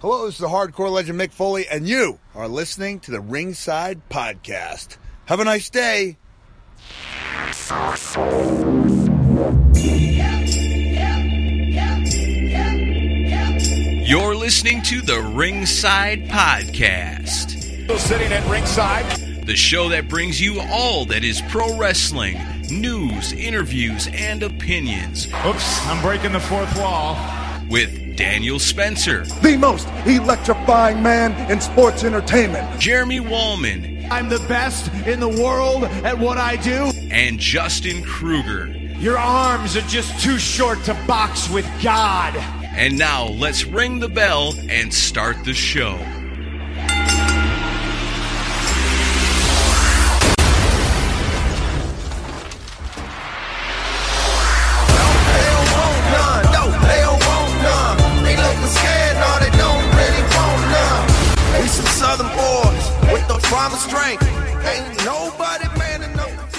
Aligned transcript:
Hello, 0.00 0.26
this 0.26 0.34
is 0.34 0.40
the 0.40 0.48
hardcore 0.48 0.90
legend 0.90 1.18
Mick 1.20 1.32
Foley, 1.32 1.66
and 1.68 1.88
you 1.88 2.18
are 2.34 2.48
listening 2.48 3.00
to 3.00 3.10
the 3.10 3.20
Ringside 3.20 4.00
Podcast. 4.08 4.96
Have 5.26 5.40
a 5.40 5.44
nice 5.44 5.70
day. 5.70 6.16
You're 14.08 14.34
listening 14.34 14.80
to 14.82 15.00
the 15.02 15.20
Ringside 15.34 16.24
Podcast, 16.28 17.50
Still 17.84 17.98
sitting 17.98 18.32
at 18.32 18.48
ringside. 18.50 19.04
the 19.46 19.54
show 19.54 19.90
that 19.90 20.08
brings 20.08 20.40
you 20.40 20.60
all 20.60 21.04
that 21.06 21.22
is 21.22 21.40
pro 21.50 21.76
wrestling 21.76 22.38
news, 22.70 23.32
interviews, 23.32 24.08
and 24.12 24.42
opinions 24.42 25.26
Oops, 25.46 25.86
I'm 25.86 26.02
breaking 26.02 26.32
the 26.32 26.40
fourth 26.40 26.74
wall. 26.78 27.16
with 27.68 28.05
Daniel 28.16 28.58
Spencer, 28.58 29.24
the 29.42 29.56
most 29.58 29.86
electrifying 30.06 31.02
man 31.02 31.50
in 31.50 31.60
sports 31.60 32.02
entertainment. 32.02 32.80
Jeremy 32.80 33.20
Wallman, 33.20 34.08
I'm 34.10 34.28
the 34.30 34.38
best 34.48 34.90
in 35.06 35.20
the 35.20 35.28
world 35.28 35.84
at 35.84 36.18
what 36.18 36.38
I 36.38 36.56
do. 36.56 36.90
and 37.10 37.38
Justin 37.38 38.02
Kruger. 38.02 38.68
Your 38.98 39.18
arms 39.18 39.76
are 39.76 39.82
just 39.82 40.18
too 40.24 40.38
short 40.38 40.82
to 40.84 40.94
box 41.06 41.50
with 41.50 41.66
God. 41.82 42.34
And 42.36 42.98
now 42.98 43.26
let's 43.28 43.64
ring 43.64 44.00
the 44.00 44.08
bell 44.08 44.54
and 44.70 44.92
start 44.92 45.44
the 45.44 45.52
show. 45.54 45.98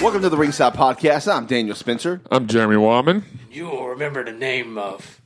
Welcome 0.00 0.22
to 0.22 0.30
the 0.30 0.36
Ringside 0.38 0.72
Podcast. 0.72 1.30
I'm 1.30 1.44
Daniel 1.44 1.76
Spencer. 1.76 2.22
I'm 2.30 2.46
Jeremy 2.46 2.76
Wallman. 2.76 3.22
You 3.50 3.66
will 3.66 3.88
remember 3.88 4.24
the 4.24 4.32
name 4.32 4.78
of 4.78 5.20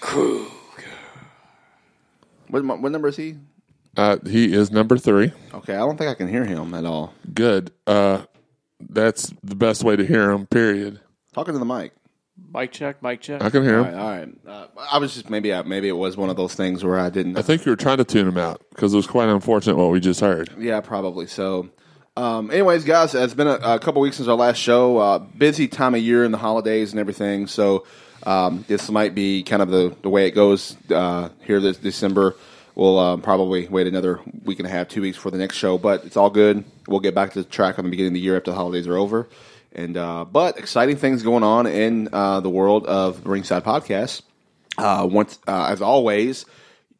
Krug. 0.00 0.48
What, 2.48 2.66
what 2.66 2.92
number 2.92 3.08
is 3.08 3.16
he? 3.16 3.36
Uh, 3.96 4.18
he 4.26 4.52
is 4.52 4.70
number 4.70 4.98
three. 4.98 5.32
Okay, 5.54 5.74
I 5.74 5.78
don't 5.78 5.96
think 5.96 6.10
I 6.10 6.14
can 6.14 6.28
hear 6.28 6.44
him 6.44 6.74
at 6.74 6.84
all. 6.84 7.14
Good. 7.32 7.70
Uh, 7.86 8.24
that's 8.78 9.32
the 9.42 9.54
best 9.56 9.82
way 9.82 9.96
to 9.96 10.04
hear 10.04 10.30
him. 10.30 10.46
Period. 10.46 11.00
Talking 11.32 11.54
to 11.54 11.58
the 11.58 11.64
mic. 11.64 11.92
Mic 12.52 12.70
check, 12.72 13.02
mic 13.02 13.20
check. 13.20 13.42
I 13.42 13.50
can 13.50 13.62
hear 13.62 13.78
All 13.78 13.84
him. 13.84 13.94
right, 13.94 14.02
all 14.02 14.10
right. 14.10 14.28
Uh, 14.46 14.66
I 14.92 14.98
was 14.98 15.14
just 15.14 15.30
maybe 15.30 15.52
I, 15.54 15.62
maybe 15.62 15.88
it 15.88 15.96
was 15.96 16.16
one 16.16 16.28
of 16.30 16.36
those 16.36 16.54
things 16.54 16.84
where 16.84 16.98
I 16.98 17.08
didn't. 17.10 17.38
I 17.38 17.42
think 17.42 17.64
you 17.64 17.72
were 17.72 17.76
trying 17.76 17.96
to 17.98 18.04
tune 18.04 18.28
him 18.28 18.36
out 18.38 18.62
because 18.70 18.92
it 18.92 18.96
was 18.96 19.06
quite 19.06 19.28
unfortunate 19.28 19.76
what 19.76 19.90
we 19.90 20.00
just 20.00 20.20
heard. 20.20 20.50
Yeah, 20.58 20.80
probably 20.80 21.26
so. 21.26 21.70
Um, 22.16 22.50
anyways, 22.50 22.84
guys, 22.84 23.14
it's 23.14 23.34
been 23.34 23.46
a, 23.46 23.58
a 23.62 23.78
couple 23.78 24.00
weeks 24.00 24.16
since 24.16 24.28
our 24.28 24.36
last 24.36 24.58
show. 24.58 24.98
Uh, 24.98 25.18
busy 25.18 25.68
time 25.68 25.94
of 25.94 26.00
year 26.00 26.24
in 26.24 26.30
the 26.32 26.38
holidays 26.38 26.92
and 26.92 27.00
everything. 27.00 27.46
So 27.46 27.86
um, 28.24 28.64
this 28.68 28.90
might 28.90 29.14
be 29.14 29.42
kind 29.42 29.60
of 29.60 29.68
the, 29.68 29.94
the 30.02 30.08
way 30.08 30.26
it 30.26 30.30
goes 30.30 30.76
uh, 30.90 31.28
here 31.44 31.60
this 31.60 31.76
December. 31.76 32.36
We'll 32.74 32.98
um, 32.98 33.22
probably 33.22 33.68
wait 33.68 33.86
another 33.86 34.20
week 34.44 34.58
and 34.60 34.66
a 34.66 34.70
half, 34.70 34.88
two 34.88 35.00
weeks 35.02 35.16
for 35.16 35.30
the 35.30 35.38
next 35.38 35.56
show, 35.56 35.78
but 35.78 36.04
it's 36.04 36.16
all 36.16 36.28
good. 36.30 36.64
We'll 36.86 37.00
get 37.00 37.14
back 37.14 37.32
to 37.32 37.42
the 37.42 37.48
track 37.48 37.78
on 37.78 37.84
the 37.86 37.90
beginning 37.90 38.12
of 38.12 38.14
the 38.14 38.20
year 38.20 38.36
after 38.36 38.50
the 38.50 38.56
holidays 38.56 38.86
are 38.86 38.96
over. 38.96 39.28
And 39.76 39.96
uh, 39.96 40.24
but 40.24 40.58
exciting 40.58 40.96
things 40.96 41.22
going 41.22 41.44
on 41.44 41.66
in 41.66 42.08
uh, 42.12 42.40
the 42.40 42.48
world 42.50 42.86
of 42.86 43.26
Ringside 43.26 43.62
Podcasts. 43.62 44.22
Uh, 44.78 45.06
once, 45.10 45.38
uh, 45.46 45.68
as 45.70 45.80
always, 45.82 46.44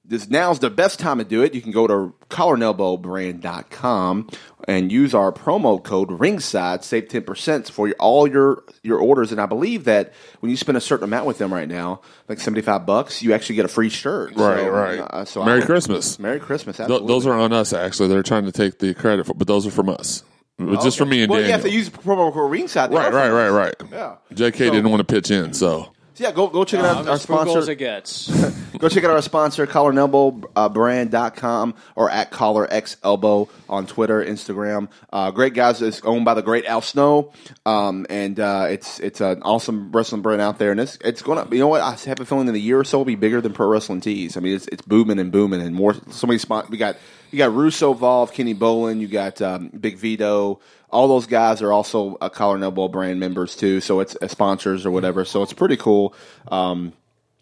this 0.05 0.29
now's 0.29 0.59
the 0.61 0.69
best 0.71 0.99
time 0.99 1.19
to 1.19 1.25
do 1.25 1.43
it. 1.43 1.55
You 1.55 1.61
can 1.63 1.73
go 1.73 1.87
to 1.87 2.15
collarandelbowbrand.com 2.31 4.29
and 4.69 4.93
use 4.93 5.15
our 5.15 5.33
promo 5.33 5.83
code 5.83 6.11
ringside, 6.13 6.85
save 6.85 7.09
10% 7.09 7.71
for 7.71 7.89
your, 7.89 7.97
all 7.99 8.27
your, 8.27 8.65
your 8.83 8.99
orders. 8.99 9.33
And 9.33 9.41
I 9.41 9.47
believe 9.47 9.85
that 9.85 10.13
when 10.41 10.51
you 10.51 10.57
spend 10.57 10.77
a 10.79 10.81
certain 10.81 11.05
amount 11.05 11.27
with 11.27 11.39
them 11.39 11.53
right 11.53 11.69
now, 11.69 12.01
like 12.29 12.41
75 12.41 12.85
bucks, 12.87 13.23
you 13.23 13.33
actually 13.33 13.57
get 13.57 13.65
a 13.65 13.69
free 13.69 13.89
shirt. 13.89 14.35
Right, 14.37 14.61
So, 14.61 14.69
right. 14.71 14.99
uh, 15.01 15.25
so 15.25 15.45
Merry 15.45 15.59
would- 15.61 15.67
Christmas. 15.67 16.19
Merry 16.19 16.41
Christmas. 16.41 16.81
Absolutely. 16.81 17.09
those 17.09 17.27
are 17.27 17.35
on 17.35 17.53
us, 17.53 17.73
actually. 17.73 18.09
They're 18.09 18.23
trying 18.23 18.45
to 18.47 18.53
take 18.53 18.79
the 18.79 18.95
credit, 18.95 19.27
for, 19.27 19.35
but 19.35 19.47
those 19.47 19.67
are 19.67 19.71
from 19.71 19.89
us. 19.89 20.23
But 20.59 20.83
Just 20.83 20.97
for 20.99 21.05
me 21.05 21.23
and 21.23 21.31
well, 21.31 21.41
you 21.41 21.49
Daniel. 21.49 21.59
have 21.61 21.71
to 21.71 21.71
use 21.77 21.91
promo 21.91 22.33
code 22.33 22.51
ringside. 22.51 22.91
Right, 22.93 23.13
right, 23.13 23.31
right, 23.31 23.51
right. 23.51 23.75
Yeah. 23.93 24.17
JK 24.33 24.57
So- 24.59 24.71
didn't 24.73 24.91
want 24.91 25.07
to 25.07 25.15
pitch 25.15 25.31
in, 25.31 25.53
so 25.53 25.93
So 26.15 26.25
yeah, 26.25 26.33
go, 26.33 26.47
go 26.49 26.65
check 26.65 26.81
out 26.81 26.97
I'm 26.99 27.09
our 27.09 27.15
as 27.15 27.27
frugal 27.27 27.43
as 27.45 27.51
sponsor. 27.67 27.73
it 27.73 27.77
gets. 27.79 28.53
Go 28.79 28.91
check 28.91 29.05
out 29.05 29.11
our 29.11 29.23
sponsor, 29.23 29.67
Collar 29.67 29.89
and 29.89 29.99
Elbow 29.99 30.39
uh, 30.55 30.69
brand.com 30.69 31.75
or 31.95 32.11
at 32.11 32.31
Collar 32.31 32.67
X 32.71 32.99
Elbow 33.03 33.49
on 33.71 33.87
Twitter, 33.87 34.23
Instagram. 34.23 34.89
Uh, 35.11 35.31
great 35.31 35.55
guys. 35.55 35.81
It's 35.81 36.03
owned 36.03 36.27
by 36.27 36.35
the 36.35 36.43
great 36.43 36.67
Al 36.67 36.83
Snow. 36.83 37.33
Um, 37.65 38.07
and 38.11 38.39
uh, 38.39 38.67
it's 38.69 39.01
it's 39.01 39.23
an 39.23 39.41
awesome 39.43 39.93
wrestling 39.93 40.21
brand 40.21 40.43
out 40.43 40.59
there. 40.59 40.73
And 40.73 40.81
it's 40.81 40.99
it's 41.03 41.23
going 41.23 41.43
to, 41.49 41.55
you 41.55 41.61
know 41.61 41.69
what? 41.69 41.81
I 41.81 41.93
have 42.09 42.21
a 42.21 42.27
feeling 42.27 42.49
in 42.49 42.55
a 42.55 42.59
year 42.59 42.79
or 42.79 42.85
so 42.85 42.99
it'll 42.99 43.05
be 43.07 43.15
bigger 43.15 43.41
than 43.41 43.55
Pro 43.55 43.67
Wrestling 43.69 44.03
Tees. 44.03 44.37
I 44.37 44.41
mean, 44.41 44.55
it's, 44.57 44.67
it's 44.69 44.83
booming 44.83 45.19
and 45.19 45.33
booming 45.33 45.63
and 45.63 45.75
more. 45.75 45.95
So 46.11 46.27
many 46.27 46.39
spot. 46.39 46.69
We 46.69 46.77
got, 46.77 46.97
you 47.31 47.39
got 47.39 47.53
Russo 47.53 47.93
involved, 47.93 48.35
Kenny 48.35 48.55
Bolin, 48.55 49.01
you 49.01 49.09
got 49.09 49.41
um, 49.43 49.69
Big 49.69 49.99
Vito. 49.99 50.61
All 50.91 51.09
those 51.09 51.27
guys 51.27 51.63
are 51.63 51.73
also 51.73 52.17
a 52.21 52.31
Collar 52.31 52.55
and 52.55 52.65
Elbow 52.65 52.89
brand 52.89 53.21
members 53.21 53.57
too. 53.57 53.81
So 53.81 54.01
it's 54.01 54.17
uh, 54.21 54.29
sponsors 54.29 54.87
or 54.87 54.91
whatever. 54.91 55.25
So 55.25 55.43
it's 55.43 55.53
pretty 55.53 55.77
cool. 55.77 56.15
Um, 56.49 56.93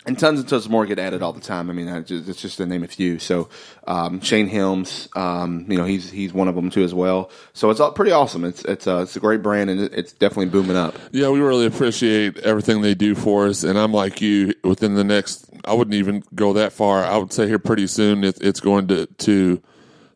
and 0.06 0.18
tons 0.18 0.38
and 0.38 0.48
tons 0.48 0.68
more 0.68 0.84
get 0.84 0.98
added 0.98 1.22
all 1.22 1.32
the 1.32 1.40
time. 1.40 1.70
I 1.70 1.72
mean, 1.72 1.88
I 1.88 2.00
just, 2.00 2.28
it's 2.28 2.40
just 2.40 2.58
to 2.58 2.66
name 2.66 2.82
a 2.82 2.88
few. 2.88 3.18
So 3.18 3.48
um, 3.86 4.20
Shane 4.20 4.48
Helms, 4.48 5.08
um, 5.16 5.66
you 5.68 5.78
know, 5.78 5.84
he's 5.84 6.10
he's 6.10 6.32
one 6.32 6.48
of 6.48 6.54
them 6.54 6.70
too 6.70 6.84
as 6.84 6.92
well. 6.92 7.30
So 7.52 7.70
it's 7.70 7.80
all 7.80 7.92
pretty 7.92 8.12
awesome. 8.12 8.44
It's 8.44 8.62
it's 8.64 8.86
a, 8.86 9.02
it's 9.02 9.16
a 9.16 9.20
great 9.20 9.42
brand 9.42 9.70
and 9.70 9.80
it's 9.80 10.12
definitely 10.12 10.46
booming 10.46 10.76
up. 10.76 10.94
yeah, 11.12 11.30
we 11.30 11.40
really 11.40 11.66
appreciate 11.66 12.38
everything 12.38 12.82
they 12.82 12.94
do 12.94 13.14
for 13.14 13.46
us. 13.46 13.64
And 13.64 13.78
I'm 13.78 13.92
like 13.92 14.20
you. 14.20 14.52
Within 14.62 14.94
the 14.94 15.04
next, 15.04 15.48
I 15.64 15.72
wouldn't 15.72 15.94
even 15.94 16.22
go 16.34 16.52
that 16.54 16.72
far. 16.72 17.04
I 17.04 17.16
would 17.16 17.32
say 17.32 17.46
here 17.46 17.58
pretty 17.58 17.86
soon, 17.86 18.24
it, 18.24 18.38
it's 18.40 18.60
going 18.60 18.88
to 18.88 19.06
to 19.06 19.62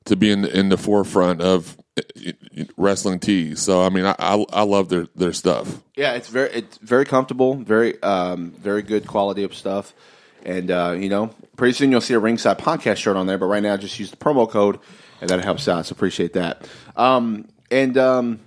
to 0.09 0.17
be 0.17 0.31
in 0.31 0.45
in 0.45 0.69
the 0.69 0.77
forefront 0.77 1.41
of 1.41 1.79
uh, 1.97 2.33
wrestling 2.77 3.21
tees. 3.21 3.61
So 3.61 3.83
I 3.83 3.89
mean, 3.89 4.05
I 4.05 4.15
I, 4.19 4.45
I 4.53 4.63
love 4.63 4.89
their 4.89 5.07
their 5.15 5.33
stuff. 5.33 5.83
Yeah, 5.97 6.15
it's 6.15 6.29
very 6.29 6.51
it's 6.51 6.77
very 6.79 7.05
comfortable, 7.05 7.55
very 7.55 8.03
um, 8.03 8.51
very 8.53 8.83
good 8.83 9.07
quality 9.07 9.45
of 9.45 9.55
stuff. 9.55 9.95
And 10.45 10.71
uh, 10.71 10.97
you 10.99 11.09
know, 11.09 11.31
pretty 11.57 11.75
soon 11.75 11.91
you'll 11.91 12.01
see 12.01 12.15
a 12.15 12.19
ringside 12.19 12.59
podcast 12.59 12.97
shirt 12.97 13.17
on 13.17 13.27
there. 13.27 13.39
But 13.39 13.47
right 13.47 13.63
now, 13.63 13.77
just 13.77 13.99
use 13.99 14.11
the 14.11 14.17
promo 14.17 14.49
code, 14.49 14.79
and 15.21 15.31
that 15.31 15.43
helps 15.43 15.69
out. 15.69 15.87
So 15.87 15.93
appreciate 15.93 16.35
that. 16.35 16.69
Um, 16.97 17.49
and 17.71 17.97
um, 17.99 18.41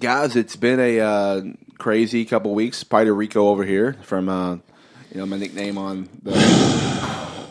guys, 0.00 0.36
it's 0.36 0.56
been 0.56 0.80
a 0.80 1.00
uh, 1.00 1.42
crazy 1.78 2.24
couple 2.24 2.54
weeks. 2.54 2.78
Spider 2.78 3.14
Rico 3.14 3.48
over 3.48 3.64
here 3.64 3.94
from 4.02 4.28
uh, 4.28 4.54
you 4.54 4.60
know 5.16 5.26
my 5.26 5.36
nickname 5.36 5.78
on 5.78 6.08
the 6.22 6.32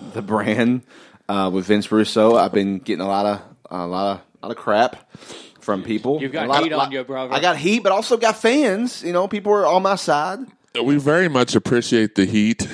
the 0.13 0.21
brand 0.21 0.81
uh, 1.29 1.49
with 1.53 1.65
Vince 1.65 1.91
Russo. 1.91 2.35
I've 2.35 2.51
been 2.53 2.79
getting 2.79 3.01
a 3.03 3.07
lot 3.07 3.25
of 3.25 3.41
a 3.69 3.85
lot 3.87 4.11
of 4.17 4.21
a 4.41 4.47
lot 4.47 4.51
of 4.51 4.57
crap 4.57 5.11
from 5.59 5.83
people. 5.83 6.21
You've 6.21 6.31
got 6.31 6.45
A 6.45 6.49
lot 6.49 6.63
heat 6.63 6.71
of- 6.73 6.79
on 6.79 6.91
you, 6.91 7.03
brother. 7.03 7.33
I 7.33 7.39
got 7.39 7.57
heat, 7.57 7.81
but 7.83 7.91
also 7.91 8.17
got 8.17 8.37
fans. 8.37 9.03
You 9.03 9.13
know, 9.13 9.27
people 9.27 9.51
are 9.53 9.65
on 9.65 9.81
my 9.83 9.95
side. 9.95 10.39
we 10.83 10.97
very 10.97 11.27
much 11.29 11.55
appreciate 11.55 12.15
the 12.15 12.25
heat 12.25 12.67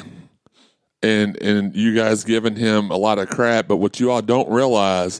and 1.03 1.41
and 1.41 1.75
you 1.75 1.95
guys 1.95 2.23
giving 2.23 2.55
him 2.55 2.91
a 2.91 2.95
lot 2.97 3.17
of 3.19 3.27
crap 3.29 3.67
but 3.67 3.77
what 3.77 3.99
you 3.99 4.11
all 4.11 4.21
don't 4.21 4.49
realize 4.49 5.19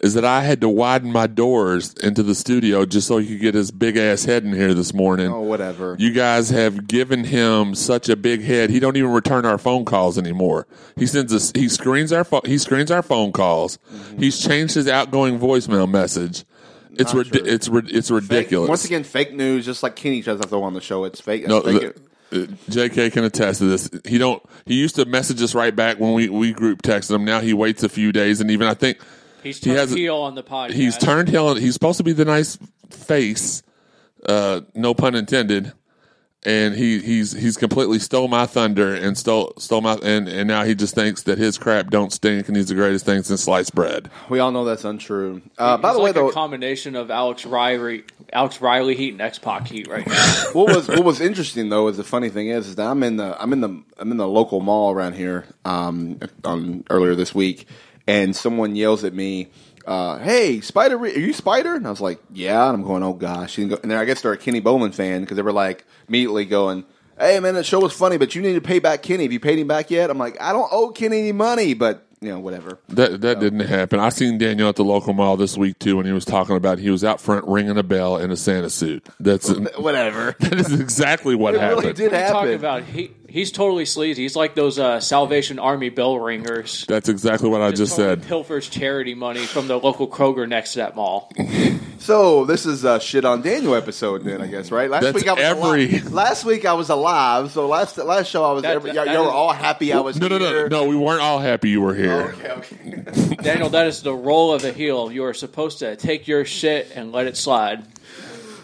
is 0.00 0.14
that 0.14 0.24
I 0.24 0.42
had 0.42 0.60
to 0.62 0.68
widen 0.68 1.12
my 1.12 1.26
doors 1.26 1.92
into 2.02 2.22
the 2.22 2.34
studio 2.34 2.86
just 2.86 3.06
so 3.06 3.18
he 3.18 3.26
could 3.28 3.40
get 3.40 3.54
his 3.54 3.70
big 3.70 3.96
ass 3.98 4.24
head 4.24 4.44
in 4.44 4.52
here 4.54 4.72
this 4.72 4.94
morning. 4.94 5.30
Oh, 5.30 5.40
whatever. 5.42 5.94
You 5.98 6.12
guys 6.12 6.48
have 6.50 6.88
given 6.88 7.24
him 7.24 7.74
such 7.74 8.08
a 8.08 8.16
big 8.16 8.42
head. 8.42 8.70
He 8.70 8.80
don't 8.80 8.96
even 8.96 9.10
return 9.12 9.44
our 9.44 9.58
phone 9.58 9.84
calls 9.84 10.16
anymore. 10.16 10.66
He 10.96 11.06
sends 11.06 11.34
us. 11.34 11.52
He 11.54 11.68
screens 11.68 12.12
our. 12.12 12.24
Pho- 12.24 12.40
he 12.44 12.56
screens 12.58 12.90
our 12.90 13.02
phone 13.02 13.32
calls. 13.32 13.78
Mm-hmm. 13.92 14.18
He's 14.18 14.38
changed 14.40 14.74
his 14.74 14.88
outgoing 14.88 15.38
voicemail 15.38 15.88
message. 15.90 16.44
It's 16.92 17.14
it's 17.14 17.68
rid- 17.68 17.90
it's 17.94 18.10
ridiculous. 18.10 18.66
Fake- 18.66 18.68
once 18.70 18.84
again, 18.84 19.04
fake 19.04 19.32
news. 19.34 19.64
Just 19.64 19.82
like 19.82 19.96
Kenny 19.96 20.22
tries 20.22 20.40
to 20.40 20.48
throw 20.48 20.62
on 20.62 20.74
the 20.74 20.80
show, 20.80 21.04
it's 21.04 21.20
fake. 21.20 21.46
No, 21.46 21.60
fake. 21.60 21.80
the- 21.80 21.94
uh, 22.32 22.46
JK 22.70 23.12
can 23.12 23.24
attest 23.24 23.58
to 23.58 23.64
this. 23.66 23.90
He 24.04 24.16
don't. 24.16 24.42
He 24.64 24.74
used 24.74 24.94
to 24.96 25.04
message 25.04 25.42
us 25.42 25.54
right 25.54 25.74
back 25.74 25.98
when 25.98 26.14
we 26.14 26.28
we 26.28 26.52
group 26.52 26.82
texted 26.82 27.14
him. 27.14 27.24
Now 27.24 27.40
he 27.40 27.52
waits 27.52 27.82
a 27.82 27.88
few 27.88 28.12
days, 28.12 28.40
and 28.40 28.50
even 28.50 28.66
I 28.68 28.74
think 28.74 28.98
He's 29.42 29.58
he 29.58 29.66
turned 29.66 29.78
has- 29.78 29.92
heel 29.92 30.16
on 30.16 30.34
the 30.34 30.42
podcast. 30.42 30.72
he's 30.72 30.96
turned 30.98 31.28
heel. 31.28 31.54
He's 31.54 31.74
supposed 31.74 31.98
to 31.98 32.04
be 32.04 32.12
the 32.12 32.24
nice 32.24 32.58
face, 32.90 33.62
uh, 34.26 34.60
no 34.74 34.94
pun 34.94 35.14
intended. 35.14 35.72
and 36.42 36.74
he 36.74 37.00
he's 37.00 37.32
he's 37.32 37.58
completely 37.58 37.98
stole 37.98 38.26
my 38.26 38.46
thunder 38.46 38.94
and 38.94 39.18
stole 39.18 39.52
stole 39.58 39.82
my 39.82 39.92
and 40.02 40.26
and 40.26 40.48
now 40.48 40.64
he 40.64 40.74
just 40.74 40.94
thinks 40.94 41.24
that 41.24 41.36
his 41.36 41.58
crap 41.58 41.90
don't 41.90 42.14
stink 42.14 42.48
and 42.48 42.56
he's 42.56 42.68
the 42.68 42.74
greatest 42.74 43.04
thing 43.04 43.22
since 43.22 43.42
sliced 43.44 43.74
bread. 43.74 44.08
We 44.30 44.38
all 44.38 44.50
know 44.50 44.64
that's 44.64 44.84
untrue. 44.86 45.42
Uh, 45.58 45.76
by 45.76 45.88
He's 45.88 45.96
the 45.98 46.02
way, 46.02 46.08
like 46.08 46.14
though, 46.14 46.30
a 46.30 46.32
combination 46.32 46.96
of 46.96 47.10
Alex 47.10 47.44
Riley, 47.44 48.04
Alex 48.32 48.58
Riley 48.62 48.96
Heat 48.96 49.12
and 49.12 49.20
X 49.20 49.38
Pac 49.38 49.66
Heat 49.68 49.86
right 49.88 50.06
now. 50.06 50.44
what 50.54 50.74
was 50.74 50.88
what 50.88 51.04
was 51.04 51.20
interesting 51.20 51.68
though 51.68 51.88
is 51.88 51.98
the 51.98 52.04
funny 52.04 52.30
thing 52.30 52.48
is, 52.48 52.68
is 52.68 52.76
that 52.76 52.86
I'm 52.86 53.02
in 53.02 53.16
the 53.18 53.36
I'm 53.40 53.52
in 53.52 53.60
the 53.60 53.82
I'm 53.98 54.10
in 54.10 54.16
the 54.16 54.26
local 54.28 54.60
mall 54.60 54.92
around 54.92 55.16
here 55.16 55.44
um, 55.66 56.18
on 56.42 56.84
earlier 56.88 57.14
this 57.14 57.34
week, 57.34 57.66
and 58.10 58.34
someone 58.34 58.74
yells 58.74 59.04
at 59.04 59.14
me, 59.14 59.48
uh, 59.86 60.18
"Hey, 60.18 60.60
Spider, 60.60 60.98
are 60.98 61.06
you 61.06 61.32
Spider?" 61.32 61.74
And 61.76 61.86
I 61.86 61.90
was 61.90 62.00
like, 62.00 62.20
"Yeah," 62.32 62.66
and 62.68 62.74
I'm 62.74 62.82
going, 62.82 63.02
"Oh 63.02 63.12
gosh," 63.12 63.56
and, 63.58 63.70
then 63.70 63.92
I 63.92 64.04
guess 64.04 64.22
they're 64.22 64.32
a 64.32 64.36
Kenny 64.36 64.60
Bolin 64.60 64.92
fan 64.92 65.20
because 65.20 65.36
they 65.36 65.42
were 65.42 65.52
like 65.52 65.84
immediately 66.08 66.44
going. 66.44 66.84
Hey 67.18 67.38
man, 67.38 67.54
that 67.54 67.66
show 67.66 67.80
was 67.80 67.92
funny, 67.92 68.16
but 68.16 68.34
you 68.34 68.40
need 68.40 68.54
to 68.54 68.62
pay 68.62 68.78
back 68.78 69.02
Kenny. 69.02 69.24
Have 69.24 69.32
you 69.32 69.40
paid 69.40 69.58
him 69.58 69.68
back 69.68 69.90
yet? 69.90 70.08
I'm 70.08 70.16
like, 70.16 70.40
I 70.40 70.54
don't 70.54 70.68
owe 70.72 70.88
Kenny 70.88 71.18
any 71.18 71.32
money, 71.32 71.74
but 71.74 72.06
you 72.22 72.30
know, 72.30 72.40
whatever. 72.40 72.78
That 72.88 73.20
that 73.20 73.40
didn't 73.40 73.60
happen. 73.60 74.00
I 74.00 74.08
seen 74.08 74.38
Daniel 74.38 74.68
at 74.70 74.76
the 74.76 74.84
local 74.84 75.12
mall 75.12 75.36
this 75.36 75.56
week 75.56 75.78
too 75.78 75.98
when 75.98 76.06
he 76.06 76.12
was 76.12 76.24
talking 76.24 76.56
about 76.56 76.78
he 76.78 76.90
was 76.90 77.04
out 77.04 77.20
front 77.20 77.46
ringing 77.46 77.76
a 77.76 77.82
bell 77.82 78.16
in 78.16 78.30
a 78.30 78.36
Santa 78.36 78.70
suit. 78.70 79.06
That's 79.20 79.50
Whatever. 79.78 80.34
that 80.40 80.54
is 80.54 80.78
exactly 80.80 81.34
what 81.34 81.54
It 81.54 81.58
really 81.58 81.86
happened. 81.86 81.96
did 81.96 82.12
What 82.12 82.20
are 82.20 82.26
you 82.26 82.32
talking 82.32 82.54
about? 82.54 82.84
He, 82.84 83.10
he's 83.30 83.50
totally 83.52 83.84
sleazy. 83.86 84.22
He's 84.22 84.36
like 84.36 84.54
those 84.54 84.78
uh, 84.78 85.00
Salvation 85.00 85.58
Army 85.58 85.88
bell 85.88 86.18
ringers. 86.18 86.84
That's 86.88 87.08
exactly 87.08 87.48
what 87.48 87.62
I 87.62 87.70
just 87.70 87.96
Totally 87.96 88.20
said. 88.22 88.28
Pilfers 88.28 88.70
charity 88.70 89.14
money 89.14 89.46
from 89.46 89.68
the 89.68 89.78
local 89.78 90.06
Kroger 90.08 90.48
next 90.48 90.72
to 90.74 90.78
that 90.80 90.96
mall. 90.96 91.32
So 92.00 92.46
this 92.46 92.64
is 92.64 92.82
a 92.84 92.98
shit 92.98 93.26
on 93.26 93.42
Daniel 93.42 93.74
episode, 93.74 94.24
then 94.24 94.40
I 94.40 94.46
guess, 94.46 94.70
right? 94.70 94.88
Last 94.88 95.02
That's 95.02 95.16
week 95.16 95.28
I 95.28 95.34
was 95.34 95.42
every- 95.44 95.90
alive. 95.98 96.12
Last 96.12 96.44
week 96.46 96.64
I 96.64 96.72
was 96.72 96.88
alive. 96.88 97.50
So 97.50 97.68
last 97.68 97.98
last 97.98 98.30
show 98.30 98.42
I 98.42 98.52
was. 98.52 98.62
That- 98.62 98.76
every, 98.76 98.92
that- 98.92 99.04
y'all, 99.06 99.14
y'all 99.14 99.24
were 99.26 99.30
that- 99.30 99.36
all 99.36 99.52
happy 99.52 99.92
I 99.92 100.00
was. 100.00 100.18
No, 100.18 100.26
no, 100.28 100.38
no, 100.38 100.48
here. 100.48 100.68
no. 100.70 100.88
We 100.88 100.96
weren't 100.96 101.20
all 101.20 101.38
happy 101.40 101.68
you 101.68 101.82
were 101.82 101.94
here. 101.94 102.34
Okay, 102.38 102.50
okay. 102.52 103.34
Daniel, 103.42 103.68
that 103.68 103.86
is 103.86 104.02
the 104.02 104.14
role 104.14 104.54
of 104.54 104.64
a 104.64 104.72
heel. 104.72 105.12
You 105.12 105.24
are 105.24 105.34
supposed 105.34 105.80
to 105.80 105.94
take 105.94 106.26
your 106.26 106.46
shit 106.46 106.90
and 106.94 107.12
let 107.12 107.26
it 107.26 107.36
slide. 107.36 107.84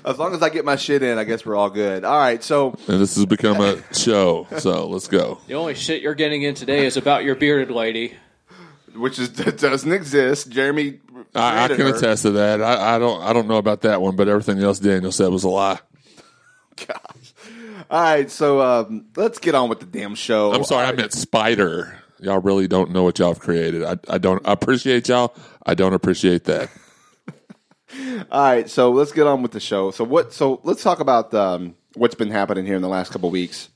As 0.07 0.19
long 0.19 0.35
as 0.35 0.43
I 0.43 0.51
get 0.51 0.65
my 0.65 0.77
shit 0.77 1.03
in, 1.03 1.19
I 1.19 1.25
guess 1.25 1.45
we're 1.45 1.57
all 1.57 1.69
good. 1.69 2.05
All 2.05 2.17
right, 2.17 2.41
so 2.43 2.71
And 2.87 3.01
this 3.01 3.17
has 3.17 3.27
become 3.27 3.61
a 3.61 3.83
show. 3.93 4.47
So 4.59 4.87
let's 4.87 5.09
go. 5.09 5.39
The 5.49 5.55
only 5.55 5.75
shit 5.75 6.01
you're 6.01 6.15
getting 6.15 6.43
in 6.43 6.55
today 6.55 6.87
is 6.87 6.97
about 6.97 7.25
your 7.25 7.35
bearded 7.35 7.73
lady. 7.75 8.15
which 8.95 9.19
is 9.19 9.29
doesn't 9.61 9.93
exist. 9.93 10.49
Jeremy, 10.49 11.01
I, 11.35 11.65
I 11.65 11.67
created 11.67 11.77
can 11.85 11.93
her. 11.93 11.99
attest 11.99 12.23
to 12.23 12.31
that. 12.33 12.63
I, 12.63 12.95
I 12.95 12.99
don't. 13.01 13.21
I 13.21 13.33
don't 13.33 13.49
know 13.49 13.57
about 13.57 13.81
that 13.83 14.01
one, 14.01 14.15
but 14.15 14.29
everything 14.29 14.63
else 14.63 14.79
Daniel 14.79 15.11
said 15.11 15.29
was 15.29 15.43
a 15.43 15.49
lie. 15.49 15.81
Gosh. 16.77 17.35
All 17.91 18.01
right, 18.03 18.31
so 18.31 18.61
um, 18.61 19.07
let's 19.17 19.39
get 19.39 19.55
on 19.55 19.69
with 19.69 19.81
the 19.81 19.87
damn 19.87 20.15
show. 20.15 20.53
I'm 20.53 20.65
sorry, 20.65 20.87
I 20.87 20.93
meant 20.93 21.13
spider. 21.13 22.01
Y'all 22.21 22.41
really 22.41 22.67
don't 22.67 22.91
know 22.93 23.03
what 23.03 23.19
y'all 23.19 23.29
have 23.29 23.41
created. 23.41 23.85
I, 23.85 23.97
I 24.09 24.19
don't 24.19 24.47
I 24.47 24.53
appreciate 24.53 25.09
y'all. 25.09 25.35
I 25.65 25.75
don't 25.75 25.95
appreciate 25.95 26.45
that. 26.45 26.71
All 28.31 28.43
right, 28.43 28.69
so 28.69 28.91
let's 28.91 29.13
get 29.13 29.27
on 29.27 29.43
with 29.43 29.53
the 29.53 29.61
show. 29.61 29.91
So 29.91 30.05
what? 30.05 30.33
So 30.33 30.61
let's 30.65 30.83
talk 30.83 31.01
about 31.01 31.33
um, 31.33 31.77
what's 31.95 32.15
been 32.15 32.31
happening 32.31 32.67
here 32.67 32.77
in 32.77 32.83
the 32.83 32.89
last 32.89 33.13
couple 33.13 33.31
weeks 33.31 33.69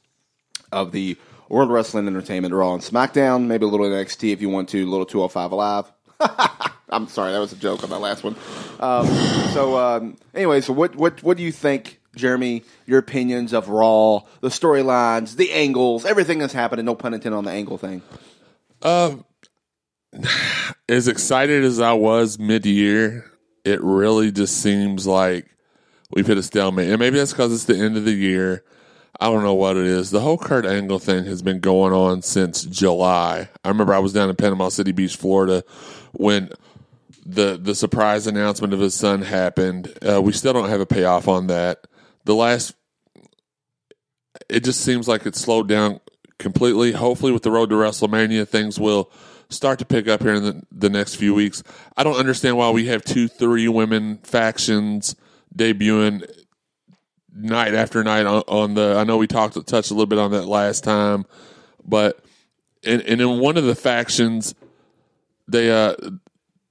of 0.72 0.92
the 0.92 1.16
World 1.48 1.70
Wrestling 1.70 2.06
Entertainment 2.06 2.52
Raw 2.52 2.74
and 2.74 2.82
SmackDown. 2.82 3.46
Maybe 3.46 3.64
a 3.64 3.68
little 3.68 3.86
NXT 3.86 4.32
if 4.32 4.40
you 4.40 4.48
want 4.48 4.68
to. 4.70 4.82
A 4.82 4.86
little 4.86 5.06
205 5.06 5.52
Alive. 5.52 5.92
I'm 6.88 7.06
sorry, 7.06 7.32
that 7.32 7.38
was 7.38 7.52
a 7.52 7.56
joke 7.56 7.84
on 7.84 7.90
that 7.90 8.00
last 8.00 8.24
one. 8.24 8.34
Um, 8.80 9.06
so 9.52 9.78
um, 9.78 10.16
anyway, 10.34 10.60
so 10.60 10.72
what 10.72 10.96
what 10.96 11.22
what 11.22 11.36
do 11.36 11.42
you 11.42 11.52
think, 11.52 12.00
Jeremy? 12.16 12.64
Your 12.86 12.98
opinions 12.98 13.52
of 13.52 13.68
Raw, 13.68 14.22
the 14.40 14.48
storylines, 14.48 15.36
the 15.36 15.52
angles, 15.52 16.04
everything 16.04 16.38
that's 16.38 16.52
happening. 16.52 16.84
No 16.84 16.96
pun 16.96 17.14
intended 17.14 17.36
on 17.36 17.44
the 17.44 17.52
angle 17.52 17.78
thing. 17.78 18.02
Um, 18.82 19.24
as 20.88 21.06
excited 21.06 21.62
as 21.62 21.80
I 21.80 21.92
was 21.92 22.38
mid 22.40 22.66
year, 22.66 23.29
it 23.64 23.82
really 23.82 24.32
just 24.32 24.60
seems 24.60 25.06
like 25.06 25.46
we've 26.10 26.26
hit 26.26 26.38
a 26.38 26.42
stalemate. 26.42 26.90
And 26.90 26.98
maybe 26.98 27.18
that's 27.18 27.32
because 27.32 27.52
it's 27.52 27.64
the 27.64 27.76
end 27.76 27.96
of 27.96 28.04
the 28.04 28.12
year. 28.12 28.64
I 29.18 29.26
don't 29.26 29.42
know 29.42 29.54
what 29.54 29.76
it 29.76 29.84
is. 29.84 30.10
The 30.10 30.20
whole 30.20 30.38
Kurt 30.38 30.64
Angle 30.64 30.98
thing 30.98 31.24
has 31.26 31.42
been 31.42 31.60
going 31.60 31.92
on 31.92 32.22
since 32.22 32.62
July. 32.62 33.48
I 33.62 33.68
remember 33.68 33.92
I 33.92 33.98
was 33.98 34.14
down 34.14 34.30
in 34.30 34.36
Panama 34.36 34.70
City 34.70 34.92
Beach, 34.92 35.16
Florida, 35.16 35.62
when 36.12 36.50
the 37.26 37.58
the 37.60 37.74
surprise 37.74 38.26
announcement 38.26 38.72
of 38.72 38.80
his 38.80 38.94
son 38.94 39.22
happened. 39.22 39.92
Uh, 40.06 40.22
we 40.22 40.32
still 40.32 40.54
don't 40.54 40.70
have 40.70 40.80
a 40.80 40.86
payoff 40.86 41.28
on 41.28 41.48
that. 41.48 41.86
The 42.24 42.34
last, 42.34 42.74
it 44.48 44.64
just 44.64 44.80
seems 44.80 45.06
like 45.06 45.26
it's 45.26 45.40
slowed 45.40 45.68
down 45.68 46.00
completely. 46.38 46.92
Hopefully, 46.92 47.32
with 47.32 47.42
the 47.42 47.50
road 47.50 47.68
to 47.70 47.76
WrestleMania, 47.76 48.48
things 48.48 48.80
will 48.80 49.12
start 49.50 49.78
to 49.80 49.84
pick 49.84 50.08
up 50.08 50.22
here 50.22 50.34
in 50.34 50.42
the, 50.42 50.62
the 50.72 50.88
next 50.88 51.16
few 51.16 51.34
weeks. 51.34 51.62
I 51.96 52.04
don't 52.04 52.16
understand 52.16 52.56
why 52.56 52.70
we 52.70 52.86
have 52.86 53.04
two, 53.04 53.28
three 53.28 53.68
women 53.68 54.18
factions 54.18 55.14
debuting 55.54 56.28
night 57.34 57.74
after 57.74 58.02
night 58.02 58.26
on, 58.26 58.42
on 58.46 58.74
the. 58.74 58.96
I 58.96 59.04
know 59.04 59.16
we 59.16 59.26
talked 59.26 59.54
touched 59.66 59.90
a 59.90 59.94
little 59.94 60.06
bit 60.06 60.18
on 60.18 60.30
that 60.32 60.46
last 60.46 60.84
time, 60.84 61.26
but 61.84 62.24
and, 62.84 63.02
and 63.02 63.20
in 63.20 63.40
one 63.40 63.56
of 63.56 63.64
the 63.64 63.74
factions, 63.74 64.54
they 65.48 65.70
uh 65.70 65.96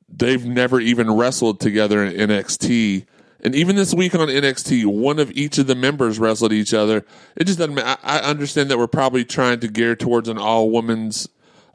they've 0.08 0.46
never 0.46 0.80
even 0.80 1.12
wrestled 1.12 1.60
together 1.60 2.04
in 2.04 2.30
NXT. 2.30 3.06
And 3.42 3.56
even 3.56 3.78
this 3.78 3.94
week 3.94 4.16
on 4.16 4.28
NXT, 4.28 4.86
one 4.86 5.18
of 5.18 5.31
each 5.31 5.58
of 5.60 5.68
the 5.68 5.76
members 5.76 6.20
wrestled 6.20 6.52
each 6.52 6.74
other. 6.74 7.06
It 7.38 7.46
just 7.46 7.58
doesn't. 7.58 7.80
I, 7.80 7.98
I 8.04 8.20
understand 8.20 8.70
that 8.70 8.78
we're 8.78 8.88
probably 8.88 9.24
trying 9.24 9.62
to 9.62 9.68
gear 9.68 9.96
towards 9.96 10.28
an 10.28 10.38
all 10.38 10.72
women's 10.72 11.30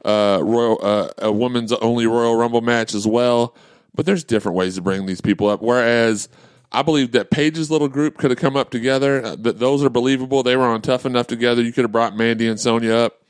uh, 0.05 0.39
royal, 0.41 0.79
uh, 0.81 1.09
a 1.17 1.31
women's 1.31 1.71
only 1.73 2.05
Royal 2.07 2.35
Rumble 2.35 2.61
match 2.61 2.93
as 2.93 3.05
well. 3.07 3.55
But 3.93 4.05
there's 4.05 4.23
different 4.23 4.55
ways 4.57 4.75
to 4.75 4.81
bring 4.81 5.05
these 5.05 5.21
people 5.21 5.47
up. 5.49 5.61
Whereas 5.61 6.29
I 6.71 6.81
believe 6.81 7.13
that 7.13 7.31
Paige's 7.31 7.71
little 7.71 7.87
group 7.87 8.17
could 8.17 8.29
have 8.31 8.39
come 8.39 8.57
up 8.57 8.69
together. 8.69 9.23
uh, 9.23 9.35
That 9.37 9.59
those 9.59 9.83
are 9.83 9.89
believable. 9.89 10.43
They 10.43 10.55
were 10.57 10.65
on 10.65 10.81
tough 10.81 11.05
enough 11.05 11.27
together. 11.27 11.61
You 11.61 11.71
could 11.73 11.85
have 11.85 11.91
brought 11.91 12.15
Mandy 12.15 12.47
and 12.47 12.59
Sonya 12.59 12.93
up. 12.93 13.21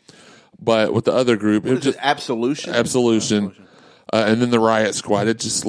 But 0.59 0.93
with 0.93 1.05
the 1.05 1.13
other 1.13 1.35
group, 1.35 1.65
it 1.65 1.71
was 1.71 1.79
Is 1.79 1.85
it 1.87 1.89
just 1.91 2.05
absolution? 2.05 2.73
Absolution. 2.73 3.64
Uh, 4.13 4.25
and 4.27 4.41
then 4.41 4.49
the 4.51 4.59
Riot 4.59 4.93
Squad. 4.95 5.27
It 5.27 5.39
just 5.39 5.65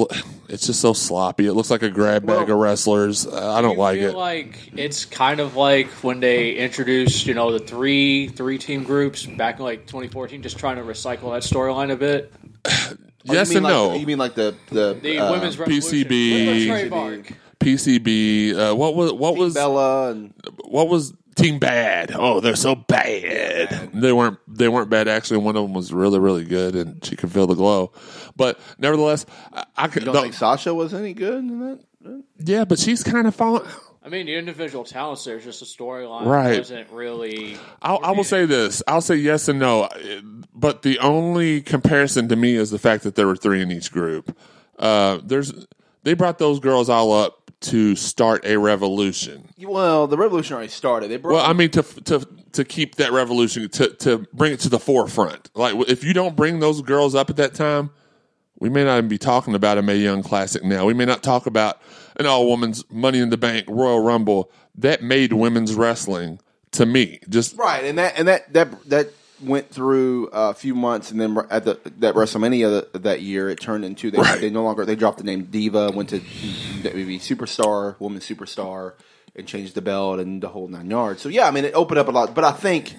it's 0.48 0.66
just 0.66 0.80
so 0.80 0.92
sloppy. 0.92 1.46
It 1.46 1.54
looks 1.54 1.70
like 1.70 1.82
a 1.82 1.88
grab 1.90 2.26
bag 2.26 2.50
of 2.50 2.58
wrestlers. 2.58 3.26
Uh, 3.26 3.54
I 3.54 3.62
don't 3.62 3.72
You 3.72 3.78
like 3.78 3.98
feel 3.98 4.10
it. 4.10 4.16
like 4.16 4.72
it's 4.76 5.04
kind 5.06 5.40
of 5.40 5.56
like 5.56 5.88
when 6.04 6.20
they 6.20 6.52
introduced, 6.52 7.26
you 7.26 7.34
know, 7.34 7.50
the 7.52 7.58
three 7.58 8.28
three 8.28 8.58
team 8.58 8.84
groups 8.84 9.24
back 9.24 9.58
in 9.58 9.64
like 9.64 9.86
2014, 9.86 10.42
just 10.42 10.58
trying 10.58 10.76
to 10.76 10.82
recycle 10.82 11.32
that 11.32 11.42
storyline 11.42 11.90
a 11.90 11.96
bit. 11.96 12.32
Yes 13.24 13.48
you 13.48 13.54
mean 13.60 13.64
and 13.64 13.74
no. 13.74 13.94
You 13.96 14.06
mean 14.06 14.18
like 14.18 14.34
the 14.34 14.54
the, 14.70 14.98
The 15.02 15.18
uh, 15.18 15.32
women's 15.32 15.58
revolution. 15.58 15.90
PCB. 15.90 16.46
With 16.46 16.54
the 16.56 16.68
trademark. 16.68 17.32
PCB. 17.58 18.54
Uh, 18.54 18.74
what 18.76 18.94
was 18.94 19.12
what 19.12 19.36
was 19.36 19.54
Bella 19.54 20.10
and 20.10 20.32
what 20.64 20.88
was 20.88 21.12
Team 21.36 21.58
Bad? 21.58 22.10
Oh, 22.14 22.40
they're 22.40 22.56
so 22.56 22.74
bad. 22.74 23.90
They 23.94 24.12
weren't. 24.12 24.38
They 24.48 24.68
weren't 24.68 24.90
bad. 24.90 25.06
Actually, 25.06 25.38
one 25.38 25.56
of 25.56 25.62
them 25.62 25.74
was 25.74 25.92
really, 25.92 26.18
really 26.18 26.44
good, 26.44 26.74
and 26.74 27.04
she 27.04 27.14
could 27.16 27.30
feel 27.30 27.46
the 27.46 27.54
glow. 27.54 27.92
But 28.36 28.58
nevertheless, 28.78 29.26
I, 29.52 29.64
I 29.76 29.88
could. 29.88 30.02
you 30.02 30.06
don't 30.06 30.14
the- 30.14 30.22
think 30.22 30.34
Sasha 30.34 30.72
was 30.74 30.92
any 30.94 31.12
good 31.14 31.34
in 31.38 31.60
that? 31.60 32.24
yeah, 32.38 32.64
but 32.64 32.78
she's 32.78 33.02
kind 33.02 33.26
of 33.26 33.34
falling. 33.34 33.66
I 34.04 34.08
mean, 34.08 34.26
the 34.26 34.36
individual 34.36 34.84
talents 34.84 35.24
there's 35.24 35.42
just 35.42 35.62
a 35.62 35.64
storyline 35.64 36.26
Right. 36.26 36.58
wasn't 36.58 36.88
really. 36.90 37.56
I'll, 37.82 37.98
I 38.04 38.12
will 38.12 38.22
say 38.24 38.46
this. 38.46 38.80
I'll 38.86 39.00
say 39.00 39.16
yes 39.16 39.48
and 39.48 39.58
no. 39.58 39.88
But 40.54 40.82
the 40.82 41.00
only 41.00 41.60
comparison 41.60 42.28
to 42.28 42.36
me 42.36 42.54
is 42.54 42.70
the 42.70 42.78
fact 42.78 43.02
that 43.02 43.16
there 43.16 43.26
were 43.26 43.34
three 43.36 43.60
in 43.62 43.72
each 43.72 43.90
group. 43.92 44.36
Uh, 44.78 45.18
there's 45.24 45.66
they 46.04 46.14
brought 46.14 46.38
those 46.38 46.60
girls 46.60 46.88
all 46.88 47.12
up 47.12 47.35
to 47.60 47.96
start 47.96 48.44
a 48.44 48.58
revolution. 48.58 49.48
Well, 49.58 50.06
the 50.06 50.16
revolution 50.16 50.54
already 50.54 50.68
started. 50.70 51.10
They 51.10 51.16
brought 51.16 51.34
Well, 51.34 51.46
I 51.46 51.52
mean 51.52 51.70
to 51.70 51.82
to 51.82 52.26
to 52.52 52.64
keep 52.64 52.96
that 52.96 53.12
revolution 53.12 53.68
to 53.68 53.88
to 53.88 54.26
bring 54.32 54.52
it 54.52 54.60
to 54.60 54.68
the 54.68 54.78
forefront. 54.78 55.50
Like 55.54 55.74
if 55.88 56.04
you 56.04 56.12
don't 56.12 56.36
bring 56.36 56.60
those 56.60 56.82
girls 56.82 57.14
up 57.14 57.30
at 57.30 57.36
that 57.36 57.54
time, 57.54 57.90
we 58.58 58.68
may 58.68 58.84
not 58.84 58.98
even 58.98 59.08
be 59.08 59.18
talking 59.18 59.54
about 59.54 59.78
a 59.78 59.82
Mae 59.82 59.96
Young 59.96 60.22
Classic 60.22 60.62
now. 60.64 60.86
We 60.86 60.94
may 60.94 61.04
not 61.04 61.22
talk 61.22 61.46
about 61.46 61.80
an 62.16 62.26
all 62.26 62.50
women's 62.50 62.84
Money 62.90 63.18
in 63.18 63.30
the 63.30 63.36
Bank 63.36 63.66
Royal 63.68 64.00
Rumble 64.00 64.50
that 64.76 65.02
made 65.02 65.32
women's 65.32 65.74
wrestling 65.74 66.40
to 66.72 66.86
me. 66.86 67.20
Just 67.28 67.56
right, 67.56 67.84
and 67.84 67.98
that 67.98 68.18
and 68.18 68.28
that 68.28 68.52
that 68.52 68.88
that 68.88 69.10
went 69.42 69.70
through 69.70 70.28
a 70.32 70.54
few 70.54 70.74
months, 70.74 71.10
and 71.10 71.20
then 71.20 71.36
at 71.50 71.64
the 71.64 71.78
that 71.98 72.14
WrestleMania 72.14 73.02
that, 73.02 73.20
year, 73.22 73.48
it 73.50 73.60
turned 73.60 73.84
into 73.84 74.10
they, 74.10 74.18
Right. 74.18 74.40
they 74.40 74.50
no 74.50 74.62
longer 74.62 74.84
they 74.84 74.96
dropped 74.96 75.18
the 75.18 75.24
name 75.24 75.44
Diva, 75.44 75.90
went 75.92 76.08
to 76.10 76.20
maybe 76.82 77.18
Superstar, 77.18 77.98
Woman 78.00 78.20
Superstar, 78.20 78.94
and 79.34 79.46
changed 79.46 79.74
the 79.74 79.82
belt 79.82 80.18
and 80.20 80.42
the 80.42 80.48
whole 80.48 80.68
nine 80.68 80.90
yards. 80.90 81.20
So 81.22 81.28
yeah, 81.28 81.46
I 81.46 81.50
mean 81.50 81.64
it 81.64 81.74
opened 81.74 81.98
up 81.98 82.08
a 82.08 82.10
lot, 82.12 82.34
but 82.34 82.44
I 82.44 82.52
think 82.52 82.94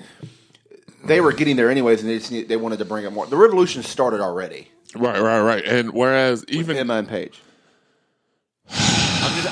they 1.06 1.22
were 1.22 1.32
getting 1.34 1.56
there 1.56 1.70
anyways, 1.70 2.02
and 2.02 2.10
they 2.10 2.18
just 2.20 2.32
need, 2.32 2.48
they 2.50 2.58
wanted 2.58 2.80
to 2.80 2.86
bring 2.86 3.06
it 3.06 3.12
more. 3.12 3.26
The 3.26 3.38
revolution 3.38 3.82
started 3.84 4.20
already. 4.20 4.70
right, 4.96 5.20
right, 5.22 5.42
right. 5.42 5.66
And 5.66 5.92
whereas 5.94 6.42
With 6.42 6.52
even 6.52 6.78
Emma 6.78 6.96
and 6.96 7.08
Paige. 7.08 7.42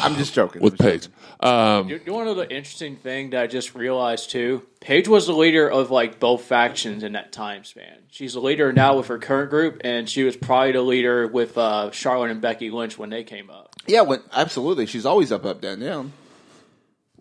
I'm 0.03 0.15
just, 0.15 0.33
joking. 0.33 0.61
with 0.61 0.73
I'm 0.81 0.91
just 0.91 1.09
Paige. 1.41 1.47
Um, 1.49 1.89
You 1.89 1.99
you 2.05 2.13
want 2.13 2.27
to 2.27 2.33
know 2.33 2.41
the 2.41 2.49
interesting 2.49 2.95
thing 2.95 3.31
that 3.31 3.41
I 3.43 3.47
just 3.47 3.75
realized 3.75 4.29
too? 4.31 4.65
Paige 4.79 5.07
was 5.07 5.27
the 5.27 5.33
leader 5.33 5.67
of 5.69 5.91
like 5.91 6.19
both 6.19 6.43
factions 6.43 7.03
in 7.03 7.13
that 7.13 7.31
time 7.31 7.63
span. 7.63 7.99
She's 8.09 8.33
the 8.33 8.39
leader 8.39 8.71
now 8.71 8.97
with 8.97 9.07
her 9.07 9.17
current 9.17 9.49
group, 9.49 9.81
and 9.83 10.09
she 10.09 10.23
was 10.23 10.35
probably 10.37 10.71
the 10.73 10.81
leader 10.81 11.27
with 11.27 11.57
uh, 11.57 11.91
Charlotte 11.91 12.31
and 12.31 12.41
Becky 12.41 12.69
Lynch 12.69 12.97
when 12.97 13.09
they 13.09 13.23
came 13.23 13.49
up. 13.49 13.75
Yeah, 13.87 14.01
when, 14.01 14.21
absolutely. 14.33 14.85
She's 14.85 15.05
always 15.05 15.31
up, 15.31 15.45
up, 15.45 15.61
down, 15.61 15.79
down. 15.79 16.13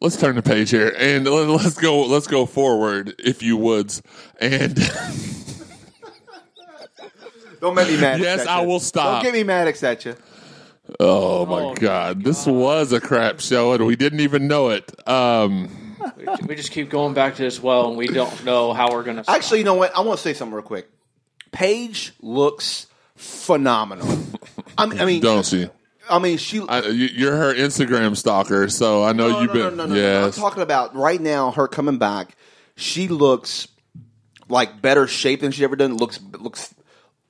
let's 0.01 0.17
turn 0.17 0.35
the 0.37 0.43
page 0.43 0.71
here 0.71 0.95
and 0.99 1.25
let- 1.27 1.49
let's 1.49 1.75
go. 1.79 2.07
Let's 2.07 2.27
go 2.27 2.47
forward, 2.47 3.15
if 3.19 3.43
you 3.43 3.57
woods. 3.57 4.03
And 4.41 4.75
Don't 7.61 7.75
make 7.75 7.89
me 7.89 7.97
mad. 8.01 8.21
Yes, 8.25 8.41
at 8.43 8.49
I 8.49 8.61
will 8.67 8.81
stop. 8.81 9.23
Don't 9.23 9.33
get 9.33 9.39
me 9.39 9.43
Maddox 9.43 9.83
at 9.83 10.05
you. 10.05 10.15
Oh 11.01 11.47
my 11.47 11.61
Oh, 11.63 11.75
god, 11.75 12.23
this 12.25 12.47
was 12.47 12.93
a 12.93 13.01
crap 13.01 13.41
show, 13.41 13.73
and 13.73 13.87
we 13.87 13.97
didn't 13.97 14.21
even 14.21 14.47
know 14.49 14.71
it. 14.71 14.91
Um, 15.09 15.69
We, 16.17 16.27
we 16.49 16.55
just 16.55 16.71
keep 16.71 16.91
going 16.91 17.15
back 17.15 17.37
to 17.37 17.43
this 17.43 17.63
well, 17.63 17.89
and 17.89 17.97
we 17.97 18.07
don't 18.09 18.45
know 18.45 18.73
how 18.75 18.91
we're 18.93 19.03
going 19.05 19.23
to. 19.23 19.31
Actually, 19.31 19.61
you 19.61 19.65
know 19.65 19.75
what? 19.75 19.97
I 19.97 20.01
want 20.01 20.19
to 20.19 20.23
say 20.23 20.35
something 20.35 20.55
real 20.55 20.63
quick. 20.63 20.89
Paige 21.51 22.13
looks 22.21 22.87
phenomenal. 23.17 24.07
I 24.79 24.87
mean, 24.87 25.01
I 25.01 25.05
mean, 25.07 25.23
don't 25.23 25.47
she? 25.47 25.69
I 26.11 26.19
mean, 26.19 26.37
she. 26.37 26.61
I, 26.69 26.81
you- 26.89 27.07
you're 27.15 27.37
her 27.37 27.55
Instagram 27.55 28.17
stalker, 28.17 28.69
so 28.69 29.03
I 29.03 29.13
know 29.13 29.31
no, 29.31 29.41
you've 29.41 29.55
no, 29.55 29.71
been. 29.71 29.77
no, 29.79 29.87
no, 29.87 29.95
no, 29.95 30.01
no. 30.21 30.25
I'm 30.27 30.33
talking 30.33 30.63
about 30.63 30.95
right 30.95 31.21
now. 31.21 31.51
Her 31.53 31.69
coming 31.69 31.97
back, 31.99 32.37
she 32.77 33.09
looks 33.09 33.69
like 34.49 34.83
better 34.83 35.07
shape 35.07 35.41
than 35.41 35.53
she 35.53 35.65
ever 35.65 35.77
done. 35.77 35.97
Looks 35.97 36.21
looks. 36.39 36.74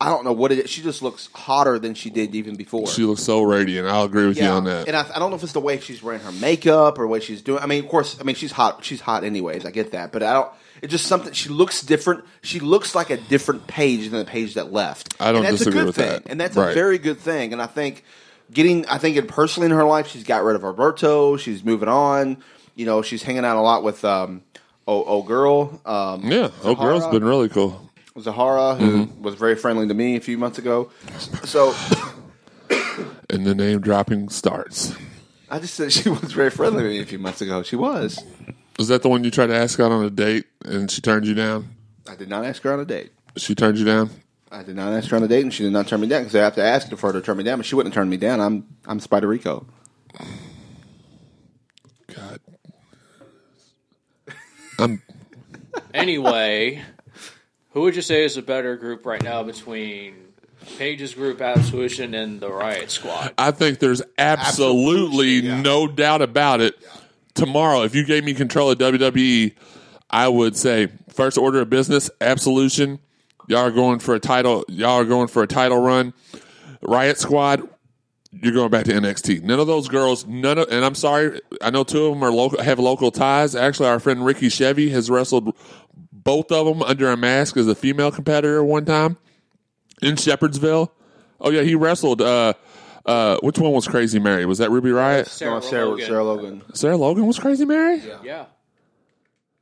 I 0.04 0.08
don't 0.10 0.22
know 0.24 0.32
what 0.32 0.52
it 0.52 0.58
is. 0.58 0.70
She 0.70 0.82
just 0.82 1.00
looks 1.00 1.30
hotter 1.34 1.78
than 1.78 1.94
she 1.94 2.10
did 2.10 2.34
even 2.34 2.56
before. 2.56 2.86
she 2.88 3.04
looks 3.04 3.22
so 3.22 3.40
radiant. 3.42 3.88
I'll 3.88 4.04
agree 4.04 4.26
with 4.26 4.36
you 4.36 4.44
on 4.44 4.64
that. 4.64 4.86
And 4.86 4.94
I, 4.94 5.06
I 5.14 5.18
don't 5.18 5.30
know 5.30 5.36
if 5.36 5.42
it's 5.42 5.52
the 5.52 5.60
way 5.60 5.80
she's 5.80 6.02
wearing 6.02 6.20
her 6.20 6.32
makeup 6.32 6.98
or 6.98 7.06
way 7.06 7.20
she's 7.20 7.40
doing. 7.40 7.62
I 7.62 7.66
mean, 7.66 7.82
of 7.84 7.90
course, 7.90 8.18
I 8.20 8.24
mean 8.24 8.36
she's 8.36 8.52
hot. 8.52 8.84
She's 8.84 9.00
hot 9.00 9.24
anyways. 9.24 9.64
I 9.64 9.70
get 9.70 9.92
that, 9.92 10.12
but 10.12 10.22
I 10.22 10.34
don't. 10.34 10.52
It's 10.82 10.90
just 10.90 11.06
something. 11.06 11.32
She 11.32 11.48
looks 11.48 11.80
different. 11.80 12.24
She 12.42 12.60
looks 12.60 12.94
like 12.94 13.08
a 13.08 13.16
different 13.16 13.66
page 13.66 14.10
than 14.10 14.18
the 14.18 14.24
page 14.26 14.54
that 14.54 14.72
left. 14.72 15.14
I 15.18 15.32
don't 15.32 15.36
and 15.36 15.46
that's 15.46 15.58
disagree 15.58 15.80
a 15.80 15.82
good 15.82 15.86
with 15.86 15.96
thing, 15.96 16.08
that. 16.10 16.22
and 16.26 16.38
that's 16.38 16.56
Right. 16.56 16.72
a 16.72 16.74
very 16.74 16.98
good 16.98 17.18
thing. 17.18 17.52
And 17.54 17.62
I 17.62 17.66
think 17.66 18.04
getting. 18.52 18.84
I 18.86 18.98
think 18.98 19.16
it 19.16 19.26
personally 19.26 19.66
in 19.70 19.72
her 19.72 19.84
life, 19.84 20.08
she's 20.08 20.24
got 20.24 20.44
rid 20.44 20.54
of 20.56 20.62
Roberto. 20.64 21.38
She's 21.38 21.64
moving 21.64 21.88
on. 21.88 22.38
You 22.74 22.84
know, 22.84 23.00
she's 23.00 23.22
hanging 23.22 23.44
out 23.46 23.56
a 23.56 23.62
lot 23.62 23.82
with 23.84 24.04
um, 24.04 24.42
oh, 24.86 25.02
oh 25.04 25.22
girl. 25.22 25.80
Um, 25.86 26.30
yeah, 26.30 26.50
oh, 26.62 26.74
girl's 26.74 27.06
been 27.06 27.24
really 27.24 27.48
cool. 27.48 27.88
Zahara, 28.18 28.76
who 28.76 29.06
Mm-hmm. 29.06 29.22
was 29.22 29.34
very 29.34 29.56
friendly 29.56 29.88
to 29.88 29.94
me 29.94 30.16
a 30.16 30.20
few 30.20 30.38
months 30.38 30.58
ago. 30.58 30.90
So 31.44 31.74
And 33.30 33.44
the 33.46 33.54
name 33.54 33.80
dropping 33.80 34.28
starts. 34.28 34.94
I 35.50 35.58
just 35.58 35.74
said 35.74 35.92
she 35.92 36.08
was 36.08 36.32
very 36.32 36.50
friendly 36.50 36.82
to 36.84 36.88
me 36.88 37.00
a 37.00 37.06
few 37.06 37.18
months 37.18 37.40
ago. 37.40 37.62
She 37.62 37.76
was. 37.76 38.22
Was 38.78 38.88
that 38.88 39.02
the 39.02 39.08
one 39.08 39.24
you 39.24 39.30
tried 39.30 39.48
to 39.48 39.56
ask 39.56 39.78
out 39.80 39.90
on 39.92 40.04
a 40.04 40.10
date 40.10 40.46
and 40.64 40.90
she 40.90 41.00
turned 41.00 41.26
you 41.26 41.34
down? 41.34 41.68
I 42.08 42.14
did 42.16 42.28
not 42.28 42.44
ask 42.44 42.62
her 42.62 42.72
on 42.72 42.80
a 42.80 42.84
date. 42.84 43.12
She 43.36 43.54
turned 43.54 43.78
you 43.78 43.84
down. 43.84 44.10
I 44.52 44.62
did 44.62 44.76
not 44.76 44.92
ask 44.92 45.08
her 45.10 45.16
on 45.16 45.22
a 45.24 45.28
date, 45.28 45.42
and 45.42 45.52
she 45.52 45.64
did 45.64 45.72
not 45.72 45.88
turn 45.88 46.00
me 46.00 46.06
down 46.06 46.22
because 46.22 46.36
I 46.36 46.40
have 46.44 46.54
to 46.54 46.62
ask 46.62 46.88
her 46.90 46.96
for 46.96 47.08
her 47.12 47.18
to 47.18 47.24
turn 47.24 47.36
me 47.36 47.42
down. 47.42 47.58
But 47.58 47.66
she 47.66 47.74
wouldn't 47.74 47.92
turn 47.94 48.08
me 48.08 48.16
down. 48.16 48.40
I'm 48.40 48.64
I'm 48.86 49.00
Spider 49.00 49.26
Rico. 49.26 49.66
God, 52.14 52.38
I'm. 54.78 55.02
Anyway, 55.92 56.82
who 57.74 57.80
would 57.82 57.96
you 57.96 58.02
say 58.02 58.24
is 58.24 58.36
a 58.36 58.42
better 58.42 58.76
group 58.76 59.04
right 59.04 59.22
now 59.22 59.42
between 59.42 60.14
Paige's 60.78 61.12
group, 61.12 61.40
Absolution, 61.40 62.14
and 62.14 62.40
the 62.40 62.50
Riot 62.50 62.90
Squad? 62.90 63.34
I 63.36 63.50
think 63.50 63.80
there's 63.80 64.00
absolutely 64.16 65.38
Absolutely, 65.38 65.48
yeah. 65.48 65.60
no 65.60 65.88
doubt 65.88 66.22
about 66.22 66.60
it. 66.60 66.76
Tomorrow, 67.34 67.82
if 67.82 67.96
you 67.96 68.04
gave 68.04 68.22
me 68.22 68.32
control 68.32 68.70
of 68.70 68.78
WWE, 68.78 69.54
I 70.08 70.28
would 70.28 70.56
say 70.56 70.88
first 71.08 71.36
order 71.36 71.60
of 71.60 71.68
business, 71.68 72.10
Absolution. 72.20 73.00
Y'all 73.48 73.58
are 73.66 73.72
going 73.72 73.98
for 73.98 74.14
a 74.14 74.20
title. 74.20 74.64
Y'all 74.68 75.00
are 75.00 75.04
going 75.04 75.26
for 75.26 75.42
a 75.42 75.46
title 75.48 75.78
run. 75.78 76.14
Riot 76.80 77.18
Squad. 77.18 77.68
You're 78.30 78.52
going 78.52 78.70
back 78.70 78.84
to 78.86 78.92
NXT. 78.92 79.42
None 79.42 79.60
of 79.60 79.66
those 79.66 79.88
girls. 79.88 80.26
None 80.26 80.58
of. 80.58 80.68
And 80.70 80.84
I'm 80.84 80.94
sorry. 80.94 81.40
I 81.60 81.70
know 81.70 81.84
two 81.84 82.06
of 82.06 82.14
them 82.14 82.22
are 82.22 82.32
local. 82.32 82.62
Have 82.62 82.78
local 82.78 83.10
ties. 83.10 83.54
Actually, 83.54 83.88
our 83.88 84.00
friend 84.00 84.24
Ricky 84.24 84.48
Chevy 84.48 84.90
has 84.90 85.10
wrestled 85.10 85.54
both 86.24 86.50
of 86.50 86.66
them 86.66 86.82
under 86.82 87.10
a 87.10 87.16
mask 87.16 87.56
as 87.56 87.66
a 87.68 87.74
female 87.74 88.10
competitor 88.10 88.64
one 88.64 88.84
time 88.84 89.16
in 90.02 90.16
Shepherdsville. 90.16 90.90
Oh 91.40 91.50
yeah, 91.50 91.62
he 91.62 91.74
wrestled. 91.74 92.20
Uh, 92.22 92.54
uh, 93.06 93.36
which 93.42 93.58
one 93.58 93.72
was 93.72 93.86
Crazy 93.86 94.18
Mary? 94.18 94.46
Was 94.46 94.58
that 94.58 94.70
Ruby 94.70 94.88
Riott? 94.90 95.26
Sarah, 95.28 95.54
No, 95.54 95.60
Sarah, 95.60 95.86
Logan. 95.90 96.06
Sarah 96.06 96.24
Logan. 96.24 96.62
Sarah 96.72 96.96
Logan 96.96 97.26
was 97.26 97.38
Crazy 97.38 97.66
Mary. 97.66 98.02
Yeah, 98.24 98.46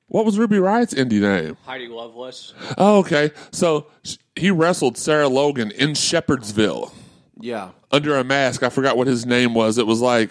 What 0.06 0.24
was 0.24 0.38
Ruby 0.38 0.56
Riott's 0.58 0.94
indie 0.94 1.20
name? 1.20 1.56
Heidi 1.66 1.88
Lovelace. 1.88 2.54
Oh, 2.78 2.98
okay. 3.00 3.32
So 3.50 3.88
he 4.36 4.50
wrestled 4.52 4.96
Sarah 4.96 5.28
Logan 5.28 5.72
in 5.72 5.90
Shepherdsville 5.90 6.92
Yeah. 7.40 7.70
under 7.90 8.16
a 8.16 8.22
mask. 8.22 8.62
I 8.62 8.68
forgot 8.68 8.96
what 8.96 9.08
his 9.08 9.26
name 9.26 9.54
was. 9.54 9.76
It 9.78 9.86
was 9.88 10.00
like, 10.00 10.30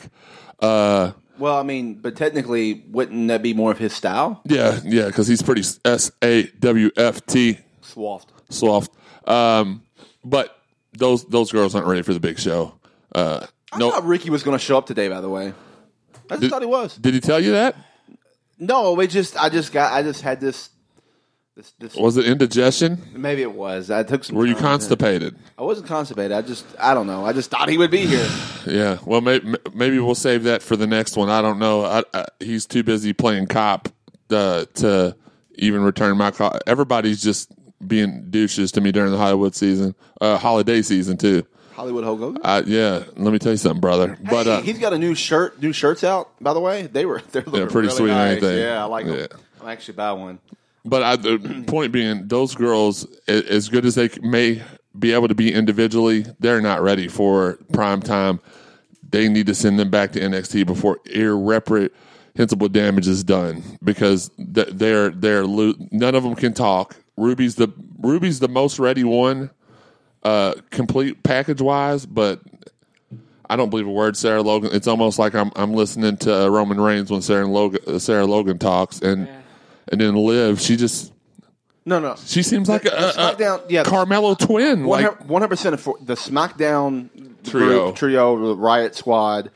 uh, 0.62 1.12
Well, 1.42 1.58
I 1.58 1.64
mean, 1.64 1.96
but 1.96 2.16
technically, 2.16 2.84
wouldn't 2.92 3.28
that 3.30 3.42
be 3.42 3.54
more 3.54 3.72
of 3.72 3.78
his 3.80 3.94
style? 3.94 4.42
yeah, 4.46 4.80
yeah, 4.86 5.08
because 5.08 5.28
he's 5.28 5.42
pretty 5.42 5.64
S 5.84 6.12
A 6.24 6.44
W 6.60 6.92
F 6.96 7.26
T 7.26 7.58
Swaft. 7.82 8.28
soft. 8.50 8.92
Um, 9.28 9.82
but 10.24 10.56
those 10.94 11.26
those 11.26 11.52
girls 11.52 11.74
aren't 11.76 11.88
ready 11.88 12.04
for 12.04 12.14
the 12.14 12.20
big 12.20 12.38
show. 12.40 12.76
Uh, 13.14 13.46
I 13.74 13.78
no, 13.80 13.90
thought 13.92 14.06
Ricky 14.06 14.30
was 14.30 14.44
going 14.44 14.58
to 14.58 14.64
show 14.64 14.78
up 14.78 14.86
today. 14.86 15.08
By 15.10 15.20
the 15.22 15.30
way, 15.30 15.48
I 16.30 16.34
just 16.36 16.42
Did- 16.42 16.52
thought 16.52 16.62
he 16.62 16.68
was. 16.68 16.96
did 16.96 17.14
he 17.14 17.20
tell 17.20 17.40
you 17.40 17.52
that? 17.54 17.76
No, 18.60 19.00
it 19.00 19.08
just 19.08 19.36
I 19.42 19.50
just 19.50 19.72
got 19.74 19.92
I 19.92 20.04
just 20.04 20.22
had 20.22 20.40
this. 20.40 20.70
This, 21.56 21.74
this 21.80 21.96
Was 21.96 22.16
it 22.16 22.26
indigestion? 22.26 23.02
maybe 23.14 23.42
it 23.42 23.52
was. 23.54 23.92
I 23.92 24.04
took 24.04 24.24
some. 24.24 24.38
Were 24.38 24.46
you 24.46 24.56
constipated? 24.56 25.36
I 25.58 25.64
wasn't 25.64 25.88
constipated. 25.88 26.32
I 26.32 26.42
just 26.42 26.66
I 26.80 26.94
don't 26.94 27.08
know. 27.08 27.26
I 27.26 27.34
just 27.34 27.52
thought 27.52 27.68
he 27.68 27.78
would 27.78 27.92
be 27.92 28.06
here. 28.06 28.28
Yeah. 28.68 29.00
Well, 29.06 29.22
maybe, 29.22 29.56
maybe 29.74 29.98
we'll 29.98 30.14
save 30.14 30.44
that 30.44 30.62
for 30.62 30.76
the 30.76 30.86
next 30.86 31.18
one. 31.18 31.30
I 31.32 31.42
don't 31.42 31.58
know. 31.58 31.84
I, 31.84 32.04
I, 32.14 32.26
he's 32.40 32.68
too 32.68 32.84
busy 32.84 33.12
playing 33.12 33.48
cop 33.48 33.90
uh, 34.30 34.66
to 34.76 35.16
even 35.56 35.82
return 35.82 36.16
my 36.16 36.30
call. 36.30 36.60
Everybody's 36.68 37.24
just 37.24 37.52
being 37.86 38.30
douches 38.30 38.72
to 38.74 38.82
me 38.82 38.92
during 38.92 39.12
the 39.12 39.18
Hollywood 39.18 39.56
season, 39.56 39.96
uh, 40.22 40.38
holiday 40.38 40.84
season 40.84 41.18
too. 41.18 41.44
Hollywood 41.74 42.04
Hogan. 42.04 42.38
Uh, 42.44 42.62
yeah. 42.68 43.04
Let 43.16 43.34
me 43.34 43.40
tell 43.40 43.52
you 43.52 43.58
something, 43.58 43.82
brother. 43.82 44.16
But 44.30 44.46
uh, 44.46 44.62
he's 44.62 44.78
got 44.78 44.94
a 44.94 45.00
new 45.00 45.16
shirt, 45.16 45.60
new 45.60 45.74
shirts 45.74 46.04
out. 46.04 46.30
By 46.40 46.54
the 46.54 46.60
way, 46.60 46.84
they 46.84 47.08
were 47.08 47.22
they're 47.32 47.42
looking 47.42 47.68
pretty 47.70 47.88
really 47.88 47.98
sweet, 47.98 48.10
nice. 48.10 48.44
Yeah, 48.44 48.84
I 48.84 48.86
like 48.86 49.08
them. 49.08 49.18
Yeah. 49.18 49.28
I'm 49.60 49.70
actually 49.70 49.96
buy 49.96 50.12
one. 50.12 50.38
But 50.84 51.04
I, 51.04 51.16
the 51.16 51.64
point 51.68 51.92
being, 51.92 52.28
those 52.28 52.56
girls, 52.56 53.06
as 53.28 53.70
good 53.70 53.86
as 53.86 53.96
they 53.96 54.10
may 54.22 54.62
be 54.98 55.14
able 55.14 55.28
to 55.28 55.36
be 55.36 55.54
individually, 55.54 56.26
they're 56.40 56.62
not 56.62 56.82
ready 56.82 57.08
for 57.08 57.58
prime 57.72 58.02
time. 58.02 58.40
They 59.10 59.28
need 59.30 59.48
to 59.48 59.56
send 59.56 59.80
them 59.80 59.90
back 59.90 60.14
to 60.14 60.20
NXT 60.20 60.66
before 60.66 61.00
irreparable 61.06 61.90
damage 62.72 63.08
is 63.08 63.24
done 63.24 63.64
because 63.84 64.32
they're 64.38 65.10
they're 65.10 65.46
none 65.46 66.16
of 66.16 66.24
them 66.24 66.36
can 66.36 66.54
talk. 66.54 66.96
Ruby's 67.18 67.56
the 67.56 67.72
Ruby's 68.00 68.40
the 68.40 68.48
most 68.48 68.80
ready 68.80 69.04
one, 69.04 69.52
uh, 70.24 70.56
complete 70.70 71.24
package 71.24 71.62
wise, 71.62 72.06
but. 72.06 72.42
I 73.50 73.58
don't 73.58 73.70
believe 73.70 73.86
a 73.86 73.92
word 73.92 74.16
Sarah 74.16 74.42
Logan. 74.42 74.70
It's 74.72 74.88
almost 74.88 75.20
like 75.20 75.36
I'm 75.36 75.52
I'm 75.58 75.74
listening 75.74 76.16
to 76.20 76.46
uh, 76.46 76.48
Roman 76.48 76.80
Reigns 76.80 77.12
when 77.12 77.22
Sarah 77.22 77.46
Logan 77.46 77.82
uh, 77.86 78.00
Sarah 78.00 78.26
Logan 78.26 78.58
talks, 78.58 79.02
and 79.02 79.28
and 79.88 80.00
then 80.02 80.16
Liv, 80.16 80.60
she 80.62 80.76
just 80.76 81.12
No, 81.86 82.00
no. 82.00 82.16
she 82.26 82.44
seems 82.44 82.70
like 82.70 82.86
a, 82.86 82.90
The 82.90 83.06
a- 83.06 83.10
a 83.10 83.36
SmackDown- 83.36 83.62
yeah. 83.70 83.84
Carmelo 83.84 84.36
twin. 84.36 84.86
Like 84.86 85.28
One 85.28 85.42
hundred 85.42 85.50
percent 85.50 85.74
of 85.76 85.84
the 86.06 86.16
SmackDown 86.16 87.10
Trio. 87.44 87.86
group, 87.86 87.96
trio, 87.96 88.48
the 88.50 88.56
Riot 88.56 88.96
Squad. 88.96 89.52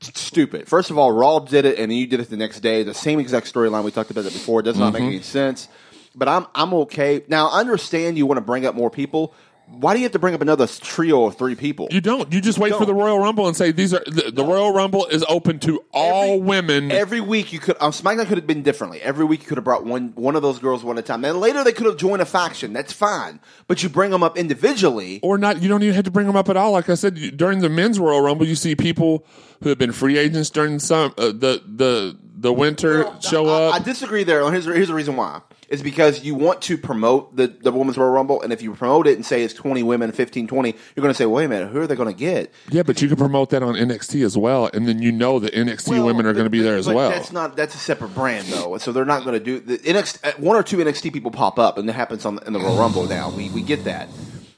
Stupid. 0.00 0.66
First 0.68 0.90
of 0.90 0.98
all, 0.98 1.12
Raw 1.12 1.38
did 1.38 1.64
it, 1.64 1.78
and 1.78 1.90
then 1.90 1.96
you 1.96 2.08
did 2.08 2.18
it 2.18 2.28
the 2.28 2.36
next 2.36 2.58
day. 2.60 2.82
The 2.82 2.92
same 2.94 3.20
exact 3.20 3.52
storyline. 3.52 3.84
We 3.84 3.92
talked 3.92 4.10
about 4.10 4.24
it 4.24 4.32
before. 4.32 4.58
It 4.60 4.64
does 4.64 4.76
not 4.76 4.92
Mm-hmm. 4.92 5.04
make 5.04 5.12
any 5.14 5.22
sense. 5.22 5.68
But 6.14 6.28
I'm 6.28 6.46
I'm 6.54 6.74
okay 6.74 7.22
now. 7.28 7.48
I 7.48 7.60
understand 7.60 8.18
you 8.18 8.26
want 8.26 8.38
to 8.38 8.42
bring 8.44 8.66
up 8.66 8.74
more 8.74 8.90
people. 8.90 9.32
Why 9.68 9.94
do 9.94 10.00
you 10.00 10.04
have 10.04 10.12
to 10.12 10.18
bring 10.18 10.34
up 10.34 10.42
another 10.42 10.66
trio 10.66 11.24
of 11.24 11.38
three 11.38 11.54
people? 11.54 11.88
you 11.90 12.00
don't. 12.02 12.30
You 12.32 12.40
just 12.42 12.58
wait 12.58 12.72
for 12.72 12.80
don't. 12.80 12.88
the 12.88 12.94
Royal 12.94 13.18
Rumble 13.18 13.46
and 13.48 13.56
say 13.56 13.72
these 13.72 13.94
are 13.94 14.02
the, 14.06 14.30
the 14.30 14.44
Royal 14.44 14.72
Rumble 14.74 15.06
is 15.06 15.24
open 15.28 15.58
to 15.60 15.82
all 15.92 16.34
Every- 16.34 16.40
women. 16.40 16.90
Every 16.92 17.20
week 17.20 17.52
you 17.54 17.58
could 17.58 17.76
um, 17.80 17.90
SmackDown 17.92 18.26
could 18.26 18.36
have 18.36 18.46
been 18.46 18.62
differently. 18.62 19.00
Every 19.00 19.24
week 19.24 19.40
you 19.42 19.46
could 19.46 19.56
have 19.56 19.64
brought 19.64 19.84
one 19.84 20.12
one 20.14 20.36
of 20.36 20.42
those 20.42 20.58
girls 20.58 20.84
one 20.84 20.98
at 20.98 21.04
a 21.04 21.06
time. 21.06 21.22
Then 21.22 21.40
later 21.40 21.64
they 21.64 21.72
could 21.72 21.86
have 21.86 21.96
joined 21.96 22.20
a 22.20 22.26
faction. 22.26 22.72
That's 22.74 22.92
fine. 22.92 23.40
But 23.66 23.82
you 23.82 23.88
bring 23.88 24.10
them 24.10 24.22
up 24.22 24.36
individually. 24.36 25.20
or 25.22 25.38
not. 25.38 25.62
You 25.62 25.68
don't 25.68 25.82
even 25.82 25.94
have 25.94 26.04
to 26.04 26.10
bring 26.10 26.26
them 26.26 26.36
up 26.36 26.48
at 26.50 26.56
all. 26.56 26.72
Like 26.72 26.90
I 26.90 26.94
said, 26.94 27.36
during 27.36 27.60
the 27.60 27.70
men's 27.70 27.98
Royal 27.98 28.20
Rumble, 28.20 28.46
you 28.46 28.56
see 28.56 28.76
people 28.76 29.24
who 29.62 29.70
have 29.70 29.78
been 29.78 29.92
free 29.92 30.18
agents 30.18 30.50
during 30.50 30.80
some 30.80 31.14
uh, 31.16 31.26
the 31.28 31.62
the 31.66 32.18
the 32.42 32.52
winter 32.52 33.10
show 33.20 33.46
I, 33.46 33.68
up. 33.68 33.74
I 33.74 33.78
disagree 33.78 34.24
there. 34.24 34.48
Here's, 34.50 34.64
here's 34.64 34.88
the 34.88 34.94
reason 34.94 35.16
why. 35.16 35.40
It's 35.68 35.80
because 35.80 36.22
you 36.22 36.34
want 36.34 36.60
to 36.62 36.76
promote 36.76 37.34
the, 37.34 37.46
the 37.46 37.72
Women's 37.72 37.96
Royal 37.96 38.10
Rumble, 38.10 38.42
and 38.42 38.52
if 38.52 38.60
you 38.60 38.74
promote 38.74 39.06
it 39.06 39.14
and 39.14 39.24
say 39.24 39.42
it's 39.42 39.54
20 39.54 39.82
women, 39.82 40.12
15, 40.12 40.46
20, 40.46 40.68
you're 40.68 41.02
going 41.02 41.08
to 41.08 41.14
say, 41.14 41.24
wait 41.24 41.46
a 41.46 41.48
minute, 41.48 41.70
who 41.70 41.80
are 41.80 41.86
they 41.86 41.94
going 41.96 42.12
to 42.12 42.18
get? 42.18 42.52
yeah, 42.68 42.82
but 42.82 43.00
you 43.00 43.08
can 43.08 43.16
promote 43.16 43.48
that 43.50 43.62
on 43.62 43.74
NXT 43.74 44.22
as 44.22 44.36
well, 44.36 44.68
and 44.74 44.86
then 44.86 45.00
you 45.00 45.10
know 45.12 45.38
the 45.38 45.50
NXT 45.50 45.88
Well, 45.88 46.04
women 46.04 46.26
are 46.26 46.34
going 46.34 46.44
to 46.44 46.50
be 46.50 46.60
there 46.60 46.76
as 46.76 46.84
but 46.86 46.94
well. 46.96 47.08
That's 47.10 47.32
not 47.32 47.56
that's 47.56 47.74
a 47.74 47.78
separate 47.78 48.14
brand 48.14 48.48
though, 48.48 48.76
so 48.78 48.92
they're 48.92 49.06
not 49.06 49.24
going 49.24 49.38
to 49.38 49.44
do 49.44 49.60
the 49.60 49.78
NXT. 49.78 50.18
uh, 50.28 50.32
One 50.38 50.56
or 50.56 50.62
two 50.62 50.76
NXT 50.76 51.10
people 51.10 51.30
pop 51.30 51.58
up, 51.58 51.78
and 51.78 51.88
it 51.88 51.94
happens 51.94 52.26
on 52.26 52.38
in 52.46 52.52
the 52.52 52.58
Royal 52.60 52.76
Rumble 52.78 53.06
now. 53.06 53.30
We 53.30 53.48
we 53.48 53.62
get 53.62 53.84
that, 53.84 54.10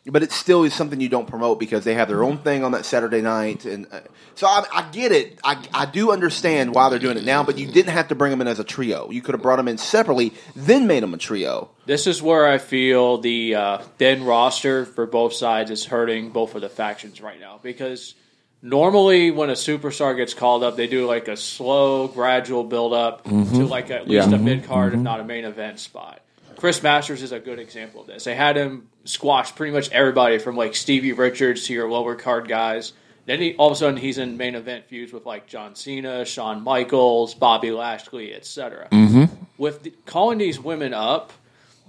but 0.06 0.22
it 0.22 0.32
still 0.32 0.64
is 0.64 0.74
something 0.74 1.00
you 1.00 1.08
don't 1.08 1.26
promote 1.26 1.58
because 1.58 1.84
they 1.84 1.94
have 1.94 2.08
their 2.08 2.22
own 2.22 2.36
thing 2.38 2.62
on 2.62 2.72
that 2.72 2.84
Saturday 2.84 3.22
night, 3.22 3.64
and 3.64 3.86
uh, 3.90 4.00
so 4.34 4.46
I, 4.46 4.64
I 4.72 4.90
get 4.90 5.12
it. 5.12 5.38
I 5.42 5.56
I 5.72 5.86
do 5.86 6.12
understand 6.12 6.74
why 6.74 6.88
they're 6.90 6.98
doing 6.98 7.16
it 7.16 7.24
now, 7.24 7.42
but 7.42 7.56
you 7.58 7.66
didn't 7.66 7.92
have 7.92 8.08
to 8.08 8.14
bring 8.14 8.30
them 8.30 8.40
in 8.42 8.46
as 8.48 8.58
a 8.58 8.64
trio. 8.64 9.10
You 9.10 9.22
could 9.22 9.34
have 9.34 9.42
brought 9.42 9.56
them 9.56 9.68
in 9.68 9.78
separately, 9.78 10.34
then 10.54 10.86
made 10.86 11.02
them 11.02 11.14
a 11.14 11.18
trio. 11.18 11.70
This 11.86 12.06
is 12.06 12.20
where 12.22 12.46
I 12.46 12.58
feel 12.58 13.18
the 13.18 13.54
uh, 13.54 13.78
thin 13.98 14.24
roster 14.24 14.84
for 14.84 15.06
both 15.06 15.32
sides 15.32 15.70
is 15.70 15.86
hurting 15.86 16.30
both 16.30 16.54
of 16.54 16.60
the 16.60 16.68
factions 16.68 17.20
right 17.20 17.40
now 17.40 17.60
because 17.62 18.14
normally 18.62 19.30
when 19.30 19.50
a 19.50 19.54
superstar 19.54 20.16
gets 20.16 20.34
called 20.34 20.62
up, 20.64 20.76
they 20.76 20.86
do 20.86 21.06
like 21.06 21.28
a 21.28 21.36
slow, 21.36 22.08
gradual 22.08 22.64
build 22.64 22.92
up 22.94 23.24
to 23.24 23.30
like 23.66 23.90
at 23.90 24.08
least 24.08 24.28
Yeah. 24.30 24.36
a 24.36 24.38
mid 24.38 24.64
card, 24.64 24.94
if 24.94 25.00
not 25.00 25.20
a 25.20 25.24
main 25.24 25.44
event 25.44 25.78
spot. 25.80 26.20
Chris 26.56 26.82
Masters 26.82 27.22
is 27.22 27.32
a 27.32 27.40
good 27.40 27.58
example 27.58 28.00
of 28.00 28.06
this. 28.06 28.24
They 28.24 28.34
had 28.34 28.56
him 28.56 28.88
squash 29.04 29.54
pretty 29.54 29.72
much 29.72 29.90
everybody 29.90 30.38
from 30.38 30.56
like 30.56 30.74
Stevie 30.74 31.12
Richards 31.12 31.66
to 31.66 31.72
your 31.72 31.90
lower 31.90 32.14
card 32.14 32.48
guys. 32.48 32.92
Then 33.26 33.40
he, 33.40 33.54
all 33.56 33.68
of 33.68 33.72
a 33.72 33.76
sudden 33.76 33.96
he's 33.96 34.18
in 34.18 34.36
main 34.36 34.54
event 34.54 34.86
feuds 34.86 35.12
with 35.12 35.24
like 35.24 35.46
John 35.46 35.74
Cena, 35.74 36.24
Shawn 36.24 36.62
Michaels, 36.62 37.34
Bobby 37.34 37.70
Lashley, 37.70 38.34
etc. 38.34 38.88
Mm-hmm. 38.90 39.34
With 39.56 39.82
the, 39.82 39.94
calling 40.04 40.38
these 40.38 40.60
women 40.60 40.92
up, 40.92 41.32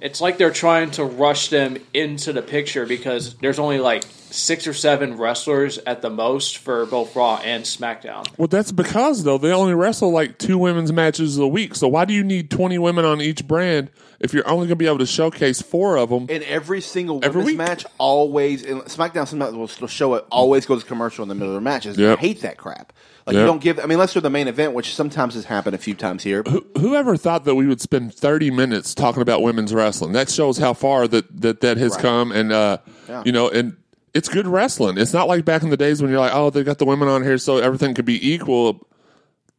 it's 0.01 0.19
like 0.21 0.37
they're 0.37 0.51
trying 0.51 0.91
to 0.91 1.03
rush 1.05 1.49
them 1.49 1.77
into 1.93 2.33
the 2.33 2.41
picture 2.41 2.85
because 2.85 3.35
there's 3.35 3.59
only 3.59 3.79
like 3.79 4.03
six 4.29 4.67
or 4.67 4.73
seven 4.73 5.15
wrestlers 5.17 5.77
at 5.79 6.01
the 6.01 6.09
most 6.09 6.57
for 6.57 6.85
both 6.85 7.15
Raw 7.15 7.37
and 7.37 7.63
SmackDown. 7.63 8.27
well, 8.37 8.49
that's 8.49 8.71
because 8.73 9.23
though 9.23 9.37
they 9.37 9.51
only 9.53 9.73
wrestle 9.73 10.11
like 10.11 10.37
two 10.37 10.57
women's 10.57 10.91
matches 10.91 11.37
a 11.37 11.47
week. 11.47 11.75
So 11.75 11.87
why 11.87 12.03
do 12.05 12.13
you 12.13 12.23
need 12.23 12.51
twenty 12.51 12.77
women 12.77 13.05
on 13.05 13.21
each 13.21 13.47
brand 13.47 13.89
if 14.19 14.33
you're 14.33 14.45
only 14.47 14.67
going 14.67 14.69
to 14.69 14.75
be 14.75 14.87
able 14.87 14.97
to 14.97 15.05
showcase 15.05 15.61
four 15.61 15.97
of 15.97 16.09
them? 16.09 16.25
And 16.29 16.43
every 16.43 16.81
single 16.81 17.19
Every 17.23 17.43
women's 17.43 17.45
week. 17.47 17.57
match 17.57 17.85
always 17.97 18.63
and 18.65 18.81
SmackDown 18.83 19.27
sometimes 19.27 19.55
will 19.55 19.67
still 19.69 19.87
show 19.87 20.15
it 20.15 20.25
always 20.29 20.65
goes 20.65 20.83
commercial 20.83 21.23
in 21.23 21.29
the 21.29 21.35
middle 21.35 21.49
of 21.49 21.55
the 21.55 21.61
matches. 21.61 21.97
Yep. 21.97 22.17
I 22.17 22.21
hate 22.21 22.41
that 22.41 22.57
crap. 22.57 22.91
Like 23.25 23.33
you 23.33 23.39
Yep. 23.39 23.47
don't 23.47 23.61
give. 23.61 23.79
I 23.79 23.83
mean, 23.83 23.93
unless 23.93 24.13
they're 24.13 24.21
the 24.21 24.29
main 24.29 24.47
event, 24.47 24.73
which 24.73 24.93
sometimes 24.93 25.33
has 25.33 25.45
happened 25.45 25.73
a 25.73 25.79
few 25.79 25.95
times 25.95 26.21
here. 26.23 26.43
Whoever 26.77 27.17
thought 27.17 27.43
that 27.45 27.55
we 27.55 27.65
would 27.65 27.81
spend 27.81 28.13
30 28.13 28.51
minutes 28.51 28.93
talking 28.93 29.21
about 29.23 29.41
women's 29.41 29.73
wrestling? 29.73 30.11
That 30.13 30.29
shows 30.29 30.59
how 30.59 30.73
far 30.73 31.07
that 31.07 31.41
that, 31.41 31.61
that 31.61 31.77
has 31.77 31.97
come, 31.97 32.31
and 32.31 32.51
uh, 32.51 32.77
you 33.25 33.31
know, 33.31 33.49
and 33.49 33.77
it's 34.13 34.29
good 34.29 34.45
wrestling. 34.45 34.97
It's 34.99 35.11
not 35.11 35.27
like 35.27 35.43
back 35.43 35.63
in 35.63 35.69
the 35.71 35.77
days 35.77 36.01
when 36.03 36.11
you're 36.11 36.19
like, 36.19 36.33
oh, 36.35 36.51
they 36.51 36.63
got 36.63 36.77
the 36.77 36.85
women 36.85 37.07
on 37.07 37.23
here, 37.23 37.39
so 37.39 37.57
everything 37.57 37.95
could 37.95 38.05
be 38.05 38.31
equal. 38.31 38.87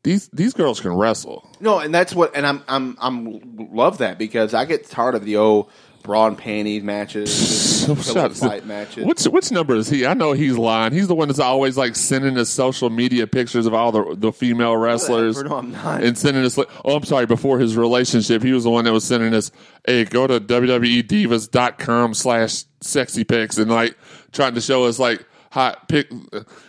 These 0.04 0.28
these 0.28 0.54
girls 0.54 0.78
can 0.78 0.92
wrestle. 0.92 1.44
No, 1.58 1.80
and 1.80 1.92
that's 1.92 2.14
what. 2.14 2.36
And 2.36 2.46
I'm 2.46 2.62
I'm 2.68 2.96
I'm 3.00 3.68
love 3.72 3.98
that 3.98 4.16
because 4.16 4.54
I 4.54 4.64
get 4.64 4.88
tired 4.88 5.16
of 5.16 5.24
the 5.24 5.36
old 5.38 5.70
bra 6.06 6.28
and 6.28 6.38
panties 6.38 6.82
matches, 6.82 7.82
So 7.82 7.94
pillow 7.94 8.28
shut- 8.28 8.32
fight 8.36 8.64
matches. 8.64 9.04
Which 9.04 9.24
which 9.24 9.50
number 9.50 9.74
is 9.76 9.90
he? 9.90 10.06
I 10.06 10.14
know 10.14 10.32
he's 10.32 10.56
lying. 10.56 10.92
He's 10.94 11.08
the 11.08 11.14
one 11.14 11.28
that's 11.28 11.38
always 11.40 11.76
like 11.76 11.94
sending 11.96 12.38
us 12.38 12.48
social 12.48 12.88
media 12.88 13.26
pictures 13.26 13.66
of 13.66 13.74
all 13.74 13.92
the 13.92 14.14
the 14.16 14.32
female 14.32 14.76
wrestlers. 14.76 15.42
No, 15.42 15.56
I'm 15.56 15.72
not. 15.72 16.02
And 16.02 16.16
sending 16.16 16.44
us. 16.44 16.56
like- 16.56 16.70
Oh, 16.84 16.96
I'm 16.96 17.04
sorry. 17.04 17.26
Before 17.26 17.58
his 17.58 17.76
relationship, 17.76 18.42
he 18.42 18.52
was 18.52 18.64
the 18.64 18.70
one 18.70 18.84
that 18.86 18.92
was 18.92 19.04
sending 19.04 19.34
us. 19.34 19.50
Hey, 19.86 20.04
go 20.04 20.26
to 20.26 20.40
www.divas.com 20.40 22.14
slash 22.14 22.64
sexy 22.80 23.24
pics 23.24 23.58
and 23.58 23.70
like 23.70 23.96
trying 24.32 24.54
to 24.54 24.60
show 24.60 24.84
us 24.84 24.98
like 24.98 25.24
hot 25.50 25.88
pic. 25.88 26.10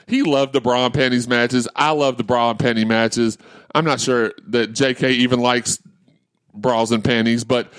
He 0.07 0.23
loved 0.23 0.53
the 0.53 0.61
bra 0.61 0.85
and 0.85 0.93
panties 0.93 1.27
matches. 1.27 1.67
I 1.75 1.91
love 1.91 2.17
the 2.17 2.23
bra 2.23 2.49
and 2.51 2.59
panty 2.59 2.85
matches. 2.87 3.37
I'm 3.75 3.85
not 3.85 3.99
sure 3.99 4.33
that 4.47 4.73
J.K. 4.73 5.11
even 5.13 5.39
likes 5.39 5.79
bras 6.53 6.91
and 6.91 7.03
panties, 7.03 7.43
but 7.43 7.71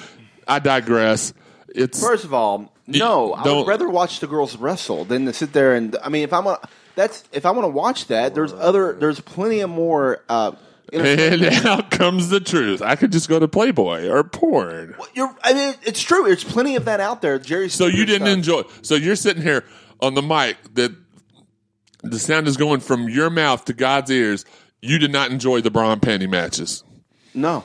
I 0.47 0.59
digress. 0.61 1.33
It's 1.75 2.01
First 2.01 2.25
of 2.25 2.33
all, 2.35 2.73
no, 2.87 3.35
I 3.35 3.45
don't- 3.45 3.59
would 3.59 3.67
rather 3.69 3.89
watch 3.89 4.21
the 4.21 4.27
girls 4.27 4.57
wrestle 4.57 5.05
than 5.05 5.27
to 5.27 5.33
sit 5.33 5.53
there 5.53 5.75
and. 5.75 5.97
I 6.03 6.09
mean, 6.09 6.23
if 6.25 6.33
I'm 6.33 6.45
gonna, 6.45 6.59
that's 6.95 7.25
if 7.33 7.45
I 7.47 7.51
want 7.51 7.65
to 7.65 7.69
watch 7.71 8.07
that, 8.07 8.35
there's 8.35 8.53
other, 8.53 8.95
there's 8.95 9.21
plenty 9.21 9.61
of 9.61 9.71
more. 9.71 10.23
Uh, 10.29 10.53
And 10.91 11.45
out 11.67 11.91
comes 11.91 12.31
the 12.31 12.41
truth. 12.41 12.81
I 12.81 12.97
could 12.97 13.13
just 13.13 13.29
go 13.29 13.39
to 13.39 13.47
Playboy 13.47 14.09
or 14.09 14.25
porn. 14.25 14.95
You're, 15.15 15.37
I 15.45 15.53
mean, 15.53 15.75
it's 15.83 16.01
true. 16.01 16.25
There's 16.25 16.45
plenty 16.45 16.77
of 16.77 16.87
that 16.87 16.99
out 16.99 17.21
there. 17.21 17.39
Jerry. 17.39 17.69
So 17.69 17.89
you 17.89 18.07
didn't 18.07 18.27
stuff. 18.27 18.39
enjoy. 18.39 18.63
So 18.81 18.95
you're 18.95 19.15
sitting 19.15 19.43
here 19.43 19.67
on 20.01 20.15
the 20.15 20.23
mic 20.23 20.57
that 20.77 20.93
the 22.03 22.19
sound 22.19 22.49
is 22.49 22.57
going 22.57 22.81
from 22.81 23.11
your 23.11 23.29
mouth 23.29 23.67
to 23.67 23.75
God's 23.75 24.11
ears. 24.11 24.47
You 24.81 24.99
did 24.99 25.13
not 25.13 25.31
enjoy 25.31 25.61
the 25.61 25.71
bra 25.71 25.93
and 25.93 26.01
panty 26.01 26.27
matches. 26.27 26.83
No. 27.35 27.65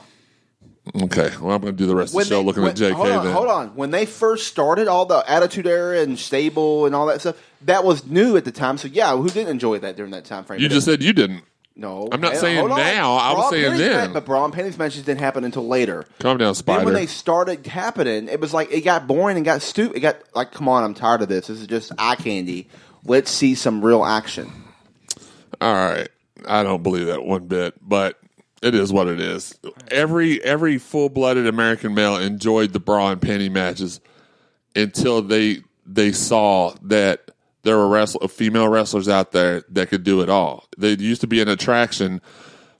Okay, 1.02 1.30
well 1.40 1.54
I'm 1.54 1.62
going 1.62 1.72
to 1.72 1.72
do 1.72 1.86
the 1.86 1.96
rest 1.96 2.12
of 2.14 2.18
the 2.20 2.24
show 2.26 2.38
they- 2.40 2.44
looking 2.44 2.62
when- 2.62 2.72
at 2.72 2.76
JK. 2.76 2.92
Hold 2.92 3.08
on, 3.08 3.24
then 3.24 3.32
hold 3.32 3.48
on. 3.48 3.68
When 3.68 3.90
they 3.90 4.04
first 4.04 4.46
started, 4.48 4.86
all 4.86 5.06
the 5.06 5.24
Attitude 5.30 5.66
Era 5.66 6.00
and 6.00 6.18
Stable 6.18 6.84
and 6.86 6.94
all 6.94 7.06
that 7.06 7.20
stuff, 7.20 7.36
that 7.62 7.84
was 7.84 8.06
new 8.06 8.36
at 8.36 8.44
the 8.44 8.52
time. 8.52 8.76
So 8.76 8.88
yeah, 8.88 9.16
who 9.16 9.28
didn't 9.28 9.48
enjoy 9.48 9.78
that 9.78 9.96
during 9.96 10.10
that 10.12 10.24
time 10.26 10.44
frame? 10.44 10.60
you 10.60 10.68
just 10.68 10.84
said 10.84 11.02
you 11.02 11.14
didn't. 11.14 11.42
no. 11.74 12.06
I'm 12.12 12.20
not 12.20 12.36
saying 12.36 12.68
now. 12.68 13.14
I 13.16 13.32
was 13.32 13.48
saying 13.50 13.78
then. 13.78 14.08
ma- 14.08 14.14
but 14.14 14.26
bra 14.26 14.44
and 14.44 14.52
panties 14.52 14.76
matches 14.76 15.04
didn't 15.04 15.20
happen 15.20 15.42
until 15.44 15.66
later. 15.66 16.04
Calm 16.20 16.36
down, 16.36 16.48
Then 16.48 16.54
Spider. 16.54 16.84
when 16.84 16.94
they 16.94 17.06
started 17.06 17.66
happening, 17.66 18.28
it 18.28 18.38
was 18.40 18.52
like 18.52 18.70
it 18.70 18.82
got 18.82 19.06
boring 19.06 19.36
and 19.36 19.44
got 19.46 19.62
stupid. 19.62 19.96
It 19.96 20.00
got 20.00 20.16
like, 20.34 20.52
come 20.52 20.68
on, 20.68 20.84
I'm 20.84 20.92
tired 20.92 21.22
of 21.22 21.28
this. 21.28 21.46
This 21.46 21.60
is 21.62 21.66
just 21.66 21.92
eye 21.96 22.16
candy. 22.16 22.68
Let's 23.06 23.30
see 23.30 23.54
some 23.54 23.82
real 23.82 24.04
action. 24.04 24.52
All 25.62 25.72
right, 25.72 26.08
I 26.46 26.62
don't 26.62 26.82
believe 26.82 27.06
that 27.06 27.24
one 27.24 27.46
bit, 27.46 27.74
but 27.80 28.18
it 28.64 28.74
is 28.74 28.92
what 28.92 29.08
it 29.08 29.20
is. 29.20 29.58
Every 29.90 30.42
every 30.42 30.78
full 30.78 31.10
blooded 31.10 31.46
American 31.46 31.94
male 31.94 32.16
enjoyed 32.16 32.72
the 32.72 32.80
bra 32.80 33.10
and 33.10 33.20
panty 33.20 33.50
matches 33.50 34.00
until 34.74 35.20
they 35.20 35.62
they 35.86 36.12
saw 36.12 36.74
that 36.82 37.30
there 37.62 37.76
were 37.76 37.88
wrestle, 37.88 38.26
female 38.28 38.68
wrestlers 38.68 39.08
out 39.08 39.32
there 39.32 39.64
that 39.70 39.90
could 39.90 40.02
do 40.02 40.22
it 40.22 40.28
all. 40.28 40.66
They 40.78 40.92
used 40.92 41.20
to 41.20 41.26
be 41.26 41.40
an 41.42 41.48
attraction 41.48 42.20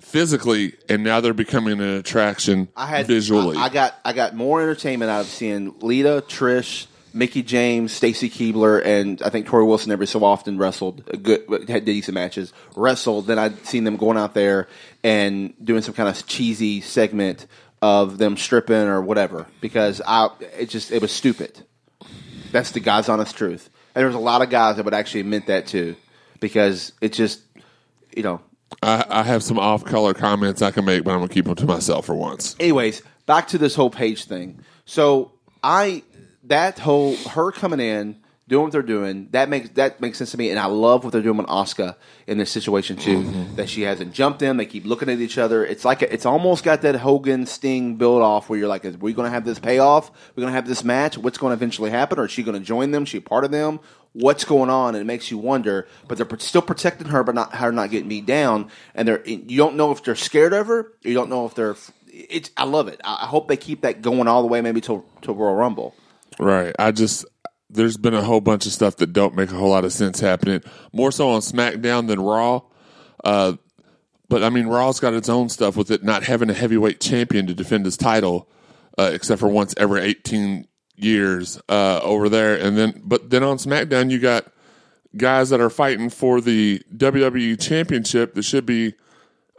physically, 0.01 0.75
and 0.89 1.05
now 1.05 1.21
they're 1.21 1.35
becoming 1.35 1.81
an 1.81 1.97
attraction 1.97 2.69
I 2.77 2.87
had 2.87 3.07
visually. 3.07 3.59
I, 3.59 3.65
I 3.65 3.69
got 3.69 3.95
I 4.07 4.13
got 4.15 4.35
more 4.35 4.63
entertainment 4.63 5.11
out 5.11 5.23
of 5.23 5.27
seeing 5.27 5.75
Lita, 5.81 6.25
Trish, 6.29 6.87
Mickie 7.15 7.45
James, 7.45 7.93
Stacy 7.93 8.29
Keibler, 8.29 8.85
and 8.85 9.23
I 9.23 9.31
think 9.31 9.47
Torrie 9.47 9.67
Wilson 9.67 9.93
every 9.93 10.07
so 10.07 10.25
often 10.25 10.59
wrestled 10.59 11.23
good 11.23 11.69
had 11.69 11.85
decent 11.85 12.15
matches. 12.15 12.53
Wrestled, 12.77 13.29
then 13.29 13.39
I'd 13.39 13.65
seen 13.65 13.85
them 13.85 13.97
going 13.97 14.19
out 14.19 14.35
there 14.35 14.67
and 15.05 15.55
doing 15.65 15.81
some 15.83 15.95
kind 15.95 16.09
of 16.09 16.27
cheesy 16.27 16.81
segment 16.81 17.47
of 17.81 18.19
them 18.19 18.37
stripping 18.37 18.77
or 18.77 19.01
whatever 19.01 19.47
because 19.61 20.03
I 20.07 20.29
it 20.59 20.71
just 20.71 20.91
it 20.91 21.01
was 21.01 21.13
stupid. 21.13 21.65
That's 22.51 22.73
the 22.73 22.81
guy's 22.81 23.09
honest 23.09 23.37
truth. 23.37 23.71
And 23.95 24.01
there 24.01 24.07
was 24.07 24.17
a 24.17 24.21
lot 24.21 24.43
of 24.43 24.51
guys 24.51 24.77
that 24.77 24.85
would 24.85 24.95
actually 24.95 25.21
admit 25.21 25.47
that 25.47 25.67
too 25.69 25.95
because 26.41 26.93
it 27.01 27.13
just 27.13 27.43
you 28.17 28.25
know 28.25 28.41
I, 28.83 29.05
I 29.09 29.23
have 29.23 29.43
some 29.43 29.59
off 29.59 29.85
color 29.85 30.15
comments 30.15 30.63
I 30.63 30.73
can 30.73 30.85
make, 30.85 31.05
but 31.05 31.13
I'm 31.13 31.19
gonna 31.19 31.29
keep 31.29 31.45
them 31.45 31.55
to 31.55 31.67
myself 31.67 32.07
for 32.07 32.15
once. 32.15 32.57
anyways, 32.59 33.03
back 33.27 33.49
to 33.49 33.59
this 33.59 33.77
whole 33.77 33.91
page 33.91 34.25
thing. 34.25 34.61
So 34.85 35.33
I 35.63 36.03
that 36.47 36.79
whole 36.79 37.17
her 37.17 37.53
coming 37.53 37.81
in, 37.81 38.17
doing 38.47 38.65
what 38.65 38.73
they're 38.73 38.83
doing, 38.83 39.29
that 39.31 39.49
makes 39.49 39.71
that 39.71 40.01
makes 40.01 40.19
sense 40.19 40.33
to 40.33 40.37
me, 40.37 40.51
and 40.51 40.59
I 40.59 40.67
love 40.67 41.03
what 41.03 41.13
they're 41.13 41.23
doing 41.23 41.39
with 41.39 41.47
Asuka 41.47 41.97
in 42.27 42.39
this 42.39 42.51
situation 42.51 42.97
too. 42.97 43.23
Mm-hmm. 43.23 43.57
That 43.57 43.69
she 43.69 43.83
hasn't 43.83 44.13
jumped 44.13 44.43
in, 44.43 44.57
they 44.57 44.67
keep 44.67 44.85
looking 44.85 45.09
at 45.09 45.19
each 45.19 45.39
other. 45.39 45.65
It's 45.65 45.85
like 45.85 46.03
a, 46.03 46.13
it's 46.13 46.27
almost 46.27 46.65
got 46.65 46.83
that 46.83 46.97
Hogan 46.97 47.47
Sting 47.47 47.97
build 47.97 48.23
off 48.23 48.49
where 48.49 48.59
you're 48.59 48.69
like, 48.69 48.85
is 48.85 48.97
we 48.99 49.13
going 49.13 49.27
to 49.27 49.31
have 49.31 49.45
this 49.45 49.59
payoff? 49.59 50.11
We're 50.35 50.43
going 50.43 50.53
to 50.53 50.57
have 50.57 50.69
this 50.69 50.85
match. 50.85 51.17
What's 51.17 51.39
going 51.39 51.51
to 51.53 51.55
eventually 51.55 51.91
happen? 51.91 52.19
Or 52.19 52.27
is 52.27 52.33
she 52.33 52.43
going 52.43 52.59
to 52.59 52.65
join 52.65 52.91
them? 52.91 53.05
Is 53.05 53.09
she 53.09 53.19
a 53.19 53.23
part 53.23 53.45
of 53.45 53.51
them? 53.51 53.81
What's 54.13 54.45
going 54.45 54.71
on? 54.71 54.95
And 54.95 55.03
it 55.03 55.07
makes 55.07 55.31
you 55.31 55.39
wonder. 55.39 55.89
But 56.07 56.19
they're 56.19 56.39
still 56.39 56.63
protecting 56.63 57.09
her, 57.09 57.25
but 57.25 57.35
not 57.35 57.55
her 57.57 57.73
not 57.73 57.91
getting 57.91 58.09
beat 58.09 58.27
down. 58.27 58.71
And 58.95 59.09
they're 59.09 59.25
you 59.27 59.57
don't 59.57 59.77
know 59.77 59.91
if 59.91 60.05
they're 60.05 60.15
scared 60.15 60.53
of 60.53 60.67
her. 60.69 60.93
You 61.03 61.15
don't 61.15 61.31
know 61.31 61.47
if 61.47 61.55
they're. 61.55 61.77
It's 62.07 62.51
I 62.57 62.65
love 62.65 62.87
it. 62.87 63.01
I 63.03 63.21
I 63.23 63.27
hope 63.27 63.49
they 63.49 63.57
keep 63.57 63.81
that 63.81 64.03
going 64.03 64.29
all 64.29 64.43
the 64.43 64.49
way, 64.49 64.61
maybe 64.61 64.81
to 64.83 65.05
to 65.23 65.33
Royal 65.33 65.57
Rumble. 65.57 65.97
Right. 66.39 66.75
I 66.79 66.91
just 66.93 67.25
there's 67.71 67.97
been 67.97 68.15
a 68.15 68.23
whole 68.23 68.41
bunch 68.41 68.67
of 68.67 68.73
stuff 68.73 68.97
that 68.97 69.13
don't 69.13 69.35
make 69.35 69.51
a 69.51 69.55
whole 69.55 69.71
lot 69.71 69.85
of 69.85 69.93
sense 69.93 70.21
happening. 70.21 70.63
More 70.93 71.11
so 71.11 71.31
on 71.31 71.41
SmackDown 71.41 72.07
than 72.07 72.21
Raw. 72.21 72.63
Uh, 73.25 73.55
but 74.29 74.43
I 74.43 74.51
mean, 74.51 74.67
Raw's 74.67 75.01
got 75.01 75.15
its 75.15 75.29
own 75.29 75.49
stuff 75.49 75.77
with 75.77 75.91
it 75.91 76.03
not 76.05 76.25
having 76.25 76.51
a 76.51 76.55
heavyweight 76.55 77.01
champion 77.01 77.47
to 77.47 77.55
defend 77.55 77.85
his 77.85 77.97
title, 77.97 78.49
uh, 78.99 79.11
except 79.13 79.41
for 79.41 79.49
once 79.49 79.75
every 79.77 80.03
18 80.03 80.67
years 80.97 81.61
uh, 81.69 82.01
over 82.03 82.29
there. 82.29 82.57
And 82.57 82.77
then, 82.77 83.01
but 83.05 83.31
then 83.31 83.43
on 83.43 83.59
SmackDown, 83.59 84.11
you 84.11 84.19
got 84.19 84.47
guys 85.17 85.51
that 85.51 85.61
are 85.61 85.71
fighting 85.71 86.11
for 86.11 86.41
the 86.41 86.83
WWE 86.97 87.61
Championship 87.61 88.35
that 88.35 88.43
should 88.43 88.67
be 88.67 88.95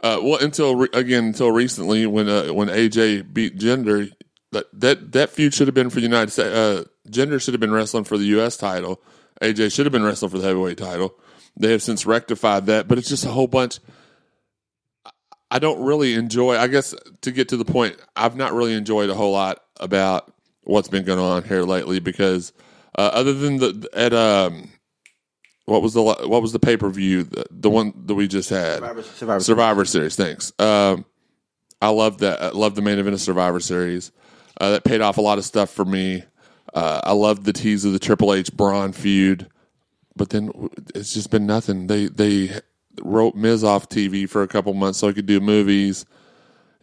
Uh, 0.02 0.20
well, 0.22 0.38
until 0.42 0.76
re- 0.76 0.88
again, 0.92 1.24
until 1.24 1.50
recently, 1.50 2.06
when 2.06 2.28
uh, 2.28 2.48
when 2.52 2.68
AJ 2.68 3.32
beat 3.32 3.58
Jinder, 3.58 4.10
that 4.56 4.80
that 4.80 5.12
that 5.12 5.30
feud 5.30 5.54
should 5.54 5.66
have 5.68 5.74
been 5.74 5.90
for 5.90 5.96
the 5.96 6.06
United 6.06 6.30
States. 6.30 6.48
Uh, 6.48 6.84
Jinder 7.10 7.40
should 7.40 7.54
have 7.54 7.60
been 7.60 7.72
wrestling 7.72 8.04
for 8.04 8.18
the 8.18 8.24
U.S. 8.26 8.56
title. 8.56 9.00
AJ 9.40 9.72
should 9.72 9.86
have 9.86 9.92
been 9.92 10.02
wrestling 10.04 10.30
for 10.30 10.38
the 10.38 10.44
heavyweight 10.46 10.78
title. 10.78 11.14
They 11.58 11.70
have 11.72 11.82
since 11.82 12.04
rectified 12.06 12.66
that, 12.66 12.88
but 12.88 12.98
it's 12.98 13.08
just 13.08 13.24
a 13.24 13.28
whole 13.30 13.46
bunch. 13.46 13.78
I- 15.50 15.58
don't 15.58 15.82
really 15.84 16.14
enjoy. 16.14 16.56
I 16.58 16.66
guess 16.66 16.94
to 17.22 17.30
get 17.32 17.48
to 17.50 17.56
the 17.56 17.64
point, 17.64 17.96
I've 18.14 18.36
not 18.36 18.52
really 18.52 18.74
enjoyed 18.74 19.08
a 19.10 19.14
whole 19.14 19.32
lot 19.32 19.62
about 19.78 20.32
what's 20.64 20.88
been 20.88 21.04
going 21.04 21.18
on 21.18 21.44
here 21.44 21.62
lately 21.62 22.00
because 22.00 22.52
uh, 22.98 23.10
other 23.12 23.32
than 23.32 23.56
the 23.58 23.88
at 23.94 24.12
um, 24.12 24.70
what 25.66 25.82
was 25.82 25.94
the 25.94 26.02
what 26.02 26.42
was 26.42 26.52
the 26.52 26.58
pay 26.58 26.76
per 26.76 26.88
view 26.90 27.22
the, 27.24 27.44
the 27.50 27.70
one 27.70 27.92
that 28.06 28.14
we 28.14 28.26
just 28.28 28.50
had 28.50 28.74
Survivor- 28.78 29.02
Survivor 29.02 29.40
Survivor 29.40 29.84
Series. 29.84 30.16
Thanks. 30.16 30.52
Um, 30.58 31.04
I 31.80 31.90
love 31.90 32.18
that. 32.18 32.42
I 32.42 32.48
love 32.50 32.74
the 32.74 32.82
main 32.82 32.98
event 32.98 33.14
of 33.14 33.20
Survivor 33.20 33.60
Series. 33.60 34.12
Uh, 34.58 34.70
that 34.70 34.84
paid 34.84 35.00
off 35.00 35.18
a 35.18 35.20
lot 35.20 35.38
of 35.38 35.44
stuff 35.44 35.70
for 35.70 35.84
me. 35.84 36.24
Uh, 36.72 37.00
I 37.04 37.12
loved 37.12 37.44
the 37.44 37.52
tease 37.52 37.84
of 37.84 37.92
the 37.92 37.98
Triple 37.98 38.32
H 38.34 38.52
Braun 38.52 38.92
feud, 38.92 39.48
but 40.14 40.30
then 40.30 40.70
it's 40.94 41.14
just 41.14 41.30
been 41.30 41.46
nothing. 41.46 41.86
They 41.86 42.06
they 42.06 42.60
wrote 43.02 43.34
Miz 43.34 43.62
off 43.64 43.88
TV 43.88 44.28
for 44.28 44.42
a 44.42 44.48
couple 44.48 44.72
months 44.74 44.98
so 44.98 45.08
he 45.08 45.14
could 45.14 45.26
do 45.26 45.40
movies. 45.40 46.06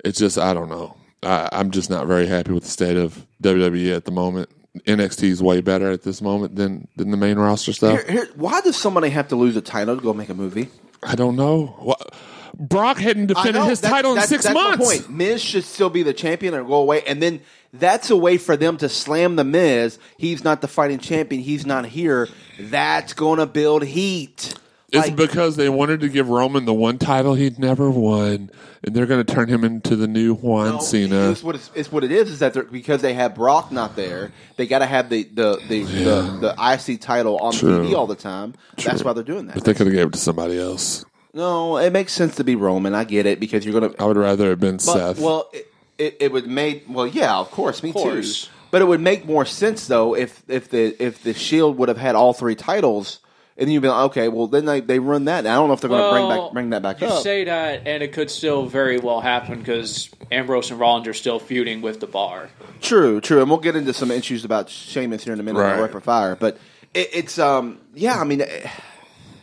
It's 0.04 0.20
just 0.20 0.38
I 0.38 0.54
don't 0.54 0.70
know. 0.70 0.96
I, 1.24 1.50
I'm 1.52 1.72
just 1.72 1.90
not 1.90 2.08
very 2.08 2.28
happy 2.28 2.52
with 2.52 2.64
the 2.64 2.70
state 2.70 2.98
of 2.98 3.26
WWE 3.42 3.96
at 3.96 4.06
the 4.06 4.12
moment. 4.12 4.50
NXT 4.88 5.24
is 5.26 5.44
way 5.44 5.62
better 5.62 5.92
at 5.92 6.02
this 6.02 6.22
moment 6.22 6.56
than 6.56 6.88
than 6.96 7.12
the 7.12 7.18
main 7.18 7.38
roster 7.38 7.74
stuff. 7.74 8.04
Here, 8.04 8.12
here, 8.12 8.28
why 8.36 8.62
does 8.62 8.76
somebody 8.76 9.10
have 9.10 9.28
to 9.30 9.36
lose 9.36 9.56
a 9.56 9.62
title 9.62 9.96
to 9.96 10.02
go 10.02 10.14
make 10.14 10.30
a 10.30 10.34
movie? 10.34 10.70
I 11.04 11.16
don't 11.16 11.36
know. 11.36 11.68
What, 11.80 12.14
Brock 12.58 12.98
hadn't 12.98 13.28
defended 13.28 13.56
know, 13.56 13.66
his 13.66 13.82
title 13.82 14.16
in 14.16 14.22
six 14.22 14.44
that's 14.44 14.54
months. 14.54 14.80
My 14.80 14.98
point. 14.98 15.10
Miz 15.10 15.42
should 15.42 15.64
still 15.64 15.90
be 15.90 16.04
the 16.04 16.14
champion 16.14 16.54
or 16.54 16.64
go 16.64 16.76
away, 16.76 17.04
and 17.04 17.22
then 17.22 17.42
that's 17.74 18.10
a 18.10 18.16
way 18.16 18.38
for 18.38 18.56
them 18.56 18.78
to 18.78 18.88
slam 18.90 19.36
the 19.36 19.44
Miz. 19.44 19.98
He's 20.18 20.44
not 20.44 20.62
the 20.62 20.68
fighting 20.68 21.00
champion. 21.00 21.42
He's 21.42 21.66
not 21.66 21.86
here. 21.86 22.30
That's 22.60 23.14
going 23.14 23.40
to 23.40 23.46
build 23.46 23.84
heat. 23.84 24.54
It's 24.92 25.08
Like- 25.08 25.16
because 25.16 25.56
they 25.56 25.70
wanted 25.70 26.02
to 26.02 26.10
give 26.10 26.30
Roman 26.30 26.66
the 26.66 26.74
one 26.74 27.00
title 27.00 27.34
he'd 27.34 27.58
never 27.58 27.90
won, 27.90 28.52
and 28.84 28.96
they're 28.96 29.08
going 29.08 29.26
to 29.26 29.34
turn 29.34 29.48
him 29.50 29.64
into 29.64 29.96
the 29.96 30.08
new 30.08 30.36
John 30.40 30.74
No, 30.76 30.80
Cena. 30.82 31.32
It's 31.32 31.42
what, 31.42 31.56
it's, 31.56 31.72
it's 31.74 31.92
what 31.92 32.04
it 32.04 32.12
is. 32.12 32.30
Is 32.30 32.40
that 32.40 32.72
because 32.72 33.02
they 33.02 33.16
have 33.16 33.34
Brock 33.34 33.72
not 33.72 33.96
there, 33.96 34.32
they 34.56 34.68
got 34.68 34.80
to 34.80 34.86
have 34.86 35.10
the 35.10 35.24
the 35.24 35.60
the, 35.68 35.84
the 35.84 36.56
the 36.56 36.90
IC 36.94 37.02
title 37.02 37.40
on 37.40 37.54
True. 37.54 37.80
TV 37.90 37.96
all 37.96 38.06
the 38.06 38.14
time. 38.16 38.54
That's 38.86 39.04
why 39.04 39.14
they're 39.14 39.24
doing 39.24 39.48
that. 39.48 39.56
But 39.56 39.66
they 39.66 39.74
could 39.74 39.88
have 39.88 39.96
gave 39.96 40.08
it 40.10 40.14
to 40.14 40.20
somebody 40.20 40.60
else. 40.60 41.04
no, 41.34 41.78
it 41.78 41.92
makes 41.92 42.14
sense 42.14 42.36
to 42.36 42.44
be 42.44 42.56
Roman. 42.56 42.94
I 42.94 43.04
get 43.04 43.26
it 43.26 43.40
because 43.40 43.66
you're 43.66 43.74
gonna. 43.74 43.96
I 43.98 44.06
would 44.06 44.18
rather 44.18 44.50
have 44.50 44.60
been 44.60 44.76
But, 44.76 44.82
Seth. 45.16 45.20
well, 45.20 45.50
it, 45.54 45.73
it, 45.98 46.18
it 46.20 46.32
would 46.32 46.48
make 46.48 46.86
well, 46.88 47.08
yeah, 47.08 47.36
of 47.38 47.52
course, 47.52 47.84
me 47.84 47.92
course. 47.94 48.46
too. 48.46 48.52
But 48.72 48.82
it 48.82 48.86
would 48.86 49.02
make 49.02 49.26
more 49.26 49.46
sense 49.46 49.88
though 49.88 50.16
if 50.16 50.42
if 50.48 50.70
the 50.70 50.96
if 51.04 51.22
the 51.24 51.34
Shield 51.34 51.78
would 51.78 51.90
have 51.90 51.98
had 51.98 52.16
all 52.16 52.34
three 52.34 52.56
titles, 52.56 53.20
and 53.56 53.72
you'd 53.72 53.82
be 53.82 53.88
like, 53.88 54.06
okay, 54.12 54.28
well 54.30 54.48
then 54.48 54.66
they, 54.66 54.80
they 54.80 54.98
run 54.98 55.26
that. 55.26 55.40
And 55.40 55.50
I 55.50 55.54
don't 55.56 55.68
know 55.68 55.74
if 55.76 55.82
they're 55.82 55.90
going 55.90 56.04
to 56.04 56.10
bring 56.12 56.28
Well, 56.28 56.46
back 56.48 56.54
bring 56.54 56.70
that 56.72 56.82
back 56.82 57.00
you 57.02 57.08
up. 57.08 57.22
say 57.22 57.44
that, 57.44 57.86
and 57.86 58.02
it 58.02 58.14
could 58.14 58.32
still 58.32 58.66
very 58.66 58.98
well 58.98 59.22
happen 59.22 59.60
because 59.60 60.10
Ambrose 60.32 60.72
and 60.72 60.80
Rollins 60.80 61.08
are 61.08 61.14
still 61.14 61.38
feuding 61.40 61.82
with 61.82 62.00
the 62.00 62.08
bar. 62.08 62.50
True, 62.82 63.22
true, 63.22 63.42
and 63.42 63.50
we'll 63.50 63.60
get 63.60 63.76
into 63.76 63.94
some 63.94 64.10
issues 64.10 64.44
about 64.44 64.70
Sheamus 64.70 65.24
here 65.24 65.34
in 65.34 65.40
a 65.40 65.44
minute, 65.44 65.60
Right. 65.60 65.74
right. 65.74 65.82
rapid 65.82 66.02
fire. 66.04 66.36
But 66.36 66.58
it, 66.96 67.10
it's 67.14 67.38
um, 67.38 67.78
yeah, 67.94 68.20
I 68.20 68.24
mean, 68.24 68.42
eh, 68.42 68.70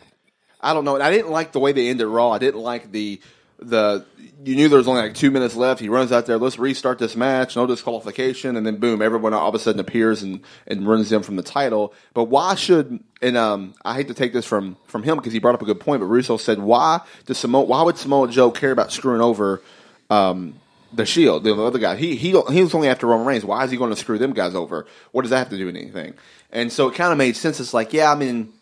I 0.61 0.75
don't 0.75 0.85
know. 0.85 1.01
I 1.01 1.11
didn't 1.11 1.31
like 1.31 1.53
the 1.53 1.61
way 1.61 1.71
they 1.73 1.89
ended 1.89 2.07
Raw. 2.09 2.31
I 2.33 2.39
didn't 2.39 2.61
like 2.61 2.91
the 2.91 3.21
the. 3.61 4.05
You 4.43 4.57
knew 4.57 4.71
there 4.71 4.79
was 4.79 4.89
only 4.89 5.03
like 5.03 5.15
two 5.15 5.31
minutes 5.31 5.55
left. 5.55 5.81
He 5.81 5.91
runs 5.91 6.13
out 6.13 6.25
there. 6.25 6.39
Let's 6.39 6.59
restart 6.59 6.99
this 6.99 7.15
match. 7.15 7.57
No 7.57 7.67
disqualification, 7.67 8.57
and 8.57 8.67
then 8.67 8.77
boom, 8.77 9.03
everyone 9.03 9.35
all 9.35 9.51
of 9.51 9.55
a 9.55 9.59
sudden 9.59 9.81
appears 9.81 10.23
and 10.23 10.41
and 10.67 10.89
runs 10.89 11.11
them 11.11 11.23
from 11.23 11.37
the 11.37 11.43
title. 11.43 11.93
But 12.15 12.25
why 12.25 12.55
should 12.55 13.01
and 13.21 13.37
um, 13.37 13.75
I 13.85 13.95
hate 13.95 14.09
to 14.09 14.15
take 14.15 14.33
this 14.33 14.47
from 14.47 14.77
from 14.87 15.03
him 15.03 15.19
because 15.19 15.35
he 15.35 15.41
brought 15.41 15.55
up 15.55 15.63
a 15.63 15.67
good 15.67 15.81
point. 15.81 16.01
But 16.01 16.07
Russo 16.07 16.39
said, 16.39 16.59
why 16.59 17.01
does 17.27 17.39
Samoa? 17.39 17.65
Why 17.65 17.83
would 17.83 17.99
Samoa 17.99 18.29
Joe 18.29 18.51
care 18.51 18.73
about 18.73 18.93
screwing 18.93 19.21
over? 19.21 19.61
Um, 20.09 20.55
the 20.93 21.07
Shield, 21.07 21.45
the 21.45 21.55
other 21.55 21.79
guy, 21.79 21.97
he 21.97 22.17
he 22.17 22.31
he 22.31 22.63
was 22.63 22.75
only 22.75 22.89
after 22.89 23.07
Roman 23.07 23.27
Reigns. 23.27 23.45
Why 23.45 23.65
is 23.65 23.71
he 23.71 23.77
going 23.77 23.91
to 23.91 23.97
screw 23.97 24.19
them 24.19 24.33
guys 24.33 24.55
over? 24.55 24.87
What 25.13 25.23
does 25.23 25.31
that 25.31 25.39
have 25.39 25.51
to 25.51 25.57
do 25.57 25.67
with 25.67 25.77
anything? 25.77 26.15
And 26.51 26.73
so 26.73 26.89
it 26.89 26.95
kind 26.95 27.13
of 27.13 27.19
made 27.19 27.37
sense. 27.37 27.61
It's 27.61 27.73
like, 27.73 27.93
yeah, 27.93 28.11
I 28.11 28.17
mean, 28.17 28.53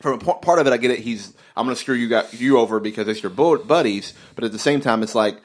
from 0.00 0.14
a 0.14 0.18
part 0.18 0.58
of 0.58 0.66
it, 0.66 0.72
I 0.72 0.76
get 0.76 0.90
it. 0.90 1.00
He's 1.00 1.34
I'm 1.56 1.66
going 1.66 1.74
to 1.74 1.80
screw 1.80 1.94
you 1.94 2.08
got 2.08 2.32
you 2.34 2.58
over 2.58 2.80
because 2.80 3.08
it's 3.08 3.22
your 3.22 3.30
bu- 3.30 3.64
buddies. 3.64 4.14
But 4.34 4.44
at 4.44 4.52
the 4.52 4.58
same 4.58 4.80
time, 4.80 5.02
it's 5.02 5.14
like 5.14 5.40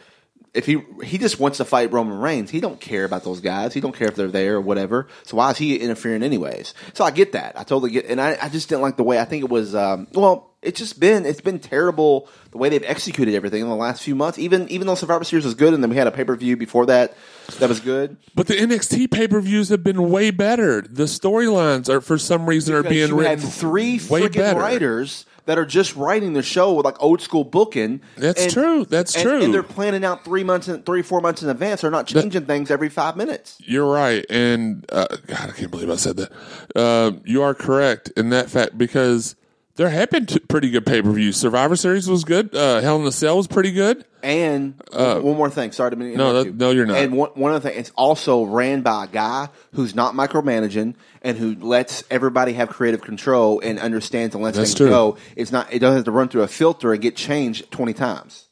if 0.53 0.65
he 0.65 0.83
he 1.03 1.17
just 1.17 1.39
wants 1.39 1.57
to 1.57 1.65
fight 1.65 1.91
Roman 1.91 2.19
Reigns, 2.19 2.51
he 2.51 2.59
don't 2.59 2.79
care 2.79 3.05
about 3.05 3.23
those 3.23 3.39
guys. 3.39 3.73
He 3.73 3.81
don't 3.81 3.95
care 3.95 4.07
if 4.07 4.15
they're 4.15 4.27
there 4.27 4.55
or 4.55 4.61
whatever. 4.61 5.07
So 5.23 5.37
why 5.37 5.51
is 5.51 5.57
he 5.57 5.77
interfering 5.77 6.23
anyways? 6.23 6.73
So 6.93 7.03
I 7.03 7.11
get 7.11 7.31
that. 7.31 7.57
I 7.57 7.63
totally 7.63 7.91
get, 7.91 8.05
and 8.05 8.21
I, 8.21 8.37
I 8.41 8.49
just 8.49 8.69
didn't 8.69 8.81
like 8.81 8.97
the 8.97 9.03
way. 9.03 9.19
I 9.19 9.25
think 9.25 9.43
it 9.43 9.49
was 9.49 9.73
um, 9.75 10.07
well. 10.13 10.52
It's 10.63 10.79
just 10.79 10.99
been 10.99 11.25
it's 11.25 11.41
been 11.41 11.59
terrible 11.59 12.29
the 12.51 12.57
way 12.57 12.69
they've 12.69 12.83
executed 12.83 13.35
everything 13.35 13.61
in 13.61 13.69
the 13.69 13.75
last 13.75 14.03
few 14.03 14.15
months. 14.15 14.37
Even 14.39 14.67
even 14.69 14.87
though 14.87 14.95
Survivor 14.95 15.23
Series 15.23 15.45
was 15.45 15.55
good, 15.55 15.73
and 15.73 15.83
then 15.83 15.89
we 15.89 15.95
had 15.95 16.07
a 16.07 16.11
pay 16.11 16.23
per 16.23 16.35
view 16.35 16.57
before 16.57 16.85
that 16.87 17.15
that 17.59 17.69
was 17.69 17.79
good. 17.79 18.17
but 18.35 18.47
the 18.47 18.55
NXT 18.55 19.11
pay 19.11 19.27
per 19.27 19.39
views 19.41 19.69
have 19.69 19.83
been 19.83 20.09
way 20.09 20.31
better. 20.31 20.81
The 20.81 21.03
storylines 21.03 21.89
are 21.89 22.01
for 22.01 22.17
some 22.17 22.47
reason 22.47 22.73
are 22.75 22.83
being 22.83 23.09
you 23.09 23.19
written 23.19 23.39
three 23.39 23.97
freaking 23.97 24.55
writers 24.55 25.25
that 25.45 25.57
are 25.57 25.65
just 25.65 25.95
writing 25.95 26.33
the 26.33 26.41
show 26.41 26.73
with 26.73 26.85
like 26.85 27.01
old 27.01 27.21
school 27.21 27.43
booking. 27.43 28.01
That's 28.15 28.51
true. 28.51 28.85
That's 28.85 29.13
and- 29.15 29.23
true. 29.23 29.43
And 29.43 29.53
they're 29.53 29.63
planning 29.63 30.05
out 30.05 30.23
three 30.23 30.43
months, 30.43 30.67
in, 30.67 30.83
three 30.83 31.01
four 31.01 31.21
months 31.21 31.43
in 31.43 31.49
advance. 31.49 31.81
They're 31.81 31.91
not 31.91 32.07
changing 32.07 32.45
things 32.45 32.71
every 32.71 32.89
five 32.89 33.17
minutes. 33.17 33.57
You're 33.59 33.91
right, 33.91 34.25
and 34.29 34.85
uh, 34.89 35.07
God, 35.27 35.49
I 35.49 35.51
can't 35.51 35.71
believe 35.71 35.89
I 35.89 35.95
said 35.95 36.17
that. 36.17 36.31
Uh, 36.75 37.11
you 37.25 37.41
are 37.41 37.53
correct 37.53 38.11
in 38.15 38.29
that 38.29 38.49
fact 38.49 38.77
because 38.77 39.35
there 39.75 39.89
have 39.89 40.09
been 40.11 40.25
t- 40.27 40.39
pretty 40.39 40.69
good 40.69 40.85
pay 40.85 41.01
per 41.01 41.11
views. 41.11 41.35
Survivor 41.37 41.75
Series 41.75 42.07
was 42.07 42.23
good. 42.23 42.53
Uh, 42.55 42.79
Hell 42.81 42.99
in 43.01 43.07
a 43.07 43.11
Cell 43.11 43.37
was 43.37 43.47
pretty 43.47 43.71
good. 43.71 44.05
And 44.21 44.75
one 44.91 45.35
more 45.35 45.49
thing. 45.49 45.71
Sorry 45.73 45.91
to 45.91 45.97
interrupt 45.97 46.15
Uh, 46.19 46.23
no, 46.23 46.33
that- 46.33 46.45
you. 46.45 46.53
no, 46.53 46.71
you're 46.71 46.85
not. 46.85 46.97
And 46.97 47.13
one, 47.17 47.31
one 47.33 47.51
other 47.53 47.69
thing, 47.69 47.77
it's 47.79 47.91
also 47.97 48.43
ran 48.43 48.81
by 48.81 49.05
a 49.05 49.07
guy 49.07 49.49
who's 49.73 49.95
not 49.95 50.13
micromanaging 50.13 50.95
and 51.23 51.37
who 51.37 51.55
lets 51.55 52.03
everybody 52.09 52.53
have 52.53 52.69
creative 52.69 53.01
control 53.01 53.59
and 53.63 53.79
understands 53.79 54.33
and 54.35 54.43
lets 54.43 54.57
That's 54.57 54.69
things 54.69 54.77
true. 54.77 54.89
go. 54.89 55.17
It's 55.35 55.51
not. 55.51 55.73
It 55.73 55.79
doesn't 55.79 55.97
have 55.97 56.05
to 56.05 56.11
run 56.11 56.29
through 56.29 56.43
a 56.43 56.47
filter 56.47 56.93
and 56.93 57.01
get 57.01 57.15
changed 57.15 57.69
twenty 57.71 57.93
times. 57.93 58.45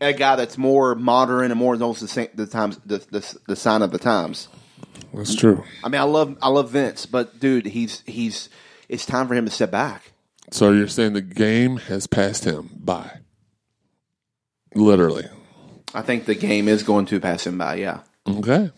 A 0.00 0.14
guy 0.14 0.34
that's 0.36 0.56
more 0.56 0.94
modern 0.94 1.50
and 1.50 1.60
more 1.60 1.76
knows 1.76 2.00
the, 2.00 2.30
the 2.34 2.46
times, 2.46 2.78
the, 2.86 2.98
the 3.10 3.36
the 3.48 3.54
sign 3.56 3.82
of 3.82 3.90
the 3.92 3.98
times. 3.98 4.48
That's 5.12 5.34
true. 5.34 5.62
I 5.84 5.88
mean, 5.90 6.00
I 6.00 6.04
love 6.04 6.38
I 6.40 6.48
love 6.48 6.70
Vince, 6.70 7.04
but 7.04 7.38
dude, 7.38 7.66
he's 7.66 8.02
he's 8.06 8.48
it's 8.90 9.06
time 9.06 9.28
for 9.28 9.34
him 9.34 9.44
to 9.46 9.50
step 9.50 9.70
back. 9.70 10.12
So 10.50 10.72
you're 10.72 10.88
saying 10.88 11.12
the 11.12 11.20
game 11.22 11.76
has 11.76 12.06
passed 12.06 12.44
him 12.44 12.70
by, 12.74 13.10
literally. 14.74 15.26
I 15.94 16.02
think 16.02 16.24
the 16.24 16.34
game 16.34 16.68
is 16.68 16.82
going 16.82 17.06
to 17.06 17.20
pass 17.20 17.46
him 17.46 17.58
by. 17.58 17.76
Yeah. 17.76 18.00
Okay. 18.28 18.70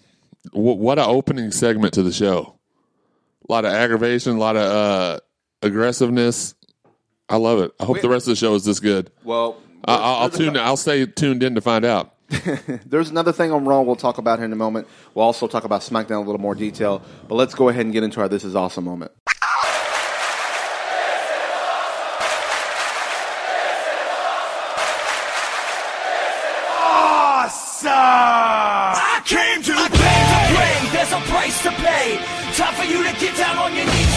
W- 0.53 0.77
what 0.77 0.99
an 0.99 1.07
opening 1.09 1.51
segment 1.51 1.95
to 1.95 2.03
the 2.03 2.13
show. 2.13 2.59
A 3.49 3.53
lot 3.53 3.65
of 3.65 3.73
aggravation, 3.73 4.37
a 4.37 4.39
lot 4.39 4.57
of 4.57 4.63
uh, 4.63 5.21
aggressiveness. 5.63 6.55
I 7.29 7.37
love 7.37 7.59
it. 7.61 7.73
I 7.81 7.85
hope 7.85 8.01
the 8.01 8.09
rest 8.09 8.27
of 8.27 8.33
the 8.33 8.37
show 8.37 8.55
is 8.55 8.65
this 8.65 8.81
good. 8.81 9.11
Well, 9.25 9.57
I- 9.85 9.95
I'll, 9.95 10.15
I'll 10.25 10.31
tune. 10.31 10.57
I'll 10.57 10.77
stay 10.77 11.07
tuned 11.07 11.43
in 11.43 11.55
to 11.55 11.61
find 11.61 11.85
out. 11.85 12.15
There's 12.87 13.11
another 13.11 13.33
thing 13.33 13.53
on 13.53 13.67
Raw 13.67 13.83
we'll 13.83 13.97
talk 13.97 14.17
about 14.17 14.39
here 14.39 14.47
in 14.47 14.53
a 14.53 14.57
moment. 14.57 14.89
We'll 15.15 15.25
also 15.27 15.47
talk 15.49 15.65
about 15.65 15.83
SmackDown 15.83 16.11
in 16.13 16.17
a 16.17 16.21
little 16.21 16.41
more 16.41 16.55
detail. 16.55 17.03
But 17.29 17.35
let's 17.35 17.55
go 17.55 17.69
ahead 17.69 17.85
and 17.85 17.93
get 17.93 18.03
into 18.05 18.21
our 18.21 18.29
This 18.29 18.43
Is 18.45 18.57
Awesome 18.57 18.85
moment. 18.85 19.13
I 28.05 29.23
came 29.25 29.63
to 29.63 29.73
play. 29.73 30.91
There's 30.93 31.13
a 31.13 31.21
price 31.31 31.63
to 31.63 31.71
pay. 31.71 32.19
Time 32.55 32.75
for 32.75 32.85
you 32.85 33.03
to 33.05 33.21
get 33.21 33.37
down 33.37 33.57
on 33.59 33.75
your 33.75 33.85
knees. 33.85 34.17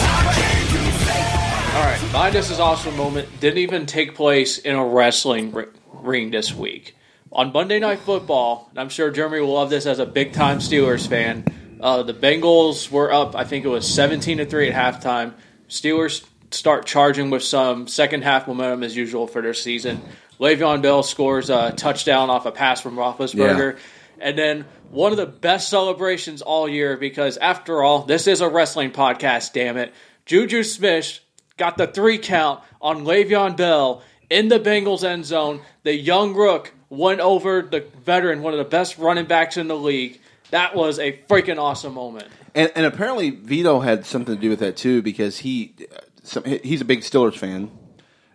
All 1.76 1.82
right, 1.82 2.00
my 2.12 2.30
this 2.30 2.50
is 2.50 2.58
awesome 2.58 2.96
moment 2.96 3.28
didn't 3.40 3.58
even 3.58 3.86
take 3.86 4.14
place 4.14 4.58
in 4.58 4.74
a 4.74 4.84
wrestling 4.84 5.52
ri- 5.52 5.66
ring 5.92 6.30
this 6.30 6.52
week. 6.52 6.96
On 7.30 7.52
Monday 7.52 7.78
Night 7.78 8.00
Football, 8.00 8.66
and 8.70 8.80
I'm 8.80 8.88
sure 8.88 9.10
Jeremy 9.10 9.40
will 9.40 9.52
love 9.52 9.70
this 9.70 9.86
as 9.86 9.98
a 9.98 10.06
big 10.06 10.32
time 10.32 10.58
Steelers 10.58 11.06
fan. 11.06 11.44
Uh, 11.80 12.02
the 12.02 12.14
Bengals 12.14 12.90
were 12.90 13.12
up, 13.12 13.36
I 13.36 13.44
think 13.44 13.64
it 13.64 13.68
was 13.68 13.86
17 13.86 14.38
to 14.38 14.46
three 14.46 14.70
at 14.70 14.74
halftime. 15.02 15.34
Steelers 15.68 16.24
start 16.50 16.86
charging 16.86 17.30
with 17.30 17.42
some 17.42 17.86
second 17.86 18.22
half 18.22 18.48
momentum 18.48 18.82
as 18.82 18.96
usual 18.96 19.26
for 19.26 19.42
their 19.42 19.54
season. 19.54 20.00
Le'Veon 20.38 20.82
Bell 20.82 21.02
scores 21.02 21.50
a 21.50 21.72
touchdown 21.72 22.30
off 22.30 22.46
a 22.46 22.52
pass 22.52 22.80
from 22.80 22.96
Roethlisberger. 22.96 23.78
And 24.18 24.38
then 24.38 24.64
one 24.90 25.12
of 25.12 25.18
the 25.18 25.26
best 25.26 25.68
celebrations 25.68 26.42
all 26.42 26.68
year 26.68 26.96
because, 26.96 27.36
after 27.36 27.82
all, 27.82 28.02
this 28.02 28.26
is 28.26 28.40
a 28.40 28.48
wrestling 28.48 28.90
podcast, 28.90 29.52
damn 29.52 29.76
it. 29.76 29.92
Juju 30.24 30.62
Smith 30.62 31.20
got 31.56 31.76
the 31.76 31.86
three 31.86 32.18
count 32.18 32.60
on 32.80 33.04
Le'Veon 33.04 33.56
Bell 33.56 34.02
in 34.30 34.48
the 34.48 34.58
Bengals 34.58 35.04
end 35.04 35.24
zone. 35.24 35.60
The 35.82 35.94
young 35.94 36.34
rook 36.34 36.72
went 36.88 37.20
over 37.20 37.62
the 37.62 37.86
veteran, 38.04 38.42
one 38.42 38.52
of 38.52 38.58
the 38.58 38.64
best 38.64 38.98
running 38.98 39.26
backs 39.26 39.56
in 39.56 39.68
the 39.68 39.76
league. 39.76 40.20
That 40.50 40.74
was 40.74 40.98
a 40.98 41.12
freaking 41.28 41.58
awesome 41.58 41.94
moment. 41.94 42.26
And, 42.54 42.72
and 42.74 42.86
apparently 42.86 43.30
Vito 43.30 43.80
had 43.80 44.06
something 44.06 44.34
to 44.34 44.40
do 44.40 44.48
with 44.48 44.60
that 44.60 44.76
too 44.76 45.02
because 45.02 45.38
he 45.38 45.74
some, 46.22 46.44
he's 46.44 46.80
a 46.80 46.84
big 46.84 47.00
Steelers 47.00 47.36
fan. 47.36 47.70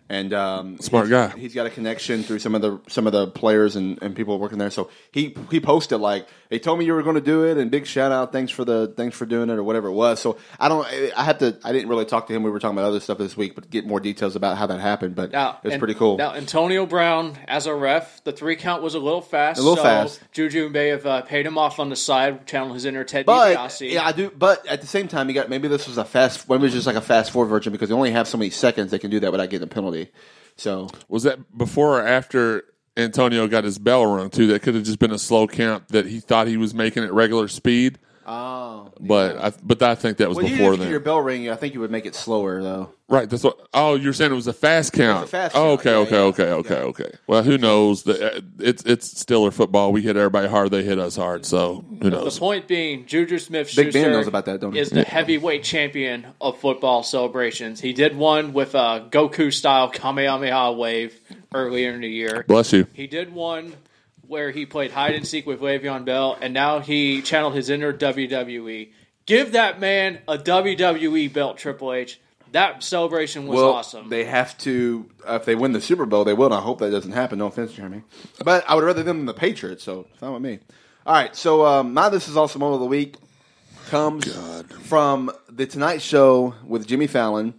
And 0.08 0.32
um, 0.34 0.78
Smart 0.78 1.08
he's- 1.08 1.32
guy. 1.32 1.38
He's 1.38 1.54
got 1.54 1.66
a 1.66 1.70
connection 1.70 2.22
through 2.22 2.40
some 2.40 2.54
of 2.54 2.60
the 2.62 2.80
some 2.88 3.06
of 3.06 3.12
the 3.12 3.28
players 3.28 3.76
and, 3.76 3.98
and 4.02 4.14
people 4.14 4.38
working 4.38 4.58
there. 4.58 4.70
So 4.70 4.90
he 5.10 5.34
he 5.50 5.60
posted 5.60 6.00
like, 6.00 6.26
"They 6.52 6.58
told 6.58 6.78
me 6.78 6.84
you 6.84 6.92
were 6.92 7.02
going 7.02 7.14
to 7.14 7.22
do 7.22 7.44
it, 7.46 7.56
and 7.56 7.70
big 7.70 7.86
shout 7.86 8.12
out, 8.12 8.30
thanks 8.30 8.52
for 8.52 8.62
the 8.62 8.92
thanks 8.94 9.16
for 9.16 9.24
doing 9.24 9.48
it 9.48 9.54
or 9.54 9.64
whatever 9.64 9.88
it 9.88 9.92
was." 9.92 10.20
So 10.20 10.36
I 10.60 10.68
don't, 10.68 10.86
I 11.16 11.24
had 11.24 11.38
to, 11.38 11.56
I 11.64 11.72
didn't 11.72 11.88
really 11.88 12.04
talk 12.04 12.26
to 12.26 12.34
him. 12.34 12.42
We 12.42 12.50
were 12.50 12.58
talking 12.60 12.76
about 12.76 12.86
other 12.88 13.00
stuff 13.00 13.16
this 13.16 13.36
week, 13.38 13.54
but 13.54 13.70
get 13.70 13.86
more 13.86 14.00
details 14.00 14.36
about 14.36 14.58
how 14.58 14.66
that 14.66 14.78
happened. 14.78 15.14
But 15.14 15.32
Now, 15.32 15.58
it 15.62 15.64
was 15.64 15.72
and- 15.72 15.80
pretty 15.80 15.94
cool. 15.94 16.18
Now, 16.18 16.34
Antonio 16.34 16.84
Brown 16.84 17.38
as 17.48 17.66
a 17.66 17.74
ref, 17.74 18.22
the 18.24 18.32
three 18.32 18.54
count 18.56 18.82
was 18.82 18.94
a 18.94 18.98
little 18.98 19.22
fast. 19.22 19.58
A 19.58 19.62
little 19.62 19.76
so 19.76 19.82
fast. 19.82 20.20
Juju 20.32 20.68
may 20.68 20.88
have 20.88 21.06
uh, 21.06 21.22
paid 21.22 21.46
him 21.46 21.56
off 21.56 21.80
on 21.80 21.88
the 21.88 21.96
side, 21.96 22.46
channel 22.46 22.74
his 22.74 22.84
inner 22.84 23.02
Ted 23.02 23.24
But 23.24 23.56
DiBiase. 23.56 23.90
yeah, 23.90 24.06
I 24.06 24.12
do. 24.12 24.30
But 24.30 24.66
at 24.66 24.82
the 24.82 24.86
same 24.86 25.08
time, 25.08 25.28
you 25.28 25.34
got 25.34 25.48
maybe 25.48 25.68
this 25.68 25.88
was 25.88 25.96
a 25.96 26.04
fast. 26.04 26.48
Maybe 26.50 26.60
it 26.60 26.64
was 26.64 26.74
just 26.74 26.86
like 26.86 26.96
a 26.96 27.00
fast 27.00 27.30
forward 27.30 27.48
version 27.48 27.72
because 27.72 27.88
they 27.88 27.94
only 27.94 28.10
have 28.10 28.28
so 28.28 28.36
many 28.36 28.50
seconds 28.50 28.90
they 28.90 28.98
can 28.98 29.10
do 29.10 29.20
that 29.20 29.32
without 29.32 29.48
getting 29.48 29.64
a 29.64 29.70
penalty. 29.70 30.10
So 30.56 30.88
Was 31.08 31.22
that 31.22 31.56
before 31.56 31.98
or 32.00 32.06
after 32.06 32.64
Antonio 32.96 33.46
got 33.48 33.64
his 33.64 33.78
bell 33.78 34.06
rung 34.06 34.30
too? 34.30 34.46
That 34.48 34.62
could 34.62 34.74
have 34.74 34.84
just 34.84 34.98
been 34.98 35.12
a 35.12 35.18
slow 35.18 35.46
count 35.46 35.88
that 35.88 36.06
he 36.06 36.20
thought 36.20 36.46
he 36.46 36.56
was 36.56 36.74
making 36.74 37.04
at 37.04 37.12
regular 37.12 37.48
speed. 37.48 37.98
Oh, 38.24 38.92
But 39.00 39.36
I, 39.36 39.52
but 39.62 39.82
I 39.82 39.96
think 39.96 40.18
that 40.18 40.28
was 40.28 40.36
well, 40.36 40.46
before 40.46 40.70
didn't 40.70 40.80
then. 40.80 40.90
your 40.90 41.00
bell 41.00 41.20
ring. 41.20 41.50
I 41.50 41.56
think 41.56 41.74
you 41.74 41.80
would 41.80 41.90
make 41.90 42.06
it 42.06 42.14
slower 42.14 42.62
though. 42.62 42.90
Right. 43.08 43.28
That's 43.28 43.42
what. 43.42 43.58
Oh, 43.74 43.94
you're 43.94 44.12
saying 44.12 44.32
it 44.32 44.36
was 44.36 44.46
a 44.46 44.52
fast 44.52 44.92
count. 44.92 45.24
a 45.24 45.26
fast 45.26 45.56
oh, 45.56 45.76
count, 45.76 46.08
okay, 46.08 46.14
yeah, 46.16 46.22
okay, 46.22 46.44
yeah, 46.44 46.54
okay, 46.54 46.74
okay, 46.74 47.04
okay. 47.04 47.18
Well, 47.26 47.42
who 47.42 47.58
knows? 47.58 48.04
The, 48.04 48.36
uh, 48.36 48.40
it's 48.60 48.84
it's 48.84 49.12
Steeler 49.12 49.52
football. 49.52 49.92
We 49.92 50.02
hit 50.02 50.16
everybody 50.16 50.48
hard. 50.48 50.70
They 50.70 50.84
hit 50.84 50.98
us 50.98 51.16
hard. 51.16 51.44
So 51.44 51.84
who 52.00 52.10
The 52.10 52.30
point 52.30 52.68
being, 52.68 53.04
Juju 53.04 53.38
Smith 53.38 53.74
Big 53.74 53.86
Ben 53.86 53.92
Schuster 53.92 54.10
knows 54.10 54.28
about 54.28 54.46
that, 54.46 54.60
don't 54.60 54.72
he? 54.72 54.78
is 54.78 54.90
the 54.90 55.02
heavyweight 55.04 55.64
champion 55.64 56.26
of 56.40 56.58
football 56.58 57.02
celebrations. 57.02 57.80
He 57.80 57.92
did 57.92 58.16
one 58.16 58.52
with 58.52 58.74
a 58.74 59.06
Goku 59.10 59.52
style 59.52 59.90
Kamehameha 59.90 60.72
wave 60.72 61.20
earlier 61.54 61.92
in 61.92 62.00
the 62.00 62.08
year. 62.08 62.44
Bless 62.46 62.72
you. 62.72 62.86
He 62.92 63.06
did 63.06 63.32
one 63.32 63.74
where 64.26 64.50
he 64.50 64.66
played 64.66 64.90
hide 64.90 65.14
and 65.14 65.26
seek 65.26 65.46
with 65.46 65.60
Le'Veon 65.60 66.04
Bell, 66.04 66.38
and 66.40 66.54
now 66.54 66.80
he 66.80 67.22
channeled 67.22 67.54
his 67.54 67.68
inner 67.68 67.92
WWE. 67.92 68.90
Give 69.26 69.52
that 69.52 69.78
man 69.80 70.20
a 70.26 70.38
WWE 70.38 71.32
belt, 71.32 71.58
Triple 71.58 71.92
H. 71.92 72.20
That 72.52 72.82
celebration 72.82 73.46
was 73.46 73.56
well, 73.56 73.72
awesome. 73.72 74.08
they 74.08 74.24
have 74.24 74.56
to. 74.58 75.08
Uh, 75.26 75.34
if 75.34 75.46
they 75.46 75.54
win 75.54 75.72
the 75.72 75.80
Super 75.80 76.04
Bowl, 76.06 76.24
they 76.24 76.34
will. 76.34 76.46
And 76.46 76.54
I 76.54 76.60
hope 76.60 76.80
that 76.80 76.90
doesn't 76.90 77.12
happen. 77.12 77.38
No 77.38 77.46
offense, 77.46 77.72
Jeremy, 77.72 78.02
but 78.44 78.64
I 78.68 78.74
would 78.74 78.84
rather 78.84 79.02
them 79.02 79.18
than 79.18 79.26
the 79.26 79.34
Patriots. 79.34 79.82
So 79.84 80.06
it's 80.12 80.20
not 80.20 80.34
with 80.34 80.42
me. 80.42 80.58
All 81.06 81.14
right. 81.14 81.34
So 81.34 81.64
um, 81.64 81.94
my 81.94 82.10
this 82.10 82.28
is 82.28 82.36
also 82.36 82.58
moment 82.58 82.74
of 82.74 82.80
the 82.80 82.86
week 82.86 83.16
comes 83.88 84.34
from 84.82 85.30
the 85.48 85.66
Tonight 85.66 86.02
Show 86.02 86.54
with 86.66 86.86
Jimmy 86.86 87.06
Fallon. 87.06 87.54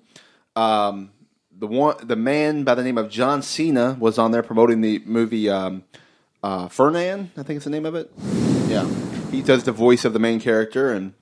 Um, 0.56 1.12
the 1.58 1.68
one, 1.68 1.96
the 2.06 2.16
man 2.16 2.64
by 2.64 2.76
the 2.76 2.84
name 2.84 2.98
of 2.98 3.10
John 3.10 3.42
Cena 3.42 3.96
was 4.00 4.18
on 4.18 4.32
there 4.32 4.44
promoting 4.44 4.82
the 4.82 5.02
movie 5.06 5.50
um, 5.50 5.84
uh, 6.42 6.68
Ferdinand. 6.68 7.32
I 7.38 7.44
think 7.44 7.58
it's 7.58 7.66
the 7.66 7.72
name 7.72 7.86
of 7.86 7.96
it. 7.96 8.12
Yeah, 8.68 8.88
he 9.32 9.42
does 9.42 9.64
the 9.64 9.72
voice 9.72 10.06
of 10.06 10.14
the 10.14 10.20
main 10.20 10.40
character, 10.40 10.92
and 10.92 11.14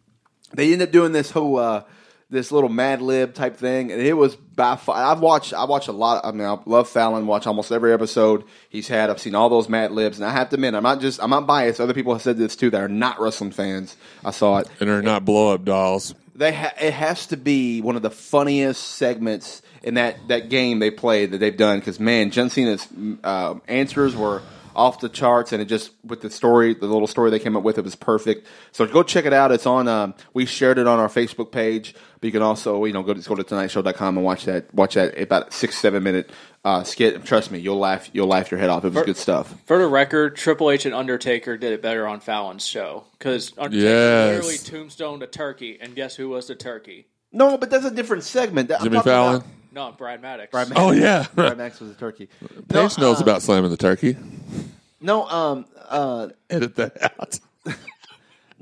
they 0.54 0.74
end 0.74 0.82
up 0.82 0.92
doing 0.92 1.12
this 1.12 1.32
whole 1.32 1.58
uh, 1.58 1.84
this 2.30 2.52
little 2.52 2.70
Mad 2.70 3.02
Lib 3.02 3.34
type 3.34 3.58
thing, 3.58 3.92
and 3.92 4.02
it 4.02 4.14
was 4.14 4.36
by 4.36 4.78
far. 4.78 4.96
I've 4.96 5.20
watched 5.20 5.54
I 5.54 5.66
watched 5.66 5.90
a 5.90 5.94
lot. 5.94 6.26
I 6.26 6.32
mean, 6.32 6.48
I 6.48 6.58
love 6.66 6.90
Fallon. 6.90 7.28
Watch 7.28 7.46
almost 7.46 7.72
every 7.72 7.94
episode 7.94 8.46
he's 8.70 8.88
had. 8.88 9.10
I've 9.10 9.20
seen 9.20 9.36
all 9.36 9.50
those 9.50 9.70
Mad 9.70 9.92
Libs, 9.92 10.18
and 10.18 10.26
I 10.26 10.32
have 10.32 10.50
to 10.50 10.56
admit, 10.56 10.74
I'm 10.74 10.84
not 10.84 11.02
just 11.02 11.22
I'm 11.22 11.30
not 11.30 11.46
biased. 11.46 11.80
Other 11.80 11.94
people 11.94 12.14
have 12.14 12.22
said 12.22 12.38
this 12.38 12.56
too 12.56 12.70
that 12.72 12.82
are 12.82 12.88
not 12.88 13.20
wrestling 13.20 13.52
fans. 13.52 13.96
I 14.24 14.32
saw 14.32 14.58
it. 14.60 14.68
And 14.80 14.90
they're 14.90 15.02
not 15.02 15.26
blow 15.26 15.54
up 15.54 15.66
dolls. 15.66 16.16
They 16.34 16.54
ha- 16.54 16.74
it 16.80 16.94
has 16.94 17.28
to 17.28 17.38
be 17.38 17.82
one 17.82 17.98
of 17.98 18.02
the 18.02 18.10
funniest 18.10 18.82
segments 18.82 19.62
in 19.84 19.96
that, 19.96 20.28
that 20.28 20.50
game 20.50 20.80
they 20.80 20.92
played 20.92 21.32
that 21.32 21.38
they've 21.40 21.56
done 21.58 21.80
because 21.80 22.00
man, 22.00 22.32
John 22.32 22.50
Cena's 22.50 22.88
uh, 23.24 23.56
answers 23.68 24.16
were 24.16 24.42
off 24.74 25.02
the 25.02 25.10
charts, 25.10 25.52
and 25.52 25.62
it 25.62 25.66
just 25.66 25.92
with 26.06 26.22
the 26.22 26.30
story, 26.30 26.74
the 26.74 26.86
little 26.86 27.06
story 27.08 27.30
they 27.30 27.40
came 27.40 27.58
up 27.58 27.64
with, 27.64 27.78
it 27.78 27.84
was 27.84 27.96
perfect. 27.96 28.48
So 28.72 28.86
go 28.86 29.04
check 29.04 29.26
it 29.26 29.34
out. 29.34 29.52
It's 29.52 29.66
on. 29.66 29.90
Um, 29.90 30.14
we 30.34 30.46
shared 30.46 30.78
it 30.78 30.88
on 30.88 30.98
our 30.98 31.10
Facebook 31.10 31.52
page, 31.52 31.94
but 31.94 32.24
you 32.28 32.32
can 32.32 32.42
also 32.42 32.86
you 32.86 32.94
know 32.94 33.04
go 33.04 33.14
to 33.14 33.22
go 33.28 33.36
to 33.36 33.44
tonightshow.com 33.44 34.16
and 34.18 34.26
watch 34.26 34.46
that 34.46 34.74
watch 34.74 34.94
that 34.94 35.20
about 35.20 35.52
six 35.52 35.78
seven 35.78 36.04
minute 36.04 36.30
uh, 36.64 36.84
skit. 36.84 37.26
Trust 37.26 37.52
me, 37.52 37.60
you'll 37.60 37.80
laugh 37.80 38.10
you'll 38.14 38.28
laugh 38.28 38.50
your 38.50 38.62
head 38.62 38.70
off. 38.70 38.86
It 38.86 38.94
was 38.94 39.04
good 39.04 39.18
stuff. 39.18 39.54
For 39.66 39.78
the 39.78 39.88
record, 39.88 40.38
Triple 40.38 40.72
H 40.72 40.86
and 40.86 40.96
Undertaker 40.96 41.58
did 41.58 41.74
it 41.74 41.82
better 41.82 42.08
on 42.08 42.22
Fallon's 42.22 42.66
show 42.66 43.04
because 43.20 43.52
Undertaker 43.58 43.86
Yes. 43.90 44.36
literally 44.36 44.58
tombstoned 44.58 45.22
a 45.22 45.28
turkey, 45.28 45.80
and 45.82 45.96
guess 45.96 46.16
who 46.16 46.30
was 46.30 46.48
the 46.48 46.56
turkey? 46.56 47.08
No, 47.34 47.58
but 47.58 47.70
that's 47.70 47.84
a 47.86 47.92
different 47.92 48.24
segment. 48.24 48.72
I'm 48.72 48.84
Jimmy 48.84 49.02
Fallon. 49.02 49.36
about- 49.38 49.48
No, 49.72 49.92
Brad 49.94 50.22
Maddox. 50.22 50.52
Brad 50.52 50.70
Max. 50.70 50.80
Oh 50.82 50.92
yeah. 50.92 51.26
Brad 51.34 51.58
Max 51.58 51.80
was 51.80 51.92
a 51.92 51.94
turkey. 51.94 52.28
Paige 52.70 52.98
No, 52.98 53.04
knows 53.12 53.20
uh, 53.20 53.24
about 53.24 53.42
slamming 53.42 53.72
the 53.72 53.78
turkey. 53.78 54.18
No, 55.00 55.28
um, 55.28 55.66
uh, 55.90 56.28
Edit 56.50 56.76
that 56.76 57.02
out. 57.20 57.40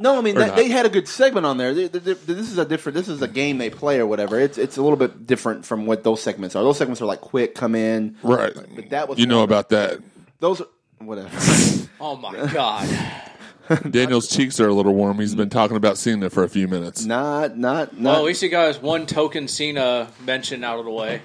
No, 0.02 0.17
I 0.17 0.22
mean 0.22 0.36
that, 0.36 0.56
they 0.56 0.69
had 0.69 0.86
a 0.86 0.89
good 0.89 1.10
segment 1.10 1.45
on 1.45 1.58
there. 1.58 1.74
They- 1.74 1.88
they- 1.89 2.00
they- 2.00 2.13
This 2.34 2.50
is 2.50 2.58
a 2.58 2.63
different. 2.63 2.95
This 2.95 3.10
is 3.10 3.22
a 3.22 3.28
game 3.28 3.58
they 3.58 3.69
play 3.69 4.00
or 4.00 4.08
whatever. 4.08 4.39
It's 4.39 4.58
it's 4.58 4.78
a 4.78 4.82
little 4.82 4.95
bit 4.95 5.28
different 5.28 5.65
from 5.65 5.86
what 5.86 6.06
those 6.06 6.22
segments 6.24 6.56
are. 6.56 6.63
Those 6.63 6.78
segments 6.78 7.02
are 7.02 7.06
like 7.06 7.19
quick, 7.19 7.54
come 7.54 7.76
in, 7.76 8.15
Right. 8.24 8.54
But 8.76 8.91
that 8.91 9.10
was 9.10 9.19
You 9.19 9.26
know 9.26 9.43
about 9.43 9.67
that. 9.69 10.00
those. 10.39 10.62
Are, 10.62 10.67
whatever. 11.00 11.30
Oh 12.02 12.15
my 12.15 12.32
god. 12.54 12.88
Daniel's 13.89 14.27
cheeks 14.27 14.60
are 14.60 14.67
a 14.67 14.73
little 14.73 14.93
warm. 14.95 15.19
He's 15.19 15.36
been 15.36 15.49
talking 15.49 15.77
about 15.77 15.97
Cena 15.97 16.29
for 16.29 16.43
a 16.43 16.49
few 16.49 16.67
minutes. 16.67 17.05
not 17.05 17.58
not 17.58 17.93
Well, 17.97 18.15
at 18.15 18.23
least 18.23 18.41
you 18.41 18.49
got 18.49 18.67
his 18.67 18.82
one 18.82 19.05
token 19.05 19.47
Cena 19.47 20.08
mention 20.25 20.63
out 20.63 20.79
of 20.79 20.86
the 20.86 20.91
way. 20.91 21.21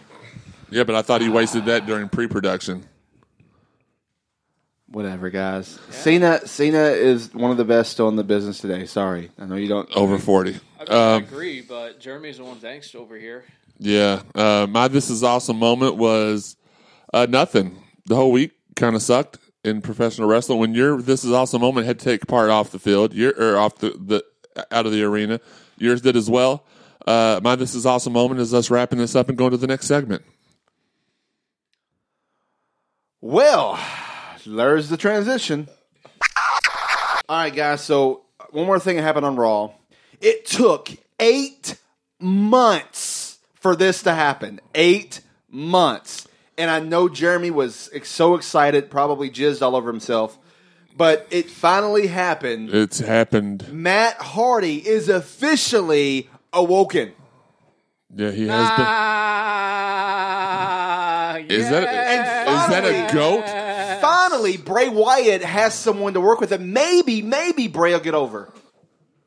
Yeah, 0.70 0.84
but 0.84 0.94
I 0.94 1.02
thought 1.02 1.20
he 1.20 1.28
wasted 1.28 1.66
that 1.66 1.86
during 1.86 2.08
pre-production. 2.08 2.84
whatever, 4.88 5.30
guys. 5.30 5.78
Cena 5.90 6.46
Cena 6.46 6.84
is 6.84 7.32
one 7.34 7.50
of 7.50 7.56
the 7.56 7.64
best 7.64 7.92
still 7.92 8.08
in 8.08 8.16
the 8.16 8.24
business 8.24 8.58
today. 8.60 8.86
Sorry, 8.86 9.30
I 9.38 9.46
know 9.46 9.56
you 9.56 9.68
don't. 9.68 9.90
Over 9.96 10.18
forty. 10.18 10.50
I, 10.78 10.84
mean, 10.84 10.92
I 11.00 11.14
Um, 11.16 11.22
agree, 11.22 11.60
but 11.62 12.00
Jeremy's 12.00 12.38
the 12.38 12.44
one 12.44 12.56
thanks 12.58 12.94
over 12.94 13.16
here. 13.16 13.44
Yeah, 13.78 14.22
uh, 14.34 14.66
my 14.68 14.88
this 14.88 15.10
is 15.10 15.22
awesome 15.22 15.58
moment 15.58 15.96
was 15.96 16.56
uh, 17.12 17.26
nothing. 17.28 17.82
The 18.06 18.16
whole 18.16 18.32
week 18.32 18.52
kind 18.76 18.94
of 18.94 19.02
sucked 19.02 19.38
in 19.64 19.80
professional 19.80 20.28
wrestling. 20.28 20.58
When 20.58 20.74
your 20.74 21.00
this 21.00 21.24
is 21.24 21.32
awesome 21.32 21.62
moment 21.62 21.86
had 21.86 21.98
to 21.98 22.04
take 22.04 22.26
part 22.26 22.50
off 22.50 22.70
the 22.70 22.78
field, 22.78 23.14
your 23.14 23.32
or 23.36 23.58
off 23.58 23.78
the, 23.78 23.90
the 23.90 24.24
out 24.70 24.86
of 24.86 24.92
the 24.92 25.02
arena. 25.02 25.40
Yours 25.78 26.00
did 26.00 26.16
as 26.16 26.30
well. 26.30 26.64
Uh, 27.06 27.40
my 27.42 27.56
this 27.56 27.74
is 27.74 27.84
awesome 27.84 28.12
moment 28.12 28.40
is 28.40 28.54
us 28.54 28.70
wrapping 28.70 28.98
this 28.98 29.16
up 29.16 29.28
and 29.28 29.36
going 29.36 29.50
to 29.50 29.56
the 29.56 29.66
next 29.66 29.86
segment. 29.86 30.22
Well, 33.20 33.78
there's 34.46 34.88
the 34.88 34.96
transition. 34.96 35.68
All 37.28 37.38
right, 37.38 37.54
guys. 37.54 37.80
So 37.80 38.22
one 38.50 38.66
more 38.66 38.78
thing 38.78 38.96
that 38.96 39.02
happened 39.02 39.26
on 39.26 39.36
Raw. 39.36 39.72
It 40.20 40.46
took 40.46 40.90
eight 41.18 41.76
months 42.20 43.38
for 43.54 43.74
this 43.74 44.02
to 44.02 44.14
happen. 44.14 44.60
Eight 44.74 45.20
months, 45.50 46.23
and 46.58 46.70
I 46.70 46.80
know 46.80 47.08
Jeremy 47.08 47.50
was 47.50 47.90
ex- 47.92 48.08
so 48.08 48.34
excited, 48.34 48.90
probably 48.90 49.30
jizzed 49.30 49.62
all 49.62 49.74
over 49.76 49.90
himself. 49.90 50.38
But 50.96 51.26
it 51.30 51.50
finally 51.50 52.06
happened. 52.06 52.70
It's 52.72 53.00
happened. 53.00 53.72
Matt 53.72 54.16
Hardy 54.18 54.76
is 54.86 55.08
officially 55.08 56.30
awoken. 56.52 57.12
Yeah, 58.14 58.30
he 58.30 58.46
has 58.46 58.68
been. 58.76 58.86
Ah, 60.46 61.36
Is 61.48 61.68
that 61.68 61.82
is 62.48 62.68
that 62.70 62.84
a 62.84 63.12
goat? 63.12 63.44
Finally, 64.00 64.56
Bray 64.58 64.88
Wyatt 64.88 65.42
has 65.42 65.74
someone 65.74 66.14
to 66.14 66.20
work 66.20 66.40
with, 66.40 66.52
and 66.52 66.72
maybe, 66.72 67.22
maybe 67.22 67.66
Bray 67.68 67.92
will 67.92 67.98
get 68.00 68.14
over. 68.14 68.52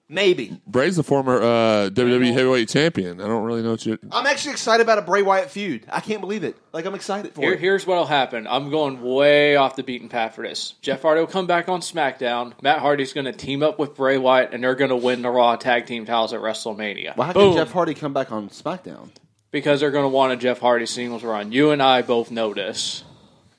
Maybe. 0.10 0.60
Bray's 0.66 0.98
a 0.98 1.04
former 1.04 1.42
uh, 1.42 1.90
WWE 1.90 2.32
heavyweight 2.32 2.70
champion. 2.70 3.20
I 3.20 3.28
don't 3.28 3.44
really 3.44 3.62
know 3.62 3.72
what 3.72 3.86
you. 3.86 4.00
I'm 4.12 4.26
actually 4.26 4.52
excited 4.54 4.84
about 4.84 4.98
a 4.98 5.02
Bray 5.02 5.22
Wyatt 5.22 5.50
feud. 5.50 5.86
I 5.90 6.00
can't 6.00 6.22
believe 6.22 6.44
it. 6.46 6.56
Like 6.72 6.86
I'm 6.86 6.96
excited 6.96 7.34
for 7.34 7.42
Here, 7.42 7.54
it. 7.54 7.60
here's 7.60 7.86
what'll 7.86 8.06
happen. 8.06 8.48
I'm 8.48 8.70
going 8.70 9.02
way 9.02 9.58
off 9.58 9.76
the 9.76 9.84
beaten 9.84 10.08
path 10.08 10.36
for 10.36 10.48
this. 10.48 10.76
Jeff 10.82 11.02
Hardy 11.02 11.20
will 11.20 11.28
come 11.28 11.48
back 11.48 11.68
on 11.68 11.82
SmackDown. 11.82 12.54
Matt 12.62 12.80
Hardy's 12.80 13.12
going 13.12 13.26
to 13.26 13.34
team 13.34 13.62
up 13.64 13.80
with 13.80 13.96
Bray 13.96 14.18
Wyatt, 14.18 14.54
and 14.54 14.64
they're 14.64 14.76
going 14.76 14.90
to 14.92 14.96
win 14.96 15.22
the 15.22 15.30
Raw 15.30 15.56
Tag 15.58 15.88
Team 15.88 16.06
titles 16.06 16.34
at 16.34 16.40
WrestleMania. 16.40 17.18
Well, 17.18 17.28
how 17.28 17.34
Boom. 17.34 17.54
can 17.56 17.66
Jeff 17.66 17.74
Hardy 17.74 17.94
come 17.94 18.14
back 18.14 18.32
on 18.32 18.50
SmackDown? 18.50 19.10
because 19.52 19.80
they're 19.80 19.92
going 19.92 20.04
to 20.04 20.10
want 20.10 20.34
a 20.34 20.36
Jeff 20.36 20.60
Hardy 20.60 20.86
singles 20.86 21.24
run. 21.24 21.52
You 21.52 21.72
and 21.72 21.82
I 21.82 22.02
both 22.02 22.32
know 22.32 22.54
this. 22.54 23.04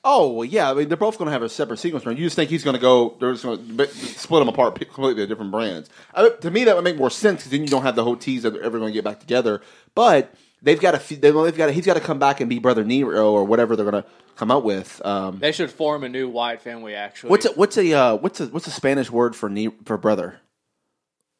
Oh 0.03 0.31
well, 0.31 0.45
yeah. 0.45 0.71
I 0.71 0.73
mean, 0.73 0.87
they're 0.87 0.97
both 0.97 1.17
going 1.17 1.27
to 1.27 1.31
have 1.31 1.41
a 1.41 1.49
separate 1.49 1.77
sequence 1.77 2.05
run. 2.05 2.15
You 2.17 2.25
just 2.25 2.35
think 2.35 2.49
he's 2.49 2.63
going 2.63 2.75
to 2.75 2.81
go? 2.81 3.15
They're 3.19 3.33
just 3.33 3.43
going 3.43 3.77
to 3.77 3.87
split 3.87 4.41
them 4.41 4.47
apart, 4.49 4.75
pick 4.75 4.93
completely 4.93 5.23
at 5.23 5.29
different 5.29 5.51
brands. 5.51 5.89
I, 6.13 6.29
to 6.29 6.51
me, 6.51 6.63
that 6.65 6.75
would 6.75 6.83
make 6.83 6.97
more 6.97 7.09
sense 7.09 7.39
because 7.41 7.51
then 7.51 7.61
you 7.61 7.67
don't 7.67 7.83
have 7.83 7.95
the 7.95 8.03
whole 8.03 8.15
tease 8.15 8.43
that 8.43 8.51
they're 8.51 8.63
ever 8.63 8.79
going 8.79 8.89
to 8.89 8.93
get 8.93 9.03
back 9.03 9.19
together. 9.19 9.61
But 9.95 10.33
they've 10.61 10.79
got 10.79 10.99
to 10.99 11.19
they, 11.19 11.31
they've 11.31 11.57
got 11.57 11.67
to, 11.67 11.71
he's 11.71 11.85
got 11.85 11.95
to 11.95 11.99
come 11.99 12.19
back 12.19 12.39
and 12.39 12.49
be 12.49 12.59
brother 12.59 12.83
Nero 12.83 13.31
or 13.31 13.43
whatever 13.43 13.75
they're 13.75 13.85
gonna 13.85 14.05
come 14.35 14.51
up 14.51 14.63
with. 14.63 15.01
Um, 15.05 15.39
They 15.39 15.51
should 15.51 15.71
form 15.71 16.03
a 16.03 16.09
new 16.09 16.29
Wyatt 16.29 16.61
family. 16.61 16.95
Actually, 16.95 17.31
what's 17.31 17.45
a, 17.45 17.51
what's 17.51 17.77
a 17.77 17.93
uh, 17.93 18.15
what's 18.15 18.39
a 18.39 18.47
what's 18.47 18.67
a 18.67 18.71
Spanish 18.71 19.11
word 19.11 19.35
for 19.35 19.49
ne- 19.49 19.75
for 19.85 19.97
brother? 19.97 20.39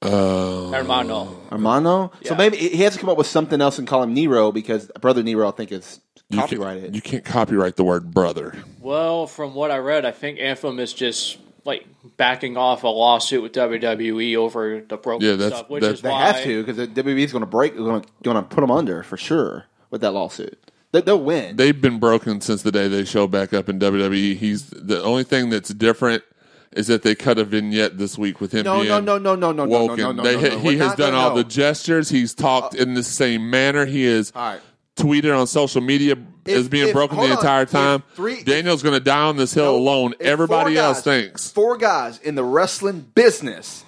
Uh, 0.02 0.72
Hermano? 0.72 1.26
Hermano. 1.50 2.12
So 2.24 2.36
maybe 2.36 2.58
he 2.58 2.84
has 2.84 2.94
to 2.94 3.00
come 3.00 3.10
up 3.10 3.18
with 3.18 3.28
something 3.28 3.60
else 3.62 3.80
and 3.80 3.88
call 3.88 4.02
him 4.04 4.14
Nero 4.14 4.52
because 4.52 4.90
brother 5.02 5.24
Nero 5.24 5.48
I 5.48 5.52
think 5.52 5.72
is 5.72 6.00
you 6.30 6.38
can't- 6.38 6.50
copyrighted. 6.50 6.96
You 6.96 7.02
can't 7.02 7.26
copyright 7.26 7.76
the 7.76 7.84
word 7.84 8.14
brother. 8.14 8.56
Well, 8.80 9.28
from 9.28 9.54
what 9.56 9.72
I 9.72 9.78
read, 9.80 10.06
I 10.06 10.12
think 10.12 10.40
Anthem 10.40 10.80
is 10.80 10.94
just 10.94 11.38
like 11.66 11.86
backing 12.16 12.56
off 12.56 12.84
a 12.84 12.88
lawsuit 12.88 13.44
with 13.44 13.52
WWE 13.52 14.36
over 14.38 14.82
the 14.88 14.96
broken 14.98 15.28
Yeah, 15.28 15.36
that's- 15.36 15.60
stuff, 15.60 15.70
which 15.70 15.82
that- 15.84 15.94
is 15.96 16.02
they 16.02 16.10
why 16.10 16.28
have 16.28 16.44
to 16.44 16.64
because 16.64 16.88
WWE 16.88 17.24
is 17.26 17.32
going 17.34 17.42
to 17.44 17.46
break, 17.50 17.76
going 17.76 18.02
to 18.02 18.08
going 18.24 18.38
to 18.38 18.44
put 18.44 18.62
them 18.62 18.72
under 18.72 19.04
for 19.04 19.18
sure 19.18 19.66
with 19.92 20.00
that 20.02 20.12
lawsuit. 20.12 20.58
They, 20.92 21.02
they'll 21.02 21.22
win. 21.22 21.58
They've 21.58 21.80
been 21.80 22.00
broken 22.00 22.42
since 22.42 22.64
the 22.64 22.72
day 22.72 22.88
they 22.88 23.04
show 23.06 23.28
back 23.28 23.54
up 23.54 23.68
in 23.70 23.80
WWE. 23.80 24.36
He's 24.38 24.70
the 24.70 25.04
only 25.04 25.24
thing 25.24 25.50
that's 25.50 25.70
different 25.74 26.24
is 26.74 26.88
that 26.88 27.02
they 27.04 27.16
cut 27.16 27.38
a 27.40 27.44
vignette 27.44 27.98
this 27.98 28.18
week 28.18 28.40
with 28.40 28.52
him 28.52 28.64
No, 28.66 28.76
being 28.78 28.88
no, 28.90 29.00
no, 29.00 29.18
no, 29.18 29.36
no, 29.36 29.52
no, 29.52 29.66
no, 29.66 29.88
no, 29.88 29.96
no, 29.96 30.12
no, 30.12 30.24
They- 30.24 30.36
no, 30.36 30.56
no. 30.56 30.60
He 30.60 30.78
has 30.78 30.96
done 30.96 31.14
all 31.16 31.34
the 31.36 31.44
gestures. 31.44 32.10
He's 32.10 32.34
talked 32.34 32.76
uh, 32.76 32.80
in 32.84 32.94
the 32.94 33.04
same 33.04 33.50
manner. 33.50 33.86
He 33.86 34.04
is 34.06 34.32
All 34.36 34.54
right. 34.54 34.62
tweeted 34.96 35.38
on 35.38 35.48
social 35.48 35.82
media 35.82 36.16
If- 36.46 36.56
as 36.58 36.68
being 36.70 36.88
if- 36.90 36.94
broken 36.94 37.18
the 37.18 37.24
on. 37.24 37.32
entire 37.32 37.66
time. 37.66 38.04
three- 38.16 38.44
Daniel's 38.44 38.84
going 38.84 38.94
to 38.94 39.00
die 39.04 39.24
on 39.24 39.38
this 39.38 39.54
hill 39.54 39.74
No, 39.74 39.78
alone. 39.78 40.14
Everybody 40.20 40.76
four 40.76 40.84
else 40.84 41.02
thinks. 41.02 41.50
four 41.50 41.76
guys 41.78 42.20
in 42.20 42.36
the 42.36 42.44
wrestling 42.44 43.06
business 43.16 43.84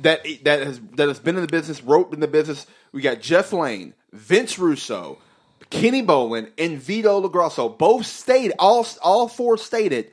that 0.00 0.26
that 0.44 0.60
has 0.66 0.80
that 0.96 1.08
has 1.08 1.18
been 1.20 1.36
in 1.36 1.42
the 1.42 1.48
business, 1.48 1.82
wrote 1.82 2.12
in 2.14 2.20
the 2.20 2.28
business. 2.28 2.66
We 2.92 3.02
got 3.02 3.20
Jeff 3.20 3.52
Lane, 3.52 3.94
Vince 4.12 4.58
Russo, 4.58 5.18
Kenny 5.70 6.02
Bolin, 6.02 6.50
and 6.58 6.78
Vito 6.78 7.20
LoGrasso. 7.26 7.76
Both 7.78 8.06
stated 8.06 8.54
all 8.58 8.86
all 9.02 9.28
four 9.28 9.56
stated. 9.58 10.10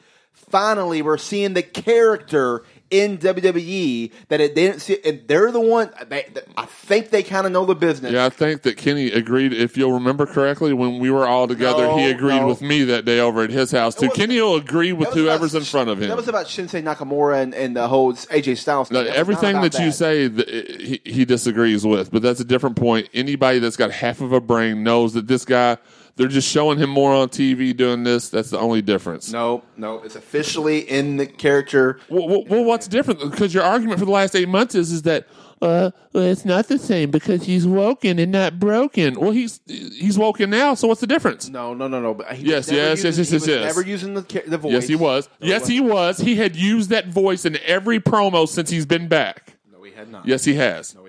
Finally, 0.50 1.02
we're 1.02 1.18
seeing 1.18 1.54
the 1.54 1.62
character 1.64 2.64
in 2.90 3.20
WWE 3.20 4.12
that 4.30 4.42
it, 4.42 4.56
they 4.56 4.66
didn't 4.66 4.80
see, 4.82 4.98
and 5.06 5.22
they're 5.28 5.52
the 5.52 5.60
one. 5.60 5.92
They, 6.08 6.26
that- 6.34 6.48
I 6.58 6.66
think 6.66 7.12
they 7.12 7.22
kind 7.22 7.46
of 7.46 7.52
know 7.52 7.64
the 7.66 7.76
business. 7.76 8.12
Yeah, 8.12 8.26
I 8.26 8.30
think 8.30 8.64
that 8.64 8.78
Kenny 8.78 9.12
agreed. 9.12 9.54
If 9.54 9.78
you'll 9.78 9.92
remember 9.94 10.26
correctly, 10.26 10.74
when 10.74 10.98
we 10.98 11.12
were 11.12 11.28
all 11.28 11.48
together, 11.48 11.84
No, 11.84 11.98
he 11.98 12.10
agreed 12.10 12.40
no. 12.40 12.48
with 12.48 12.62
me 12.64 12.84
that 12.86 13.06
day 13.06 13.20
over 13.20 13.44
at 13.44 13.52
his 13.52 13.72
house 13.72 13.94
too. 13.94 14.08
was- 14.08 14.18
Kenny 14.18 14.42
will 14.42 14.56
agree 14.56 14.92
with 14.92 15.10
whoever's 15.10 15.54
about- 15.54 15.60
in 15.60 15.66
front 15.66 15.90
of 15.92 16.02
him. 16.02 16.08
That 16.08 16.18
was 16.18 16.28
about 16.28 16.48
Shinsuke 16.48 16.84
Nakamura 16.84 17.44
and, 17.44 17.54
and 17.54 17.76
the 17.76 17.88
whole 17.88 18.14
AJ 18.14 18.58
Styles. 18.58 18.90
No, 18.90 19.04
thing. 19.04 19.12
That 19.14 19.16
everything 19.18 19.56
about 19.58 19.72
that, 19.74 19.84
you 19.86 19.92
say, 19.92 20.28
he, 20.30 21.00
he 21.06 21.26
disagrees 21.26 21.86
with, 21.86 22.10
but 22.12 22.24
that's 22.24 22.40
a 22.40 22.46
different 22.46 22.76
point. 22.76 23.08
Anybody 23.14 23.60
that's 23.60 23.78
got 23.78 23.92
half 23.92 24.20
of 24.20 24.34
a 24.34 24.42
brain 24.42 24.84
knows 24.84 25.14
that 25.14 25.28
this 25.28 25.46
guy, 25.46 25.78
they're 26.20 26.28
just 26.28 26.50
showing 26.50 26.78
him 26.78 26.90
more 26.90 27.14
on 27.14 27.30
TV 27.30 27.76
doing 27.76 28.04
this. 28.04 28.30
That's 28.30 28.50
the 28.50 28.60
only 28.60 28.82
difference. 28.82 29.32
No, 29.32 29.64
no, 29.78 30.02
it's 30.04 30.18
officially 30.18 30.80
in 30.80 31.16
the 31.16 31.26
character. 31.26 32.02
Well, 32.10 32.28
well, 32.28 32.44
well, 32.46 32.64
what's 32.66 32.90
different? 32.90 33.22
Because 33.22 33.54
your 33.54 33.64
argument 33.64 34.00
for 34.00 34.06
the 34.06 34.12
last 34.12 34.36
eight 34.36 34.50
months 34.50 34.76
is 34.76 34.92
is 34.92 35.04
that 35.04 35.28
uh, 35.62 35.92
well, 36.12 36.26
it's 36.26 36.44
not 36.44 36.68
the 36.68 36.78
same 36.78 37.10
because 37.10 37.44
he's 37.44 37.66
woken 37.66 38.20
and 38.20 38.34
not 38.34 38.60
broken. 38.60 39.18
Well, 39.18 39.32
he's 39.32 39.62
he's 39.66 40.18
woken 40.20 40.50
now, 40.50 40.74
so 40.74 40.90
what's 40.90 41.00
the 41.00 41.08
difference? 41.08 41.48
No, 41.48 41.74
no, 41.74 41.88
no, 41.88 42.02
no. 42.02 42.14
But 42.14 42.34
he 42.34 42.44
Yes, 42.48 42.70
yes, 42.70 43.02
yes, 43.02 43.06
using, 43.06 43.08
yes, 43.08 43.16
he 43.16 43.22
yes, 43.22 43.32
was 43.32 43.48
yes. 43.48 43.76
Never 43.76 43.88
using 43.88 44.14
the 44.14 44.44
the 44.46 44.58
voice. 44.58 44.74
Yes, 44.74 44.88
he 44.88 44.96
was. 44.98 45.30
No, 45.40 45.48
yes, 45.48 45.68
he 45.68 45.80
was. 45.80 46.18
He 46.20 46.36
had 46.36 46.54
used 46.58 46.90
that 46.90 47.08
voice 47.08 47.46
in 47.46 47.58
every 47.66 48.02
promo 48.02 48.46
since 48.46 48.70
he's 48.70 48.86
been 48.86 49.08
back. 49.08 49.54
No, 49.72 49.82
he 49.84 49.94
had 49.94 50.12
not. 50.12 50.28
Yes, 50.28 50.44
he 50.44 50.56
has. 50.56 50.94
no, 50.96 51.06
he. 51.06 51.09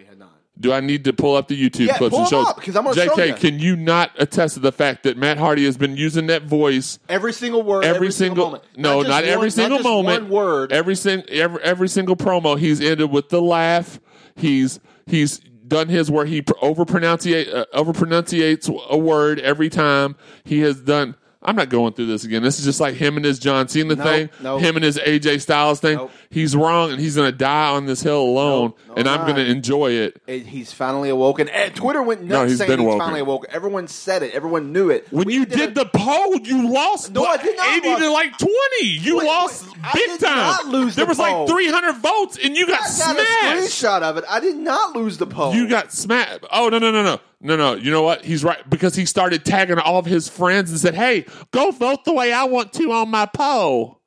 Do 0.61 0.73
I 0.75 0.81
need 0.81 1.05
to 1.05 1.13
pull 1.15 1.37
up 1.37 1.49
the 1.49 1.57
YouTube 1.57 1.87
Yeah, 1.87 1.97
clips 1.97 2.11
pull 2.11 2.21
and 2.21 2.29
show? 2.29 2.43
up, 2.43 2.61
'cause 2.63 2.77
I'm 2.77 2.85
gonna 2.85 2.95
show 2.95 3.17
JK, 3.17 3.29
you. 3.29 3.35
can 3.35 3.59
you 3.59 3.77
not 3.77 4.11
attest 4.19 4.55
to 4.55 4.61
the 4.61 4.73
fact 4.73 5.05
that 5.05 5.17
Matt 5.17 5.39
Hardy 5.39 5.65
has 5.65 5.79
been 5.79 5.97
using 5.97 6.27
that 6.27 6.43
voice 6.43 6.99
Every 7.09 7.33
single 7.33 7.63
word, 7.63 7.85
every, 7.85 8.13
single, 8.13 8.45
moment. 8.47 8.65
no, 8.77 8.99
just 9.01 9.09
not, 9.09 9.25
every 9.25 9.45
one- 9.45 9.51
single 9.51 9.79
just 9.79 9.89
moment. 9.89 10.23
One 10.25 10.31
word. 10.31 10.73
Every 10.73 10.95
sing, 10.95 11.23
every 11.31 11.63
every 11.63 11.89
single 11.89 12.15
promo 12.15 12.59
he's 12.59 12.81
ended 12.81 13.11
with 13.11 13.31
the 13.31 13.41
laugh. 13.41 14.01
He's 14.37 14.81
he's 15.07 15.41
done 15.67 15.89
his 15.89 16.11
where 16.11 16.27
he 16.27 16.45
over 16.61 16.85
pronunciate 16.85 17.55
uh, 17.55 17.65
over 17.73 17.93
pronunciates 17.95 18.69
a 18.91 18.99
word 18.99 19.39
every 19.41 19.71
time. 19.71 20.15
He 20.45 20.61
has 20.61 20.81
done. 20.81 21.15
I'm 21.43 21.57
not 21.57 21.71
going 21.71 21.95
through 21.95 22.05
this 22.07 22.25
again. 22.25 22.43
This 22.43 22.59
is 22.59 22.67
just 22.67 22.81
like 22.81 22.97
him 22.97 23.17
and 23.17 23.25
his 23.25 23.39
John 23.39 23.67
Cena 23.67 23.95
No, 23.97 24.05
thing, 24.05 24.29
no. 24.43 24.59
him 24.59 24.77
and 24.77 24.85
his 24.85 24.99
AJ 24.99 25.41
Styles 25.41 25.81
thing. 25.81 25.97
Nope. 25.97 26.11
He's 26.29 26.55
wrong, 26.55 26.91
and 26.93 27.01
he's 27.01 27.17
going 27.17 27.33
to 27.33 27.37
die 27.37 27.71
on 27.71 27.87
this 27.87 28.03
hill 28.03 28.21
alone, 28.21 28.75
and 28.95 29.09
I'm 29.09 29.23
going 29.23 29.37
to 29.37 29.47
enjoy 29.47 29.93
it. 29.93 30.21
And 30.29 30.43
he's 30.47 30.71
finally 30.73 31.09
awoken. 31.09 31.49
And 31.49 31.75
Twitter 31.75 32.03
went 32.03 32.21
nuts 32.25 32.31
No, 32.31 32.45
he's 32.47 32.59
saying 32.59 32.71
he's 32.79 32.81
woken. 32.81 32.99
finally 33.01 33.21
awoken. 33.21 33.51
Everyone 33.55 33.89
said 33.89 34.23
it. 34.23 34.35
Everyone 34.35 34.73
knew 34.75 34.91
it. 34.91 35.09
When 35.11 35.27
We 35.27 35.35
you 35.37 35.43
a- 35.45 35.47
did 35.47 35.75
the 35.75 35.87
poll, 35.87 36.37
you 36.41 36.71
lost. 36.71 37.11
No, 37.13 37.25
I 37.25 37.39
did 37.39 37.57
not 37.57 37.75
Eighty 37.79 37.89
lose. 37.89 37.99
to 38.01 38.11
like 38.13 38.37
twenty. 38.39 38.87
You 38.87 39.17
Wait, 39.17 39.27
lost 39.27 39.67
wait, 39.67 39.77
I 39.83 39.93
big 39.95 40.11
did 40.11 40.21
time. 40.21 40.37
not 40.37 40.67
lose 40.67 40.95
there 40.95 41.07
the 41.07 41.09
was 41.09 41.17
poll. 41.19 41.41
like 41.41 41.49
three 41.49 41.69
hundred 41.69 41.95
votes, 41.97 42.39
and 42.45 42.55
you 42.55 42.67
got, 42.67 42.81
I 42.81 42.83
got 42.83 42.89
smashed. 42.91 43.19
a 43.19 43.85
screenshot 43.87 44.03
of 44.03 44.19
it. 44.19 44.25
I 44.29 44.41
did 44.41 44.57
not 44.57 44.95
lose 44.95 45.17
the 45.17 45.27
poll. 45.27 45.55
You 45.55 45.69
got 45.71 45.91
smashed. 45.91 46.45
Oh 46.53 46.69
no 46.69 46.79
no 46.79 46.91
no 46.91 47.03
no 47.03 47.19
no 47.41 47.57
no! 47.57 47.75
You 47.75 47.91
know 47.91 48.03
what? 48.03 48.25
He's 48.25 48.45
right 48.45 48.69
because 48.69 48.95
he 48.95 49.05
started 49.07 49.45
tagging 49.45 49.79
all 49.79 49.99
of 49.99 50.07
his 50.07 50.29
friends 50.29 50.71
and 50.71 50.79
said, 50.81 50.95
"Hey, 50.95 51.27
go 51.53 51.71
vote 51.71 52.05
the 52.05 52.13
way 52.13 52.33
I 52.33 52.45
want 52.45 52.73
to 52.75 52.93
on 52.93 53.11
my 53.11 53.27
poll," 53.27 54.01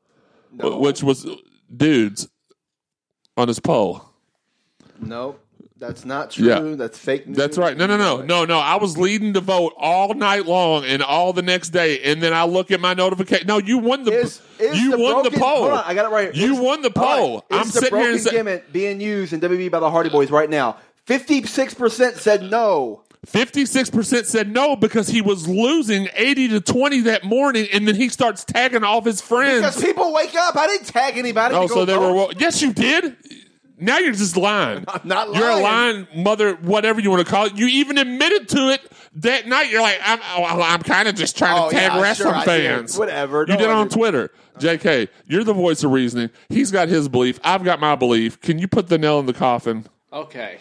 No. 0.51 0.77
which 0.79 1.01
was 1.03 1.25
dudes 1.75 2.27
on 3.37 3.47
his 3.47 3.59
poll. 3.59 4.03
no. 4.99 5.37
That's 5.75 6.05
not 6.05 6.31
true. 6.31 6.47
Yeah. 6.47 6.75
That's 6.77 6.97
fake 6.97 7.27
news. 7.27 7.35
That's 7.35 7.57
right. 7.57 7.75
No, 7.75 7.85
no, 7.85 7.97
no, 7.97 8.21
no, 8.21 8.45
no. 8.45 8.57
I 8.57 8.77
was 8.77 8.97
leading 8.97 9.33
the 9.33 9.41
vote 9.41 9.73
all 9.75 10.13
night 10.13 10.45
long 10.45 10.85
and 10.85 11.03
all 11.03 11.33
the 11.33 11.41
next 11.41 11.71
day, 11.71 11.99
and 12.03 12.23
then 12.23 12.31
I 12.33 12.45
look 12.45 12.71
at 12.71 12.79
my 12.79 12.93
notification. 12.93 13.47
No, 13.47 13.57
you 13.57 13.79
won 13.79 14.05
the 14.05 14.13
Is, 14.13 14.41
is 14.59 14.79
you 14.79 14.91
the 14.91 14.97
won 14.97 15.23
the 15.23 15.31
poll. 15.31 15.63
Hold 15.63 15.71
on, 15.73 15.83
I 15.85 15.93
got 15.93 16.05
it 16.05 16.15
right 16.15 16.33
here. 16.33 16.47
You 16.47 16.53
Is- 16.53 16.59
won 16.61 16.83
the 16.83 16.89
poll. 16.89 17.39
Is 17.49 17.57
I'm 17.59 17.65
the 17.65 17.71
sitting 17.73 17.89
broken 17.89 18.07
here 18.11 18.15
and 18.15 18.31
gimmick 18.31 18.71
being 18.71 19.01
used 19.01 19.33
in 19.33 19.41
WWE 19.41 19.69
by 19.69 19.81
the 19.81 19.91
Hardy 19.91 20.09
Boys 20.09 20.31
right 20.31 20.49
now. 20.49 20.77
Fifty-six 21.05 21.73
percent 21.73 22.15
said 22.15 22.43
no. 22.43 23.02
Fifty-six 23.25 23.89
percent 23.89 24.25
said 24.27 24.51
no 24.51 24.75
because 24.75 25.07
he 25.07 25.21
was 25.21 25.47
losing 25.47 26.07
eighty 26.15 26.47
to 26.49 26.59
twenty 26.61 27.01
that 27.01 27.23
morning, 27.23 27.67
and 27.73 27.87
then 27.87 27.95
he 27.95 28.09
starts 28.09 28.43
tagging 28.43 28.83
off 28.83 29.05
his 29.05 29.21
friends. 29.21 29.61
Because 29.61 29.81
people 29.81 30.13
wake 30.13 30.35
up. 30.35 30.55
I 30.55 30.67
didn't 30.67 30.87
tag 30.87 31.17
anybody. 31.17 31.55
Oh, 31.55 31.67
so 31.67 31.85
they 31.85 31.93
were. 31.97 32.07
vote. 32.07 32.15
wo- 32.15 32.31
Yes, 32.37 32.61
you 32.61 32.73
did. 32.73 33.15
Now 33.79 33.97
you're 33.97 34.13
just 34.13 34.37
lying. 34.37 34.85
I'm 34.87 35.01
not 35.03 35.29
lying. 35.29 35.41
You're 35.41 35.49
a 35.51 35.55
lying. 35.59 36.07
lying 36.13 36.23
mother, 36.23 36.53
whatever 36.55 37.01
you 37.01 37.09
want 37.09 37.25
to 37.25 37.29
call 37.31 37.47
it. 37.47 37.57
You 37.57 37.67
even 37.67 37.97
admitted 37.97 38.47
to 38.49 38.69
it 38.69 38.81
that 39.15 39.47
night. 39.47 39.69
You're 39.71 39.81
like, 39.81 39.99
I'm, 40.03 40.19
oh, 40.37 40.61
I'm 40.61 40.81
kind 40.83 41.07
of 41.07 41.15
just 41.15 41.37
trying 41.37 41.61
Oh, 41.61 41.69
to 41.69 41.75
tag 41.75 41.91
yeah, 41.91 42.01
wrestling 42.01 42.33
sure, 42.35 42.43
fans. 42.43 42.97
Whatever. 42.97 43.41
You 43.41 43.53
No, 43.53 43.57
did 43.57 43.63
it 43.65 43.69
on. 43.69 43.89
Twitter. 43.89 44.31
JK, 44.59 45.09
you're 45.25 45.43
the 45.43 45.53
voice 45.53 45.83
of 45.83 45.91
reasoning. 45.91 46.29
He's 46.49 46.71
got 46.71 46.87
his 46.87 47.09
belief. 47.09 47.39
I've 47.43 47.63
got 47.63 47.79
my 47.79 47.95
belief. 47.95 48.39
Can 48.39 48.59
you 48.59 48.67
put 48.67 48.87
the 48.87 48.97
nail 48.99 49.19
in 49.19 49.25
the 49.25 49.33
coffin? 49.33 49.85
Okay. 50.13 50.59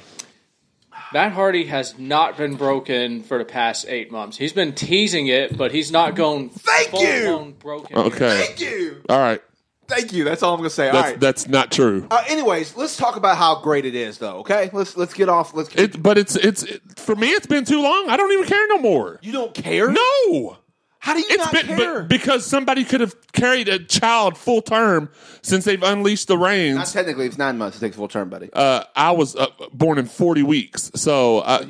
Matt 1.13 1.33
Hardy 1.33 1.67
has 1.67 1.99
not 1.99 2.37
been 2.37 2.57
broken 2.57 3.23
for 3.23 3.39
the 3.39 3.45
past 3.45 3.87
eight 3.89 4.11
months. 4.11 4.37
He's 4.37 4.53
been 4.53 4.73
teasing 4.73 5.27
it, 5.27 5.57
but 5.57 5.73
he's 5.73 5.91
not 5.91 6.15
going 6.15 6.49
Thank 6.51 6.91
full 6.91 7.03
you! 7.03 7.55
broken. 7.59 7.97
Okay. 7.97 8.47
Thank 8.47 8.61
you. 8.61 9.03
All 9.09 9.19
right. 9.19 9.43
Thank 9.89 10.13
you. 10.13 10.25
That's 10.25 10.43
all 10.43 10.55
I'm 10.55 10.61
going 10.61 10.71
to 10.71 10.75
say. 10.75 10.87
All 10.87 10.95
That's 10.95 11.11
right. 11.11 11.21
that's 11.21 11.49
not 11.49 11.71
true. 11.71 12.07
Uh, 12.11 12.23
anyways, 12.29 12.77
let's 12.77 12.97
talk 12.97 13.17
about 13.17 13.37
how 13.37 13.61
great 13.61 13.85
it 13.85 13.95
is, 13.95 14.17
though. 14.17 14.39
Okay, 14.39 14.71
let's 14.73 14.97
let's 14.97 15.13
get 15.13 15.29
off. 15.29 15.55
Let's. 15.55 15.75
It, 15.75 16.03
but 16.03 16.17
it's 16.17 16.35
it's 16.35 16.63
it, 16.63 16.81
for 16.97 17.15
me. 17.15 17.29
It's 17.31 17.47
been 17.47 17.65
too 17.67 17.83
long. 17.83 18.09
I 18.09 18.17
don't 18.17 18.33
even 18.33 18.47
care 18.47 18.67
no 18.69 18.79
more. 18.79 19.19
you 19.23 19.33
don't 19.33 19.53
care? 19.53 19.93
No. 19.93 20.57
How 21.05 21.15
do 21.15 21.19
you 21.19 21.27
It's 21.29 21.39
not 21.39 21.53
been 21.53 21.67
care? 21.77 22.01
but 22.03 22.09
because 22.09 22.47
somebody 22.47 22.85
could 22.85 23.01
have 23.01 23.15
carried 23.33 23.69
a 23.69 23.81
child 23.81 24.39
full 24.39 24.63
term 24.63 25.11
since 25.43 25.65
they've 25.65 25.83
unleashed 25.83 26.29
the 26.29 26.39
reins. 26.39 26.77
Not 26.77 26.81
reins. 26.83 26.93
technically. 26.93 27.27
It's 27.27 27.39
nine 27.39 27.59
months. 27.59 27.77
It 27.77 27.81
takes 27.81 27.97
full 27.97 28.07
term, 28.07 28.29
buddy. 28.29 28.51
Uh, 28.53 28.85
I 28.95 29.11
was 29.11 29.35
uh, 29.35 29.49
born 29.73 29.99
in 29.99 30.07
forty 30.07 30.45
weeks, 30.45 30.93
so 30.95 31.41
I, 31.43 31.67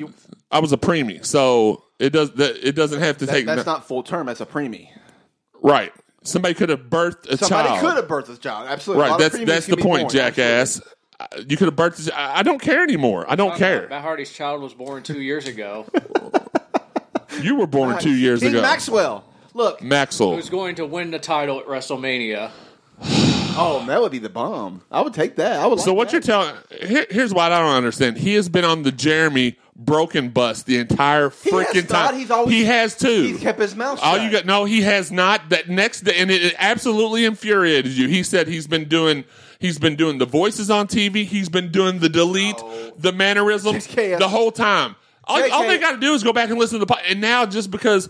I 0.50 0.58
was 0.58 0.72
a 0.74 0.76
preemie. 0.76 1.24
So 1.24 1.82
it 1.98 2.10
does 2.10 2.30
that. 2.32 2.56
It 2.66 2.72
doesn't 2.76 3.00
have 3.00 3.16
to 3.18 3.26
That- 3.26 3.32
take 3.32 3.46
that's 3.46 3.64
not 3.64 3.88
full 3.88 4.02
term. 4.02 4.26
That's 4.26 4.42
a 4.42 4.46
preemie. 4.46 4.88
right. 5.62 5.92
Somebody 6.24 6.54
could 6.54 6.68
have 6.68 6.82
birthed 6.90 7.26
a 7.28 7.36
Somebody 7.38 7.48
child. 7.70 7.80
Somebody 7.80 7.80
could 7.80 7.96
have 7.96 8.08
birthed 8.08 8.32
a 8.36 8.38
child. 8.38 8.68
Absolutely. 8.68 9.08
Right. 9.08 9.18
That's 9.18 9.38
that's 9.44 9.66
the 9.66 9.76
point, 9.78 10.02
born. 10.02 10.10
jackass. 10.12 10.80
Uh, 11.18 11.26
You 11.48 11.56
could 11.56 11.66
have 11.66 11.74
birthed. 11.74 12.10
I 12.14 12.42
don't 12.44 12.60
care 12.60 12.82
anymore. 12.82 13.24
I 13.28 13.34
don't 13.34 13.56
care. 13.56 13.88
Matt 13.88 14.02
Hardy's 14.02 14.30
child 14.30 14.60
was 14.62 14.74
born 14.74 15.02
two 15.02 15.20
years 15.22 15.46
ago. 15.48 15.86
You 17.40 17.56
were 17.56 17.66
born 17.66 17.98
two 17.98 18.14
years 18.14 18.40
King 18.40 18.50
ago, 18.50 18.62
Maxel. 18.62 19.22
Look. 19.54 19.80
Maxel. 19.80 20.34
Who's 20.34 20.50
going 20.50 20.76
to 20.76 20.86
win 20.86 21.10
the 21.10 21.18
title 21.18 21.58
at 21.60 21.66
WrestleMania? 21.66 22.50
Oh, 23.54 23.84
that 23.86 24.00
would 24.00 24.12
be 24.12 24.18
the 24.18 24.30
bomb. 24.30 24.80
I 24.90 25.02
would 25.02 25.12
take 25.12 25.36
that. 25.36 25.60
I 25.60 25.66
would. 25.66 25.78
So 25.78 25.90
like 25.90 25.96
what 25.98 26.04
that. 26.06 26.12
you're 26.14 26.22
telling? 26.22 26.54
Here, 26.80 27.04
here's 27.10 27.34
what 27.34 27.52
I 27.52 27.60
don't 27.60 27.74
understand. 27.74 28.16
He 28.16 28.32
has 28.32 28.48
been 28.48 28.64
on 28.64 28.82
the 28.82 28.90
Jeremy 28.92 29.58
broken 29.76 30.30
bus 30.30 30.62
the 30.62 30.78
entire 30.78 31.28
freaking 31.28 31.86
time. 31.86 32.14
He's 32.16 32.30
always- 32.30 32.50
he 32.50 32.64
has 32.64 32.96
too. 32.96 33.24
He's 33.24 33.40
kept 33.40 33.60
his 33.60 33.76
mouth 33.76 33.98
All 34.02 34.14
shut. 34.14 34.24
you 34.24 34.30
got? 34.30 34.46
No, 34.46 34.64
he 34.64 34.80
has 34.80 35.12
not. 35.12 35.50
That 35.50 35.68
next 35.68 36.00
day, 36.02 36.14
and 36.16 36.30
it, 36.30 36.42
it 36.42 36.54
absolutely 36.56 37.26
infuriated 37.26 37.92
you. 37.92 38.08
He 38.08 38.22
said 38.22 38.48
he's 38.48 38.66
been 38.66 38.88
doing. 38.88 39.24
He's 39.58 39.78
been 39.78 39.96
doing 39.96 40.16
the 40.16 40.24
voices 40.26 40.70
on 40.70 40.88
TV. 40.88 41.26
He's 41.26 41.50
been 41.50 41.70
doing 41.70 41.98
the 41.98 42.08
delete, 42.08 42.56
the 42.96 43.12
mannerisms 43.12 43.86
the 43.94 44.28
whole 44.28 44.50
time. 44.50 44.96
All, 45.24 45.52
all 45.52 45.66
they 45.66 45.78
got 45.78 45.92
to 45.92 46.00
do 46.00 46.14
is 46.14 46.22
go 46.22 46.32
back 46.32 46.50
and 46.50 46.58
listen 46.58 46.78
to 46.78 46.84
the 46.84 46.86
pod. 46.86 47.02
And 47.08 47.20
now, 47.20 47.46
just 47.46 47.70
because 47.70 48.08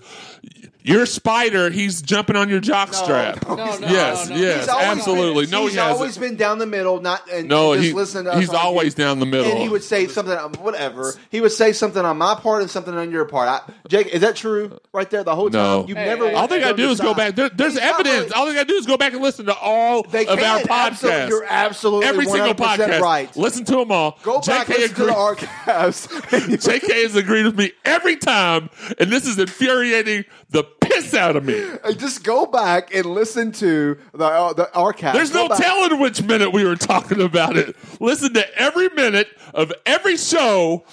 you're 0.84 1.06
Spider, 1.06 1.70
he's 1.70 2.02
jumping 2.02 2.36
on 2.36 2.48
your 2.48 2.60
jock 2.60 2.92
strap. 2.94 3.46
no, 3.48 3.54
No, 3.54 3.64
no, 3.78 3.88
yes, 3.88 4.28
no, 4.28 4.34
no. 4.34 4.40
yes, 4.40 4.60
He's 4.60 4.68
absolutely. 4.68 5.44
been- 5.44 5.50
no, 5.50 5.62
he's 5.64 5.72
he 5.72 5.78
hasn't. 5.78 5.96
always 5.96 6.18
been 6.18 6.36
down 6.36 6.58
the 6.58 6.66
middle, 6.66 7.00
not 7.00 7.22
and 7.30 7.48
No, 7.48 7.74
just 7.74 7.86
he- 7.88 7.92
listen 7.92 8.24
to 8.24 8.32
us 8.32 8.38
he's 8.40 8.50
always 8.50 8.94
down 8.94 9.20
the 9.20 9.26
middle. 9.26 9.50
And 9.50 9.58
he 9.60 9.68
would 9.68 9.82
say 9.84 10.06
something, 10.08 10.36
um, 10.36 10.52
whatever. 10.60 11.14
He 11.30 11.40
would 11.40 11.52
say 11.52 11.72
something 11.72 12.04
on 12.04 12.18
my 12.18 12.34
part 12.34 12.62
and 12.62 12.70
something 12.70 12.94
on 12.94 13.10
your 13.10 13.24
part. 13.24 13.48
I, 13.48 13.60
Jake, 13.88 14.08
is 14.08 14.20
that 14.22 14.36
true? 14.36 14.78
Right 14.92 15.08
there, 15.10 15.24
the 15.24 15.34
whole 15.34 15.50
time 15.50 15.62
No. 15.62 15.80
time. 15.80 15.88
You've 15.88 15.98
Hey, 15.98 16.04
never. 16.06 16.28
hey, 16.28 16.34
all 16.34 16.48
they 16.48 16.60
got 16.60 16.72
to 16.72 16.76
do 16.76 16.90
is 16.90 17.00
go 17.00 17.14
back. 17.14 17.34
There, 17.36 17.48
there's 17.48 17.74
He's 17.74 17.82
evidence. 17.82 18.16
really- 18.24 18.32
all 18.32 18.46
they 18.46 18.54
got 18.54 18.66
to 18.68 18.72
do 18.72 18.74
is 18.74 18.86
go 18.86 18.96
back 18.96 19.12
and 19.12 19.22
listen 19.22 19.46
to 19.46 19.54
all 19.56 20.02
They 20.02 20.26
of 20.26 20.38
our 20.38 20.60
can, 20.60 20.70
absolutely. 20.70 21.20
podcasts. 21.20 21.28
You're 21.28 21.44
absolutely 21.48 22.06
Every 22.06 22.24
single 22.26 22.54
100% 22.54 22.56
podcast. 22.88 23.00
right. 23.00 23.36
Listen 23.36 23.64
to 23.66 23.76
them 23.76 23.92
all. 23.92 24.18
Go 24.22 24.40
back, 24.40 24.66
JK 24.66 24.78
listen 24.78 24.96
to 24.96 25.04
the 25.06 25.14
archives. 25.14 26.06
JK 26.30 27.02
has 27.02 27.16
agreed 27.16 27.44
with 27.46 27.56
me 27.56 27.72
every 27.84 28.16
time, 28.16 28.70
and 28.98 29.10
this 29.10 29.26
is 29.26 29.38
infuriating 29.38 30.24
the 30.50 30.64
piss 30.94 31.14
out 31.14 31.36
of 31.36 31.44
me. 31.44 31.64
Just 31.96 32.24
go 32.24 32.46
back 32.46 32.94
and 32.94 33.06
listen 33.06 33.52
to 33.52 33.98
the 34.12 34.24
uh, 34.24 34.52
the 34.52 34.72
archives. 34.74 35.16
There's 35.16 35.30
Go 35.32 35.42
no 35.44 35.48
back. 35.48 35.58
telling 35.58 36.00
which 36.00 36.22
minute 36.22 36.52
we 36.52 36.64
were 36.64 36.76
talking 36.76 37.20
about 37.20 37.56
it. 37.56 37.76
Listen 38.00 38.34
to 38.34 38.58
every 38.58 38.88
minute 38.90 39.28
of 39.54 39.72
every 39.86 40.16
show. 40.16 40.84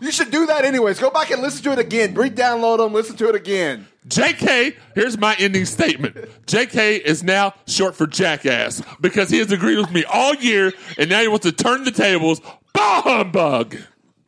You 0.00 0.10
should 0.10 0.30
do 0.30 0.46
that 0.46 0.64
anyways. 0.64 0.98
Go 0.98 1.10
back 1.10 1.30
and 1.30 1.40
listen 1.40 1.62
to 1.64 1.72
it 1.72 1.78
again. 1.78 2.14
Re-download 2.14 2.78
them. 2.78 2.92
Listen 2.92 3.16
to 3.16 3.28
it 3.28 3.34
again. 3.34 3.86
JK, 4.08 4.76
here's 4.94 5.16
my 5.16 5.34
ending 5.38 5.64
statement. 5.64 6.16
JK 6.46 7.00
is 7.00 7.22
now 7.22 7.54
short 7.66 7.94
for 7.96 8.06
jackass 8.06 8.82
because 9.00 9.30
he 9.30 9.38
has 9.38 9.50
agreed 9.50 9.78
with 9.78 9.90
me 9.92 10.04
all 10.04 10.34
year, 10.34 10.72
and 10.98 11.08
now 11.08 11.22
he 11.22 11.28
wants 11.28 11.46
to 11.46 11.52
turn 11.52 11.84
the 11.84 11.90
tables. 11.90 12.42
Bah 12.74 13.00
humbug. 13.02 13.76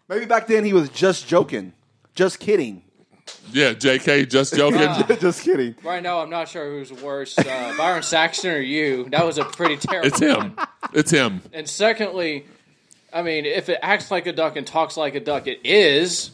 Maybe 0.08 0.24
back 0.24 0.46
then 0.46 0.64
he 0.64 0.72
was 0.72 0.88
just 0.88 1.26
joking, 1.28 1.74
just 2.14 2.38
kidding, 2.40 2.82
Yeah, 3.52 3.72
JK, 3.74 4.28
just 4.28 4.54
joking. 4.54 5.16
just 5.20 5.42
kidding. 5.44 5.74
Right 5.82 6.02
now, 6.02 6.20
I'm 6.20 6.30
not 6.30 6.48
sure 6.48 6.68
who's 6.70 6.92
worse, 6.92 7.36
uh, 7.38 7.74
Byron 7.76 8.02
Saxton 8.02 8.50
or 8.52 8.60
you. 8.60 9.08
That 9.10 9.24
was 9.26 9.38
a 9.38 9.44
pretty 9.44 9.76
terrible. 9.76 10.06
it's 10.08 10.18
him. 10.18 10.56
It's 10.92 11.10
him. 11.10 11.42
And 11.52 11.68
secondly, 11.68 12.46
I 13.12 13.22
mean, 13.22 13.44
if 13.44 13.68
it 13.68 13.78
acts 13.82 14.10
like 14.10 14.26
a 14.26 14.32
duck 14.32 14.56
and 14.56 14.66
talks 14.66 14.96
like 14.96 15.14
a 15.14 15.20
duck, 15.20 15.46
it 15.46 15.60
is. 15.64 16.30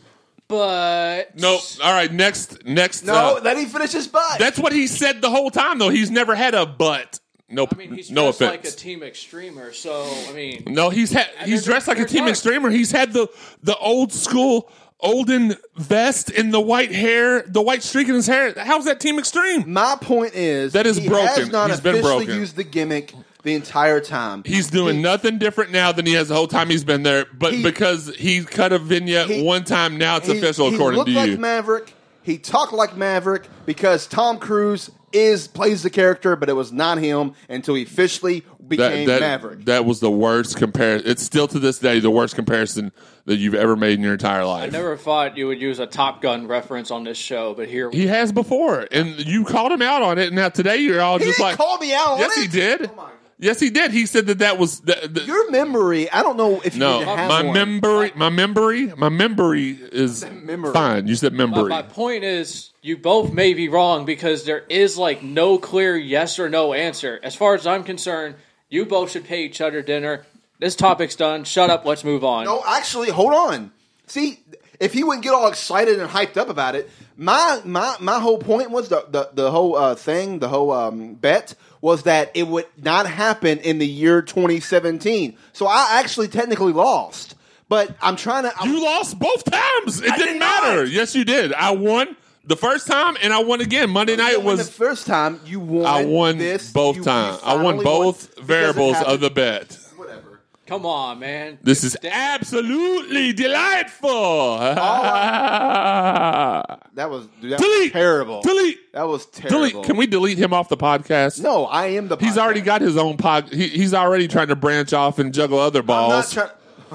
But 0.49 1.39
No, 1.39 1.59
all 1.83 1.93
right. 1.93 2.13
Next, 2.13 2.65
next. 2.67 3.05
No, 3.05 3.37
uh, 3.37 3.41
let 3.43 3.57
him 3.57 3.67
finish 3.67 3.93
his 3.93 4.07
butt. 4.07 4.39
that's 4.39 4.59
what 4.59 4.73
he 4.73 4.87
said 4.87 5.23
the 5.23 5.31
whole 5.31 5.51
time, 5.51 5.79
though. 5.79 5.89
He's 5.89 6.11
never 6.11 6.35
had 6.35 6.55
a 6.55 6.67
butt. 6.67 7.21
No, 7.49 7.67
I 7.71 7.75
mean, 7.77 7.93
he's 7.95 8.11
no 8.11 8.25
dressed 8.25 8.41
offense. 8.41 8.65
like 8.65 8.73
a 8.73 8.77
team 8.77 9.03
extremer. 9.03 9.73
So 9.73 10.11
I 10.29 10.33
mean, 10.33 10.65
No, 10.67 10.89
he's 10.89 11.13
had 11.13 11.29
he's 11.45 11.65
dressed 11.65 11.87
like 11.87 11.99
a 11.99 12.07
team 12.07 12.21
dark. 12.21 12.31
extremer. 12.31 12.71
He's 12.71 12.91
had 12.91 13.13
the 13.13 13.29
the 13.63 13.77
old 13.77 14.11
school 14.13 14.71
olden 15.03 15.57
vest 15.77 16.31
and 16.31 16.53
the 16.55 16.61
white 16.61 16.93
hair, 16.93 17.43
the 17.43 17.61
white 17.61 17.83
streak 17.83 18.09
in 18.09 18.15
his 18.15 18.27
hair. 18.27 18.55
How's 18.57 18.85
that 18.87 19.01
team 19.01 19.19
extreme? 19.19 19.71
My 19.73 19.97
point 20.01 20.35
is 20.35 20.73
That 20.73 20.87
is 20.87 20.97
he 20.97 21.09
broken. 21.09 21.27
Has 21.29 21.51
not 21.51 21.71
He's 21.71 21.81
been 21.81 21.97
officially 21.97 22.25
broken. 22.27 22.41
used 22.41 22.57
the 22.57 22.65
gimmick 22.65 23.13
the 23.43 23.55
entire 23.55 24.01
time. 24.01 24.43
He's 24.47 24.71
doing 24.71 25.03
nothing 25.03 25.39
different 25.39 25.73
now 25.73 25.91
than 25.93 26.07
he 26.07 26.13
has 26.13 26.29
the 26.29 26.35
whole 26.35 26.47
time 26.47 26.71
he's 26.71 26.85
been 26.85 27.03
there. 27.03 27.27
But 27.37 27.55
He- 27.55 27.63
because 27.63 28.15
he 28.17 28.45
cut 28.45 28.73
a 28.73 28.79
vignette 28.79 29.29
he- 29.29 29.43
one 29.43 29.65
time, 29.65 29.99
now 29.99 30.17
it's 30.19 30.29
official 30.29 30.69
he 30.71 30.77
according 30.77 30.99
looked 30.99 31.11
to 31.11 31.17
like 31.17 31.31
you. 31.31 31.39
Maverick. 31.39 31.95
He 32.23 32.39
talked 32.39 32.73
like 32.73 32.97
Maverick 32.97 33.49
because 33.67 34.07
Tom 34.07 34.39
Cruise 34.39 34.93
is 35.13 35.49
plays 35.49 35.83
the 35.83 35.91
character, 35.91 36.37
but 36.37 36.49
it 36.49 36.53
was 36.55 36.73
not 36.73 36.99
him 36.99 37.33
until 37.49 37.75
he 37.75 37.83
officially 37.83 38.45
became 38.77 39.07
that, 39.07 39.21
that, 39.21 39.41
Maverick. 39.43 39.65
that 39.67 39.85
was 39.85 40.01
the 40.01 40.11
worst 40.11 40.57
comparison. 40.57 41.09
It's 41.09 41.23
still 41.23 41.49
to 41.49 41.59
this 41.59 41.79
day 41.79 42.01
the 42.01 42.11
worst 42.11 42.35
comparison 42.35 42.93
that 43.27 43.37
you've 43.37 43.55
ever 43.55 43.77
made 43.77 43.95
in 43.95 44.03
your 44.03 44.15
entire 44.15 44.45
life. 44.45 44.65
I 44.65 44.67
never 44.77 44.97
thought 44.97 45.37
you 45.37 45.47
would 45.47 45.61
use 45.61 45.79
a 45.79 45.87
Top 45.87 46.21
Gun 46.23 46.47
reference 46.49 46.91
on 46.91 47.05
this 47.05 47.19
show, 47.19 47.55
but 47.55 47.69
here 47.69 47.91
he 47.91 48.07
has 48.09 48.33
before, 48.33 48.87
and 48.91 49.25
you 49.27 49.45
called 49.45 49.73
him 49.73 49.83
out 49.83 50.03
on 50.03 50.19
it. 50.19 50.27
And 50.29 50.37
now 50.37 50.49
today 50.49 50.79
you're 50.79 51.01
all 51.01 51.19
he 51.19 51.25
just 51.27 51.39
didn't 51.39 51.51
like, 51.51 51.57
call 51.57 51.79
me 51.79 51.95
out. 51.95 52.09
on 52.13 52.19
yes, 52.19 52.37
it. 52.37 52.41
he 52.43 52.49
did. 52.49 52.91
Oh 52.91 52.95
my- 52.97 53.11
Yes, 53.39 53.59
he 53.59 53.71
did. 53.71 53.91
He 53.91 54.07
said 54.07 54.27
that 54.27 54.39
that 54.39 54.57
was 54.57 54.79
the, 54.83 55.11
the, 55.11 55.23
Your 55.23 55.51
memory, 55.51 56.09
I 56.09 56.23
don't 56.23 56.37
know 56.37 56.61
if 56.65 56.75
you 56.75 56.79
no. 56.81 57.03
even 57.03 57.09
have 57.19 57.29
My 57.29 57.43
one. 57.43 57.53
memory, 57.53 58.13
my 58.15 58.29
memory, 58.29 58.93
my 58.97 59.09
memory 59.09 59.71
is 59.91 60.25
memory. 60.25 60.73
fine. 60.73 61.09
You 61.09 61.17
said 61.17 61.37
But 61.37 61.49
memory. 61.51 61.69
my 61.69 61.83
point 61.83 62.23
is, 62.23 62.71
you 62.83 62.97
both 62.97 63.33
may 63.33 63.53
be 63.55 63.69
wrong 63.69 64.05
because 64.05 64.45
there 64.45 64.61
is 64.69 64.97
like 64.97 65.25
no 65.25 65.59
clear 65.59 65.97
yes 65.97 66.39
or 66.39 66.49
no 66.49 66.73
answer. 66.73 67.19
As 67.25 67.35
far 67.35 67.57
as 67.57 67.67
I'm 67.67 67.83
concerned, 67.83 68.37
you 68.73 68.87
both 68.87 69.11
should 69.11 69.25
pay 69.25 69.45
each 69.45 69.61
other 69.61 69.83
dinner. 69.83 70.25
This 70.59 70.75
topic's 70.75 71.15
done. 71.15 71.45
Shut 71.45 71.69
up. 71.69 71.85
Let's 71.85 72.05
move 72.05 72.25
on. 72.25 72.47
No, 72.47 72.63
actually, 72.67 73.11
hold 73.11 73.35
on. 73.35 73.71
See, 74.07 74.41
if 74.81 74.93
he 74.95 75.05
wouldn't 75.05 75.23
get 75.23 75.35
all 75.35 75.49
excited 75.49 76.01
and 76.01 76.09
hyped 76.09 76.37
up 76.37 76.49
about 76.49 76.75
it, 76.75 76.89
my 77.17 77.61
my 77.65 77.97
my 78.01 78.19
whole 78.19 78.39
point 78.39 78.71
was 78.71 78.89
the 78.89 79.05
the, 79.11 79.31
the 79.35 79.51
whole 79.51 79.77
uh, 79.77 79.95
thing, 79.95 80.39
the 80.39 80.49
whole 80.49 80.73
um, 80.73 81.15
bet 81.15 81.55
was 81.83 82.05
that 82.05 82.31
it 82.35 82.47
would 82.47 82.67
not 82.83 83.07
happen 83.07 83.59
in 83.59 83.79
the 83.79 83.87
year 83.87 84.23
2017. 84.23 85.37
So 85.53 85.67
I 85.67 86.01
actually 86.01 86.29
technically 86.29 86.73
lost, 86.73 87.35
but 87.69 87.95
I'm 88.01 88.17
trying 88.17 88.45
to. 88.45 88.53
I'm, 88.59 88.73
you 88.73 88.83
lost 88.83 89.19
both 89.19 89.45
times. 89.45 90.01
It 90.01 90.15
didn't 90.17 90.35
did 90.35 90.39
matter. 90.39 90.85
not. 90.85 90.91
Yes, 90.91 91.15
you 91.15 91.25
did. 91.27 91.53
I 91.53 91.73
won 91.73 92.17
the 92.45 92.57
first 92.57 92.87
time, 92.87 93.17
and 93.23 93.33
I 93.33 93.43
won 93.43 93.61
again. 93.61 93.91
Monday 93.91 94.15
oh, 94.15 94.17
night 94.17 94.43
was 94.43 94.67
the 94.67 94.73
first 94.73 95.07
time 95.07 95.41
you 95.45 95.61
won. 95.61 95.87
I 95.87 96.05
won 96.05 96.39
this, 96.39 96.73
both 96.73 96.97
you- 96.97 97.03
you 97.03 97.07
times. 97.07 97.41
I 97.45 97.63
won 97.63 97.83
both 97.83 98.31
because 98.31 98.39
it 98.39 98.45
variables 98.45 98.97
of 99.03 99.21
the 99.21 99.31
bet. 99.31 99.79
Whatever. 99.97 100.41
Come 100.67 100.87
on, 100.87 101.19
man. 101.19 101.59
This 101.63 101.85
is 101.85 101.97
absolutely 102.03 103.33
delightful. 103.33 104.59
That 106.95 107.09
was 107.09 107.27
dude, 107.41 107.53
that 107.53 107.61
was 107.61 107.91
terrible. 107.91 108.43
Delete. 108.43 108.93
That 108.93 109.09
was 109.09 109.25
terrible. 109.25 109.71
Delete. 109.71 109.87
Can 109.87 109.97
we 109.97 110.07
delete 110.07 110.37
him 110.37 110.53
off 110.53 110.69
the 110.69 110.77
podcast? 110.77 111.41
No, 111.41 111.65
I 111.65 111.87
am 111.87 112.09
the. 112.09 112.19
He's 112.19 112.37
already 112.37 112.61
got 112.61 112.83
his 112.83 112.99
own 112.99 113.17
pod. 113.17 113.51
He, 113.51 113.69
he's 113.69 113.95
already 113.95 114.29
trying 114.29 114.49
to 114.49 114.57
branch 114.57 114.93
off 114.93 115.19
and 115.19 115.33
juggle 115.33 115.59
other 115.59 115.81
I'm 115.81 115.87
not 115.87 116.35
balls. 116.35 116.51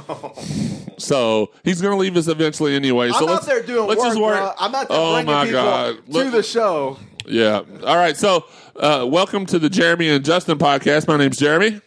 trying. 0.97 1.07
so 1.07 1.51
he's 1.63 1.81
going 1.81 1.93
to 1.93 1.99
leave 1.99 2.17
us 2.17 2.27
eventually 2.27 2.75
anyway. 2.75 3.09
So 3.11 3.19
I'm 3.19 3.25
let's 3.25 3.43
out 3.43 3.47
there 3.47 3.63
doing 3.63 3.87
let's 3.87 3.99
work. 3.99 4.07
just 4.09 4.21
work. 4.21 4.37
bro. 4.37 4.51
I'm 4.59 4.75
out 4.75 4.87
there 4.89 4.97
oh 4.97 5.13
bringing 5.13 5.31
my 5.33 5.45
people 5.45 5.61
god! 5.61 6.05
to 6.05 6.11
Look- 6.11 6.31
the 6.31 6.43
show. 6.43 6.97
yeah. 7.25 7.61
All 7.85 7.95
right. 7.95 8.15
So 8.17 8.45
uh, 8.75 9.05
welcome 9.09 9.45
to 9.47 9.59
the 9.59 9.69
Jeremy 9.69 10.09
and 10.09 10.23
Justin 10.23 10.57
podcast. 10.57 11.07
My 11.07 11.17
name's 11.17 11.37
Jeremy. 11.37 11.81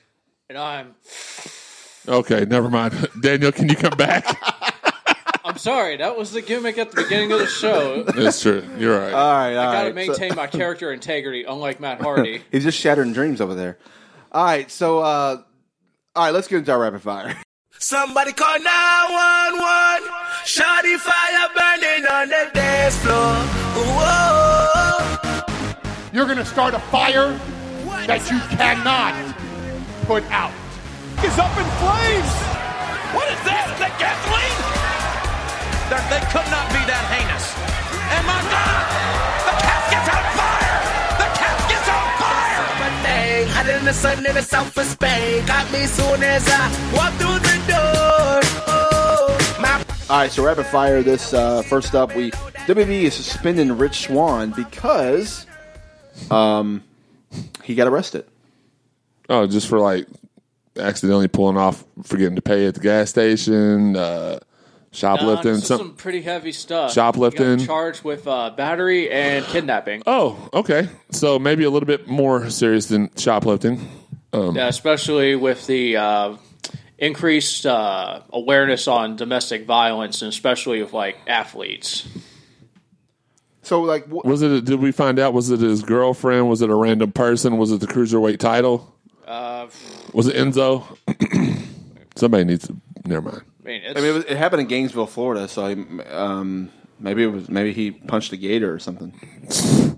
And 0.48 0.58
I'm. 0.58 0.94
Okay, 2.08 2.44
never 2.44 2.68
mind. 2.70 3.08
Daniel, 3.22 3.52
can 3.52 3.68
you 3.68 3.76
come 3.76 3.96
back? 3.96 4.24
I'm 5.44 5.58
sorry. 5.58 5.96
That 5.96 6.16
was 6.16 6.32
the 6.32 6.42
gimmick 6.42 6.78
at 6.78 6.90
the 6.92 7.02
beginning 7.02 7.32
of 7.32 7.38
the 7.40 7.46
show. 7.46 8.02
That's 8.04 8.40
true. 8.42 8.64
You're 8.78 8.98
right. 8.98 9.12
All 9.12 9.32
right, 9.32 9.54
all 9.56 9.68
I 9.68 9.72
gotta 9.72 9.94
right. 9.94 10.06
So- 10.06 10.12
maintain 10.12 10.36
my 10.36 10.46
character 10.46 10.92
integrity, 10.94 11.44
unlike 11.44 11.78
Matt 11.80 12.00
Hardy. 12.00 12.42
He's 12.50 12.64
just 12.64 12.78
shattering 12.78 13.12
dreams 13.12 13.40
over 13.40 13.54
there. 13.54 13.78
All 14.32 14.44
right, 14.44 14.70
so 14.70 14.98
uh, 15.00 15.42
all 16.16 16.24
right, 16.24 16.32
let's 16.34 16.48
get 16.48 16.58
into 16.58 16.72
our 16.72 16.78
rapid 16.80 17.02
fire. 17.02 17.36
Somebody 17.82 18.34
call 18.34 18.60
911. 18.60 20.12
Shawty 20.44 21.00
fire 21.00 21.48
burning 21.56 22.04
on 22.12 22.28
the 22.28 22.50
dance 22.52 22.94
floor. 22.98 23.32
Whoa. 23.96 25.16
You're 26.12 26.26
going 26.26 26.36
to 26.36 26.44
start 26.44 26.74
a 26.74 26.78
fire 26.92 27.32
that 28.04 28.20
you 28.28 28.36
cannot 28.52 29.16
put 30.04 30.22
out. 30.28 30.52
Is 31.24 31.32
up 31.40 31.56
in 31.56 31.64
flames. 31.80 32.32
What 33.16 33.32
is 33.32 33.40
this? 33.48 33.64
The 33.80 33.88
gasoline? 33.96 34.60
They're, 35.88 36.04
they 36.12 36.20
could 36.28 36.48
not 36.52 36.68
be 36.76 36.84
that 36.84 37.04
heinous. 37.08 37.48
And 38.12 38.26
my 38.28 38.44
God, 38.44 38.89
Monday, 43.60 43.72
hot 43.72 43.80
in 43.80 43.84
the 43.84 43.92
sun 43.92 44.26
in 44.26 44.34
the 44.34 44.42
south 44.42 44.76
of 44.76 44.86
Spain. 44.86 45.44
Got 45.44 45.70
me 45.70 45.84
soon 45.84 46.22
as 46.22 46.48
I 46.48 46.92
walk 46.94 47.12
through 47.14 47.38
the 47.40 47.56
door. 47.68 48.40
Oh, 48.66 49.58
my 49.60 49.84
All 50.08 50.20
right, 50.20 50.30
so 50.30 50.44
rapid 50.44 50.64
fire. 50.66 51.02
This 51.02 51.34
uh, 51.34 51.60
first 51.62 51.94
up, 51.94 52.14
we 52.16 52.30
WWE 52.30 53.02
is 53.02 53.14
suspending 53.14 53.76
Rich 53.76 54.06
Swann 54.06 54.52
because 54.52 55.46
um 56.30 56.82
he 57.62 57.74
got 57.74 57.86
arrested. 57.86 58.24
oh, 59.28 59.46
just 59.46 59.68
for 59.68 59.78
like 59.78 60.06
accidentally 60.78 61.28
pulling 61.28 61.58
off, 61.58 61.84
forgetting 62.02 62.36
to 62.36 62.42
pay 62.42 62.66
at 62.66 62.74
the 62.74 62.80
gas 62.80 63.10
station, 63.10 63.94
uh, 63.94 64.38
Nah, 64.38 64.49
shoplifting. 64.92 65.54
this 65.54 65.66
some, 65.66 65.78
some 65.78 65.94
pretty 65.94 66.22
heavy 66.22 66.52
stuff. 66.52 66.92
Shoplifting. 66.92 67.58
Got 67.58 67.66
charged 67.66 68.04
with 68.04 68.26
uh, 68.26 68.50
battery 68.50 69.10
and 69.10 69.44
kidnapping. 69.46 70.02
oh, 70.06 70.48
okay. 70.52 70.88
So 71.10 71.38
maybe 71.38 71.64
a 71.64 71.70
little 71.70 71.86
bit 71.86 72.08
more 72.08 72.50
serious 72.50 72.86
than 72.86 73.10
shoplifting. 73.16 73.88
Yeah, 74.32 74.68
especially 74.68 75.34
with 75.34 75.66
the 75.66 75.96
uh, 75.96 76.36
increased 76.98 77.66
uh, 77.66 78.20
awareness 78.32 78.86
on 78.86 79.16
domestic 79.16 79.66
violence, 79.66 80.22
and 80.22 80.28
especially 80.28 80.80
with 80.82 80.92
like 80.92 81.16
athletes. 81.26 82.06
So 83.62 83.82
like, 83.82 84.06
wh- 84.06 84.24
Was 84.24 84.42
it? 84.42 84.64
Did 84.64 84.80
we 84.80 84.92
find 84.92 85.18
out? 85.18 85.32
Was 85.32 85.50
it 85.50 85.60
his 85.60 85.82
girlfriend? 85.82 86.48
Was 86.48 86.62
it 86.62 86.70
a 86.70 86.74
random 86.74 87.12
person? 87.12 87.56
Was 87.56 87.72
it 87.72 87.80
the 87.80 87.86
cruiserweight 87.86 88.38
title? 88.38 88.94
Uh, 89.26 89.68
Was 90.12 90.26
it 90.28 90.36
Enzo? 90.36 90.84
Somebody 92.16 92.44
needs 92.44 92.66
to 92.68 92.74
I 92.74 92.89
never 93.04 93.22
mind. 93.30 93.42
mean, 93.64 93.82
it's, 93.84 93.98
I 93.98 94.02
mean, 94.02 94.10
it, 94.10 94.14
was, 94.14 94.24
it 94.24 94.36
happened 94.36 94.62
in 94.62 94.66
Gainesville, 94.68 95.06
Florida. 95.06 95.48
So 95.48 95.64
um, 96.10 96.70
maybe 96.98 97.22
it 97.22 97.26
was 97.28 97.48
maybe 97.48 97.72
he 97.72 97.90
punched 97.90 98.32
a 98.32 98.36
gator 98.36 98.72
or 98.72 98.78
something. 98.78 99.12
I 99.50 99.96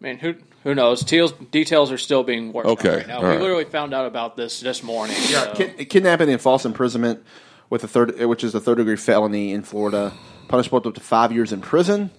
mean, 0.00 0.18
who 0.18 0.34
who 0.64 0.74
knows? 0.74 1.04
Teals, 1.04 1.32
details 1.50 1.90
are 1.92 1.98
still 1.98 2.22
being 2.24 2.52
worked 2.52 2.68
Okay, 2.68 2.88
out 2.90 2.96
right 2.96 3.06
now. 3.08 3.16
all 3.16 3.22
we 3.22 3.28
right. 3.28 3.40
literally 3.40 3.64
found 3.64 3.94
out 3.94 4.06
about 4.06 4.36
this 4.36 4.60
this 4.60 4.82
morning. 4.82 5.16
so- 5.16 5.52
Kid, 5.54 5.88
kidnapping 5.88 6.28
and 6.30 6.40
false 6.40 6.64
imprisonment 6.64 7.22
with 7.70 7.82
a 7.84 7.88
third, 7.88 8.18
which 8.26 8.44
is 8.44 8.54
a 8.54 8.60
third 8.60 8.78
degree 8.78 8.96
felony 8.96 9.52
in 9.52 9.62
Florida, 9.62 10.12
punishable 10.48 10.78
up 10.86 10.94
to 10.94 11.00
five 11.00 11.32
years 11.32 11.52
in 11.52 11.60
prison 11.60 12.10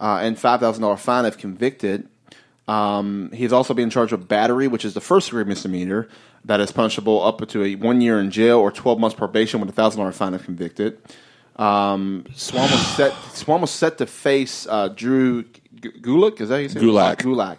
uh, 0.00 0.18
and 0.22 0.38
five 0.38 0.60
thousand 0.60 0.82
dollar 0.82 0.96
fine 0.96 1.24
if 1.24 1.36
convicted. 1.38 2.08
Um, 2.68 3.30
he's 3.32 3.52
also 3.52 3.74
being 3.74 3.90
charged 3.90 4.10
with 4.12 4.26
battery, 4.26 4.66
which 4.66 4.84
is 4.84 4.94
the 4.94 5.00
first 5.00 5.28
degree 5.28 5.44
misdemeanor 5.44 6.08
that 6.46 6.60
is 6.60 6.72
punishable 6.72 7.22
up 7.22 7.46
to 7.48 7.62
a 7.62 7.74
one 7.76 8.00
year 8.00 8.18
in 8.18 8.30
jail 8.30 8.58
or 8.58 8.70
twelve 8.72 8.98
months 8.98 9.14
probation 9.14 9.60
with 9.60 9.68
a 9.68 9.72
thousand 9.72 10.00
dollar 10.00 10.12
fine 10.12 10.34
if 10.34 10.44
convicted. 10.44 10.98
Um, 11.56 12.24
Swann 12.34 12.70
was 12.70 12.86
set. 12.96 13.12
Swann 13.32 13.60
was 13.60 13.70
set 13.70 13.98
to 13.98 14.06
face 14.06 14.66
uh, 14.68 14.88
Drew 14.88 15.42
G- 15.44 15.90
Gulak. 16.00 16.40
Is 16.40 16.48
that 16.50 16.62
you 16.62 16.68
say? 16.68 16.80
Gulak. 16.80 17.16
Gulak. 17.16 17.58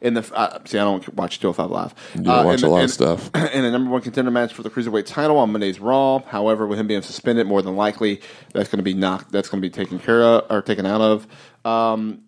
In 0.00 0.14
the 0.14 0.20
uh, 0.34 0.58
see, 0.64 0.78
I 0.78 0.84
don't 0.84 1.12
watch 1.14 1.40
205 1.40 1.70
Live. 1.70 1.94
You 2.24 2.30
Uh, 2.30 2.44
watch 2.44 2.62
a 2.62 2.68
lot 2.68 2.78
in- 2.78 2.84
of 2.84 2.90
stuff. 2.90 3.30
in 3.54 3.64
a 3.64 3.70
number 3.70 3.90
one 3.90 4.00
contender 4.02 4.30
match 4.30 4.52
for 4.52 4.62
the 4.62 4.70
cruiserweight 4.70 5.06
title 5.06 5.38
on 5.38 5.50
Monday's 5.50 5.80
Raw. 5.80 6.18
However, 6.20 6.66
with 6.66 6.78
him 6.78 6.86
being 6.86 7.02
suspended, 7.02 7.46
more 7.46 7.62
than 7.62 7.74
likely 7.74 8.20
that's 8.52 8.68
going 8.68 8.78
to 8.78 8.84
be 8.84 8.94
knocked. 8.94 9.32
That's 9.32 9.48
going 9.48 9.60
to 9.62 9.66
be 9.66 9.72
taken 9.72 9.98
care 9.98 10.22
of 10.22 10.44
or 10.50 10.62
taken 10.62 10.86
out 10.86 11.00
of. 11.00 11.26
Um, 11.64 12.20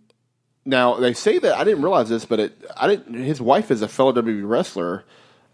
now 0.64 0.94
they 0.96 1.12
say 1.12 1.38
that 1.38 1.54
I 1.56 1.64
didn't 1.64 1.82
realize 1.82 2.08
this, 2.08 2.24
but 2.24 2.40
it, 2.40 2.64
I 2.76 2.88
didn't. 2.88 3.14
His 3.14 3.40
wife 3.40 3.70
is 3.70 3.82
a 3.82 3.88
fellow 3.88 4.12
WWE 4.14 4.48
wrestler, 4.48 5.04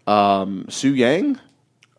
um, 0.07 0.65
Su 0.69 0.93
Yung. 0.93 1.39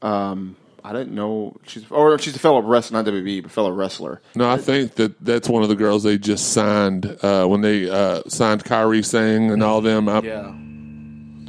Um, 0.02 0.56
I 0.84 0.92
didn't 0.92 1.14
know 1.14 1.56
she's 1.66 1.84
or 1.90 2.18
she's 2.18 2.34
a 2.36 2.38
fellow 2.38 2.60
wrestler, 2.62 3.02
not 3.02 3.12
WWE, 3.12 3.42
but 3.42 3.50
fellow 3.52 3.70
wrestler. 3.72 4.22
No, 4.34 4.48
I 4.48 4.56
think 4.58 4.94
that 4.94 5.22
that's 5.22 5.48
one 5.48 5.62
of 5.62 5.68
the 5.68 5.74
girls 5.76 6.02
they 6.04 6.16
just 6.18 6.52
signed 6.52 7.18
uh, 7.22 7.46
when 7.46 7.60
they 7.60 7.90
uh, 7.90 8.22
signed 8.28 8.64
Kairi 8.64 9.04
Sane 9.04 9.50
and 9.50 9.62
all 9.62 9.80
them. 9.80 10.08
I, 10.08 10.20
Yeah. 10.20 10.52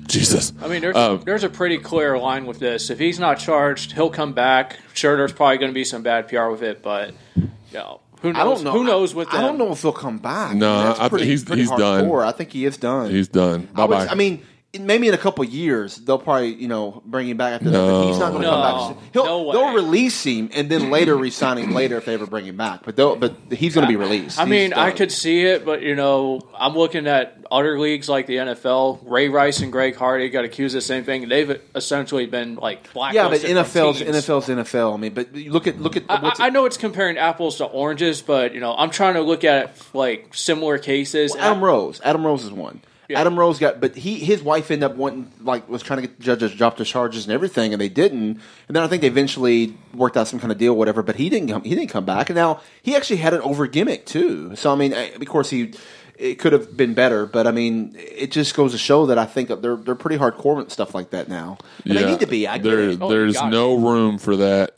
Jesus. 0.07 0.53
I 0.59 0.67
mean, 0.67 0.81
there's 0.81 0.95
Uh, 0.95 1.17
there's 1.23 1.43
a 1.43 1.49
pretty 1.49 1.77
clear 1.77 2.17
line 2.17 2.47
with 2.47 2.57
this. 2.59 2.89
If 2.89 2.97
he's 2.97 3.19
not 3.19 3.37
charged, 3.37 3.91
he'll 3.93 4.09
come 4.09 4.33
back. 4.33 4.77
Sure, 4.95 5.15
there's 5.15 5.31
probably 5.31 5.57
going 5.59 5.69
to 5.69 5.75
be 5.75 5.83
some 5.85 6.01
bad 6.01 6.27
PR 6.27 6.47
with 6.47 6.63
it, 6.63 6.81
but 6.81 7.13
you 7.35 7.47
know, 7.73 8.01
who 8.21 8.33
knows? 8.33 8.41
I 8.41 8.43
don't 8.43 8.63
know. 8.63 8.71
Who 8.71 8.83
knows 8.83 9.13
with 9.13 9.27
I, 9.31 9.37
I 9.37 9.41
don't 9.41 9.59
know 9.59 9.71
if 9.71 9.81
he'll 9.83 9.91
come 9.91 10.17
back. 10.17 10.55
No, 10.55 10.81
That's 10.83 10.99
I 10.99 11.03
think 11.03 11.11
pretty- 11.11 11.25
he's- 11.27 11.43
pretty 11.43 11.61
he's 11.61 11.69
done. 11.69 12.05
hardcore. 12.05 12.25
I 12.25 12.31
think 12.31 12.51
he 12.51 12.65
is 12.65 12.77
done. 12.77 13.11
He's 13.11 13.27
done. 13.27 13.67
Bye 13.73 13.85
bye. 13.87 14.07
I 14.07 14.15
mean, 14.15 14.33
it- 14.33 14.45
maybe 14.79 15.07
in 15.07 15.13
a 15.15 15.17
couple 15.17 15.43
of 15.43 15.49
years 15.49 15.95
they'll 15.95 16.19
probably 16.19 16.53
you 16.53 16.67
know 16.67 17.01
bring 17.05 17.27
him 17.27 17.37
back 17.37 17.53
after 17.53 17.69
that. 17.71 17.77
But 17.77 18.07
he's 18.07 18.19
not 18.19 18.31
going 18.31 18.43
to 18.43 18.47
No. 18.49 18.61
come 18.61 18.93
back. 18.93 19.03
He'll, 19.13 19.25
No. 19.25 19.51
They'll 19.51 19.73
release 19.73 20.23
him 20.23 20.49
and 20.53 20.69
then 20.69 20.91
later 20.91 21.15
resign 21.17 21.57
him 21.57 21.71
later 21.73 21.97
if 21.97 22.05
they 22.05 22.13
ever 22.13 22.27
bring 22.27 22.45
him 22.45 22.57
back. 22.57 22.81
But 22.83 22.95
they'll, 22.95 23.15
but 23.15 23.33
he's 23.51 23.73
going 23.73 23.87
to 23.87 23.91
be 23.91 23.95
released. 23.95 24.37
I 24.37 24.43
He's 24.43 24.49
mean, 24.51 24.73
I 24.73 24.91
could 24.91 25.11
see 25.11 25.41
it, 25.43 25.65
but 25.65 25.81
you 25.81 25.95
know, 25.95 26.41
I'm 26.55 26.75
looking 26.75 27.07
at 27.07 27.37
other 27.49 27.79
leagues 27.79 28.07
like 28.07 28.27
the 28.27 28.35
NFL. 28.35 28.99
Ray 29.09 29.29
Rice 29.29 29.61
and 29.61 29.71
Greg 29.71 29.95
Hardy 29.95 30.29
got 30.29 30.45
accused 30.45 30.75
of 30.75 30.83
the 30.83 30.85
same 30.85 31.03
thing. 31.03 31.27
They've 31.29 31.59
essentially 31.73 32.27
been 32.27 32.55
like 32.55 32.93
black. 32.93 33.15
Yeah, 33.15 33.27
but 33.27 33.41
NFL's 33.41 33.99
teams. 33.99 34.11
NFL's 34.17 34.47
NFL. 34.49 34.93
I 34.93 34.97
mean, 34.97 35.13
but 35.15 35.33
you 35.35 35.51
look 35.51 35.65
at 35.65 35.81
look 35.81 35.97
at 35.97 36.03
I, 36.09 36.17
I 36.27 36.33
I 36.47 36.49
know 36.51 36.65
it's 36.65 36.77
comparing 36.77 37.17
apples 37.17 37.57
to 37.57 37.65
oranges, 37.65 38.21
but 38.21 38.53
you 38.53 38.59
know, 38.59 38.75
I'm 38.77 38.91
trying 38.91 39.15
to 39.15 39.21
look 39.21 39.43
at 39.43 39.75
like 39.95 40.33
similar 40.35 40.77
cases. 40.77 41.33
Well, 41.33 41.43
Adam 41.43 41.63
Rose. 41.63 42.01
Adam 42.03 42.23
Rose 42.25 42.43
is 42.43 42.51
one. 42.51 42.81
Yeah. 43.09 43.21
Adam 43.21 43.39
Rose 43.39 43.57
got, 43.57 43.81
but 43.81 43.95
he 43.95 44.19
his 44.19 44.43
wife 44.43 44.69
ended 44.69 44.91
up 44.91 44.95
wanting 44.95 45.31
like 45.41 45.67
was 45.67 45.81
trying 45.81 45.97
to 45.97 46.07
get 46.07 46.17
the 46.17 46.23
judges 46.23 46.51
to 46.51 46.57
drop 46.57 46.77
the 46.77 46.85
charges 46.85 47.25
and 47.25 47.33
everything, 47.33 47.73
and 47.73 47.81
they 47.81 47.89
didn't. 47.89 48.39
And 48.67 48.75
then 48.75 48.83
I 48.83 48.87
think 48.87 49.01
they 49.01 49.07
eventually 49.07 49.75
worked 49.95 50.15
out 50.15 50.27
some 50.27 50.39
kind 50.39 50.51
of 50.51 50.59
deal, 50.59 50.75
whatever. 50.75 51.01
But 51.01 51.15
he 51.15 51.27
didn't 51.27 51.49
come. 51.49 51.63
He 51.63 51.73
didn't 51.73 51.89
come 51.89 52.05
back. 52.05 52.29
And 52.29 52.35
now 52.35 52.61
he 52.83 52.95
actually 52.95 53.17
had 53.17 53.33
an 53.33 53.41
over 53.41 53.65
gimmick 53.65 54.05
too. 54.05 54.55
So 54.55 54.71
I 54.71 54.75
mean, 54.75 54.93
eh, 54.93 55.09
of 55.15 55.25
course 55.27 55.49
he. 55.49 55.73
It 56.19 56.35
could 56.37 56.51
have 56.51 56.75
been 56.75 56.93
better, 56.93 57.25
but 57.25 57.47
I 57.47 57.51
mean, 57.51 57.95
it 57.95 58.31
just 58.31 58.53
goes 58.53 58.73
to 58.73 58.77
show 58.77 59.05
that 59.05 59.17
I 59.17 59.25
think 59.25 59.47
they're 59.47 59.77
they're 59.77 59.95
pretty 59.95 60.17
hardcore 60.17 60.57
with 60.57 60.69
stuff 60.69 60.93
like 60.93 61.11
that 61.11 61.29
now, 61.29 61.57
and 61.85 61.97
they 61.97 62.05
need 62.05 62.19
to 62.19 62.27
be. 62.27 62.45
I 62.45 62.57
get 62.57 62.63
there, 62.69 62.89
it. 62.89 63.01
Oh, 63.01 63.09
there's 63.09 63.39
you 63.39 63.49
no 63.49 63.75
room 63.75 64.17
for 64.17 64.35
that. 64.35 64.77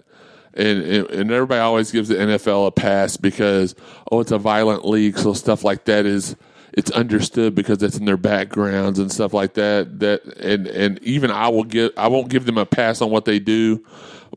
And, 0.54 0.84
and 0.84 1.10
and 1.10 1.32
everybody 1.32 1.60
always 1.60 1.92
gives 1.92 2.10
the 2.10 2.16
NFL 2.16 2.68
a 2.68 2.72
pass 2.72 3.18
because 3.18 3.74
oh 4.12 4.20
it's 4.20 4.32
a 4.32 4.38
violent 4.38 4.86
league 4.86 5.18
so 5.18 5.34
stuff 5.34 5.64
like 5.64 5.86
that 5.86 6.06
is 6.06 6.36
it's 6.74 6.92
understood 6.92 7.56
because 7.56 7.82
it's 7.84 7.98
in 7.98 8.06
their 8.06 8.18
backgrounds 8.18 9.00
and 9.00 9.12
stuff 9.12 9.34
like 9.34 9.54
that 9.56 10.00
that 10.00 10.24
and 10.38 10.68
and 10.68 11.02
even 11.04 11.32
I 11.32 11.50
will 11.50 11.64
give 11.64 11.92
I 11.98 12.08
won't 12.08 12.30
give 12.30 12.46
them 12.46 12.58
a 12.58 12.66
pass 12.66 13.02
on 13.02 13.10
what 13.10 13.26
they 13.26 13.40
do 13.40 13.86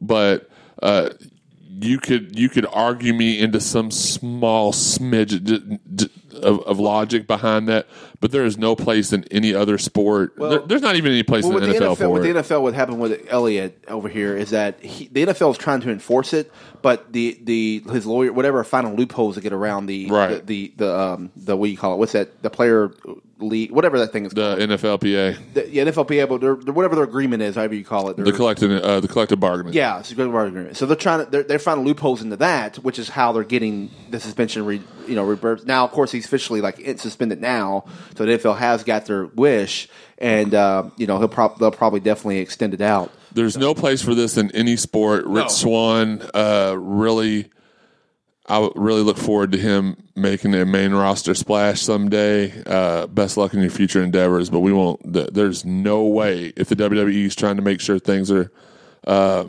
but 0.00 0.50
uh, 0.82 1.10
you 1.80 1.98
could 1.98 2.38
you 2.38 2.48
could 2.48 2.66
argue 2.66 3.14
me 3.14 3.38
into 3.38 3.60
some 3.60 3.90
small 3.90 4.72
smidge 4.72 6.10
of, 6.36 6.60
of 6.60 6.78
logic 6.78 7.26
behind 7.26 7.68
that 7.68 7.86
but 8.20 8.30
there 8.32 8.44
is 8.44 8.56
no 8.56 8.74
place 8.76 9.12
in 9.12 9.24
any 9.30 9.54
other 9.54 9.78
sport 9.78 10.32
there, 10.38 10.60
there's 10.60 10.82
not 10.82 10.96
even 10.96 11.12
any 11.12 11.22
place 11.22 11.44
Well, 11.44 11.58
in 11.58 11.68
the 11.70 11.76
NFL, 11.76 11.96
for 11.98 12.08
with 12.08 12.24
it. 12.24 12.32
the 12.32 12.40
NFL, 12.42 12.62
what 12.62 12.74
happened 12.74 13.00
with 13.00 13.26
Elliott 13.28 13.84
over 13.88 14.08
here 14.08 14.36
is 14.36 14.50
that 14.50 14.80
he, 14.80 15.08
the 15.08 15.26
NFL 15.26 15.50
is 15.52 15.58
trying 15.58 15.80
to 15.82 15.90
enforce 15.90 16.32
it, 16.32 16.50
but 16.82 17.12
the, 17.12 17.38
the 17.42 17.82
his 17.92 18.06
lawyer, 18.06 18.32
whatever, 18.32 18.62
finding 18.64 18.96
loopholes 18.96 19.34
to 19.34 19.40
get 19.40 19.52
around 19.52 19.86
the 19.86 20.06
Right. 20.10 20.44
the 20.46 20.70
the, 20.76 20.84
the 20.84 20.98
um 20.98 21.30
the 21.36 21.56
what 21.56 21.66
do 21.66 21.70
you 21.72 21.76
call 21.78 21.94
it? 21.94 21.98
What's 21.98 22.12
that? 22.12 22.42
The 22.42 22.50
player 22.50 22.92
league, 23.38 23.70
whatever 23.70 23.98
that 23.98 24.12
thing 24.12 24.26
is. 24.26 24.32
the 24.32 24.56
called. 24.56 24.70
NFLPA 24.70 25.54
The, 25.54 25.68
yeah, 25.70 25.84
NFLPA, 25.84 26.28
but 26.28 26.40
they're, 26.40 26.54
they're- 26.56 26.72
whatever 26.74 26.94
their 26.94 27.04
agreement 27.04 27.42
is, 27.42 27.54
however 27.56 27.74
you 27.74 27.84
call 27.84 28.08
it. 28.10 28.16
the 28.16 28.32
collective 28.32 28.70
uh, 28.82 29.00
the 29.00 29.08
collective 29.08 29.40
bargaining 29.40 29.72
yeah, 29.72 29.98
it's 29.98 30.12
a 30.12 30.14
good 30.14 30.28
agreement. 30.28 30.76
So 30.76 30.86
they're 30.86 30.96
trying 30.96 31.24
to 31.24 31.30
they're, 31.30 31.42
they're 31.42 31.58
finding 31.58 31.86
loopholes 31.86 32.22
into 32.22 32.36
that, 32.36 32.76
which 32.76 32.98
is 32.98 33.08
how 33.08 33.32
they're 33.32 33.44
getting 33.44 33.90
the 34.10 34.20
suspension. 34.20 34.64
Re, 34.64 34.80
you 35.06 35.14
know, 35.14 35.24
reversed. 35.24 35.66
Now, 35.66 35.84
of 35.84 35.90
course, 35.90 36.10
he's 36.12 36.24
officially 36.24 36.60
like 36.60 36.78
it's 36.78 37.02
suspended 37.02 37.40
now, 37.40 37.84
so 38.16 38.24
the 38.24 38.38
NFL 38.38 38.56
has 38.58 38.84
got 38.84 39.06
their 39.06 39.26
wish, 39.26 39.88
and 40.18 40.54
uh, 40.54 40.88
you 40.96 41.06
know 41.06 41.18
he'll 41.18 41.28
prob- 41.28 41.58
they'll 41.58 41.70
probably 41.70 42.00
definitely 42.00 42.38
extend 42.38 42.74
it 42.74 42.80
out. 42.80 43.12
There's 43.32 43.56
no 43.56 43.74
place 43.74 44.00
for 44.00 44.14
this 44.14 44.36
in 44.36 44.50
any 44.52 44.76
sport. 44.76 45.24
Rich 45.26 45.50
Swann 45.50 46.22
uh, 46.34 46.76
really, 46.78 47.50
I 48.46 48.68
really 48.76 49.00
look 49.00 49.16
forward 49.16 49.52
to 49.52 49.58
him 49.58 49.96
making 50.14 50.54
a 50.54 50.66
main 50.66 50.92
roster 50.92 51.34
splash 51.34 51.80
someday. 51.80 52.52
Uh, 52.66 53.06
best 53.06 53.36
luck 53.38 53.54
in 53.54 53.60
your 53.60 53.70
future 53.70 54.02
endeavors, 54.02 54.50
but 54.50 54.60
we 54.60 54.72
won't. 54.72 55.00
There's 55.32 55.64
no 55.64 56.04
way 56.04 56.52
if 56.56 56.68
the 56.68 56.76
WWE 56.76 57.24
is 57.24 57.34
trying 57.34 57.56
to 57.56 57.62
make 57.62 57.80
sure 57.80 57.98
things 57.98 58.30
are 58.30 58.52
uh, 59.06 59.44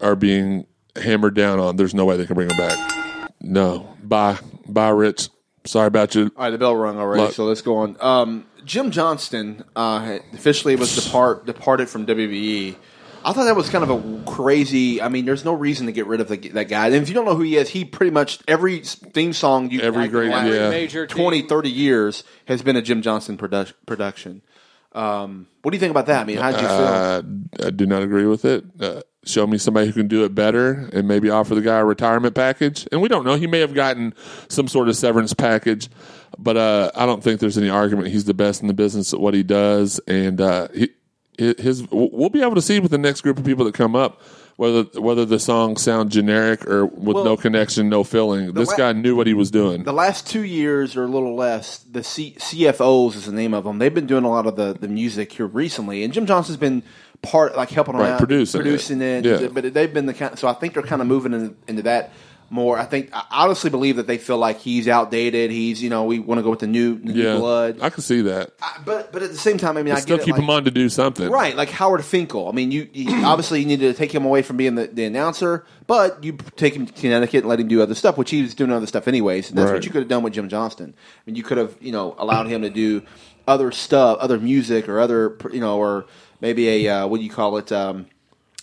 are 0.00 0.16
being 0.16 0.66
hammered 0.96 1.34
down 1.34 1.60
on. 1.60 1.76
There's 1.76 1.94
no 1.94 2.04
way 2.04 2.16
they 2.16 2.26
can 2.26 2.34
bring 2.34 2.50
him 2.50 2.56
back. 2.56 3.32
No, 3.40 3.94
bye, 4.02 4.38
bye, 4.68 4.88
Rich. 4.88 5.28
Sorry 5.64 5.86
about 5.86 6.14
you. 6.14 6.32
All 6.36 6.44
right, 6.44 6.50
the 6.50 6.58
bell 6.58 6.74
rung 6.74 6.98
already, 6.98 7.22
Look. 7.22 7.32
so 7.32 7.44
let's 7.44 7.62
go 7.62 7.76
on. 7.78 7.96
Um, 8.00 8.46
Jim 8.64 8.90
Johnston 8.90 9.64
uh, 9.76 10.18
officially 10.32 10.74
was 10.74 10.96
depart 10.96 11.46
departed 11.46 11.88
from 11.88 12.06
WWE. 12.06 12.74
I 13.26 13.32
thought 13.32 13.44
that 13.46 13.56
was 13.56 13.68
kind 13.68 13.82
of 13.82 13.90
a 13.90 14.22
crazy. 14.24 15.02
I 15.02 15.08
mean, 15.08 15.24
there's 15.24 15.44
no 15.44 15.52
reason 15.52 15.86
to 15.86 15.92
get 15.92 16.06
rid 16.06 16.20
of 16.20 16.28
the, 16.28 16.36
that 16.50 16.68
guy. 16.68 16.86
And 16.86 16.94
if 16.94 17.08
you 17.08 17.14
don't 17.14 17.24
know 17.24 17.34
who 17.34 17.42
he 17.42 17.56
is, 17.56 17.68
he 17.68 17.84
pretty 17.84 18.12
much 18.12 18.38
every 18.46 18.78
theme 18.78 19.32
song 19.32 19.70
you 19.72 19.80
Every 19.80 20.06
great- 20.06 20.26
in 20.26 20.30
the 20.30 20.36
last 20.36 20.52
yeah. 20.54 20.70
Major 20.70 21.08
team. 21.08 21.18
20, 21.18 21.42
30 21.42 21.68
years 21.68 22.22
has 22.44 22.62
been 22.62 22.76
a 22.76 22.82
Jim 22.82 23.02
Johnston 23.02 23.36
produ- 23.36 23.74
production. 23.84 24.42
Um, 24.92 25.48
what 25.62 25.72
do 25.72 25.76
you 25.76 25.80
think 25.80 25.90
about 25.90 26.06
that? 26.06 26.20
I 26.20 26.24
mean, 26.24 26.38
how 26.38 26.52
did 26.52 26.60
you 26.60 26.68
feel? 26.68 26.76
Uh, 26.76 27.22
I 27.66 27.70
do 27.70 27.84
not 27.84 28.02
agree 28.02 28.26
with 28.26 28.44
it. 28.44 28.64
Uh, 28.80 29.02
show 29.24 29.44
me 29.44 29.58
somebody 29.58 29.88
who 29.88 29.92
can 29.92 30.06
do 30.06 30.24
it 30.24 30.32
better 30.32 30.88
and 30.92 31.08
maybe 31.08 31.28
offer 31.28 31.56
the 31.56 31.60
guy 31.60 31.78
a 31.78 31.84
retirement 31.84 32.34
package. 32.36 32.86
And 32.92 33.02
we 33.02 33.08
don't 33.08 33.24
know. 33.24 33.34
He 33.34 33.48
may 33.48 33.58
have 33.58 33.74
gotten 33.74 34.14
some 34.48 34.68
sort 34.68 34.88
of 34.88 34.96
severance 34.96 35.34
package, 35.34 35.90
but 36.38 36.56
uh, 36.56 36.92
I 36.94 37.06
don't 37.06 37.22
think 37.24 37.40
there's 37.40 37.58
any 37.58 37.68
argument 37.68 38.08
he's 38.08 38.24
the 38.24 38.34
best 38.34 38.62
in 38.62 38.68
the 38.68 38.74
business 38.74 39.12
at 39.12 39.20
what 39.20 39.34
he 39.34 39.42
does. 39.42 39.98
And 40.06 40.40
uh, 40.40 40.68
he, 40.72 40.90
his 41.38 41.86
we'll 41.90 42.30
be 42.30 42.42
able 42.42 42.54
to 42.54 42.62
see 42.62 42.80
with 42.80 42.90
the 42.90 42.98
next 42.98 43.20
group 43.22 43.38
of 43.38 43.44
people 43.44 43.64
that 43.64 43.74
come 43.74 43.94
up 43.96 44.20
whether 44.56 44.84
whether 45.00 45.24
the 45.26 45.38
songs 45.38 45.82
sound 45.82 46.10
generic 46.10 46.66
or 46.66 46.86
with 46.86 47.14
Well, 47.16 47.24
no 47.24 47.36
connection, 47.36 47.90
no 47.90 48.02
feeling. 48.04 48.54
This 48.54 48.70
la- 48.70 48.76
guy 48.76 48.92
knew 48.94 49.14
what 49.14 49.26
he 49.26 49.34
was 49.34 49.50
doing. 49.50 49.84
the 49.84 49.92
last 49.92 50.26
two 50.26 50.44
years 50.44 50.96
or 50.96 51.02
a 51.04 51.06
little 51.08 51.34
less, 51.36 51.78
the 51.80 52.02
C- 52.02 52.36
CFOs 52.38 53.16
is 53.16 53.26
the 53.26 53.32
name 53.32 53.52
of 53.52 53.64
them. 53.64 53.78
They've 53.78 53.92
been 53.92 54.06
doing 54.06 54.24
a 54.24 54.30
lot 54.30 54.46
of 54.46 54.56
the, 54.56 54.72
the 54.72 54.88
music 54.88 55.30
here 55.32 55.46
recently, 55.46 56.04
and 56.04 56.12
Jim 56.14 56.24
Johnston's 56.24 56.56
been 56.56 56.82
part 57.20 57.54
like 57.54 57.68
helping 57.68 57.96
Right, 57.96 58.12
out, 58.12 58.18
producing 58.18 59.02
it. 59.02 59.26
it. 59.26 59.40
Yeah. 59.42 59.48
But 59.48 59.74
they've 59.74 59.92
been 59.92 60.06
the 60.06 60.14
kind. 60.14 60.38
So 60.38 60.48
I 60.48 60.54
think 60.54 60.72
they're 60.72 60.82
kind 60.82 61.02
of 61.02 61.08
moving 61.08 61.34
in, 61.34 61.54
into 61.68 61.82
that 61.82 62.12
more. 62.50 62.78
I 62.78 62.84
think 62.84 63.10
I 63.12 63.24
honestly 63.30 63.70
believe 63.70 63.96
that 63.96 64.06
they 64.06 64.18
feel 64.18 64.38
like 64.38 64.58
he's 64.60 64.86
outdated. 64.88 65.50
He's 65.50 65.82
you 65.82 65.90
know 65.90 66.04
we 66.04 66.18
want 66.18 66.38
to 66.38 66.42
go 66.42 66.50
with 66.50 66.60
the 66.60 66.66
new, 66.66 66.98
the 66.98 67.12
new 67.12 67.22
yeah, 67.22 67.36
blood. 67.36 67.78
I 67.82 67.90
can 67.90 68.02
see 68.02 68.20
that. 68.22 68.52
I- 68.62 68.78
but 68.84 69.12
but 69.12 69.22
at 69.22 69.30
the 69.32 69.38
same 69.38 69.58
time, 69.58 69.76
I 69.76 69.82
mean, 69.82 69.94
I 69.94 70.00
Still 70.00 70.18
keep 70.18 70.34
like- 70.34 70.42
him 70.42 70.50
on 70.50 70.64
to 70.64 70.70
do 70.70 70.88
something, 70.88 71.28
Right, 71.30 71.56
like 71.56 71.70
Howard 71.70 72.04
Finkel. 72.04 72.48
I 72.48 72.52
mean, 72.52 72.70
you, 72.70 72.88
you 72.92 73.10
obviously 73.24 73.60
you 73.60 73.66
needed 73.66 73.92
to 73.92 73.98
take 73.98 74.12
him 74.14 74.24
away 74.24 74.42
from 74.42 74.56
being 74.56 74.74
the, 74.76 74.86
the 74.86 75.04
announcer, 75.04 75.64
but 75.86 76.22
you 76.22 76.36
take 76.56 76.74
him 76.74 76.86
to 76.86 76.92
Connecticut 76.92 77.40
and 77.40 77.48
let 77.48 77.58
him 77.60 77.68
do 77.68 77.82
other 77.82 77.94
stuff, 77.94 78.16
which 78.16 78.30
he 78.30 78.42
was 78.42 78.54
doing 78.54 78.70
other 78.70 78.86
stuff 78.86 79.08
anyways. 79.08 79.48
And 79.50 79.58
that's 79.58 79.66
Right. 79.70 79.74
what 79.74 79.84
you 79.84 79.90
could 79.90 80.00
have 80.02 80.08
done 80.08 80.22
with 80.22 80.32
Jim 80.34 80.48
Johnston. 80.48 80.94
I 80.96 81.20
mean, 81.26 81.36
you 81.36 81.42
could 81.42 81.58
have 81.58 81.76
you 81.80 81.92
know 81.92 82.14
allowed 82.18 82.46
him 82.46 82.62
to 82.62 82.70
do 82.70 83.02
other 83.48 83.70
stuff, 83.72 84.18
other 84.20 84.38
music, 84.38 84.88
or 84.88 84.98
other 85.00 85.36
you 85.52 85.60
know, 85.60 85.78
or 85.78 86.06
maybe 86.40 86.86
a 86.86 86.88
uh, 87.02 87.06
what 87.06 87.18
do 87.18 87.24
you 87.24 87.30
call 87.30 87.56
it? 87.58 87.70
Um, 87.72 88.06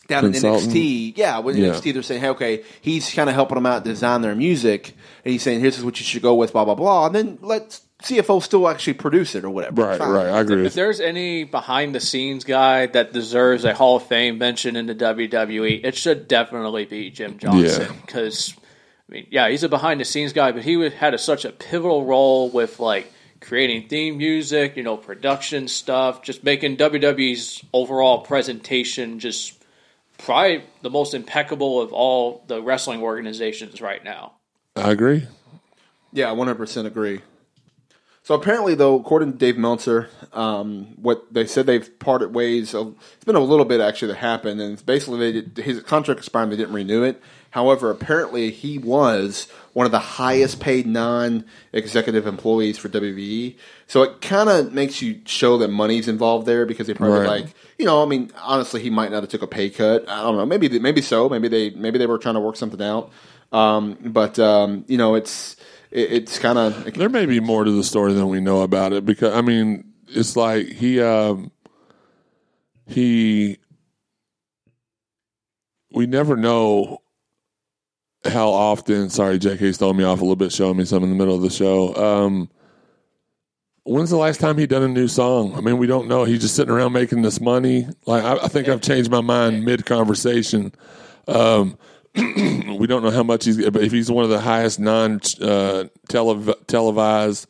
down 0.07 0.25
in 0.25 0.31
NXT. 0.33 1.13
Yeah, 1.17 1.39
with 1.39 1.55
Yeah. 1.55 1.69
NXT, 1.69 1.93
they're 1.93 2.03
saying, 2.03 2.21
hey, 2.21 2.29
okay, 2.29 2.63
he's 2.81 3.13
kind 3.13 3.29
of 3.29 3.35
helping 3.35 3.55
them 3.55 3.65
out 3.65 3.83
design 3.83 4.21
their 4.21 4.35
music, 4.35 4.93
and 5.23 5.31
he's 5.31 5.41
saying, 5.43 5.59
here's 5.61 5.83
what 5.83 5.99
you 5.99 6.05
should 6.05 6.21
go 6.21 6.35
with, 6.35 6.51
blah 6.53 6.65
blah 6.65 6.75
blah, 6.75 7.05
and 7.07 7.15
then 7.15 7.37
let's 7.41 7.81
CFO 8.03 8.43
still 8.43 8.67
actually 8.67 8.95
produce 8.95 9.33
it 9.33 9.45
or 9.45 9.49
whatever. 9.49 9.81
Right, 9.81 9.97
Fine. 9.97 10.09
right. 10.09 10.27
I 10.27 10.41
agree 10.41 10.57
If 10.57 10.63
with 10.63 10.73
there's 10.73 10.99
any 10.99 11.45
behind 11.45 11.95
the 11.95 12.01
scenes 12.01 12.43
guy 12.43 12.85
that 12.87 13.13
deserves 13.13 13.63
a 13.63 13.73
Hall 13.73 13.95
of 13.95 14.03
Fame 14.03 14.37
mention 14.37 14.75
in 14.75 14.87
the 14.87 14.95
WWE, 14.95 15.79
it 15.85 15.95
should 15.95 16.27
definitely 16.27 16.83
be 16.83 17.09
Jim 17.11 17.37
Johnston. 17.37 17.81
Yeah. 17.93 18.01
Because, 18.05 18.53
I 19.09 19.13
mean, 19.13 19.27
yeah, 19.31 19.47
he's 19.47 19.63
a 19.63 19.69
behind 19.69 20.01
the 20.01 20.05
scenes 20.05 20.33
guy, 20.33 20.51
but 20.51 20.63
he 20.63 20.75
was- 20.75 20.91
had 20.91 21.13
a, 21.13 21.17
such 21.17 21.45
a 21.45 21.49
pivotal 21.49 22.03
role 22.03 22.49
with 22.49 22.81
like 22.81 23.09
creating 23.39 23.87
theme 23.87 24.17
music, 24.17 24.75
you 24.75 24.83
know, 24.83 24.97
production 24.97 25.69
stuff, 25.69 26.23
just 26.23 26.43
making 26.43 26.75
WWE's 26.75 27.63
overall 27.71 28.19
presentation 28.19 29.19
just 29.19 29.62
probably 30.23 30.63
the 30.81 30.89
most 30.89 31.13
impeccable 31.13 31.81
of 31.81 31.93
all 31.93 32.43
the 32.47 32.61
wrestling 32.61 33.01
organizations 33.01 33.81
right 33.81 34.03
now. 34.03 34.33
I 34.75 34.91
agree. 34.91 35.27
Yeah, 36.11 36.31
one 36.31 36.47
hundred 36.47 36.57
percent 36.57 36.87
agree. 36.87 37.21
So 38.23 38.35
apparently, 38.35 38.73
though, 38.73 38.97
according 38.97 39.33
to 39.33 39.37
Dave 39.37 39.57
Meltzer, 39.57 40.09
um, 40.31 40.93
what 40.95 41.33
they 41.33 41.45
said 41.45 41.65
they've 41.65 41.99
parted 41.99 42.33
ways. 42.33 42.73
Of, 42.73 42.95
it's 43.15 43.25
been 43.25 43.35
a 43.35 43.41
little 43.41 43.65
bit 43.65 43.81
actually 43.81 44.13
that 44.13 44.19
happened, 44.19 44.61
and 44.61 44.73
it's 44.73 44.81
basically 44.81 45.19
they 45.19 45.41
did, 45.41 45.57
his 45.57 45.81
contract 45.81 46.19
expired. 46.19 46.49
They 46.49 46.55
didn't 46.55 46.73
renew 46.73 47.03
it. 47.03 47.21
However, 47.49 47.91
apparently 47.91 48.49
he 48.49 48.77
was 48.77 49.47
one 49.73 49.85
of 49.85 49.91
the 49.91 49.99
highest 49.99 50.59
paid 50.59 50.85
non-executive 50.85 52.27
employees 52.27 52.77
for 52.77 52.89
WWE. 52.89 53.55
So 53.87 54.03
it 54.03 54.21
kind 54.21 54.49
of 54.49 54.71
makes 54.71 55.01
you 55.01 55.21
show 55.25 55.57
that 55.57 55.69
money's 55.69 56.07
involved 56.07 56.45
there 56.45 56.65
because 56.65 56.87
they 56.87 56.93
probably 56.93 57.19
Right. 57.19 57.41
like 57.43 57.55
you 57.79 57.85
know. 57.85 58.01
I 58.03 58.05
mean, 58.05 58.31
honestly, 58.41 58.81
he 58.81 58.89
might 58.89 59.11
not 59.11 59.23
have 59.23 59.29
took 59.29 59.41
a 59.41 59.47
pay 59.47 59.69
cut. 59.69 60.07
I 60.07 60.21
don't 60.21 60.37
know. 60.37 60.45
Maybe 60.45 60.79
maybe 60.79 61.01
so. 61.01 61.27
Maybe 61.27 61.47
they 61.47 61.71
maybe 61.71 61.97
they 61.97 62.05
were 62.07 62.17
trying 62.19 62.35
to 62.35 62.41
work 62.41 62.55
something 62.55 62.81
out. 62.81 63.11
Um, 63.51 63.97
but 64.01 64.37
um, 64.39 64.85
you 64.87 64.97
know, 64.97 65.15
it's 65.15 65.55
it, 65.91 66.11
it's 66.11 66.39
kind 66.39 66.57
of 66.57 66.93
There 66.93 67.09
may 67.09 67.25
be 67.25 67.39
more 67.39 67.63
to 67.63 67.71
the 67.71 67.83
story 67.83 68.13
than 68.13 68.29
we 68.29 68.41
know 68.41 68.61
about 68.61 68.93
it 68.93 69.05
because 69.05 69.33
I 69.33 69.41
mean, 69.41 69.85
it's 70.07 70.35
like 70.35 70.67
he 70.67 71.01
um 71.01 71.51
he 72.85 73.57
we 75.91 76.07
never 76.07 76.35
know 76.35 77.02
how 78.25 78.49
often 78.49 79.09
sorry 79.09 79.39
JK 79.39 79.73
stole 79.75 79.93
me 79.93 80.03
off 80.03 80.19
a 80.19 80.23
little 80.23 80.35
bit 80.35 80.51
showing 80.51 80.77
me 80.77 80.85
some 80.85 81.03
in 81.03 81.09
the 81.09 81.15
middle 81.15 81.35
of 81.35 81.41
the 81.41 81.49
show. 81.49 81.95
Um 81.95 82.49
when's 83.83 84.09
the 84.09 84.17
last 84.17 84.39
time 84.39 84.57
he 84.57 84.65
done 84.65 84.83
a 84.83 84.87
new 84.87 85.09
song? 85.09 85.53
I 85.55 85.61
mean, 85.61 85.77
we 85.77 85.87
don't 85.87 86.07
know. 86.07 86.23
He's 86.23 86.41
just 86.41 86.55
sitting 86.55 86.73
around 86.73 86.93
making 86.93 87.21
this 87.21 87.41
money. 87.41 87.87
Like 88.05 88.23
I, 88.23 88.45
I 88.45 88.47
think 88.47 88.69
I've 88.69 88.81
changed 88.81 89.11
my 89.11 89.21
mind 89.21 89.65
mid 89.65 89.85
conversation. 89.85 90.73
Um 91.27 91.77
we 92.15 92.85
don't 92.85 93.01
know 93.03 93.09
how 93.09 93.23
much 93.23 93.45
he's 93.45 93.57
but 93.69 93.81
if 93.81 93.91
he's 93.91 94.11
one 94.11 94.23
of 94.23 94.29
the 94.29 94.39
highest 94.39 94.79
non 94.79 95.15
uh, 95.41 95.85
telev- 96.09 96.67
televised 96.67 97.47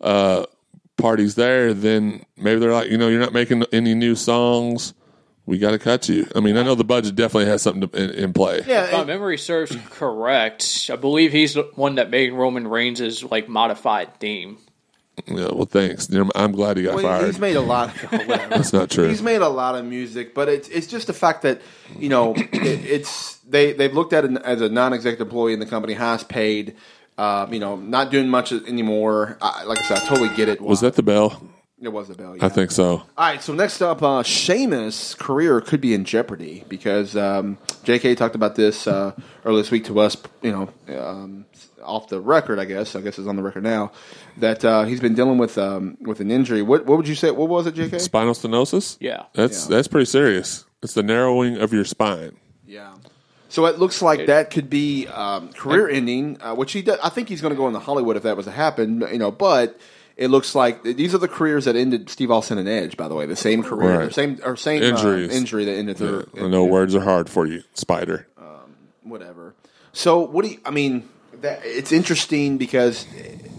uh, 0.00 0.44
parties 0.96 1.36
there 1.36 1.72
then 1.72 2.24
maybe 2.36 2.58
they're 2.58 2.72
like 2.72 2.90
you 2.90 2.98
know 2.98 3.06
you're 3.06 3.20
not 3.20 3.32
making 3.32 3.64
any 3.72 3.94
new 3.94 4.16
songs 4.16 4.94
we 5.50 5.58
got 5.58 5.72
to 5.72 5.78
cut 5.78 6.08
you 6.08 6.26
i 6.36 6.40
mean 6.40 6.56
i 6.56 6.62
know 6.62 6.74
the 6.76 6.84
budget 6.84 7.16
definitely 7.16 7.46
has 7.46 7.60
something 7.60 7.88
to, 7.88 7.96
in, 8.02 8.10
in 8.10 8.32
play 8.32 8.62
yeah. 8.66 8.84
If 8.84 8.92
my 8.92 9.04
memory 9.04 9.36
serves 9.36 9.76
correct, 9.90 10.88
I 10.92 10.96
believe 10.96 11.32
he's 11.32 11.54
the 11.54 11.64
one 11.74 11.96
that 11.96 12.08
made 12.08 12.32
Roman 12.32 12.68
Reigns' 12.68 13.24
like 13.24 13.48
modified 13.48 14.18
theme. 14.20 14.58
yeah, 15.26 15.48
well 15.52 15.66
thanks 15.66 16.08
i'm 16.34 16.52
glad 16.52 16.76
he 16.76 16.84
got 16.84 16.94
Well, 16.94 17.04
fired 17.04 17.26
he's 17.26 17.38
made 17.40 17.56
a 17.56 17.60
lot. 17.60 17.88
Of, 17.88 18.10
that's 18.50 18.72
not 18.72 18.90
true 18.90 19.08
He's 19.08 19.22
made 19.22 19.42
a 19.42 19.48
lot 19.48 19.74
of 19.74 19.84
music, 19.84 20.34
but 20.34 20.48
it's 20.48 20.68
it's 20.68 20.86
just 20.86 21.08
the 21.08 21.12
fact 21.12 21.42
that 21.42 21.60
you 21.98 22.08
know 22.08 22.34
it, 22.36 22.84
it's 22.86 23.36
they 23.38 23.72
they've 23.72 23.92
looked 23.92 24.12
at 24.12 24.24
it 24.24 24.30
as 24.42 24.60
a 24.60 24.68
non-executive 24.68 25.26
employee 25.26 25.52
in 25.52 25.58
the 25.60 25.66
company, 25.66 25.94
has 25.94 26.22
paid. 26.24 26.76
Uh, 27.18 27.46
you 27.50 27.58
know, 27.60 27.76
not 27.76 28.10
doing 28.10 28.30
much 28.30 28.50
anymore. 28.50 29.36
I, 29.42 29.64
like 29.64 29.78
I 29.78 29.82
said, 29.82 29.98
I 29.98 30.06
totally 30.06 30.34
get 30.36 30.48
it. 30.48 30.58
was 30.58 30.80
that 30.80 30.94
the 30.94 31.02
bell 31.02 31.42
It 31.82 31.88
was 31.88 32.08
the 32.08 32.14
bell. 32.14 32.36
Yeah. 32.36 32.44
i 32.44 32.48
think 32.48 32.70
so 32.70 32.86
All 32.88 33.04
right, 33.18 33.42
so 33.42 33.54
next 33.54 33.80
up, 33.80 34.02
uh, 34.02 34.22
Sheamus' 34.22 35.14
career 35.14 35.60
could 35.60 35.80
be 35.80 35.94
in 35.94 36.04
jeopardy 36.04 36.64
because 36.68 37.16
um, 37.16 37.56
J.K. 37.84 38.14
talked 38.16 38.34
about 38.34 38.54
this 38.54 38.86
uh, 38.86 39.12
earlier 39.44 39.62
this 39.62 39.70
week 39.70 39.84
to 39.86 39.98
us. 40.00 40.16
You 40.42 40.52
know, 40.52 40.98
um, 40.98 41.46
off 41.82 42.08
the 42.08 42.20
record, 42.20 42.58
I 42.58 42.66
guess. 42.66 42.94
I 42.94 43.00
guess 43.00 43.18
it's 43.18 43.26
on 43.26 43.36
the 43.36 43.42
record 43.42 43.62
now 43.62 43.92
that 44.36 44.64
uh, 44.64 44.84
he's 44.84 45.00
been 45.00 45.14
dealing 45.14 45.38
with 45.38 45.56
um, 45.56 45.96
with 46.02 46.20
an 46.20 46.30
injury. 46.30 46.60
What 46.62 46.84
what 46.86 46.98
would 46.98 47.08
you 47.08 47.14
say? 47.14 47.30
What 47.30 47.48
was 47.48 47.66
it, 47.66 47.74
J.K.? 47.74 47.98
spinal 47.98 48.34
stenosis 48.34 48.96
Yeah. 49.00 49.24
that's 49.32 49.68
Yeah. 49.68 49.76
that's 49.76 49.88
pretty 49.88 50.06
serious 50.06 50.64
it's 50.82 50.94
the 50.94 51.02
narrowing 51.02 51.56
of 51.58 51.72
your 51.72 51.84
spine 51.84 52.36
Yeah. 52.66 52.94
So 53.48 53.66
it 53.66 53.78
looks 53.80 54.00
like 54.00 54.26
that 54.26 54.50
could 54.50 54.70
be 54.70 55.08
um, 55.08 55.52
career 55.52 55.88
ending, 55.88 56.40
uh, 56.40 56.54
which 56.54 56.70
he 56.72 56.82
does, 56.82 57.00
I 57.02 57.08
think 57.08 57.28
he's 57.28 57.40
going 57.40 57.50
to 57.50 57.56
go 57.56 57.66
into 57.66 57.80
Hollywood 57.80 58.16
if 58.16 58.22
that 58.22 58.36
was 58.36 58.46
to 58.46 58.52
happen. 58.52 59.00
You 59.10 59.18
know, 59.18 59.32
but 59.32 59.76
it 60.20 60.28
looks 60.28 60.54
like 60.54 60.84
these 60.84 61.14
are 61.14 61.18
the 61.18 61.26
careers 61.28 61.64
that 61.64 61.74
ended 61.74 62.08
Steve 62.08 62.30
Austin 62.30 62.58
and 62.58 62.68
Edge. 62.68 62.96
By 62.96 63.08
the 63.08 63.14
way, 63.16 63.26
the 63.26 63.34
same 63.34 63.64
career, 63.64 64.00
Right. 64.00 64.14
same 64.14 64.38
or 64.44 64.54
same 64.54 64.82
Injuries. 64.82 65.30
Uh, 65.30 65.34
injury 65.34 65.64
that 65.64 65.74
ended 65.74 65.96
their. 65.96 66.24
i 66.38 66.46
know 66.46 66.64
words 66.64 66.94
are 66.94 67.00
hard 67.00 67.28
for 67.28 67.46
you 67.46 67.62
spider 67.74 68.26
whatever. 69.10 69.54
So 69.92 70.20
what 70.20 70.44
do 70.44 70.52
you? 70.52 70.60
I 70.64 70.70
mean, 70.70 71.08
that, 71.40 71.60
it's 71.64 71.92
interesting 71.92 72.56
because 72.56 73.06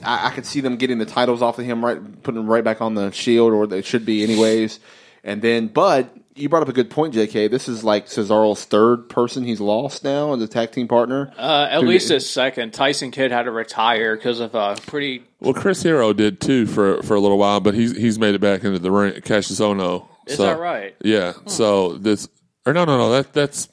I, 0.04 0.28
I 0.28 0.30
could 0.32 0.46
see 0.46 0.62
them 0.62 0.78
getting 0.78 0.98
the 0.98 1.06
titles 1.06 1.42
off 1.42 1.60
of 1.60 1.66
him, 1.66 1.84
right, 1.84 2.24
putting 2.24 2.40
them 2.42 2.50
right 2.50 2.64
back 2.64 2.82
on 2.82 2.96
the 2.96 3.12
Shield, 3.12 3.54
or 3.54 3.68
they 3.68 3.82
should 3.82 4.06
be 4.06 4.24
anyways. 4.24 4.80
And 5.24 5.42
then, 5.42 5.68
but 5.68 6.16
you 6.36 6.48
brought 6.50 6.64
up 6.64 6.70
a 6.70 6.74
good 6.74 6.90
point, 6.90 7.14
J.K. 7.14 7.48
This 7.50 7.68
is 7.68 7.84
like 7.84 8.08
Cesaro's 8.08 8.64
third 8.66 9.10
person 9.10 9.44
he's 9.44 9.60
lost 9.60 10.04
now 10.04 10.34
as 10.34 10.42
a 10.42 10.48
tag 10.48 10.72
team 10.72 10.88
partner. 10.88 11.34
Uh, 11.38 11.68
at 11.70 11.80
Dude, 11.82 11.90
least 11.90 12.10
it- 12.12 12.16
his 12.16 12.30
second. 12.30 12.74
Tyson 12.74 13.12
Kidd 13.12 13.32
had 13.32 13.44
to 13.44 13.52
retire 13.52 14.16
because 14.16 14.40
of 14.40 14.56
a 14.56 14.76
pretty. 14.88 15.24
well 15.40 15.54
chris 15.54 15.84
hero 15.84 16.14
did 16.14 16.40
too 16.40 16.66
for 16.66 17.02
for 17.04 17.16
a 17.16 17.20
little 17.20 17.38
while 17.38 17.60
but 17.60 17.74
he's 17.74 17.96
he's 17.98 18.18
made 18.20 18.36
it 18.36 18.42
back 18.42 18.64
into 18.64 18.80
the 18.80 18.92
ring 18.92 19.20
Cassius 19.22 19.60
Ohno 19.60 20.08
Is 20.28 20.38
So- 20.38 20.44
that 20.44 20.60
right? 20.60 20.96
Yeah. 21.04 21.34
So 21.48 21.94
this 21.98 22.28
or 22.66 22.74
no 22.74 22.86
no 22.86 22.98
no 22.98 23.12
that 23.12 23.34
that's 23.34 23.68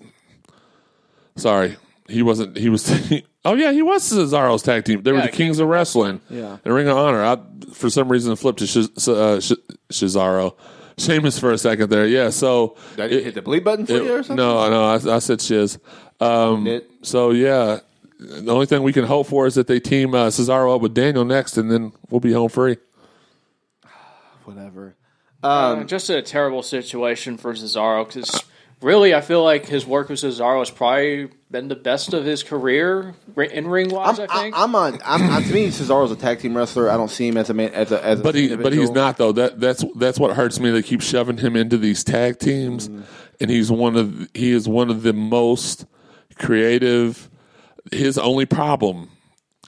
sorry 1.36 1.76
he 2.08 2.22
wasn't 2.22 2.56
he 2.56 2.68
was 2.68 2.90
oh 3.44 3.54
yeah 3.54 3.70
he 3.72 3.82
was 3.82 4.02
Cesaro's 4.10 4.62
tag 4.62 4.84
team 4.84 5.02
they 5.02 5.12
were 5.12 5.20
the 5.20 5.28
Kings 5.28 5.58
of 5.58 5.68
Wrestling 5.68 6.20
Yeah. 6.30 6.56
and 6.64 6.74
Ring 6.74 6.88
of 6.88 6.96
Honor 6.96 7.22
I 7.24 7.38
for 7.72 7.90
some 7.90 8.08
reason 8.10 8.34
flipped 8.36 8.58
to 8.60 8.66
Sh- 8.66 9.08
uh, 9.08 9.40
Sh- 9.40 9.52
Cesaro 9.92 10.54
Sheamus 10.98 11.38
for 11.38 11.52
a 11.52 11.58
second 11.58 11.90
there 11.90 12.06
yeah 12.06 12.30
so 12.30 12.76
Did 12.96 13.04
I 13.04 13.08
hit 13.22 13.34
the 13.34 13.42
bleed 13.42 13.64
button 13.64 13.86
for 13.86 13.92
it- 13.94 14.04
you 14.04 14.14
or 14.14 14.22
something? 14.22 14.36
no 14.36 14.68
no 14.68 14.84
I, 14.84 15.16
I 15.16 15.18
said 15.20 15.40
shiz 15.40 15.78
um, 16.20 16.80
so 17.02 17.30
yeah 17.30 17.80
the 18.20 18.52
only 18.52 18.66
thing 18.66 18.82
we 18.82 18.92
can 18.92 19.04
hope 19.04 19.28
for 19.28 19.46
is 19.46 19.54
that 19.54 19.68
they 19.68 19.78
team 19.78 20.12
uh, 20.14 20.26
Cesaro 20.26 20.74
up 20.74 20.80
with 20.80 20.92
Daniel 20.94 21.24
next 21.24 21.56
and 21.56 21.70
then 21.70 21.92
we'll 22.10 22.20
be 22.20 22.32
home 22.32 22.48
free 22.48 22.76
whatever. 24.44 24.94
Uh, 25.42 25.84
just 25.84 26.10
a 26.10 26.20
terrible 26.20 26.62
situation 26.64 27.36
for 27.36 27.52
Cesaro 27.54 28.04
because 28.06 28.42
really, 28.80 29.14
I 29.14 29.20
feel 29.20 29.42
like 29.42 29.66
his 29.66 29.86
work 29.86 30.08
with 30.08 30.20
Cesaro 30.20 30.60
has 30.60 30.70
probably 30.70 31.30
been 31.50 31.68
the 31.68 31.76
best 31.76 32.12
of 32.12 32.24
his 32.24 32.42
career 32.42 33.14
in 33.36 33.68
ring 33.68 33.90
wise. 33.90 34.18
I 34.18 34.24
I'm, 34.24 34.28
think. 34.28 34.56
I, 34.56 34.64
am 34.64 34.74
on. 34.74 34.98
I'm, 35.04 35.30
I, 35.30 35.42
to 35.42 35.52
me, 35.54 35.68
Cesaro's 35.68 36.10
a 36.12 36.16
tag 36.16 36.40
team 36.40 36.56
wrestler. 36.56 36.90
I 36.90 36.96
don't 36.96 37.10
see 37.10 37.28
him 37.28 37.36
as 37.36 37.50
a 37.50 37.54
man 37.54 37.72
as 37.72 37.90
a 37.92 38.04
as 38.04 38.20
a 38.20 38.22
But 38.22 38.34
he, 38.34 38.54
but 38.54 38.72
he's 38.72 38.90
not 38.90 39.16
though. 39.16 39.32
That 39.32 39.58
that's 39.60 39.84
that's 39.96 40.18
what 40.18 40.36
hurts 40.36 40.60
me. 40.60 40.70
They 40.70 40.82
keep 40.82 41.00
shoving 41.00 41.38
him 41.38 41.56
into 41.56 41.78
these 41.78 42.04
tag 42.04 42.38
teams, 42.38 42.88
Mm-hmm. 42.88 43.02
and 43.40 43.50
he's 43.50 43.70
one 43.70 43.96
of 43.96 44.28
he 44.34 44.52
is 44.52 44.68
one 44.68 44.90
of 44.90 45.02
the 45.02 45.12
most 45.12 45.86
creative. 46.36 47.30
His 47.92 48.18
only 48.18 48.46
problem 48.46 49.10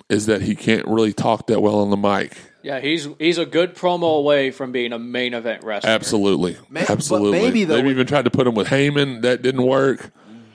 is 0.08 0.26
that 0.26 0.42
he 0.42 0.54
can't 0.54 0.86
really 0.86 1.12
talk 1.12 1.46
that 1.46 1.61
well 1.62 1.78
on 1.80 1.90
the 1.90 1.96
mic. 1.96 2.36
Yeah, 2.62 2.80
he's 2.80 3.08
he's 3.18 3.38
a 3.38 3.46
good 3.46 3.74
promo 3.74 4.18
away 4.18 4.50
from 4.50 4.72
being 4.72 4.92
a 4.92 4.98
main 4.98 5.34
event 5.34 5.64
wrestler. 5.64 5.90
Absolutely, 5.90 6.56
Ma- 6.68 6.80
but 6.80 6.90
absolutely. 6.90 7.40
maybe, 7.40 7.64
though, 7.64 7.76
They've 7.76 7.86
even 7.86 8.06
tried 8.06 8.24
to 8.26 8.30
put 8.30 8.46
him 8.46 8.54
with 8.54 8.68
Heyman. 8.68 9.22
That 9.22 9.42
didn't 9.42 9.62
work. 9.62 10.12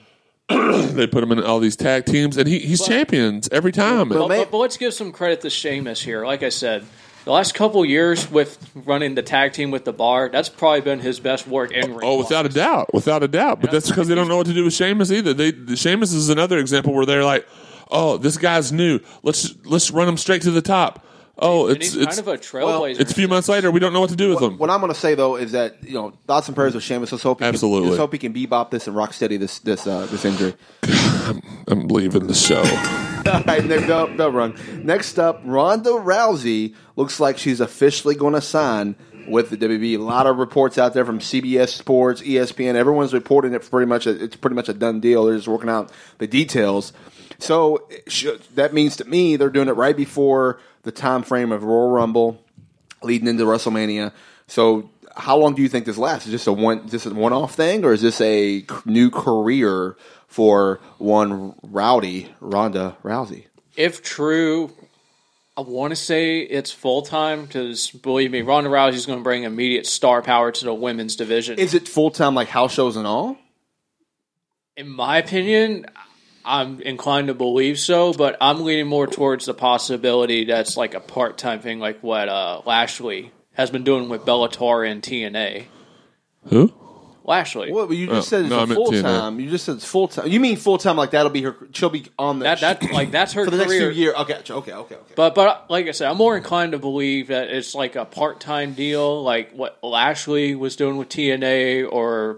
they 0.49 1.07
put 1.07 1.23
him 1.23 1.31
in 1.31 1.43
all 1.43 1.59
these 1.59 1.75
tag 1.75 2.05
teams, 2.05 2.37
and 2.37 2.47
he, 2.47 2.59
he's 2.59 2.85
champions 2.85 3.49
every 3.51 3.71
time. 3.71 4.09
But, 4.09 4.27
but, 4.27 4.51
but 4.51 4.57
let's 4.57 4.77
give 4.77 4.93
some 4.93 5.11
credit 5.11 5.41
to 5.41 5.49
Sheamus 5.49 6.01
here. 6.03 6.23
Like 6.23 6.43
I 6.43 6.49
said, 6.49 6.85
the 7.23 7.31
last 7.31 7.55
couple 7.55 7.83
years 7.83 8.29
with 8.29 8.59
running 8.75 9.15
the 9.15 9.23
tag 9.23 9.53
team 9.53 9.71
with 9.71 9.85
the 9.85 9.93
bar, 9.93 10.29
that's 10.29 10.47
probably 10.47 10.81
been 10.81 10.99
his 10.99 11.19
best 11.19 11.47
work 11.47 11.71
in 11.71 11.95
ring. 11.95 11.99
Oh, 12.03 12.19
without 12.19 12.45
a 12.45 12.49
doubt, 12.49 12.93
without 12.93 13.23
a 13.23 13.27
doubt. 13.27 13.61
But 13.61 13.71
that's 13.71 13.89
because 13.89 14.07
they 14.07 14.13
don't 14.13 14.27
know 14.27 14.37
what 14.37 14.45
to 14.45 14.53
do 14.53 14.63
with 14.63 14.73
Sheamus 14.73 15.11
either. 15.11 15.33
They 15.33 15.75
Sheamus 15.75 16.13
is 16.13 16.29
another 16.29 16.59
example 16.59 16.93
where 16.93 17.07
they're 17.07 17.25
like, 17.25 17.47
"Oh, 17.89 18.17
this 18.17 18.37
guy's 18.37 18.71
new. 18.71 18.99
Let's 19.23 19.55
let's 19.65 19.89
run 19.89 20.07
him 20.07 20.17
straight 20.17 20.43
to 20.43 20.51
the 20.51 20.61
top." 20.61 21.03
Oh, 21.37 21.67
And 21.67 21.77
it's 21.77 21.93
he's 21.93 22.03
it's 22.03 22.15
kind 22.17 22.27
of 22.27 22.33
a 22.33 22.37
trailblazer. 22.37 22.99
it's 22.99 23.11
a 23.11 23.15
few 23.15 23.27
months 23.27 23.49
later. 23.49 23.69
We 23.69 23.79
don't 23.79 23.91
know 23.93 23.99
what 23.99 24.09
to 24.11 24.15
do 24.15 24.29
with 24.29 24.41
him. 24.41 24.57
What 24.57 24.69
I'm 24.69 24.79
going 24.79 24.93
to 24.93 24.97
say 24.99 25.15
though 25.15 25.35
is 25.35 25.51
that 25.51 25.83
you 25.83 25.93
know 25.93 26.13
thoughts 26.27 26.47
and 26.47 26.55
prayers 26.55 26.73
with 26.75 26.83
Sheamus. 26.83 27.11
Let's 27.11 27.23
hope 27.23 27.39
he 27.39 27.45
Absolutely. 27.45 27.81
Can, 27.81 27.89
let's 27.91 27.99
hope 27.99 28.13
he 28.13 28.19
can 28.19 28.33
bebop 28.33 28.71
this 28.71 28.87
and 28.87 28.95
rock 28.95 29.11
steady 29.13 29.37
this 29.37 29.59
this 29.59 29.85
uh, 29.85 30.05
this 30.07 30.23
injury. 30.23 30.53
I'm 31.67 31.87
leaving 31.87 32.27
the 32.27 32.33
show. 32.33 32.61
All 33.31 33.41
right, 33.43 33.65
next 33.65 33.89
up, 33.89 34.11
no 34.11 34.29
run. 34.29 34.55
Next 34.85 35.17
up, 35.17 35.41
Ronda 35.43 35.89
Rousey 35.89 36.75
looks 36.95 37.19
like 37.19 37.37
she's 37.37 37.59
officially 37.59 38.13
going 38.15 38.33
to 38.35 38.41
sign 38.41 38.95
with 39.27 39.49
the 39.49 39.57
WB. 39.57 39.95
A 39.95 40.01
lot 40.01 40.27
of 40.27 40.37
reports 40.37 40.77
out 40.77 40.93
there 40.93 41.03
from 41.05 41.17
CBS 41.19 41.69
Sports, 41.69 42.21
ESPN. 42.21 42.75
Everyone's 42.75 43.13
reporting 43.13 43.53
it 43.53 43.69
pretty 43.69 43.87
much. 43.87 44.05
It's 44.05 44.35
pretty 44.35 44.55
much 44.55 44.69
a 44.69 44.73
done 44.73 44.99
deal. 44.99 45.25
They're 45.25 45.35
just 45.35 45.47
working 45.47 45.69
out 45.69 45.91
the 46.19 46.27
details. 46.27 46.93
So 47.39 47.89
should- 48.07 48.41
that 48.53 48.73
means 48.73 48.95
to 48.97 49.05
me 49.05 49.35
they're 49.35 49.49
doing 49.49 49.67
it 49.67 49.73
right 49.73 49.97
before 49.97 50.59
the 50.85 50.91
time 50.91 51.23
frame 51.23 51.51
of 51.51 51.63
Royal 51.63 51.89
Rumble, 51.89 52.41
leading 53.03 53.27
into 53.27 53.43
WrestleMania. 53.43 54.13
So 54.47 54.89
how 55.15 55.35
long 55.37 55.55
do 55.55 55.61
you 55.61 55.67
think 55.67 55.85
this 55.85 55.97
lasts? 55.97 56.27
Is 56.27 56.31
this 56.31 56.47
a 56.47 56.53
one 56.53 56.87
just 56.87 57.05
a 57.05 57.13
one 57.13 57.33
off 57.33 57.55
thing, 57.55 57.83
or 57.83 57.91
is 57.91 58.01
this 58.01 58.21
a 58.21 58.65
new 58.85 59.09
career 59.09 59.97
for 60.27 60.79
one 60.97 61.55
Rowdy 61.63 62.33
Ronda 62.39 62.95
Rousey? 63.03 63.45
If 63.75 64.03
true, 64.03 64.71
I 65.57 65.61
want 65.61 65.91
to 65.91 65.95
say 65.95 66.39
it's 66.39 66.71
full 66.71 67.01
time 67.01 67.45
because 67.45 67.89
believe 67.89 68.31
me, 68.31 68.41
Ronda 68.41 68.69
Rousey's 68.69 69.05
going 69.05 69.19
to 69.19 69.23
bring 69.23 69.43
immediate 69.43 69.85
star 69.85 70.21
power 70.21 70.51
to 70.51 70.65
the 70.65 70.73
women's 70.73 71.15
division. 71.15 71.59
Is 71.59 71.73
it 71.73 71.87
full 71.87 72.11
time 72.11 72.35
like 72.35 72.47
house 72.47 72.73
shows 72.73 72.95
and 72.95 73.07
all? 73.07 73.37
In 74.77 74.89
my 74.89 75.17
opinion, 75.17 75.85
I'm 76.45 76.81
inclined 76.81 77.27
to 77.27 77.33
believe 77.33 77.79
so, 77.79 78.13
but 78.13 78.37
I'm 78.39 78.63
leaning 78.63 78.87
more 78.87 79.07
towards 79.07 79.45
the 79.45 79.53
possibility 79.53 80.45
that's 80.45 80.77
like 80.77 80.93
a 80.93 80.99
part 80.99 81.37
time 81.37 81.59
thing, 81.59 81.79
like 81.79 82.01
what 82.03 82.29
uh, 82.29 82.61
Lashley 82.65 83.31
has 83.53 83.69
been 83.71 83.83
doing 83.83 84.09
with 84.09 84.21
Bellator 84.25 84.89
and 84.89 85.01
TNA. 85.01 85.65
Who? 86.47 86.73
Lashley. 87.23 87.71
Well, 87.71 87.91
you 87.91 88.05
just 88.05 88.17
Oh, 88.17 88.21
said 88.21 88.41
it's 88.41 88.49
no, 88.51 88.59
I 88.59 88.63
a 88.63 88.67
meant 88.67 88.77
full 88.77 88.91
TNA. 88.91 89.01
time. 89.01 89.39
You 89.39 89.49
just 89.49 89.65
said 89.65 89.77
it's 89.77 89.85
full 89.85 90.07
time. 90.07 90.27
You 90.27 90.39
mean 90.39 90.57
full 90.57 90.77
time? 90.77 90.95
Like 90.95 91.09
that'll 91.11 91.31
be 91.31 91.41
her. 91.41 91.55
She'll 91.71 91.89
be 91.89 92.05
on 92.19 92.37
the 92.37 92.43
That 92.43 92.59
that 92.59 92.83
like 92.91 93.09
that's 93.09 93.33
her 93.33 93.45
for 93.45 93.49
the 93.51 93.57
next 93.57 93.71
few 93.73 93.89
years. 93.89 94.13
Okay, 94.15 94.35
okay, 94.35 94.51
okay, 94.51 94.73
okay. 94.73 94.95
But 95.15 95.33
but 95.33 95.69
like 95.71 95.87
I 95.87 95.91
said, 95.91 96.07
I'm 96.11 96.17
more 96.17 96.37
inclined 96.37 96.73
to 96.73 96.77
believe 96.79 97.29
that 97.29 97.49
it's 97.49 97.73
like 97.73 97.95
a 97.95 98.05
part 98.05 98.39
time 98.39 98.73
deal, 98.73 99.23
like 99.23 99.53
what 99.53 99.79
Lashley 99.83 100.53
was 100.53 100.75
doing 100.75 100.97
with 100.97 101.09
TNA, 101.09 101.91
or 101.91 102.37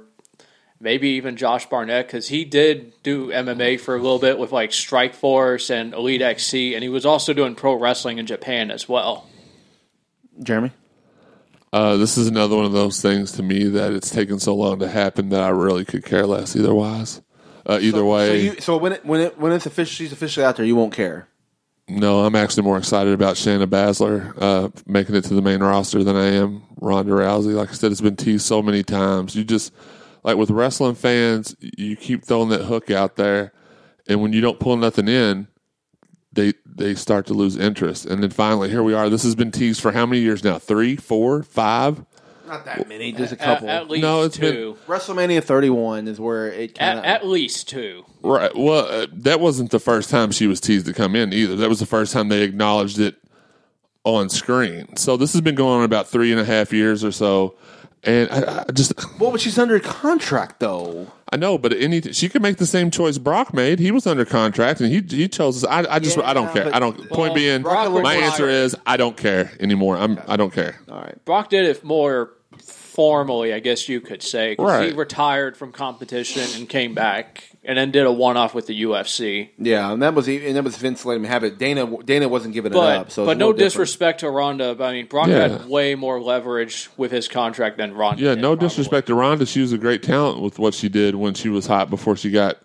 maybe 0.79 1.09
even 1.09 1.35
Josh 1.37 1.65
Barnett, 1.67 2.07
because 2.07 2.27
he 2.27 2.45
did 2.45 2.93
do 3.03 3.27
MMA 3.27 3.79
for 3.79 3.95
a 3.95 4.01
little 4.01 4.19
bit 4.19 4.37
with 4.37 4.51
like 4.51 4.73
Strike 4.73 5.13
Force 5.13 5.69
and 5.69 5.93
Elite 5.93 6.21
XC, 6.21 6.75
and 6.75 6.83
he 6.83 6.89
was 6.89 7.05
also 7.05 7.33
doing 7.33 7.55
pro 7.55 7.73
wrestling 7.73 8.17
in 8.17 8.25
Japan 8.25 8.71
as 8.71 8.87
well. 8.87 9.27
Jeremy. 10.41 10.71
Uh, 11.73 11.97
this 11.97 12.17
is 12.17 12.27
another 12.27 12.55
one 12.55 12.65
of 12.65 12.71
those 12.71 13.01
things 13.01 13.33
to 13.33 13.43
me 13.43 13.65
that 13.65 13.91
it's 13.91 14.09
taken 14.09 14.39
so 14.39 14.55
long 14.55 14.79
to 14.79 14.87
happen 14.87 15.29
that 15.29 15.41
I 15.41 15.49
really 15.49 15.83
could 15.83 16.05
care 16.05 16.25
less 16.25 16.55
either 16.55 16.73
wise. 16.73 17.21
Uh, 17.65 17.79
either 17.81 17.97
So, 17.99 18.05
way, 18.09 18.41
you, 18.41 18.55
so 18.61 18.77
when 18.77 18.93
it 18.93 19.05
when 19.05 19.19
it 19.19 19.37
when 19.37 19.51
it's 19.51 19.65
official, 19.65 19.93
she's 19.93 20.13
officially 20.13 20.45
out 20.45 20.55
there. 20.55 20.65
You 20.65 20.75
won't 20.77 20.93
care. 20.93 21.27
no, 21.89 22.21
I'm 22.25 22.35
actually 22.35 22.63
more 22.63 22.77
excited 22.77 23.11
about 23.13 23.35
Shayna 23.35 23.65
Baszler 23.65 24.33
uh, 24.41 24.69
making 24.85 25.15
it 25.15 25.25
to 25.25 25.33
the 25.33 25.41
main 25.41 25.59
roster 25.61 26.03
than 26.03 26.15
I 26.15 26.27
am 26.27 26.63
Ronda 26.79 27.11
Rousey. 27.11 27.53
Like 27.53 27.69
I 27.69 27.73
said, 27.73 27.91
it's 27.91 27.99
been 28.01 28.15
teased 28.15 28.45
so 28.45 28.61
many 28.61 28.83
times. 28.83 29.35
You 29.35 29.43
just 29.43 29.73
like 30.27 30.35
with 30.35 30.49
wrestling 30.51 30.95
fans, 30.95 31.55
you 31.61 31.95
keep 31.95 32.25
throwing 32.25 32.49
that 32.49 32.65
hook 32.65 32.91
out 32.91 33.15
there, 33.15 33.53
and 34.09 34.21
when 34.21 34.33
you 34.33 34.41
don't 34.41 34.59
pull 34.59 34.75
nothing 34.75 35.07
in, 35.07 35.47
they 36.33 36.53
they 36.65 36.95
start 36.95 37.25
to 37.27 37.33
lose 37.33 37.55
interest. 37.55 38.05
And 38.05 38.21
then 38.21 38.29
finally, 38.31 38.69
here 38.69 38.83
we 38.83 38.93
are. 38.93 39.09
This 39.09 39.23
has 39.23 39.35
been 39.35 39.51
teased 39.51 39.79
for 39.79 39.93
how 39.93 40.05
many 40.05 40.21
years 40.21 40.43
now? 40.43 40.59
Three, 40.59 40.97
four, 40.97 41.43
five? 41.43 42.03
Not 42.45 42.65
that 42.65 42.89
many, 42.89 43.13
just 43.13 43.31
a 43.31 43.37
couple. 43.37 43.69
at 43.69 43.89
least 43.89 44.01
No, 44.01 44.23
it's 44.23 44.37
been- 44.37 44.53
two. 44.53 44.77
WrestleMania 44.87 45.41
31 45.41 46.09
is 46.09 46.19
where 46.19 46.51
it 46.51 46.77
kind 46.77 46.99
At, 46.99 47.05
at 47.05 47.27
least 47.27 47.69
two. 47.69 48.05
Right. 48.21 48.53
Well, 48.53 48.85
uh, 48.85 49.07
that 49.13 49.39
wasn't 49.39 49.71
the 49.71 49.79
first 49.79 50.09
time 50.09 50.31
she 50.31 50.47
was 50.47 50.59
teased 50.59 50.85
to 50.87 50.93
come 50.93 51.15
in 51.15 51.31
either. 51.33 51.55
That 51.55 51.69
was 51.69 51.79
the 51.79 51.85
first 51.85 52.11
time 52.13 52.27
they 52.29 52.43
acknowledged 52.43 52.99
it 52.99 53.15
on 54.03 54.29
screen. 54.29 54.95
So 54.97 55.15
this 55.17 55.31
has 55.33 55.41
been 55.41 55.55
going 55.55 55.79
on 55.79 55.83
about 55.85 56.07
three 56.07 56.31
and 56.31 56.39
a 56.39 56.45
half 56.45 56.71
years 56.73 57.03
or 57.03 57.11
so. 57.13 57.55
And 58.03 58.29
I, 58.31 58.63
I 58.67 58.71
just, 58.71 58.93
well, 59.19 59.31
but 59.31 59.41
she's 59.41 59.57
under 59.57 59.79
contract 59.79 60.59
though. 60.59 61.07
I 61.31 61.35
know, 61.35 61.57
but 61.57 61.73
any 61.73 62.01
she 62.13 62.29
could 62.29 62.41
make 62.41 62.55
the 62.57 62.65
same 62.65 62.89
choice 62.89 63.17
Brock 63.17 63.53
made. 63.53 63.79
He 63.79 63.91
was 63.91 64.07
under 64.07 64.23
contract, 64.23 64.79
and 64.79 64.89
he 64.91 65.01
he 65.15 65.27
chose. 65.27 65.63
Us. 65.63 65.69
I, 65.69 65.95
I 65.95 65.99
just 65.99 66.17
I 66.19 66.33
don't 66.33 66.53
care. 66.53 66.65
but- 66.65 66.75
I 66.75 66.79
don't. 66.79 67.09
point 67.09 67.35
being, 67.35 67.63
Brock 67.63 67.91
my 67.91 67.97
retired. 67.99 68.23
answer 68.23 68.49
is 68.49 68.77
I 68.85 68.95
don't 68.97 69.17
care 69.17 69.51
anymore. 69.59 69.97
I'm 69.97 70.19
I 70.27 70.37
don't 70.37 70.53
care. 70.53 70.79
All 70.89 70.99
right. 71.01 71.23
Brock 71.25 71.49
did 71.49 71.65
it 71.65 71.83
more 71.83 72.31
formally, 72.63 73.53
I 73.53 73.59
guess 73.59 73.89
you 73.89 73.99
could 74.01 74.23
say. 74.23 74.55
'cause 74.55 74.79
He 74.81 74.87
Right. 74.87 74.95
retired 74.95 75.57
from 75.57 75.71
competition 75.71 76.43
and 76.55 76.67
came 76.69 76.93
back, 76.93 77.43
and 77.67 77.77
then 77.77 77.91
did 77.91 78.05
a 78.07 78.11
one 78.11 78.35
off 78.37 78.55
with 78.55 78.65
the 78.65 78.81
UFC. 78.83 79.49
Yeah, 79.59 79.91
and 79.91 80.01
that 80.01 80.15
was 80.15 80.27
and 80.27 80.55
that 80.55 80.63
was 80.63 80.77
Vince 80.77 81.05
letting 81.05 81.23
him 81.23 81.29
have 81.29 81.43
it. 81.43 81.59
Dana 81.59 81.85
Dana 82.03 82.27
wasn't 82.27 82.55
giving 82.55 82.71
it 82.71 82.75
But 82.75 82.97
up. 82.97 83.11
So 83.11 83.25
but 83.25 83.37
no 83.37 83.47
little 83.49 83.53
different. 83.53 83.69
disrespect 83.71 84.19
to 84.21 84.29
Ronda. 84.31 84.73
but 84.73 84.85
I 84.85 84.93
mean, 84.93 85.05
Brock 85.05 85.27
Yeah. 85.27 85.47
had 85.49 85.67
way 85.67 85.93
more 85.93 86.19
leverage 86.19 86.89
with 86.97 87.11
his 87.11 87.27
contract 87.27 87.77
than 87.77 87.93
Ronda. 87.93 88.23
Yeah, 88.23 88.29
did, 88.35 88.41
no 88.41 88.49
probably. 88.55 88.67
disrespect 88.69 89.07
to 89.07 89.15
Ronda. 89.15 89.45
She 89.45 89.61
was 89.61 89.73
a 89.73 89.77
great 89.77 90.01
talent 90.01 90.41
with 90.41 90.57
what 90.57 90.73
she 90.73 90.89
did 90.89 91.13
when 91.15 91.33
she 91.35 91.49
was 91.49 91.67
hot 91.67 91.89
before 91.91 92.15
she 92.15 92.31
got 92.31 92.57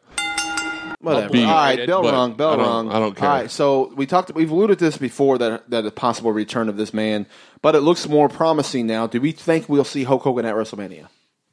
Whatever. 1.01 1.31
Beat. 1.33 1.45
All 1.47 1.51
right, 1.53 1.85
bell 1.85 2.03
But 2.03 2.13
rung, 2.15 2.35
bell 2.35 2.53
I 2.53 2.57
rung. 2.63 2.93
I 2.93 3.01
don't 3.01 3.17
care. 3.17 3.29
All 3.29 3.35
right, 3.37 3.51
so 3.51 3.93
we 3.97 4.07
talked. 4.07 4.33
We've 4.37 4.53
alluded 4.53 4.79
to 4.79 4.85
this 4.85 4.97
before 4.97 5.37
that 5.39 5.69
that 5.69 5.85
a 5.85 5.91
possible 5.91 6.31
return 6.33 6.69
of 6.69 6.77
this 6.77 6.95
man, 6.95 7.27
but 7.61 7.75
it 7.75 7.81
looks 7.81 8.09
more 8.09 8.29
promising 8.29 8.87
now. 8.87 9.09
Do 9.09 9.21
we 9.21 9.33
think 9.33 9.69
we'll 9.69 9.83
see 9.83 10.05
Hulk 10.05 10.23
Hogan 10.23 10.45
at 10.47 10.55
WrestleMania? 10.55 11.09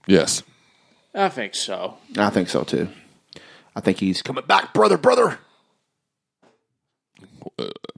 yes. 0.05 0.43
I 1.15 1.29
think 1.29 1.55
so. 1.55 1.97
I 2.19 2.29
think 2.29 2.47
so 2.49 2.61
too. 2.63 2.87
I 3.75 3.81
think 3.81 3.99
he's 3.99 4.21
coming 4.21 4.45
back, 4.45 4.73
brother, 4.73 4.97
brother. 4.97 5.39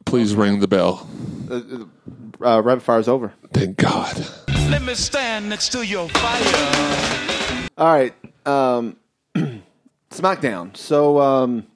Please 0.05 0.35
ring 0.35 0.59
the 0.59 0.67
bell. 0.67 1.07
Uh, 1.49 2.61
rapid 2.61 2.83
fire's 2.83 3.07
over. 3.07 3.33
Thank 3.53 3.77
God. 3.77 4.25
Let 4.69 4.81
me 4.83 4.93
stand 4.95 5.49
next 5.49 5.71
to 5.73 5.85
your 5.85 6.09
fire. 6.09 7.67
All 7.77 7.93
right, 7.93 8.13
um, 8.45 8.97
SmackDown. 10.11 10.75
So 10.75 11.19
um, 11.19 11.67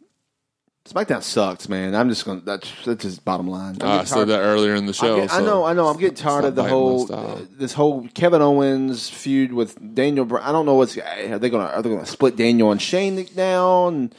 SmackDown 0.85 1.23
sucks, 1.23 1.67
man. 1.67 1.95
I'm 1.95 2.09
just 2.09 2.25
gonna. 2.25 2.41
That's 2.41 2.69
that's 2.85 3.01
just 3.03 3.25
bottom 3.25 3.47
line. 3.47 3.77
I'm 3.81 3.87
Uh, 3.87 3.91
I 3.91 3.95
getting 3.97 4.05
said 4.07 4.15
tired- 4.17 4.27
that 4.29 4.39
earlier 4.41 4.75
in 4.75 4.85
the 4.85 4.93
show. 4.93 5.19
get- 5.21 5.31
I 5.33 5.37
so 5.39 5.45
know, 5.45 5.63
I 5.65 5.73
know. 5.73 5.87
I'm 5.87 5.97
getting 5.97 6.15
tired 6.15 6.45
of 6.45 6.53
the 6.55 6.61
biting 6.61 6.75
my 6.75 6.79
whole 6.79 7.07
style. 7.07 7.41
this 7.57 7.73
whole 7.73 8.07
Kevin 8.13 8.41
Owens 8.43 9.09
feud 9.09 9.51
with 9.51 9.95
Daniel. 9.95 10.25
Bryan. 10.25 10.47
I 10.47 10.51
don't 10.51 10.67
know 10.67 10.75
what's 10.75 10.95
are 10.97 11.39
they 11.39 11.49
gonna 11.49 11.65
are 11.65 11.81
they 11.81 11.89
gonna 11.89 12.05
split 12.05 12.35
Daniel 12.35 12.71
and 12.71 12.79
Shane 12.81 13.27
now? 13.35 13.87
And 13.87 14.13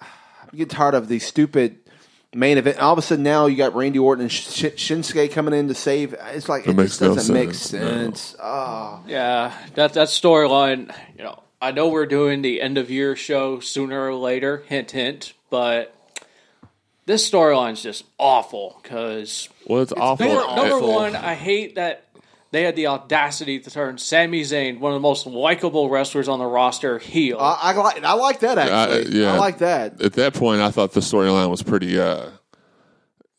I'm 0.00 0.08
getting 0.58 0.68
tired 0.68 0.94
of 0.94 1.08
these 1.08 1.26
stupid 1.26 1.78
main 2.32 2.58
event. 2.58 2.78
All 2.78 2.92
of 2.92 2.98
a 2.98 3.02
sudden 3.02 3.24
now 3.24 3.46
you 3.46 3.56
got 3.56 3.74
Randy 3.74 3.98
Orton 3.98 4.22
and 4.22 4.30
Sh- 4.32 4.64
Shinsuke 4.76 5.32
coming 5.32 5.52
in 5.52 5.66
to 5.66 5.74
save. 5.74 6.14
It's 6.32 6.48
like 6.48 6.64
it, 6.66 6.70
It 6.70 6.76
makes 6.76 6.90
just 6.90 7.00
no 7.02 7.14
doesn't 7.16 7.34
make 7.34 7.54
sense, 7.54 7.72
no. 7.72 7.88
sense. 8.04 8.36
Oh. 8.40 9.00
Yeah, 9.08 9.52
that 9.74 9.94
that 9.94 10.08
storyline. 10.08 10.94
You 11.18 11.24
know, 11.24 11.42
I 11.62 11.70
know 11.70 11.88
we're 11.88 12.06
doing 12.06 12.42
the 12.42 12.60
end 12.60 12.76
of 12.76 12.90
year 12.90 13.14
show 13.16 13.60
sooner 13.60 14.08
or 14.08 14.14
later. 14.14 14.64
Hint, 14.66 14.90
hint. 14.90 15.32
But 15.48 15.94
this 17.06 17.28
storyline's 17.30 17.82
just 17.82 18.04
awful 18.18 18.78
because 18.82 19.48
Well, 19.66 19.82
it's, 19.82 19.92
awful. 19.92 20.26
number, 20.26 20.42
It- 20.42 20.56
number 20.56 20.86
one, 20.86 21.16
I 21.16 21.34
hate 21.34 21.76
that 21.76 22.04
they 22.50 22.64
had 22.64 22.76
the 22.76 22.88
audacity 22.88 23.58
to 23.60 23.70
turn 23.70 23.96
Sami 23.96 24.42
Zayn, 24.42 24.78
one 24.78 24.92
of 24.92 24.96
the 24.96 25.00
most 25.00 25.26
likable 25.26 25.88
wrestlers 25.88 26.28
on 26.28 26.38
the 26.38 26.44
roster, 26.44 26.98
heel. 26.98 27.38
I, 27.40 27.58
I 27.62 27.72
like 27.72 28.04
I 28.04 28.12
like 28.12 28.40
that 28.40 28.58
actually. 28.58 29.18
yeah. 29.20 29.32
I 29.34 29.38
like 29.38 29.58
that. 29.58 30.02
At 30.02 30.12
that 30.14 30.34
point, 30.34 30.60
I 30.60 30.70
thought 30.70 30.92
the 30.92 31.00
storyline 31.00 31.48
was 31.50 31.62
pretty. 31.62 31.98
Uh, 31.98 32.26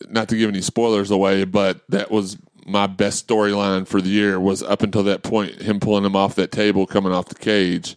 not 0.10 0.30
to 0.30 0.36
give 0.36 0.50
any 0.50 0.62
spoilers 0.62 1.12
away, 1.12 1.44
but 1.46 1.80
that 1.90 2.10
was 2.12 2.38
my 2.66 2.88
best 2.88 3.28
storyline 3.28 3.88
for 3.88 4.02
the 4.02 4.10
year. 4.10 4.40
Was 4.40 4.64
up 4.64 4.82
until 4.82 5.04
that 5.04 5.22
point, 5.24 5.62
him 5.62 5.80
pulling 5.80 6.06
him 6.06 6.16
off 6.16 6.36
that 6.36 6.52
table, 6.52 6.86
coming 6.88 7.14
off 7.14 7.28
the 7.30 7.36
cage. 7.36 7.96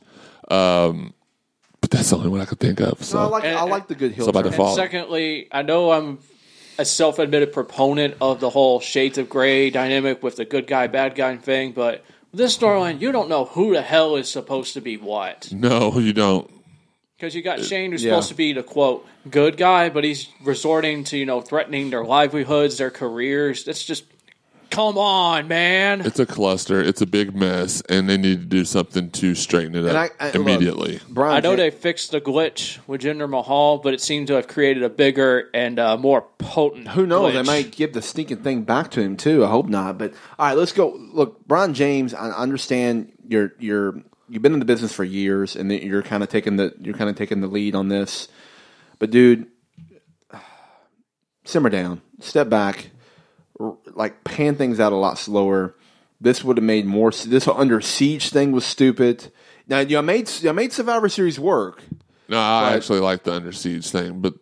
Um, 0.49 1.13
but 1.81 1.91
that's 1.91 2.11
the 2.11 2.17
only 2.17 2.29
one 2.29 2.41
I 2.41 2.45
could 2.45 2.61
think 2.61 2.81
of. 2.81 3.03
So 3.05 3.19
No, 3.19 3.25
I 3.25 3.29
like 3.29 3.45
And- 3.45 3.57
I 3.59 3.63
like 3.63 3.89
the 3.89 3.95
good 3.95 4.13
heel. 4.13 4.25
So 4.27 4.33
by 4.33 4.43
turn. 4.43 4.51
default- 4.53 4.71
And 4.71 4.77
secondly, 4.77 5.49
I 5.53 5.63
know 5.63 5.93
I'm 5.93 6.19
a 6.79 6.85
self-admitted 6.85 7.53
proponent 7.53 8.15
of 8.21 8.41
the 8.41 8.51
whole 8.51 8.81
shades 8.81 9.19
of 9.19 9.29
gray 9.29 9.71
dynamic 9.71 10.23
with 10.23 10.37
the 10.37 10.45
good 10.45 10.67
guy, 10.67 10.87
bad 10.87 11.15
guy 11.15 11.37
thing, 11.37 11.73
but 11.73 12.05
this 12.35 12.57
storyline, 12.57 13.01
you 13.01 13.13
don't 13.13 13.29
know 13.29 13.47
who 13.47 13.73
the 13.73 13.83
hell 13.83 14.17
is 14.17 14.29
supposed 14.29 14.75
to 14.75 14.81
be 14.81 14.97
what. 14.97 15.51
no, 15.53 15.99
you 15.99 16.13
don't. 16.13 16.51
Because 17.17 17.35
you 17.35 17.41
got 17.41 17.61
Shane, 17.65 17.93
who's 17.93 18.05
yeah. 18.05 18.11
supposed 18.11 18.29
to 18.29 18.35
be 18.35 18.53
the 18.53 18.63
quote 18.63 19.07
good 19.31 19.57
guy, 19.57 19.89
but 19.89 20.05
he's 20.05 20.29
resorting 20.45 21.03
to 21.05 21.17
you 21.17 21.25
know 21.25 21.41
threatening 21.41 21.89
their 21.89 22.05
livelihoods, 22.05 22.77
their 22.77 22.91
careers. 22.91 23.65
That's 23.65 23.83
just 23.83 24.05
come 24.71 24.99
on, 24.99 25.49
man. 25.49 26.01
It's 26.03 26.19
a 26.19 26.27
cluster. 26.27 26.81
It's 26.81 27.01
a 27.01 27.07
big 27.07 27.35
mess, 27.35 27.81
and 27.89 28.09
they 28.09 28.17
need 28.17 28.41
to 28.41 28.47
do 28.47 28.65
something 28.65 29.11
to 29.13 29.35
straighten 29.35 29.75
it 29.75 29.81
And 29.85 29.89
up 29.89 30.11
I- 30.21 30.25
I- 30.25 30.27
look, 30.27 30.35
immediately. 30.37 31.01
Brian 31.09 31.37
I 31.37 31.41
know 31.41 31.51
Ja- 31.53 31.57
they 31.57 31.71
fixed 31.71 32.11
the 32.13 32.21
glitch 32.21 32.79
with 32.87 33.03
Jinder 33.03 33.29
Mahal, 33.29 33.79
but 33.79 33.95
it 33.95 34.01
seemed 34.01 34.27
to 34.29 34.35
have 34.35 34.49
created 34.49 34.83
a 34.83 34.89
bigger 34.91 35.49
and 35.55 35.79
uh, 35.79 35.97
more 35.97 36.23
potent. 36.39 36.89
Who 36.89 37.07
knows? 37.07 37.33
They 37.35 37.41
glitch. 37.41 37.47
might 37.47 37.73
give 37.73 37.93
the 37.93 38.03
stinking 38.03 38.39
thing 38.39 38.63
back 38.63 38.91
to 38.93 39.01
him 39.01 39.17
too. 39.17 39.45
I 39.45 39.49
hope 39.49 39.67
not. 39.69 39.99
But 39.99 40.13
all 40.39 40.47
right, 40.49 40.57
let's 40.57 40.73
go. 40.73 40.91
Look, 41.13 41.47
Brian 41.47 41.75
James. 41.75 42.13
I 42.15 42.31
understand 42.31 43.13
you're 43.27 43.53
you're 43.59 44.03
you've 44.29 44.43
been 44.43 44.53
in 44.53 44.59
the 44.59 44.65
business 44.65 44.93
for 44.93 45.05
years, 45.05 45.57
and 45.57 45.71
you're 45.73 46.03
kind 46.03 46.23
of 46.23 46.29
taking 46.29 46.57
the 46.57 46.75
you're 46.81 46.95
kind 46.97 47.09
of 47.11 47.17
taking 47.17 47.41
the 47.41 47.47
lead 47.49 47.75
on 47.75 47.89
this. 47.89 48.29
But 48.99 49.11
dude, 49.11 49.47
simmer 51.45 51.71
down, 51.71 52.03
step 52.21 52.49
back, 52.49 52.77
r- 52.77 52.96
like 53.95 54.25
pan 54.25 54.57
things 54.57 54.81
out 54.81 54.93
a 54.93 54.97
lot 54.97 55.19
slower. 55.19 55.75
This 56.21 56.43
would 56.43 56.57
have 56.57 56.65
made 56.65 56.87
more. 56.87 57.11
This 57.11 57.47
under 57.49 57.81
siege 57.81 58.31
thing 58.31 58.53
was 58.53 58.65
stupid. 58.65 59.31
Now 59.69 59.81
you 59.81 60.01
made 60.03 60.31
I 60.47 60.53
made 60.53 60.73
Survivor 60.73 61.09
Series 61.09 61.39
work. 61.39 61.83
No, 62.29 62.39
I 62.39 62.63
Right. 62.71 62.77
actually 62.77 63.01
like 63.01 63.23
the 63.23 63.33
under 63.33 63.53
siege 63.53 63.89
thing, 63.89 64.21
but 64.21 64.35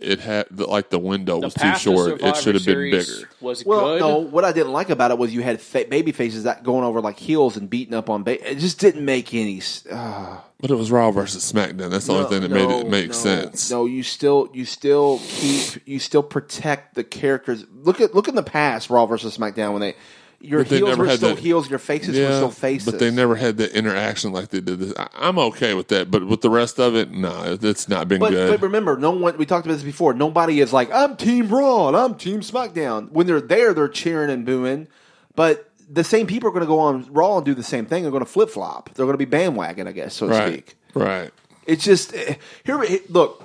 it 0.00 0.20
had 0.20 0.58
like 0.58 0.90
the 0.90 0.98
window 0.98 1.40
The 1.40 1.46
was 1.48 1.54
too 1.54 1.74
short. 1.76 2.20
It 2.22 2.36
should 2.36 2.54
have 2.54 2.64
been 2.64 2.90
bigger. 2.90 3.28
Was 3.40 3.64
Well, 3.64 3.84
good. 3.86 4.00
no. 4.00 4.18
What 4.18 4.44
I 4.44 4.52
didn't 4.52 4.72
like 4.72 4.88
about 4.90 5.10
it 5.10 5.18
was 5.18 5.34
you 5.34 5.42
had 5.42 5.60
fa- 5.60 5.84
baby 5.88 6.12
faces 6.12 6.44
that 6.44 6.64
going 6.64 6.84
over 6.84 7.00
like 7.00 7.18
heels 7.18 7.56
and 7.56 7.68
beating 7.68 7.92
up 7.94 8.08
on. 8.08 8.22
Ba- 8.22 8.50
it 8.50 8.58
just 8.58 8.78
didn't 8.78 9.04
make 9.04 9.34
any. 9.34 9.60
Uh, 9.90 10.38
But 10.60 10.70
it 10.70 10.74
was 10.76 10.90
Raw 10.90 11.10
versus 11.10 11.50
SmackDown. 11.52 11.90
That's 11.90 12.06
the 12.06 12.14
only 12.14 12.30
thing 12.30 12.40
that 12.40 12.50
made 12.50 12.70
it 12.70 12.88
make 12.88 13.08
no, 13.08 13.12
sense. 13.12 13.70
No, 13.70 13.84
you 13.84 14.02
still 14.02 14.48
you 14.54 14.64
still 14.64 15.20
keep 15.28 15.82
you 15.86 15.98
still 15.98 16.22
protect 16.22 16.94
the 16.94 17.04
characters. 17.04 17.64
Look 17.82 18.00
at 18.00 18.14
look 18.14 18.28
in 18.28 18.34
the 18.34 18.42
past, 18.42 18.88
Raw 18.88 19.04
versus 19.04 19.36
SmackDown 19.36 19.72
when 19.72 19.82
they 19.82 19.94
your 20.40 20.64
But 20.64 20.72
heels 20.72 20.96
were 20.98 21.08
still 21.16 21.28
that- 21.34 21.38
heels, 21.38 21.70
your 21.70 21.78
faces 21.78 22.18
were 22.18 22.26
still 22.26 22.50
faces. 22.50 22.90
but 22.90 22.98
they 23.00 23.10
never 23.10 23.34
had 23.36 23.56
the 23.56 23.74
interaction 23.76 24.32
like 24.32 24.48
they 24.48 24.60
did 24.60 24.78
this. 24.78 24.92
I, 24.98 25.08
I'm 25.14 25.38
okay 25.38 25.74
with 25.74 25.88
that, 25.88 26.10
but 26.10 26.26
with 26.26 26.40
the 26.42 26.50
rest 26.50 26.78
of 26.78 26.94
it, 26.94 27.10
no, 27.10 27.58
it's 27.60 27.88
not 27.88 28.08
been 28.08 28.20
But, 28.20 28.30
good. 28.30 28.50
but 28.50 28.62
remember, 28.64 28.96
no 28.96 29.10
one. 29.10 29.36
We 29.38 29.46
talked 29.46 29.66
about 29.66 29.74
this 29.74 29.82
before. 29.82 30.12
Nobody 30.14 30.60
is 30.60 30.72
like, 30.72 30.90
"I'm 30.92 31.16
Team 31.16 31.48
Raw 31.48 31.88
and 31.88 31.96
I'm 31.96 32.14
Team 32.14 32.40
SmackDown." 32.40 33.10
When 33.12 33.26
they're 33.26 33.40
there, 33.40 33.72
they're 33.74 33.88
cheering 33.88 34.30
and 34.30 34.44
booing. 34.44 34.88
But 35.34 35.70
the 35.88 36.04
same 36.04 36.26
people 36.26 36.48
are 36.48 36.52
going 36.52 36.62
to 36.62 36.66
go 36.66 36.80
on 36.80 37.06
Raw 37.12 37.36
and 37.36 37.44
do 37.46 37.54
the 37.54 37.62
same 37.62 37.86
thing. 37.86 38.02
They're 38.02 38.10
going 38.12 38.24
to 38.24 38.30
flip 38.30 38.50
flop. 38.50 38.90
They're 38.94 39.06
going 39.06 39.14
to 39.14 39.18
be 39.18 39.24
bandwagon, 39.24 39.86
I 39.86 39.92
guess, 39.92 40.14
so 40.14 40.26
to 40.28 40.32
right, 40.34 40.52
speak. 40.52 40.76
right. 40.94 41.30
It's 41.66 41.84
just 41.84 42.14
eh, 42.14 42.34
here. 42.64 42.82
Look, 43.08 43.42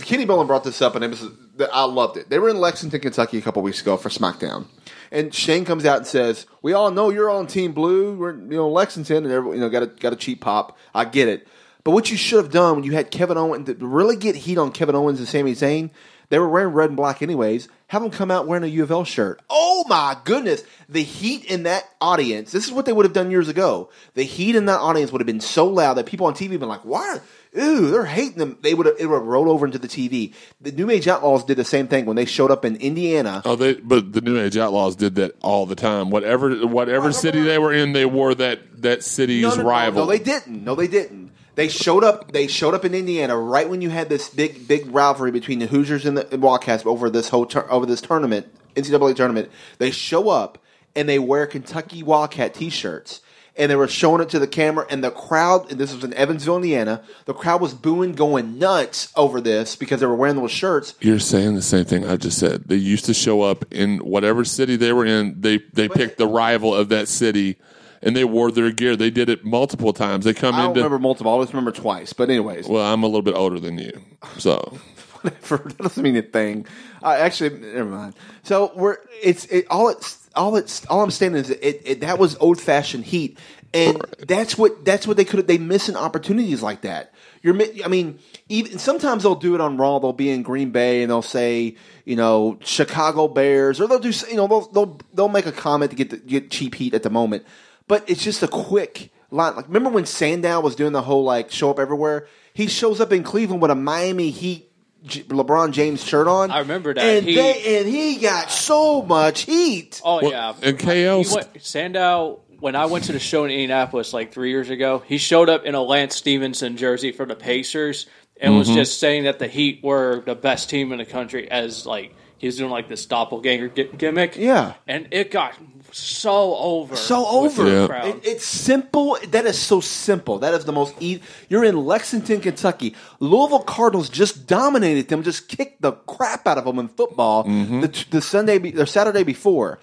Kenny 0.00 0.26
Bolin 0.26 0.46
brought 0.46 0.64
this 0.64 0.80
up, 0.82 0.94
and 0.96 1.04
it 1.04 1.08
was 1.10 1.24
I 1.72 1.84
loved 1.84 2.16
it. 2.16 2.28
They 2.30 2.38
were 2.38 2.48
in 2.48 2.58
Lexington, 2.58 3.00
Kentucky, 3.00 3.38
a 3.38 3.42
couple 3.42 3.62
weeks 3.62 3.80
ago 3.80 3.96
for 3.96 4.08
SmackDown, 4.08 4.66
and 5.14 5.34
Shane 5.34 5.64
comes 5.64 5.84
out 5.84 5.98
and 5.98 6.06
says, 6.06 6.46
"We 6.60 6.72
all 6.72 6.90
know 6.90 7.10
you're 7.10 7.30
on 7.30 7.46
Team 7.46 7.72
Blue. 7.72 8.16
We're 8.16 8.34
you 8.34 8.56
know 8.56 8.68
Lexington, 8.68 9.24
and 9.24 9.32
everyone, 9.32 9.56
you 9.56 9.62
know 9.62 9.70
got 9.70 9.82
a 9.82 9.86
got 9.86 10.12
a 10.12 10.16
cheap 10.16 10.40
pop. 10.40 10.76
I 10.94 11.04
get 11.04 11.28
it, 11.28 11.46
but 11.84 11.92
what 11.92 12.10
you 12.10 12.16
should 12.16 12.42
have 12.42 12.52
done 12.52 12.76
when 12.76 12.84
you 12.84 12.92
had 12.92 13.10
Kevin 13.10 13.38
Owens 13.38 13.66
to 13.66 13.74
really 13.74 14.16
get 14.16 14.34
heat 14.34 14.58
on 14.58 14.72
Kevin 14.72 14.94
Owens 14.94 15.18
and 15.18 15.28
Sami 15.28 15.52
Zayn." 15.52 15.90
They 16.30 16.38
were 16.38 16.48
wearing 16.48 16.74
red 16.74 16.90
and 16.90 16.96
black 16.96 17.22
anyways. 17.22 17.68
Have 17.88 18.02
them 18.02 18.10
come 18.10 18.30
out 18.30 18.46
wearing 18.46 18.64
a 18.64 18.68
U 18.68 18.82
of 18.82 18.90
L 18.90 19.04
shirt. 19.04 19.40
Oh 19.50 19.84
my 19.88 20.16
goodness. 20.24 20.64
The 20.88 21.02
heat 21.02 21.44
in 21.44 21.64
that 21.64 21.84
audience, 22.00 22.50
this 22.50 22.66
is 22.66 22.72
what 22.72 22.86
they 22.86 22.92
would 22.92 23.04
have 23.04 23.12
done 23.12 23.30
years 23.30 23.48
ago. 23.48 23.90
The 24.14 24.22
heat 24.22 24.56
in 24.56 24.66
that 24.66 24.80
audience 24.80 25.12
would 25.12 25.20
have 25.20 25.26
been 25.26 25.40
so 25.40 25.66
loud 25.66 25.94
that 25.94 26.06
people 26.06 26.26
on 26.26 26.34
TV 26.34 26.52
have 26.52 26.60
been 26.60 26.68
like, 26.68 26.84
why? 26.84 27.18
Ooh, 27.56 27.90
they're 27.90 28.04
hating 28.04 28.38
them. 28.38 28.58
They 28.62 28.74
would 28.74 28.86
have, 28.86 28.96
it 28.98 29.06
would 29.06 29.14
have 29.18 29.26
rolled 29.26 29.48
over 29.48 29.64
into 29.64 29.78
the 29.78 29.86
TV. 29.88 30.34
The 30.60 30.72
New 30.72 30.90
Age 30.90 31.06
Outlaws 31.06 31.44
did 31.44 31.56
the 31.56 31.64
same 31.64 31.86
thing 31.86 32.04
when 32.04 32.16
they 32.16 32.24
showed 32.24 32.50
up 32.50 32.64
in 32.64 32.76
Indiana. 32.76 33.42
Oh, 33.44 33.54
they 33.54 33.74
but 33.74 34.12
the 34.12 34.20
New 34.20 34.40
Age 34.40 34.56
Outlaws 34.56 34.96
did 34.96 35.14
that 35.16 35.36
all 35.40 35.64
the 35.64 35.76
time. 35.76 36.10
Whatever 36.10 36.66
whatever 36.66 37.12
city 37.12 37.42
they 37.42 37.58
were 37.58 37.72
in, 37.72 37.92
they 37.92 38.06
wore 38.06 38.34
that 38.34 38.82
that 38.82 39.04
city's 39.04 39.42
no, 39.42 39.50
no, 39.50 39.56
no, 39.56 39.68
rival. 39.68 40.04
No, 40.04 40.10
they 40.10 40.18
didn't. 40.18 40.64
No, 40.64 40.74
they 40.74 40.88
didn't. 40.88 41.30
They 41.54 41.68
showed 41.68 42.02
up. 42.02 42.32
They 42.32 42.48
showed 42.48 42.74
up 42.74 42.84
in 42.84 42.94
Indiana 42.94 43.38
right 43.38 43.68
when 43.68 43.80
you 43.80 43.90
had 43.90 44.08
this 44.08 44.28
big, 44.28 44.66
big 44.66 44.92
rivalry 44.92 45.30
between 45.30 45.60
the 45.60 45.66
Hoosiers 45.66 46.04
and 46.04 46.18
the 46.18 46.38
Wildcats 46.38 46.84
over 46.84 47.08
this 47.08 47.28
whole 47.28 47.46
tur- 47.46 47.70
over 47.70 47.86
this 47.86 48.00
tournament, 48.00 48.46
NCAA 48.74 49.14
tournament. 49.14 49.50
They 49.78 49.92
show 49.92 50.28
up 50.28 50.58
and 50.96 51.08
they 51.08 51.18
wear 51.18 51.46
Kentucky 51.46 52.02
Wildcat 52.02 52.54
T-shirts, 52.54 53.20
and 53.56 53.70
they 53.70 53.76
were 53.76 53.86
showing 53.88 54.20
it 54.20 54.28
to 54.30 54.38
the 54.38 54.46
camera, 54.46 54.86
and 54.90 55.02
the 55.04 55.10
crowd. 55.10 55.70
And 55.70 55.78
this 55.80 55.94
was 55.94 56.02
in 56.04 56.12
Evansville, 56.14 56.56
Indiana. 56.56 57.02
The 57.26 57.34
crowd 57.34 57.60
was 57.60 57.74
booing, 57.74 58.12
going 58.12 58.58
nuts 58.58 59.12
over 59.16 59.40
this 59.40 59.76
because 59.76 60.00
they 60.00 60.06
were 60.06 60.14
wearing 60.16 60.36
those 60.36 60.50
shirts. 60.50 60.94
You're 61.00 61.18
saying 61.20 61.54
the 61.54 61.62
same 61.62 61.84
thing 61.84 62.04
I 62.06 62.16
just 62.16 62.38
said. 62.38 62.64
They 62.68 62.76
used 62.76 63.04
to 63.06 63.14
show 63.14 63.42
up 63.42 63.64
in 63.72 63.98
whatever 63.98 64.44
city 64.44 64.76
they 64.76 64.92
were 64.92 65.06
in. 65.06 65.40
They 65.40 65.58
they 65.72 65.88
picked 65.88 66.18
the 66.18 66.26
rival 66.26 66.74
of 66.74 66.88
that 66.88 67.06
city, 67.08 67.56
and 68.02 68.16
they 68.16 68.24
wore 68.24 68.50
their 68.50 68.70
gear. 68.72 68.96
They 68.96 69.10
did 69.10 69.28
it 69.28 69.44
multiple 69.44 69.92
times. 69.92 70.24
They 70.24 70.34
come 70.34 70.54
I 70.54 70.58
don't 70.58 70.68
into. 70.70 70.80
remember 70.80 70.98
multiple. 70.98 71.38
I 71.38 71.42
just 71.42 71.52
remember 71.52 71.72
twice. 71.72 72.12
But 72.12 72.30
anyways, 72.30 72.66
Well, 72.68 72.84
I'm 72.84 73.02
a 73.02 73.06
little 73.06 73.22
bit 73.22 73.34
older 73.34 73.60
than 73.60 73.78
you, 73.78 73.92
so 74.38 74.56
whatever. 75.20 75.58
That 75.58 75.78
doesn't 75.78 76.02
mean 76.02 76.16
a 76.16 76.22
thing. 76.22 76.66
Uh, 77.02 77.10
actually, 77.18 77.50
never 77.50 77.84
mind. 77.84 78.14
So 78.42 78.72
we're 78.74 78.96
it's 79.22 79.44
it 79.46 79.66
all 79.70 79.88
it's 79.90 80.23
all 80.36 80.56
it's 80.56 80.84
all 80.86 81.02
I'm 81.02 81.10
saying 81.10 81.34
is 81.34 81.50
it, 81.50 81.82
it 81.84 82.00
that 82.00 82.18
was 82.18 82.36
old 82.36 82.60
fashioned 82.60 83.04
heat, 83.04 83.38
and 83.72 84.00
that's 84.26 84.56
what 84.56 84.84
that's 84.84 85.06
what 85.06 85.16
they 85.16 85.24
could 85.24 85.46
they 85.46 85.58
missing 85.58 85.96
opportunities 85.96 86.62
like 86.62 86.82
that. 86.82 87.12
You're 87.42 87.56
I 87.84 87.88
mean 87.88 88.18
even 88.48 88.78
sometimes 88.78 89.22
they'll 89.22 89.34
do 89.34 89.54
it 89.54 89.60
on 89.60 89.76
Raw. 89.76 89.98
They'll 89.98 90.12
be 90.12 90.30
in 90.30 90.42
Green 90.42 90.70
Bay 90.70 91.02
and 91.02 91.10
they'll 91.10 91.22
say 91.22 91.76
you 92.04 92.16
know 92.16 92.58
Chicago 92.60 93.28
Bears 93.28 93.80
or 93.80 93.88
they'll 93.88 93.98
do 93.98 94.12
you 94.30 94.36
know 94.36 94.46
they'll 94.46 94.68
they'll, 94.72 95.00
they'll 95.12 95.28
make 95.28 95.46
a 95.46 95.52
comment 95.52 95.90
to 95.90 95.96
get 95.96 96.10
the, 96.10 96.16
get 96.16 96.50
cheap 96.50 96.74
heat 96.74 96.94
at 96.94 97.02
the 97.02 97.10
moment, 97.10 97.44
but 97.88 98.08
it's 98.08 98.22
just 98.22 98.42
a 98.42 98.48
quick 98.48 99.12
line. 99.30 99.56
Like 99.56 99.66
remember 99.66 99.90
when 99.90 100.06
Sandow 100.06 100.60
was 100.60 100.76
doing 100.76 100.92
the 100.92 101.02
whole 101.02 101.24
like 101.24 101.50
show 101.50 101.70
up 101.70 101.78
everywhere? 101.78 102.26
He 102.52 102.68
shows 102.68 103.00
up 103.00 103.12
in 103.12 103.24
Cleveland 103.24 103.60
with 103.60 103.70
a 103.70 103.74
Miami 103.74 104.30
Heat 104.30 104.70
J- 105.04 105.22
LeBron 105.24 105.72
James 105.72 106.02
shirt 106.02 106.26
on. 106.26 106.50
I 106.50 106.60
remember 106.60 106.94
that. 106.94 107.02
and 107.04 107.26
He- 107.26 107.34
they 107.34 107.78
and 107.80 107.88
he 107.88 108.16
got 108.16 108.50
so 108.50 109.02
much 109.02 109.42
heat. 109.42 110.00
Oh 110.04 110.20
Well, 110.22 110.30
yeah, 110.30 110.54
and 110.62 110.78
KO 110.78 111.22
He 111.22 111.34
went, 111.34 111.48
Sandow. 111.62 112.40
When 112.60 112.76
I 112.76 112.86
went 112.86 113.04
to 113.04 113.12
the 113.12 113.18
show 113.18 113.44
in 113.44 113.50
Indianapolis 113.50 114.14
like 114.14 114.32
three 114.32 114.48
years 114.48 114.70
ago, 114.70 115.02
he 115.06 115.18
showed 115.18 115.50
up 115.50 115.64
in 115.66 115.74
a 115.74 115.82
Lance 115.82 116.16
Stephenson 116.16 116.78
jersey 116.78 117.12
for 117.12 117.26
the 117.26 117.34
Pacers 117.34 118.06
and 118.40 118.56
was 118.56 118.68
Mm-hmm. 118.68 118.76
just 118.78 118.98
saying 119.00 119.24
that 119.24 119.38
the 119.38 119.48
Heat 119.48 119.80
were 119.82 120.22
the 120.24 120.34
best 120.34 120.70
team 120.70 120.90
in 120.92 120.98
the 120.98 121.04
country. 121.04 121.50
As 121.50 121.84
like 121.84 122.14
he 122.38 122.46
was 122.46 122.56
doing 122.56 122.70
like 122.70 122.88
this 122.88 123.06
doppelganger 123.06 123.68
gi- 123.68 123.90
gimmick. 123.96 124.36
Yeah. 124.36 124.74
and 124.86 125.08
it 125.10 125.30
got 125.30 125.54
so 125.92 126.56
over, 126.56 126.96
So 126.96 127.24
over. 127.26 127.66
Yeah. 127.68 128.06
It- 128.06 128.20
it's 128.24 128.44
simple. 128.44 129.16
That 129.28 129.46
is 129.46 129.58
so 129.58 129.80
simple. 129.80 130.38
That 130.40 130.52
is 130.54 130.64
the 130.64 130.72
most. 130.72 130.94
E- 131.00 131.20
You're 131.48 131.64
in 131.64 131.76
Lexington, 131.76 132.40
Kentucky. 132.40 132.94
Louisville 133.20 133.60
Cardinals 133.60 134.08
just 134.08 134.46
dominated 134.46 135.08
them. 135.08 135.22
Just 135.22 135.48
kicked 135.48 135.82
the 135.82 135.92
crap 135.92 136.46
out 136.48 136.58
of 136.58 136.64
them 136.64 136.78
in 136.80 136.88
football 136.88 137.44
mm-hmm. 137.44 137.80
the, 137.80 138.04
the 138.10 138.20
Sunday, 138.20 138.58
be- 138.58 138.72
the 138.72 138.86
Saturday 138.86 139.22
before. 139.22 139.78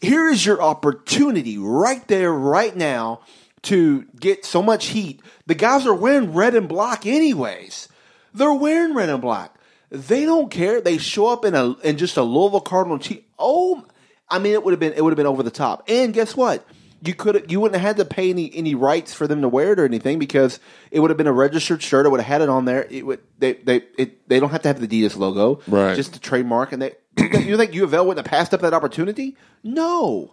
Here 0.00 0.28
is 0.28 0.46
your 0.46 0.62
opportunity 0.62 1.58
right 1.58 2.06
there, 2.06 2.32
right 2.32 2.76
now, 2.76 3.20
to 3.62 4.02
get 4.20 4.44
so 4.44 4.62
much 4.62 4.88
heat. 4.88 5.20
The 5.46 5.54
guys 5.56 5.86
are 5.86 5.94
wearing 5.94 6.32
red 6.32 6.54
and 6.54 6.68
black, 6.68 7.06
anyways. 7.06 7.88
They're 8.32 8.52
wearing 8.52 8.94
red 8.94 9.08
and 9.08 9.20
black. 9.22 9.55
They 9.96 10.24
don't 10.24 10.50
care. 10.50 10.80
They 10.80 10.98
show 10.98 11.26
up 11.26 11.44
in 11.44 11.54
a 11.54 11.72
in 11.80 11.96
just 11.98 12.16
a 12.16 12.22
Louisville 12.22 12.60
Cardinal 12.60 12.98
tee. 12.98 13.24
Oh, 13.38 13.84
I 14.28 14.38
mean, 14.38 14.52
it 14.52 14.64
would 14.64 14.72
have 14.72 14.80
been 14.80 14.92
it 14.92 15.02
would 15.02 15.10
have 15.10 15.16
been 15.16 15.26
over 15.26 15.42
the 15.42 15.50
top. 15.50 15.84
And 15.88 16.12
guess 16.14 16.36
what? 16.36 16.66
You 17.04 17.14
could 17.14 17.50
you 17.50 17.60
wouldn't 17.60 17.80
have 17.80 17.86
had 17.86 17.96
to 17.98 18.04
pay 18.04 18.30
any 18.30 18.50
any 18.54 18.74
rights 18.74 19.12
for 19.14 19.26
them 19.26 19.42
to 19.42 19.48
wear 19.48 19.72
it 19.72 19.78
or 19.78 19.84
anything 19.84 20.18
because 20.18 20.58
it 20.90 21.00
would 21.00 21.10
have 21.10 21.16
been 21.18 21.26
a 21.26 21.32
registered 21.32 21.82
shirt. 21.82 22.06
It 22.06 22.08
would 22.08 22.20
have 22.20 22.26
had 22.26 22.40
it 22.42 22.48
on 22.48 22.64
there. 22.64 22.86
It 22.90 23.04
would 23.06 23.20
they 23.38 23.52
they 23.54 23.82
it, 23.98 24.28
they 24.28 24.40
don't 24.40 24.50
have 24.50 24.62
to 24.62 24.68
have 24.68 24.80
the 24.80 24.88
Adidas 24.88 25.16
logo, 25.16 25.60
Right. 25.68 25.94
Just 25.94 26.14
the 26.14 26.18
trademark. 26.18 26.72
And 26.72 26.80
they 26.82 26.94
you 27.18 27.28
think- 27.28 27.46
you 27.46 27.56
think 27.56 27.74
U 27.74 27.84
of 27.84 27.92
L 27.94 28.06
wouldn't 28.06 28.26
have 28.26 28.30
passed 28.30 28.52
up 28.54 28.60
that 28.62 28.72
opportunity? 28.74 29.36
No. 29.62 30.32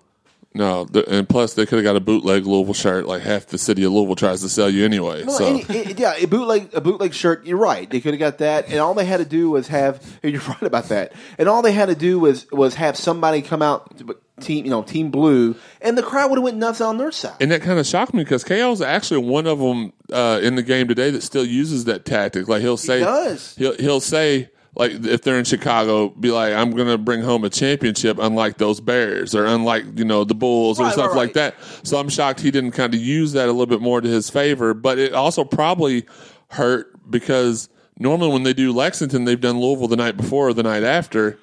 No. 0.54 0.86
The, 0.86 1.08
and 1.10 1.28
plus, 1.28 1.54
they 1.54 1.66
could 1.66 1.78
have 1.78 1.84
got 1.84 1.95
a 1.95 1.99
bootleg 1.99 2.45
Louisville 2.45 2.74
shirt. 2.74 3.06
Like 3.06 3.22
half 3.22 3.47
the 3.47 3.58
city 3.58 3.84
of 3.84 3.91
Louisville 3.91 4.16
tries 4.16 4.41
to 4.41 4.49
sell 4.49 4.70
you 4.70 4.86
anyway. 4.86 5.24
Well, 5.24 5.38
so 5.38 5.45
any, 5.47 5.62
it- 5.64 5.99
yeah, 5.99 6.14
a 6.18 6.26
bootleg 6.26 6.70
a 6.74 6.82
bootleg 6.82 7.14
shirt. 7.14 7.45
You're 7.45 7.58
right. 7.58 7.89
They 7.89 8.01
could 8.01 8.14
have 8.14 8.20
got 8.20 8.38
that, 8.39 8.70
and 8.70 8.80
all 8.80 8.93
they 8.93 9.06
had 9.06 9.18
to 9.18 9.26
do 9.26 9.49
was 9.49 9.68
have. 9.68 10.01
You're 10.24 10.41
right 10.41 10.62
about 10.64 10.86
that. 10.89 11.14
And 11.38 11.47
all 11.49 11.62
they 11.62 11.72
had 11.74 11.88
to 11.88 11.95
do 11.95 12.20
was 12.20 12.49
was 12.51 12.76
have 12.76 12.97
somebody 12.97 13.41
come 13.41 13.62
out, 13.62 13.91
team 14.39 14.66
you 14.66 14.72
know, 14.72 14.84
team 14.84 15.12
blue, 15.12 15.56
and 15.82 15.97
the 15.97 16.04
crowd 16.04 16.30
would 16.30 16.38
have 16.38 16.43
went 16.43 16.58
nuts 16.58 16.82
on 16.82 16.97
their 16.97 17.12
side. 17.12 17.36
And 17.41 17.51
that 17.51 17.62
kind 17.62 17.80
of 17.80 17.86
shocked 17.86 18.14
me 18.14 18.24
because 18.24 18.43
KO 18.43 18.72
is 18.72 18.82
actually 18.82 19.26
one 19.26 19.47
of 19.47 19.60
them 19.60 19.93
uh, 20.12 20.39
in 20.41 20.56
the 20.56 20.64
game 20.64 20.88
today 20.88 21.10
that 21.12 21.22
still 21.24 21.45
uses 21.45 21.86
that 21.86 22.06
tactic. 22.06 22.47
Like 22.47 22.62
he'll 22.62 22.78
say, 22.78 22.99
he 22.99 23.06
does. 23.06 23.56
He'll, 23.56 23.76
he'll 23.78 23.99
say, 24.01 24.49
like 24.76 24.91
if 25.05 25.21
they're 25.21 25.38
in 25.38 25.45
Chicago, 25.45 26.09
be 26.09 26.32
like, 26.32 26.53
"I'm 26.53 26.71
going 26.71 26.88
to 26.88 26.97
bring 26.97 27.21
home 27.21 27.43
a 27.43 27.49
championship," 27.49 28.17
unlike 28.19 28.57
those 28.57 28.80
Bears 28.82 29.36
or 29.36 29.45
unlike 29.45 29.86
you 29.97 30.05
know 30.05 30.24
the 30.24 30.36
Bulls 30.36 30.80
or 30.80 30.84
Right, 30.86 30.93
stuff 30.93 31.09
right, 31.09 31.17
like 31.17 31.34
that. 31.34 31.55
So 31.84 31.97
I'm 31.97 32.09
shocked 32.09 32.39
he 32.39 32.51
didn't 32.51 32.71
kind 32.71 32.93
of 32.93 32.99
use 32.99 33.34
that 33.34 33.45
a 33.47 33.51
little 33.51 33.65
bit 33.67 33.82
more 33.82 34.01
to 34.01 34.07
his 34.07 34.30
favor. 34.30 34.74
But 34.74 34.97
it 34.99 35.13
also 35.13 35.43
probably 35.43 36.05
hurt 36.49 36.88
because 37.09 37.69
normally 37.99 38.32
when 38.32 38.43
they 38.43 38.53
do 38.53 38.71
Lexington, 38.71 39.26
they've 39.26 39.39
done 39.39 39.59
Louisville 39.59 39.88
the 39.88 39.95
night 39.95 40.17
before 40.17 40.49
or 40.49 40.53
the 40.53 40.63
night 40.63 40.84
after 40.84 41.38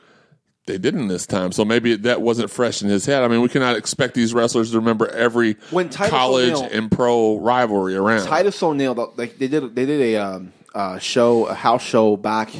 they 0.66 0.78
didn't 0.78 1.08
this 1.08 1.26
time. 1.26 1.52
So 1.52 1.64
maybe 1.64 1.96
that 1.96 2.22
wasn't 2.22 2.50
fresh 2.50 2.82
in 2.82 2.88
his 2.88 3.06
head. 3.06 3.22
I 3.22 3.28
mean, 3.28 3.40
we 3.40 3.48
cannot 3.48 3.76
expect 3.76 4.14
these 4.14 4.32
wrestlers 4.34 4.70
to 4.72 4.78
remember 4.78 5.08
every 5.08 5.54
When 5.70 5.88
Titus 5.88 6.10
college 6.10 6.52
O'Neil- 6.52 6.68
and 6.72 6.90
pro 6.90 7.38
rivalry 7.38 7.96
around. 7.96 8.26
Titus 8.26 8.62
O'Neil, 8.62 9.12
they, 9.16 9.26
they 9.26 9.48
did 9.48 9.74
they 9.74 9.86
did 9.86 10.00
a 10.00 10.16
um, 10.16 10.52
uh, 10.74 10.98
show, 10.98 11.46
a 11.46 11.54
house 11.54 11.82
show 11.82 12.16
back, 12.16 12.50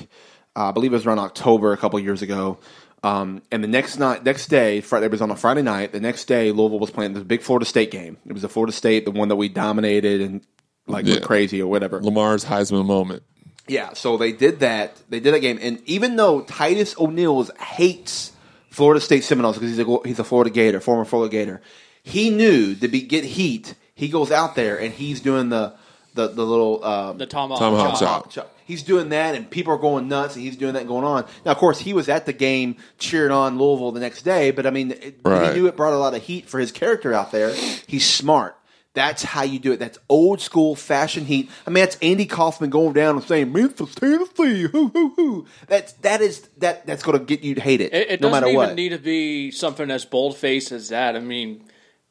uh, 0.56 0.68
I 0.68 0.72
believe 0.72 0.92
it 0.92 0.96
was 0.96 1.06
around 1.06 1.18
October 1.20 1.72
a 1.72 1.76
couple 1.76 1.98
years 2.00 2.22
ago. 2.22 2.58
Um, 3.02 3.40
and 3.50 3.64
the 3.64 3.68
next 3.68 3.98
night, 3.98 4.24
next 4.24 4.48
day, 4.48 4.80
Friday, 4.82 5.06
it 5.06 5.12
was 5.12 5.22
on 5.22 5.30
a 5.30 5.36
Friday 5.36 5.62
night. 5.62 5.92
The 5.92 6.00
next 6.00 6.26
day, 6.26 6.52
Louisville 6.52 6.78
was 6.78 6.90
playing 6.90 7.14
the 7.14 7.24
big 7.24 7.40
Florida 7.42 7.64
State 7.64 7.90
game. 7.90 8.18
It 8.26 8.32
was 8.34 8.44
a 8.44 8.48
Florida 8.48 8.72
State, 8.72 9.04
the 9.06 9.10
one 9.10 9.28
that 9.28 9.36
we 9.36 9.48
dominated 9.48 10.20
and 10.20 10.42
like 10.86 11.06
Yeah. 11.06 11.14
went 11.14 11.24
crazy 11.24 11.62
or 11.62 11.68
whatever. 11.70 12.02
Lamar's 12.02 12.44
Heisman 12.44 12.84
moment. 12.84 13.22
Yeah, 13.68 13.92
so 13.94 14.16
they 14.16 14.32
did 14.32 14.60
that. 14.60 14.96
They 15.08 15.20
did 15.20 15.32
that 15.32 15.40
game, 15.40 15.58
and 15.62 15.80
even 15.86 16.16
though 16.16 16.40
Titus 16.42 16.94
O'Neil 16.98 17.48
hates 17.60 18.32
Florida 18.70 19.00
State 19.00 19.22
Seminoles 19.24 19.56
because 19.56 19.76
he's 19.76 19.86
a 19.86 19.98
he's 20.04 20.18
a 20.18 20.24
Florida 20.24 20.50
Gator, 20.50 20.80
former 20.80 21.04
Florida 21.04 21.30
Gator, 21.30 21.60
He 22.02 22.30
knew 22.30 22.74
to 22.74 22.88
be 22.88 23.02
get 23.02 23.24
heat. 23.24 23.74
He 23.94 24.08
goes 24.08 24.30
out 24.32 24.56
there 24.56 24.78
and 24.80 24.92
he's 24.92 25.20
doing 25.20 25.50
the 25.50 25.74
the 26.14 26.28
the 26.28 26.44
little 26.44 26.84
um, 26.84 27.18
The 27.18 27.26
tomahawk, 27.26 27.58
Tomahawk 27.58 27.98
chop. 27.98 28.24
chop. 28.24 28.30
chop. 28.30 28.56
He's 28.64 28.82
doing 28.84 29.08
that, 29.08 29.34
and 29.34 29.50
people 29.50 29.72
are 29.74 29.78
going 29.78 30.06
nuts, 30.08 30.36
and 30.36 30.44
he's 30.44 30.56
doing 30.56 30.74
that 30.74 30.80
and 30.80 30.88
going 30.88 31.04
on. 31.04 31.24
Now, 31.44 31.50
of 31.52 31.58
course, 31.58 31.80
he 31.80 31.92
was 31.92 32.08
at 32.08 32.24
the 32.26 32.32
game 32.32 32.76
cheering 32.98 33.32
on 33.32 33.58
Louisville 33.58 33.90
the 33.90 33.98
next 34.00 34.22
day, 34.22 34.52
but 34.52 34.64
I 34.64 34.70
mean, 34.70 34.92
it, 34.92 35.18
Right. 35.24 35.52
he 35.52 35.58
knew 35.58 35.66
it 35.66 35.76
brought 35.76 35.92
a 35.92 35.98
lot 35.98 36.14
of 36.14 36.22
heat 36.22 36.48
for 36.48 36.60
his 36.60 36.70
character 36.70 37.12
out 37.12 37.32
there. 37.32 37.52
He's 37.86 38.08
smart. 38.08 38.56
That's 38.94 39.22
how 39.22 39.42
you 39.42 39.58
do 39.60 39.70
it. 39.72 39.78
That's 39.78 39.98
old 40.08 40.40
school 40.40 40.74
fashion 40.76 41.24
heat. 41.24 41.48
I 41.66 41.70
mean, 41.70 41.82
that's 41.82 41.96
Andy 42.02 42.26
Kaufman 42.26 42.70
going 42.70 42.92
down 42.92 43.16
and 43.16 43.24
saying 43.24 43.52
Memphis, 43.52 43.94
Tennessee, 43.94 44.62
hoo 44.64 44.88
hoo 44.88 45.12
hoo. 45.16 45.46
That's 45.68 45.92
that 46.02 46.20
is 46.20 46.40
that 46.58 46.86
that's 46.86 47.02
going 47.04 47.16
to 47.18 47.24
get 47.24 47.42
you 47.44 47.54
to 47.54 47.60
hate 47.60 47.80
it, 47.80 47.92
It, 47.94 48.10
it 48.10 48.20
no 48.20 48.28
doesn't 48.28 48.32
matter 48.32 48.46
even 48.48 48.56
what. 48.56 48.74
need 48.74 48.88
to 48.88 48.98
be 48.98 49.52
something 49.52 49.90
as 49.92 50.04
bold 50.04 50.36
faced 50.36 50.72
as 50.72 50.88
that. 50.88 51.14
I 51.14 51.20
mean, 51.20 51.62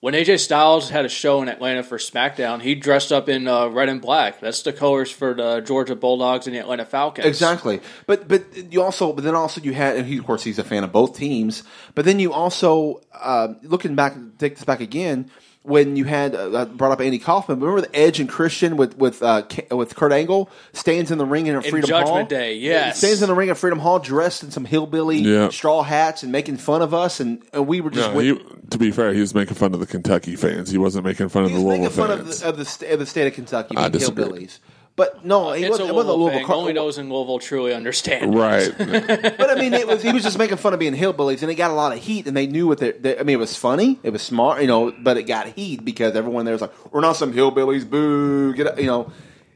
when 0.02 0.14
AJ 0.14 0.39
Styles 0.39 0.89
had 0.89 1.04
a 1.04 1.10
show 1.10 1.41
in 1.41 1.50
Atlanta 1.50 1.84
for 1.84 1.97
SmackDown, 1.97 2.62
he 2.62 2.74
dressed 2.74 3.12
up 3.12 3.28
in 3.28 3.47
uh, 3.47 3.68
red 3.68 3.89
and 3.89 4.02
black. 4.02 4.39
That's 4.39 4.62
the 4.62 4.72
colors 4.72 5.12
for 5.12 5.34
the 5.34 5.60
Georgia 5.60 5.95
Bulldogs 5.95 6.47
and 6.47 6.56
the 6.56 6.60
Atlanta 6.60 6.86
Falcons. 6.86 7.28
Exactly, 7.28 7.82
but 8.06 8.28
but 8.28 8.72
you 8.72 8.82
also 8.82 9.12
but 9.12 9.24
then 9.24 9.36
also 9.36 9.60
you 9.62 9.74
had 9.74 9.97
and 9.97 10.06
he 10.06 10.18
of 10.18 10.26
course 10.26 10.43
he's 10.43 10.60
a 10.60 10.64
fan 10.64 10.84
of 10.84 10.91
both 10.91 11.18
teams. 11.18 11.64
But 11.95 12.06
then 12.06 12.20
you 12.20 12.32
also 12.32 13.02
uh, 13.14 13.56
looking 13.64 13.95
back 13.95 14.16
take 14.38 14.56
this 14.56 14.64
back 14.64 14.80
again 14.80 15.30
when 15.64 15.95
you 15.97 16.05
had 16.05 16.34
uh, 16.36 16.66
brought 16.66 16.91
up 16.91 17.01
Andy 17.01 17.20
Kaufman. 17.20 17.60
Remember 17.60 17.82
the 17.82 17.95
Edge 17.95 18.20
and 18.20 18.30
Christian 18.30 18.78
with 18.78 18.97
with 18.97 19.22
uh, 19.22 19.41
K- 19.43 19.68
with 19.72 19.95
Kurt 19.95 20.12
Angle 20.12 20.49
stands 20.74 21.12
in 21.12 21.18
the 21.18 21.26
ring 21.26 21.47
in 21.47 21.55
a 21.55 21.62
Freedom 21.62 21.88
Judgment 21.89 22.07
Hall. 22.07 22.26
Day, 22.26 22.55
yes. 22.55 22.97
stands 22.97 23.22
in 23.22 23.28
the 23.28 23.36
ring 23.36 23.49
at 23.49 23.57
Freedom 23.57 23.80
Hall 23.80 23.99
dressed 23.99 24.41
in 24.43 24.51
some 24.51 24.66
hillbilly 24.66 25.18
Yeah. 25.18 25.49
straw 25.49 25.84
hats 25.84 26.24
and 26.24 26.32
making 26.32 26.57
fun 26.57 26.82
of 26.82 26.93
us, 26.93 27.20
and, 27.20 27.43
and 27.53 27.68
we 27.68 27.82
were 27.82 27.89
just 27.91 28.10
No, 28.10 28.16
went- 28.16 28.39
he, 28.39 28.68
to 28.70 28.78
be 28.78 28.91
fair, 28.91 29.14
he 29.14 29.20
was 29.20 29.36
making 29.36 29.55
fun 29.55 29.74
of 29.74 29.80
the 29.80 29.86
Kentucky 29.88 30.36
fans. 30.36 30.70
He 30.72 30.78
wasn't 30.78 31.05
making 31.05 31.30
fun 31.30 31.43
of 31.43 31.49
the 31.51 31.55
was 31.57 31.66
making 31.66 31.82
Louisville 31.84 32.07
fun 32.07 32.20
of 32.20 32.26
the, 32.26 32.47
of 32.47 32.57
the 32.57 32.93
of 32.93 32.99
the 32.99 33.05
state 33.05 33.28
of 33.28 33.34
Kentucky 33.34 33.76
I 33.76 33.89
being 33.89 33.99
disagree. 33.99 34.24
hillbillies. 34.24 34.60
But 35.00 35.26
no, 35.26 35.54
he 35.54 35.64
It's 35.64 35.72
wasn't, 35.72 35.89
a 35.89 35.91
it 35.91 35.95
wasn't 35.95 36.12
a 36.12 36.14
Louisville 36.14 36.20
Louisville. 36.20 36.39
thing. 36.39 36.45
Car- 36.45 36.56
Only 36.58 36.74
those 36.74 36.97
in 37.00 37.10
Louisville 37.12 37.39
truly 37.39 37.74
understand. 37.74 38.36
right. 38.36 38.72
But 38.78 39.50
I 39.50 39.56
mean, 39.56 39.74
it 39.74 39.88
was 39.88 40.04
he 40.04 40.12
was 40.14 40.24
just 40.24 40.38
making 40.38 40.58
fun 40.58 40.74
of 40.74 40.80
being 40.80 40.93
hillbillies, 40.93 41.41
and 41.41 41.50
it 41.50 41.56
got 41.56 41.72
a 41.72 41.74
lot 41.74 41.93
of 41.93 42.00
heat, 42.00 42.28
and 42.28 42.36
they 42.38 42.45
knew 42.47 42.68
what 42.68 42.78
they. 42.80 42.91
they 42.91 43.18
I 43.18 43.24
mean, 43.24 43.36
it 43.36 43.39
was 43.39 43.56
funny, 43.56 43.97
it 44.04 44.12
was 44.12 44.22
smart, 44.22 44.62
you 44.62 44.68
know, 44.68 44.91
but 44.91 45.18
it 45.18 45.24
got 45.24 45.47
heat 45.47 45.84
because 45.86 46.16
everyone 46.16 46.45
there 46.45 46.54
was 46.54 46.62
like, 46.62 46.93
"We're 46.93 47.02
not 47.02 47.16
some 47.16 47.34
hillbillies, 47.34 47.89
boo!" 47.89 48.54
Get 48.54 48.68
out," 48.68 48.78
you 48.80 48.88
know, 48.88 49.12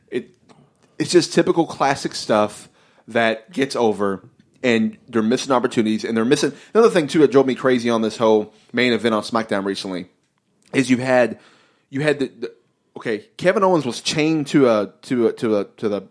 it. 0.10 0.30
It's 0.98 1.12
just 1.12 1.34
typical 1.34 1.66
classic 1.66 2.16
stuff 2.16 2.70
that 3.10 3.52
gets 3.52 3.76
over, 3.76 4.24
and 4.64 4.98
they're 5.10 5.22
missing 5.22 5.52
opportunities, 5.52 6.06
and 6.06 6.16
they're 6.16 6.24
missing 6.26 6.54
another 6.74 6.90
thing 6.90 7.08
too 7.08 7.20
that 7.20 7.32
drove 7.32 7.46
me 7.46 7.56
crazy 7.56 7.90
on 7.90 8.02
this 8.02 8.16
whole 8.18 8.54
main 8.72 8.94
event 8.94 9.14
on 9.14 9.24
SmackDown 9.24 9.66
recently 9.66 10.08
is 10.74 10.90
you 10.90 10.98
had 10.98 11.38
you 11.90 12.00
had 12.02 12.20
the, 12.20 12.28
the 12.28 12.54
okay 12.98 13.26
Kevin 13.38 13.64
Owens 13.64 13.86
was 13.86 14.02
chained 14.02 14.48
to 14.48 14.70
a 14.70 14.94
to 15.04 15.28
a 15.28 15.34
to 15.34 15.58
a 15.58 15.64
to 15.66 15.90
the 15.90 16.02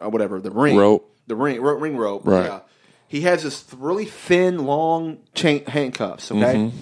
uh, 0.00 0.08
whatever 0.08 0.40
the 0.40 0.50
ring 0.50 0.76
Rope. 0.76 1.10
the 1.26 1.34
ring 1.36 1.60
ro- 1.60 1.74
ring 1.74 1.96
rope 1.96 2.22
Right. 2.24 2.46
yeah. 2.46 2.60
he 3.08 3.22
has 3.22 3.42
this 3.42 3.64
really 3.76 4.04
thin 4.04 4.64
long 4.66 5.18
chain 5.34 5.64
handcuffs 5.66 6.30
okay 6.30 6.40
Mm-hmm. 6.54 6.76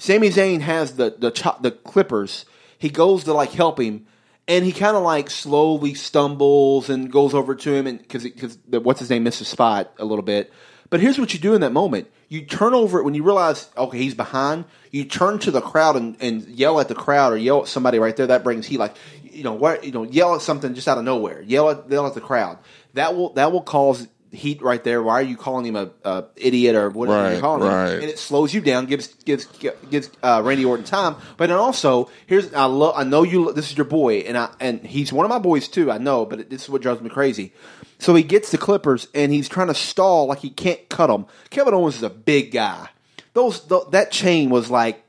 Sami 0.00 0.28
Zayn 0.30 0.60
has 0.60 0.94
the 0.96 1.14
the 1.18 1.30
chop 1.30 1.62
the 1.62 1.70
clippers 1.72 2.44
he 2.78 2.88
goes 2.88 3.24
to 3.24 3.32
like 3.32 3.50
help 3.52 3.80
him 3.80 4.06
and 4.46 4.64
he 4.64 4.72
kind 4.72 4.96
of 4.96 5.02
like 5.02 5.28
slowly 5.30 5.94
stumbles 5.94 6.88
and 6.88 7.10
goes 7.10 7.34
over 7.34 7.54
to 7.54 7.74
him 7.74 7.86
and 7.86 7.98
because 7.98 8.22
because 8.24 8.58
what's 8.70 9.00
his 9.00 9.10
name 9.10 9.24
misses 9.24 9.48
spot 9.48 9.92
a 9.98 10.04
little 10.04 10.22
bit 10.22 10.52
but 10.90 11.00
here's 11.00 11.18
what 11.18 11.34
you 11.34 11.38
do 11.40 11.54
in 11.54 11.60
that 11.60 11.72
moment. 11.72 12.08
You 12.28 12.42
turn 12.44 12.74
over 12.74 12.98
it 12.98 13.04
when 13.04 13.14
you 13.14 13.22
realize, 13.22 13.70
okay, 13.76 13.98
he's 13.98 14.14
behind. 14.14 14.66
You 14.90 15.04
turn 15.04 15.38
to 15.40 15.50
the 15.50 15.62
crowd 15.62 15.96
and, 15.96 16.16
and 16.20 16.46
yell 16.46 16.78
at 16.78 16.88
the 16.88 16.94
crowd 16.94 17.32
or 17.32 17.38
yell 17.38 17.62
at 17.62 17.68
somebody 17.68 17.98
right 17.98 18.14
there. 18.14 18.26
That 18.26 18.44
brings 18.44 18.66
heat. 18.66 18.78
Like, 18.78 18.94
you 19.22 19.44
know, 19.44 19.54
what, 19.54 19.84
you 19.84 19.92
know, 19.92 20.02
yell 20.02 20.34
at 20.34 20.42
something 20.42 20.74
just 20.74 20.88
out 20.88 20.98
of 20.98 21.04
nowhere. 21.04 21.40
Yell 21.42 21.70
at, 21.70 21.90
yell 21.90 22.06
at 22.06 22.14
the 22.14 22.20
crowd. 22.20 22.58
That 22.94 23.16
will, 23.16 23.32
that 23.34 23.50
will 23.50 23.62
cause 23.62 24.08
heat 24.32 24.62
right 24.62 24.82
there. 24.82 25.02
Why 25.02 25.14
are 25.14 25.22
you 25.22 25.36
calling 25.36 25.66
him 25.66 25.76
a, 25.76 25.90
a 26.04 26.24
idiot 26.36 26.74
or 26.76 26.90
whatever 26.90 27.22
Right, 27.22 27.32
you're 27.32 27.40
calling 27.40 27.62
right. 27.68 27.92
him? 27.92 28.00
And 28.00 28.10
it 28.10 28.18
slows 28.18 28.52
you 28.52 28.60
down, 28.60 28.86
gives, 28.86 29.08
gives, 29.24 29.46
gives 29.90 30.10
uh, 30.22 30.42
Randy 30.44 30.64
Orton 30.64 30.84
time. 30.84 31.16
But 31.36 31.48
then 31.48 31.58
also, 31.58 32.10
here's, 32.26 32.52
I 32.54 32.66
love, 32.66 32.94
I 32.96 33.04
know 33.04 33.22
you, 33.22 33.52
this 33.52 33.70
is 33.70 33.76
your 33.76 33.86
boy 33.86 34.18
and 34.18 34.36
I, 34.36 34.50
and 34.60 34.84
he's 34.84 35.12
one 35.12 35.24
of 35.24 35.30
my 35.30 35.38
boys 35.38 35.68
too. 35.68 35.90
I 35.90 35.98
know, 35.98 36.26
but 36.26 36.50
this 36.50 36.64
is 36.64 36.68
what 36.68 36.82
drives 36.82 37.00
me 37.00 37.10
crazy. 37.10 37.52
So 37.98 38.14
he 38.14 38.22
gets 38.22 38.50
the 38.50 38.58
Clippers 38.58 39.08
and 39.14 39.32
he's 39.32 39.48
trying 39.48 39.68
to 39.68 39.74
stall 39.74 40.26
like 40.26 40.38
he 40.38 40.50
can't 40.50 40.88
cut 40.88 41.08
them. 41.08 41.26
Kevin 41.50 41.74
Owens 41.74 41.96
is 41.96 42.02
a 42.02 42.10
big 42.10 42.52
guy. 42.52 42.88
Those 43.34 43.60
th- 43.60 43.90
that 43.90 44.10
chain 44.10 44.50
was 44.50 44.70
like 44.70 45.04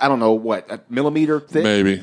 I 0.00 0.08
don't 0.08 0.20
know 0.20 0.32
what 0.32 0.70
a 0.70 0.80
millimeter 0.88 1.40
thick. 1.40 1.64
Maybe. 1.64 2.02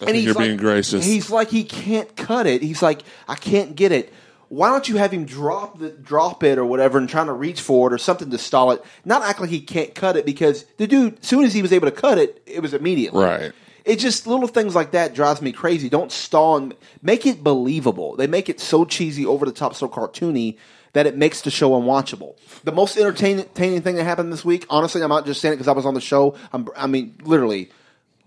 I 0.00 0.06
think 0.06 0.24
you're 0.24 0.34
like, 0.34 0.44
being 0.44 0.56
gracious. 0.56 1.04
He's 1.04 1.30
like 1.30 1.48
he 1.48 1.64
can't 1.64 2.14
cut 2.16 2.46
it. 2.46 2.62
He's 2.62 2.82
like 2.82 3.02
I 3.28 3.34
can't 3.34 3.76
get 3.76 3.92
it. 3.92 4.12
Why 4.48 4.70
don't 4.70 4.88
you 4.88 4.96
have 4.96 5.12
him 5.12 5.24
drop 5.24 5.78
the 5.78 5.90
drop 5.90 6.42
it 6.42 6.58
or 6.58 6.64
whatever 6.64 6.98
and 6.98 7.08
trying 7.08 7.26
to 7.26 7.32
reach 7.32 7.60
for 7.60 7.90
it 7.90 7.94
or 7.94 7.98
something 7.98 8.30
to 8.30 8.38
stall 8.38 8.70
it? 8.72 8.84
Not 9.04 9.22
act 9.22 9.40
like 9.40 9.50
he 9.50 9.60
can't 9.60 9.94
cut 9.94 10.16
it 10.16 10.26
because 10.26 10.64
the 10.76 10.86
dude, 10.86 11.18
as 11.20 11.26
soon 11.26 11.44
as 11.44 11.54
he 11.54 11.62
was 11.62 11.72
able 11.72 11.88
to 11.88 11.92
cut 11.92 12.18
it, 12.18 12.42
it 12.46 12.60
was 12.60 12.74
immediately 12.74 13.24
Right. 13.24 13.52
It 13.84 13.98
just 13.98 14.26
little 14.26 14.48
things 14.48 14.74
like 14.74 14.92
that 14.92 15.14
drives 15.14 15.42
me 15.42 15.52
crazy. 15.52 15.90
Don't 15.90 16.10
stall 16.10 16.56
and 16.56 16.74
make 17.02 17.26
it 17.26 17.44
believable. 17.44 18.16
They 18.16 18.26
make 18.26 18.48
it 18.48 18.58
so 18.58 18.86
cheesy, 18.86 19.26
over 19.26 19.44
the 19.44 19.52
top, 19.52 19.74
so 19.74 19.88
cartoony 19.88 20.56
that 20.94 21.06
it 21.06 21.16
makes 21.16 21.42
the 21.42 21.50
show 21.50 21.72
unwatchable. 21.72 22.36
The 22.62 22.72
most 22.72 22.96
entertaining 22.96 23.44
thing 23.44 23.82
that 23.82 24.04
happened 24.04 24.32
this 24.32 24.44
week, 24.44 24.64
honestly, 24.70 25.02
I'm 25.02 25.10
not 25.10 25.26
just 25.26 25.40
saying 25.40 25.52
it 25.52 25.56
because 25.56 25.68
I 25.68 25.72
was 25.72 25.84
on 25.84 25.92
the 25.92 26.00
show. 26.00 26.34
I'm, 26.52 26.68
I 26.76 26.86
mean, 26.86 27.16
literally, 27.24 27.70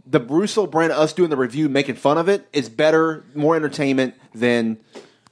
the 0.06 0.20
Russo 0.20 0.68
brand, 0.68 0.92
us 0.92 1.14
doing 1.14 1.30
the 1.30 1.38
review, 1.38 1.70
making 1.70 1.96
fun 1.96 2.18
of 2.18 2.30
it, 2.30 2.48
is 2.54 2.70
better, 2.70 3.24
more 3.34 3.56
entertainment 3.56 4.16
than. 4.36 4.78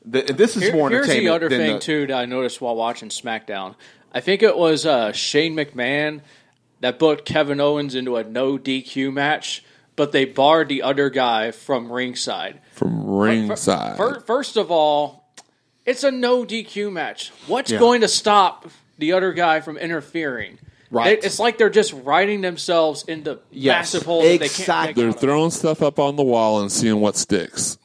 The, 0.07 0.21
this 0.21 0.55
is 0.55 0.63
Here- 0.63 0.73
more 0.73 0.89
here's 0.89 1.07
the 1.07 1.29
other 1.29 1.49
than 1.49 1.59
thing 1.59 1.73
the- 1.73 1.79
too 1.79 2.07
that 2.07 2.15
I 2.17 2.25
noticed 2.25 2.61
while 2.61 2.75
watching 2.75 3.09
SmackDown. 3.09 3.75
I 4.13 4.21
think 4.21 4.43
it 4.43 4.57
was 4.57 4.85
uh, 4.85 5.11
Shane 5.11 5.55
McMahon 5.55 6.21
that 6.81 6.99
booked 6.99 7.25
Kevin 7.25 7.59
Owens 7.59 7.95
into 7.95 8.15
a 8.15 8.23
no 8.23 8.57
DQ 8.57 9.11
match, 9.11 9.63
but 9.95 10.11
they 10.11 10.25
barred 10.25 10.69
the 10.69 10.83
other 10.83 11.09
guy 11.09 11.51
from 11.51 11.91
ringside. 11.91 12.59
From 12.73 13.05
ringside. 13.09 13.97
Fir- 13.97 14.19
First 14.21 14.57
of 14.57 14.69
all, 14.71 15.27
it's 15.85 16.03
a 16.03 16.11
no 16.11 16.45
DQ 16.45 16.91
match. 16.91 17.31
What's 17.47 17.71
Yeah. 17.71 17.79
going 17.79 18.01
to 18.01 18.07
stop 18.07 18.67
the 18.97 19.13
other 19.13 19.33
guy 19.33 19.59
from 19.59 19.77
interfering? 19.77 20.59
Right. 20.91 21.19
They- 21.19 21.25
it's 21.27 21.39
like 21.39 21.57
they're 21.57 21.69
just 21.69 21.93
writing 21.93 22.41
themselves 22.41 23.03
into 23.07 23.39
Yes, 23.51 23.93
massive 23.93 24.03
holes 24.03 24.23
that 24.23 24.29
they 24.39 24.47
can't 24.47 24.59
exactly. 24.59 25.03
make 25.05 25.13
They're 25.15 25.19
throwing 25.21 25.51
stuff 25.51 25.81
up 25.81 25.97
on 25.99 26.15
the 26.15 26.23
wall 26.23 26.61
and 26.61 26.71
seeing 26.71 27.01
what 27.01 27.17
sticks. 27.17 27.77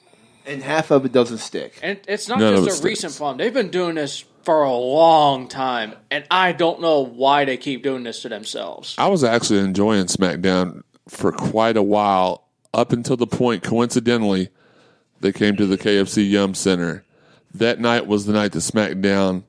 And 0.46 0.62
half 0.62 0.90
of 0.90 1.04
it 1.04 1.12
doesn't 1.12 1.38
stick. 1.38 1.78
And 1.82 2.00
it's 2.08 2.28
not 2.28 2.38
None 2.38 2.54
of 2.54 2.62
it 2.62 2.66
just 2.66 2.68
a 2.68 2.80
sticks. 2.80 2.84
recent 2.84 3.16
problem. 3.16 3.38
They've 3.38 3.54
been 3.54 3.70
doing 3.70 3.94
this 3.94 4.24
for 4.42 4.62
a 4.62 4.72
long 4.74 5.48
time, 5.48 5.94
and 6.10 6.24
I 6.30 6.52
don't 6.52 6.80
know 6.80 7.00
why 7.04 7.44
they 7.44 7.56
keep 7.56 7.82
doing 7.82 8.04
this 8.04 8.22
to 8.22 8.28
themselves. 8.28 8.94
I 8.98 9.08
was 9.08 9.22
actually 9.22 9.60
enjoying 9.60 10.06
SmackDown 10.06 10.82
for 11.08 11.32
quite 11.32 11.76
a 11.76 11.82
while, 11.82 12.44
up 12.72 12.92
until 12.92 13.16
the 13.16 13.26
point, 13.26 13.62
coincidentally, 13.62 14.48
they 15.20 15.32
came 15.32 15.56
to 15.56 15.66
the 15.66 15.76
KFC 15.76 16.28
Yum 16.28 16.54
Center. 16.54 17.04
That 17.52 17.80
night 17.80 18.06
was 18.06 18.26
the 18.26 18.32
night 18.32 18.52
that 18.52 18.60
SmackDown 18.60 19.42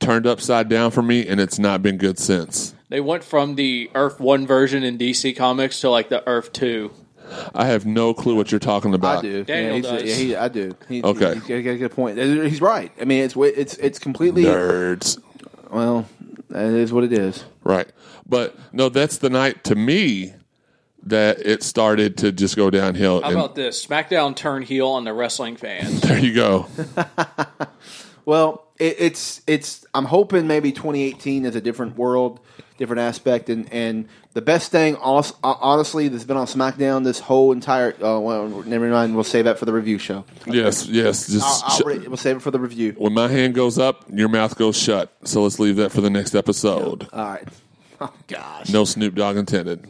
turned 0.00 0.26
upside 0.26 0.68
down 0.68 0.90
for 0.90 1.02
me, 1.02 1.26
and 1.26 1.40
it's 1.40 1.58
not 1.58 1.82
been 1.82 1.96
good 1.96 2.18
since. 2.18 2.74
They 2.90 3.00
went 3.00 3.24
from 3.24 3.56
the 3.56 3.90
Earth 3.94 4.20
One 4.20 4.46
version 4.46 4.82
in 4.84 4.98
DC 4.98 5.36
Comics 5.36 5.80
to 5.80 5.90
like 5.90 6.08
the 6.10 6.26
Earth 6.28 6.52
Two. 6.52 6.92
I 7.54 7.66
have 7.66 7.86
no 7.86 8.14
clue 8.14 8.34
what 8.36 8.50
you're 8.50 8.58
talking 8.58 8.94
about. 8.94 9.18
I 9.18 9.22
do. 9.22 9.44
Daniel 9.44 9.70
yeah, 9.70 9.76
he's, 9.76 9.84
does. 9.84 10.02
yeah, 10.04 10.14
he, 10.24 10.36
I 10.36 10.48
do. 10.48 10.76
He, 10.88 11.02
Okay. 11.02 11.34
he's 11.34 11.42
got 11.42 11.54
a 11.54 11.76
good 11.78 11.92
point. 11.92 12.18
He's 12.18 12.60
right. 12.60 12.92
I 13.00 13.04
mean, 13.04 13.24
it's 13.24 13.36
it's 13.36 13.76
it's 13.76 13.98
completely 13.98 14.44
Nerds. 14.44 15.18
well. 15.70 16.06
That 16.50 16.64
is 16.72 16.92
what 16.92 17.04
it 17.04 17.12
is. 17.12 17.44
Right. 17.62 17.88
But 18.26 18.56
no, 18.72 18.88
that's 18.88 19.18
the 19.18 19.28
night 19.28 19.64
to 19.64 19.74
me 19.74 20.32
that 21.02 21.38
it 21.44 21.62
started 21.62 22.16
to 22.18 22.32
just 22.32 22.56
go 22.56 22.70
downhill. 22.70 23.20
How 23.20 23.28
And 23.28 23.38
about 23.38 23.54
this? 23.54 23.84
SmackDown 23.84 24.34
turned 24.34 24.64
heel 24.64 24.88
on 24.88 25.04
the 25.04 25.12
wrestling 25.12 25.56
fans. 25.56 26.00
there 26.02 26.18
you 26.18 26.34
go. 26.34 26.66
Well, 28.24 28.66
it, 28.78 28.96
it's 28.98 29.40
it's. 29.46 29.86
I'm 29.94 30.04
hoping 30.04 30.46
maybe 30.46 30.70
2018 30.70 31.46
is 31.46 31.56
a 31.56 31.62
different 31.62 31.96
world, 31.96 32.40
different 32.78 33.00
aspect, 33.00 33.50
and 33.50 33.70
and 33.72 34.08
the 34.32 34.40
best 34.40 34.70
thing, 34.70 34.94
hon- 34.94 35.24
honestly, 35.42 36.08
that's 36.08 36.24
been 36.24 36.36
on 36.36 36.46
SmackDown 36.46 37.04
this 37.04 37.20
whole 37.20 37.52
entire. 37.52 37.92
Uh, 37.94 38.18
well, 38.18 38.48
never 38.64 38.88
mind. 38.88 39.14
We'll 39.14 39.24
save 39.24 39.44
that 39.44 39.58
for 39.58 39.66
the 39.66 39.72
review 39.72 39.98
show. 39.98 40.24
yes, 40.46 40.86
yes. 40.86 41.26
Just 41.26 41.64
I'll, 41.64 41.72
I'll, 41.72 41.84
re- 41.84 42.08
we'll 42.08 42.16
save 42.16 42.36
it 42.36 42.40
for 42.40 42.50
the 42.50 42.60
review. 42.60 42.94
when 42.96 43.12
my 43.12 43.28
hand 43.28 43.54
goes 43.54 43.78
up, 43.78 44.06
your 44.10 44.28
mouth 44.28 44.56
goes 44.56 44.76
shut. 44.78 45.12
So 45.24 45.42
let's 45.42 45.58
leave 45.58 45.76
that 45.76 45.92
for 45.92 46.00
the 46.00 46.10
next 46.10 46.34
episode. 46.34 47.08
All 47.12 47.24
right. 47.24 47.48
Oh 48.00 48.12
gosh. 48.28 48.68
No 48.70 48.84
Snoop 48.84 49.16
Dogg 49.16 49.36
intended. 49.36 49.84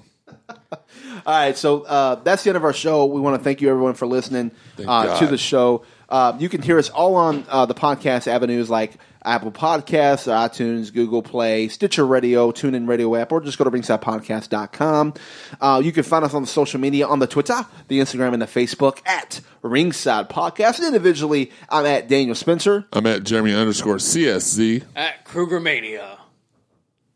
All 0.70 0.78
right, 1.26 1.54
so 1.58 1.82
uh, 1.82 2.14
that's 2.14 2.42
the 2.42 2.48
end 2.48 2.56
of 2.56 2.64
our 2.64 2.72
show. 2.72 3.04
We 3.04 3.20
want 3.20 3.38
to 3.38 3.44
thank 3.44 3.60
you, 3.60 3.68
everyone, 3.68 3.92
for 3.92 4.06
listening 4.06 4.50
uh, 4.86 5.18
to 5.18 5.26
the 5.26 5.36
show. 5.36 5.84
Uh, 6.08 6.34
you 6.38 6.48
can 6.48 6.62
hear 6.62 6.78
us 6.78 6.88
all 6.88 7.16
on 7.16 7.44
uh, 7.50 7.66
the 7.66 7.74
podcast 7.74 8.26
avenues 8.26 8.70
like 8.70 8.94
Apple 9.28 9.52
Podcasts, 9.52 10.26
iTunes, 10.26 10.92
Google 10.92 11.22
Play, 11.22 11.68
Stitcher 11.68 12.06
Radio, 12.06 12.50
TuneIn 12.50 12.88
Radio 12.88 13.14
app, 13.14 13.30
or 13.30 13.40
just 13.40 13.58
go 13.58 13.64
to 13.64 13.70
ringsidepodcast.com. 13.70 15.14
Uh, 15.60 15.82
you 15.84 15.92
can 15.92 16.02
find 16.02 16.24
us 16.24 16.34
on 16.34 16.42
the 16.42 16.48
social 16.48 16.80
media 16.80 17.06
on 17.06 17.18
the 17.18 17.26
Twitter, 17.26 17.66
the 17.88 18.00
Instagram, 18.00 18.32
and 18.32 18.42
the 18.42 18.46
Facebook 18.46 19.06
at 19.06 19.40
Ringside 19.62 20.28
Podcast. 20.30 20.78
And 20.78 20.86
individually, 20.86 21.52
I'm 21.68 21.86
at 21.86 22.08
Daniel 22.08 22.34
Spencer. 22.34 22.86
I'm 22.92 23.06
at 23.06 23.24
Jeremy 23.24 23.54
underscore 23.54 23.96
CSZ. 23.96 24.84
At 24.96 25.24
Kruger 25.24 25.60
Mania. 25.60 26.18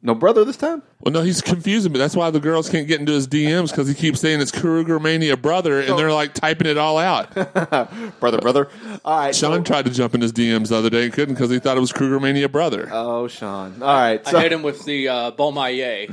No 0.05 0.17
brother 0.17 0.45
this 0.45 0.57
time? 0.57 0.83
Well, 0.99 1.13
no, 1.13 1.23
he's 1.23 1.41
confusing 1.41 1.93
me. 1.93 1.99
That's 1.99 2.17
why 2.17 2.31
the 2.31 2.41
girls 2.41 2.69
can't 2.69 2.89
get 2.89 2.99
into 2.99 3.13
his 3.13 3.29
DMs 3.29 3.71
because 3.71 3.87
he 3.87 3.95
keeps 3.95 4.21
saying 4.21 4.41
it's 4.41 4.51
Kruger 4.51 4.99
Mania 4.99 5.37
brother, 5.37 5.81
and 5.81 5.97
they're 5.97 6.13
like 6.13 6.35
typing 6.35 6.67
it 6.67 6.77
all 6.77 6.99
out. 6.99 7.33
brother, 8.21 8.39
brother. 8.39 8.69
All 9.05 9.19
right. 9.19 9.35
Sean 9.35 9.59
so- 9.59 9.63
tried 9.63 9.85
to 9.85 9.93
jump 9.93 10.15
in 10.17 10.21
his 10.21 10.33
DMs 10.33 10.69
the 10.71 10.77
other 10.77 10.91
day 10.91 11.05
and 11.05 11.13
couldn't 11.13 11.35
because 11.37 11.51
he 11.51 11.61
thought 11.61 11.77
it 11.77 11.81
was 11.81 11.93
Kruger 11.93 12.19
Mania 12.19 12.49
brother. 12.49 12.89
oh, 12.91 13.29
Sean. 13.29 13.81
All 13.81 13.95
right. 13.95 14.27
So, 14.27 14.39
I 14.39 14.43
hit 14.43 14.53
him 14.53 14.63
with 14.63 14.85
the 14.85 15.09
uh, 15.09 15.31
Bomaye. 15.33 16.09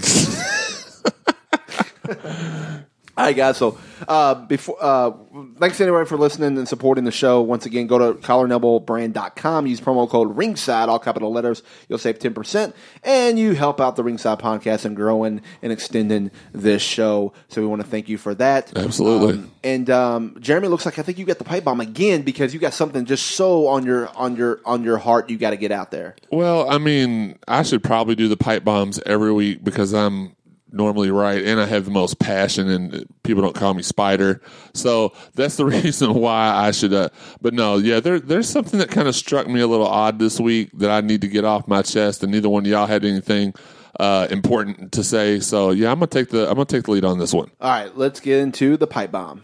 All 3.20 3.26
right, 3.26 3.36
guys. 3.36 3.58
So, 3.58 3.78
uh, 4.08 4.34
before, 4.34 4.78
uh, 4.80 5.12
thanks 5.58 5.76
to 5.78 5.84
everybody 5.84 6.08
for 6.08 6.16
listening 6.16 6.58
and 6.58 6.66
supporting 6.66 7.04
the 7.04 7.12
show. 7.12 7.42
Once 7.42 7.66
again, 7.66 7.86
go 7.86 7.98
to 7.98 8.18
collarnelbowbrand.com. 8.22 9.68
Use 9.68 9.82
promo 9.82 10.08
code 10.08 10.38
Ringside, 10.38 10.88
all 10.88 11.00
capital 11.00 11.30
letters. 11.30 11.62
You'll 11.90 12.00
save 12.00 12.18
10%. 12.20 12.74
And 13.04 13.38
you 13.38 13.56
help 13.56 13.82
out 13.82 13.98
the 13.98 14.06
Ringside 14.06 14.40
podcast 14.40 14.86
and 14.86 14.96
growing 14.96 15.42
and 15.62 15.74
extending 15.74 16.32
this 16.54 16.82
show. 16.82 17.34
So, 17.50 17.60
we 17.60 17.68
want 17.68 17.82
to 17.82 17.88
thank 17.90 18.08
you 18.08 18.18
for 18.18 18.34
that. 18.36 18.72
Absolutely. 18.78 19.34
Um, 19.34 19.52
and 19.66 19.90
um, 19.90 20.38
Jeremy, 20.40 20.70
looks 20.70 20.86
like 20.86 20.98
I 20.98 21.02
think 21.02 21.18
you 21.18 21.26
got 21.26 21.40
the 21.40 21.44
pipe 21.44 21.66
bomb 21.66 21.82
again 21.82 22.22
because 22.22 22.54
you 22.54 22.60
got 22.62 22.74
something 22.74 23.04
just 23.04 23.28
so 23.28 23.68
on 23.68 23.86
your 23.86 24.08
on 24.16 24.38
your 24.38 24.62
on 24.64 24.86
your 24.86 24.98
heart. 24.98 25.30
You 25.30 25.38
got 25.38 25.50
to 25.50 25.58
get 25.58 25.74
out 25.74 25.92
there. 25.92 26.16
Well, 26.32 26.70
I 26.70 26.78
mean, 26.78 27.38
I 27.50 27.64
should 27.64 27.84
probably 27.84 28.16
do 28.16 28.30
the 28.30 28.38
pipe 28.38 28.64
bombs 28.64 29.02
every 29.06 29.34
week 29.34 29.62
because 29.62 29.94
I'm 29.94 30.38
normally 30.72 31.12
right 31.12 31.44
and 31.44 31.60
I 31.60 31.66
have 31.66 31.86
the 31.86 31.92
most 31.92 32.20
passion 32.20 32.70
and 32.70 33.06
people 33.24 33.42
don't 33.42 33.56
call 33.56 33.74
me 33.74 33.84
spider. 33.84 34.42
So 34.74 35.14
that's 35.36 35.58
the 35.58 35.66
reason 35.68 36.14
why 36.14 36.50
I 36.50 36.72
should 36.72 36.94
uh, 36.94 37.10
but 37.42 37.54
no, 37.54 37.78
yeah, 37.78 38.00
there 38.00 38.20
there's 38.20 38.50
something 38.50 38.80
that 38.80 38.90
kind 38.92 39.08
of 39.08 39.16
struck 39.16 39.48
me 39.48 39.60
a 39.62 39.68
little 39.68 39.88
odd 39.88 40.20
this 40.20 40.40
week 40.40 40.70
that 40.74 40.92
I 40.92 41.02
need 41.02 41.22
to 41.22 41.28
get 41.28 41.46
off 41.46 41.68
my 41.68 41.82
chest 41.82 42.24
and 42.24 42.32
neither 42.32 42.50
one 42.50 42.66
of 42.66 42.72
y'all 42.72 42.88
had 42.88 43.06
anything 43.06 43.54
uh, 44.00 44.28
important 44.30 44.92
to 44.94 45.04
say. 45.04 45.40
So 45.40 45.72
yeah, 45.72 45.92
I'm 45.92 45.98
gonna 46.00 46.08
take 46.08 46.30
the 46.30 46.48
I'm 46.48 46.56
gonna 46.56 46.66
take 46.66 46.84
the 46.84 46.92
lead 46.92 47.06
on 47.06 47.20
this 47.20 47.34
one. 47.34 47.52
All 47.60 47.70
right, 47.70 47.96
let's 47.98 48.20
get 48.20 48.40
into 48.40 48.78
the 48.78 48.88
pipe 48.88 49.12
bomb. 49.12 49.44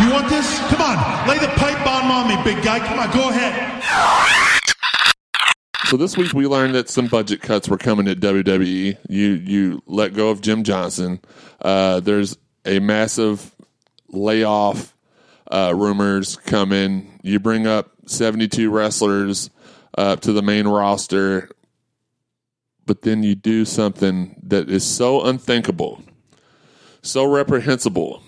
You 0.00 0.12
want 0.12 0.28
this? 0.28 0.58
Come 0.68 0.80
on, 0.80 1.28
lay 1.28 1.38
the 1.38 1.48
pipe 1.56 1.84
bomb 1.84 2.10
on 2.10 2.28
me, 2.28 2.36
big 2.44 2.62
guy. 2.62 2.78
Come 2.78 3.00
on, 3.00 3.10
go 3.10 3.30
ahead. 3.30 4.47
So 5.84 5.96
this 5.96 6.16
week 6.18 6.34
we 6.34 6.46
learned 6.46 6.74
that 6.74 6.90
some 6.90 7.06
budget 7.06 7.40
cuts 7.40 7.68
were 7.68 7.78
coming 7.78 8.08
at 8.08 8.18
WWE. 8.18 8.98
You 9.08 9.26
you 9.28 9.82
let 9.86 10.12
go 10.12 10.28
of 10.28 10.40
Jim 10.42 10.62
Johnston. 10.62 11.20
Uh, 11.62 12.00
there's 12.00 12.36
a 12.66 12.78
massive 12.78 13.54
layoff 14.08 14.94
uh, 15.50 15.72
rumors 15.74 16.36
coming. 16.36 17.18
You 17.22 17.40
bring 17.40 17.66
up 17.66 17.90
72 18.06 18.70
wrestlers 18.70 19.50
uh, 19.96 20.16
to 20.16 20.32
the 20.32 20.42
main 20.42 20.68
roster, 20.68 21.48
but 22.84 23.02
then 23.02 23.22
you 23.22 23.34
do 23.34 23.64
something 23.64 24.40
that 24.42 24.68
is 24.68 24.84
so 24.84 25.22
unthinkable, 25.24 26.02
so 27.02 27.24
reprehensible, 27.24 28.22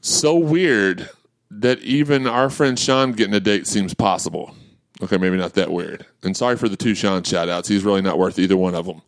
so 0.00 0.34
weird 0.36 1.08
that 1.50 1.78
even 1.80 2.26
our 2.26 2.50
friend 2.50 2.78
Sean 2.78 3.12
getting 3.12 3.34
a 3.34 3.40
date 3.40 3.66
seems 3.66 3.94
possible. 3.94 4.54
Okay, 5.02 5.18
maybe 5.18 5.36
not 5.36 5.54
that 5.54 5.70
weird. 5.70 6.06
And 6.22 6.36
sorry 6.36 6.56
for 6.56 6.68
the 6.68 6.76
two 6.76 6.94
Sean 6.94 7.22
shout 7.22 7.48
outs. 7.48 7.68
He's 7.68 7.84
really 7.84 8.02
not 8.02 8.18
worth 8.18 8.38
either 8.38 8.56
one 8.56 8.74
of 8.74 8.86
them. 8.86 9.02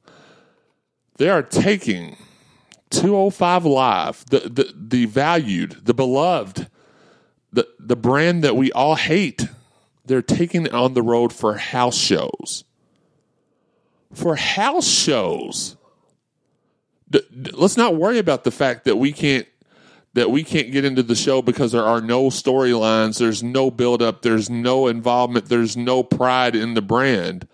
They 1.17 1.29
are 1.29 1.43
taking 1.43 2.17
205 2.91 3.65
Live, 3.65 4.25
the, 4.31 4.41
the, 4.41 4.73
the 4.77 5.05
valued, 5.07 5.85
the 5.85 5.95
beloved, 5.95 6.69
the, 7.53 7.67
the 7.79 7.97
brand 7.97 8.45
that 8.45 8.57
we 8.57 8.71
all 8.73 8.95
hate. 8.95 9.49
They're 10.05 10.23
taking 10.23 10.67
it 10.67 10.73
on 10.73 10.95
the 10.95 11.03
road 11.03 11.33
for 11.33 11.55
house 11.57 11.97
shows. 11.97 12.65
For 14.13 14.37
house 14.37 14.87
shows. 14.87 15.77
D- 17.11 17.21
d- 17.43 17.51
let's 17.53 17.77
not 17.77 17.97
worry 17.97 18.19
about 18.19 18.45
the 18.45 18.51
fact 18.51 18.85
that 18.85 18.97
we 18.97 19.13
can't 19.13 19.47
that 20.19 20.33
we 20.33 20.43
can't 20.43 20.73
get 20.73 20.85
into 20.85 21.05
the 21.05 21.15
show 21.15 21.41
because 21.41 21.71
there 21.71 21.85
are 21.85 22.01
no 22.01 22.25
storylines, 22.25 23.21
there's 23.21 23.41
no 23.41 23.71
build 23.71 24.03
up, 24.03 24.23
there's 24.23 24.51
no 24.51 24.89
involvement, 24.89 25.47
there's 25.47 25.77
no 25.77 26.03
pride 26.03 26.57
in 26.57 26.75
the 26.75 26.83
brand. 26.83 27.47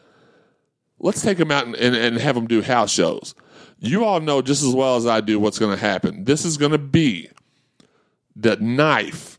Let's 0.99 1.21
take 1.21 1.37
them 1.37 1.51
out 1.51 1.67
and, 1.67 1.75
and, 1.75 1.95
and 1.95 2.17
have 2.17 2.35
them 2.37 2.47
do 2.47 2.63
house 2.63 2.91
shows. 2.91 3.35
You 3.81 4.07
all 4.07 4.19
know 4.19 4.41
just 4.41 4.63
as 4.63 4.75
well 4.75 4.97
as 4.97 5.07
I 5.07 5.21
do 5.21 5.39
what's 5.39 5.59
going 5.59 5.77
to 5.77 5.81
happen. 5.81 6.25
This 6.25 6.47
is 6.47 6.57
going 6.57 6.73
to 6.73 6.79
be 6.79 7.29
the 8.35 8.57
knife 8.57 9.39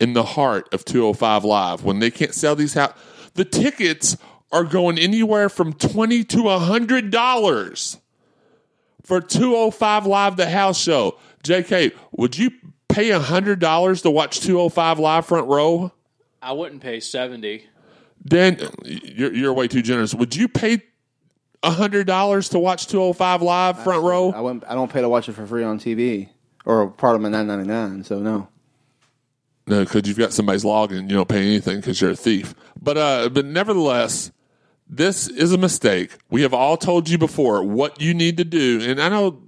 in 0.00 0.14
the 0.14 0.24
heart 0.24 0.72
of 0.72 0.82
205 0.86 1.44
Live 1.44 1.84
when 1.84 1.98
they 1.98 2.10
can't 2.10 2.32
sell 2.32 2.56
these 2.56 2.72
house. 2.72 2.94
The 3.34 3.44
tickets 3.44 4.16
are 4.50 4.64
going 4.64 4.96
anywhere 4.96 5.50
from 5.50 5.74
20 5.74 6.24
to 6.24 6.38
$100 6.38 8.00
for 9.02 9.20
205 9.20 10.06
Live, 10.06 10.36
the 10.36 10.48
house 10.48 10.80
show. 10.80 11.18
JK, 11.48 11.94
would 12.12 12.36
you 12.36 12.50
pay 12.88 13.10
$100 13.10 14.02
to 14.02 14.10
watch 14.10 14.40
205 14.40 14.98
Live 14.98 15.26
front 15.26 15.48
row? 15.48 15.92
I 16.42 16.52
wouldn't 16.52 16.82
pay 16.82 17.00
70 17.00 17.66
Dan, 18.26 18.58
you're, 18.84 19.32
you're 19.32 19.52
way 19.52 19.68
too 19.68 19.82
generous. 19.82 20.12
Would 20.12 20.34
you 20.34 20.48
pay 20.48 20.82
$100 21.62 22.50
to 22.50 22.58
watch 22.58 22.86
205 22.88 23.42
Live 23.42 23.84
front 23.84 24.02
row? 24.02 24.32
I 24.32 24.40
wouldn't, 24.40 24.64
I 24.66 24.74
don't 24.74 24.92
pay 24.92 25.00
to 25.00 25.08
watch 25.08 25.28
it 25.28 25.34
for 25.34 25.46
free 25.46 25.62
on 25.62 25.78
TV 25.78 26.30
or 26.66 26.90
part 26.90 27.14
of 27.14 27.22
my 27.22 27.30
nine 27.30 27.46
ninety 27.46 27.66
nine. 27.66 28.04
So 28.04 28.18
no. 28.18 28.48
No, 29.68 29.82
because 29.84 30.06
you've 30.06 30.18
got 30.18 30.32
somebody's 30.32 30.64
login. 30.64 31.08
You 31.08 31.16
don't 31.16 31.28
pay 31.28 31.40
anything 31.40 31.76
because 31.76 32.00
you're 32.00 32.10
a 32.10 32.16
thief. 32.16 32.54
But 32.80 32.98
uh, 32.98 33.28
but 33.30 33.46
nevertheless, 33.46 34.30
this 34.88 35.28
is 35.28 35.52
a 35.52 35.58
mistake. 35.58 36.18
We 36.30 36.42
have 36.42 36.52
all 36.52 36.76
told 36.76 37.08
you 37.08 37.18
before 37.18 37.64
what 37.64 38.00
you 38.00 38.12
need 38.12 38.36
to 38.36 38.44
do, 38.44 38.80
and 38.82 39.00
I 39.00 39.08
know 39.08 39.42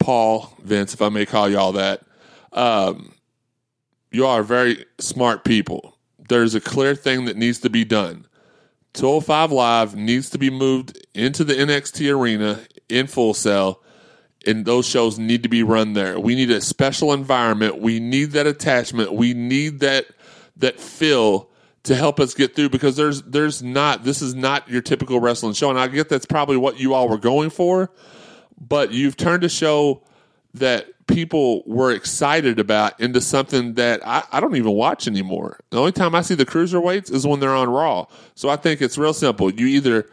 Paul 0.00 0.52
Vince, 0.62 0.94
if 0.94 1.02
I 1.02 1.08
may 1.08 1.26
call 1.26 1.48
y'all 1.48 1.72
that. 1.72 2.02
Um, 2.52 3.14
you 4.10 4.26
are 4.26 4.42
very 4.42 4.84
smart 4.98 5.44
people. 5.44 5.96
There's 6.28 6.54
a 6.54 6.60
clear 6.60 6.94
thing 6.94 7.26
that 7.26 7.36
needs 7.36 7.60
to 7.60 7.70
be 7.70 7.84
done. 7.84 8.26
205 8.94 9.52
Live 9.52 9.94
needs 9.94 10.30
to 10.30 10.38
be 10.38 10.50
moved 10.50 10.98
into 11.14 11.44
the 11.44 11.54
NXT 11.54 12.12
arena 12.12 12.60
in 12.88 13.06
Full 13.06 13.34
Sail, 13.34 13.80
and 14.46 14.64
those 14.64 14.86
shows 14.86 15.18
need 15.18 15.44
to 15.44 15.48
be 15.48 15.62
run 15.62 15.92
there. 15.92 16.18
We 16.18 16.34
need 16.34 16.50
a 16.50 16.60
special 16.60 17.12
environment. 17.12 17.78
We 17.78 18.00
need 18.00 18.32
that 18.32 18.46
attachment. 18.48 19.12
We 19.12 19.32
need 19.32 19.80
that 19.80 20.06
that 20.56 20.80
feel 20.80 21.50
to 21.84 21.94
help 21.94 22.20
us 22.20 22.34
get 22.34 22.54
through 22.54 22.70
because 22.70 22.96
there's 22.96 23.22
there's 23.22 23.62
not 23.62 24.04
this 24.04 24.22
is 24.22 24.34
not 24.34 24.68
your 24.68 24.82
typical 24.82 25.20
wrestling 25.20 25.52
show, 25.52 25.70
and 25.70 25.78
I 25.78 25.86
get 25.86 26.08
that's 26.08 26.26
probably 26.26 26.56
what 26.56 26.80
you 26.80 26.94
all 26.94 27.08
were 27.08 27.18
going 27.18 27.50
for, 27.50 27.90
but 28.60 28.92
you've 28.92 29.16
turned 29.16 29.44
a 29.44 29.48
show 29.48 30.02
that 30.54 30.86
people 31.06 31.62
were 31.66 31.92
excited 31.92 32.58
about 32.58 32.98
into 33.00 33.20
something 33.20 33.74
that 33.74 34.06
I, 34.06 34.24
I 34.32 34.40
don't 34.40 34.56
even 34.56 34.72
watch 34.72 35.06
anymore. 35.06 35.60
The 35.70 35.78
only 35.78 35.92
time 35.92 36.14
I 36.14 36.22
see 36.22 36.34
the 36.34 36.46
cruiserweights 36.46 37.12
is 37.12 37.26
when 37.26 37.40
they're 37.40 37.54
on 37.54 37.68
Raw. 37.68 38.06
So 38.34 38.48
I 38.48 38.56
think 38.56 38.80
it's 38.80 38.98
real 38.98 39.14
simple. 39.14 39.52
You 39.52 39.66
either 39.66 40.08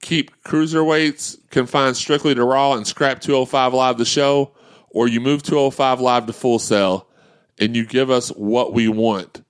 keep 0.00 0.42
cruiserweights 0.44 1.38
confined 1.50 1.96
strictly 1.96 2.34
to 2.34 2.44
Raw 2.44 2.74
and 2.74 2.86
scrap 2.86 3.20
205 3.20 3.74
Live 3.74 3.98
the 3.98 4.04
show, 4.04 4.52
or 4.90 5.08
you 5.08 5.20
move 5.20 5.42
205 5.42 6.00
Live 6.00 6.26
to 6.26 6.32
Full 6.32 6.58
Sail 6.58 7.06
and 7.58 7.76
you 7.76 7.86
give 7.86 8.10
us 8.10 8.28
what 8.30 8.72
we 8.72 8.88
want 8.88 9.42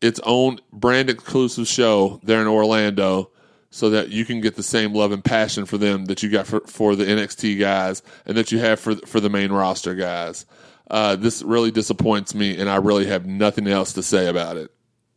its 0.00 0.20
own 0.24 0.58
brand 0.72 1.10
exclusive 1.10 1.68
show 1.68 2.20
there 2.22 2.40
in 2.40 2.46
Orlando 2.46 3.30
so 3.70 3.90
that 3.90 4.08
you 4.08 4.24
can 4.24 4.40
get 4.40 4.56
the 4.56 4.62
same 4.62 4.92
love 4.94 5.12
and 5.12 5.24
passion 5.24 5.64
for 5.64 5.78
them 5.78 6.06
that 6.06 6.22
you 6.22 6.28
got 6.30 6.46
for, 6.46 6.60
for 6.66 6.96
the 6.96 7.04
NXT 7.04 7.58
guys 7.58 8.02
and 8.26 8.36
that 8.36 8.50
you 8.52 8.58
have 8.58 8.80
for 8.80 8.96
for 9.06 9.20
the 9.20 9.30
main 9.30 9.52
roster 9.52 9.94
guys. 9.94 10.44
Uh, 10.90 11.14
this 11.14 11.40
really 11.42 11.70
disappoints 11.70 12.34
me, 12.34 12.58
and 12.58 12.68
I 12.68 12.76
really 12.76 13.06
have 13.06 13.24
nothing 13.24 13.68
else 13.68 13.92
to 13.92 14.02
say 14.02 14.26
about 14.26 14.56
it. 14.56 14.72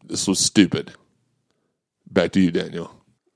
This 0.05 0.27
was 0.27 0.37
stupid. 0.39 0.93
Back 2.11 2.31
to 2.33 2.39
you, 2.39 2.51
Daniel. 2.51 2.85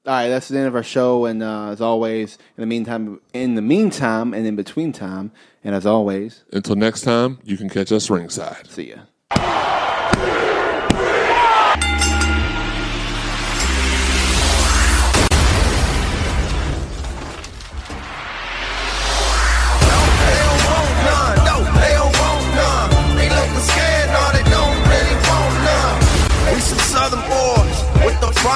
All 0.05 0.13
right, 0.13 0.29
that's 0.29 0.47
the 0.47 0.57
end 0.59 0.67
of 0.67 0.75
our 0.75 0.83
show. 0.83 1.25
And 1.25 1.41
uh, 1.41 1.69
as 1.69 1.81
always, 1.81 2.37
in 2.55 2.61
the 2.61 2.67
meantime, 2.67 3.19
in 3.33 3.55
the 3.55 3.61
meantime, 3.63 4.35
and 4.35 4.45
in 4.45 4.55
between 4.55 4.91
time, 4.93 5.31
and 5.63 5.73
as 5.73 5.85
always, 5.87 6.43
Until 6.53 6.75
next 6.75 7.01
time, 7.01 7.39
you 7.43 7.57
can 7.57 7.69
catch 7.69 7.91
us 7.91 8.09
ringside. 8.09 8.67
see 8.67 8.91
ya. 8.91 9.56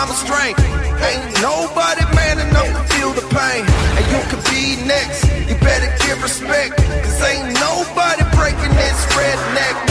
survival 0.01 0.15
strength. 0.15 0.59
Ain't 1.03 1.41
nobody 1.41 2.03
man 2.15 2.39
enough 2.39 2.67
to 2.67 2.93
feel 2.93 3.11
the 3.11 3.21
pain. 3.21 3.65
And 3.97 4.05
you 4.11 4.19
could 4.29 4.43
be 4.49 4.75
next. 4.87 5.25
You 5.49 5.55
better 5.55 5.93
give 6.05 6.21
respect. 6.23 6.77
Cause 6.77 7.21
ain't 7.23 7.53
nobody 7.59 8.23
breaking 8.35 8.75
this 8.75 9.05
redneck. 9.15 9.90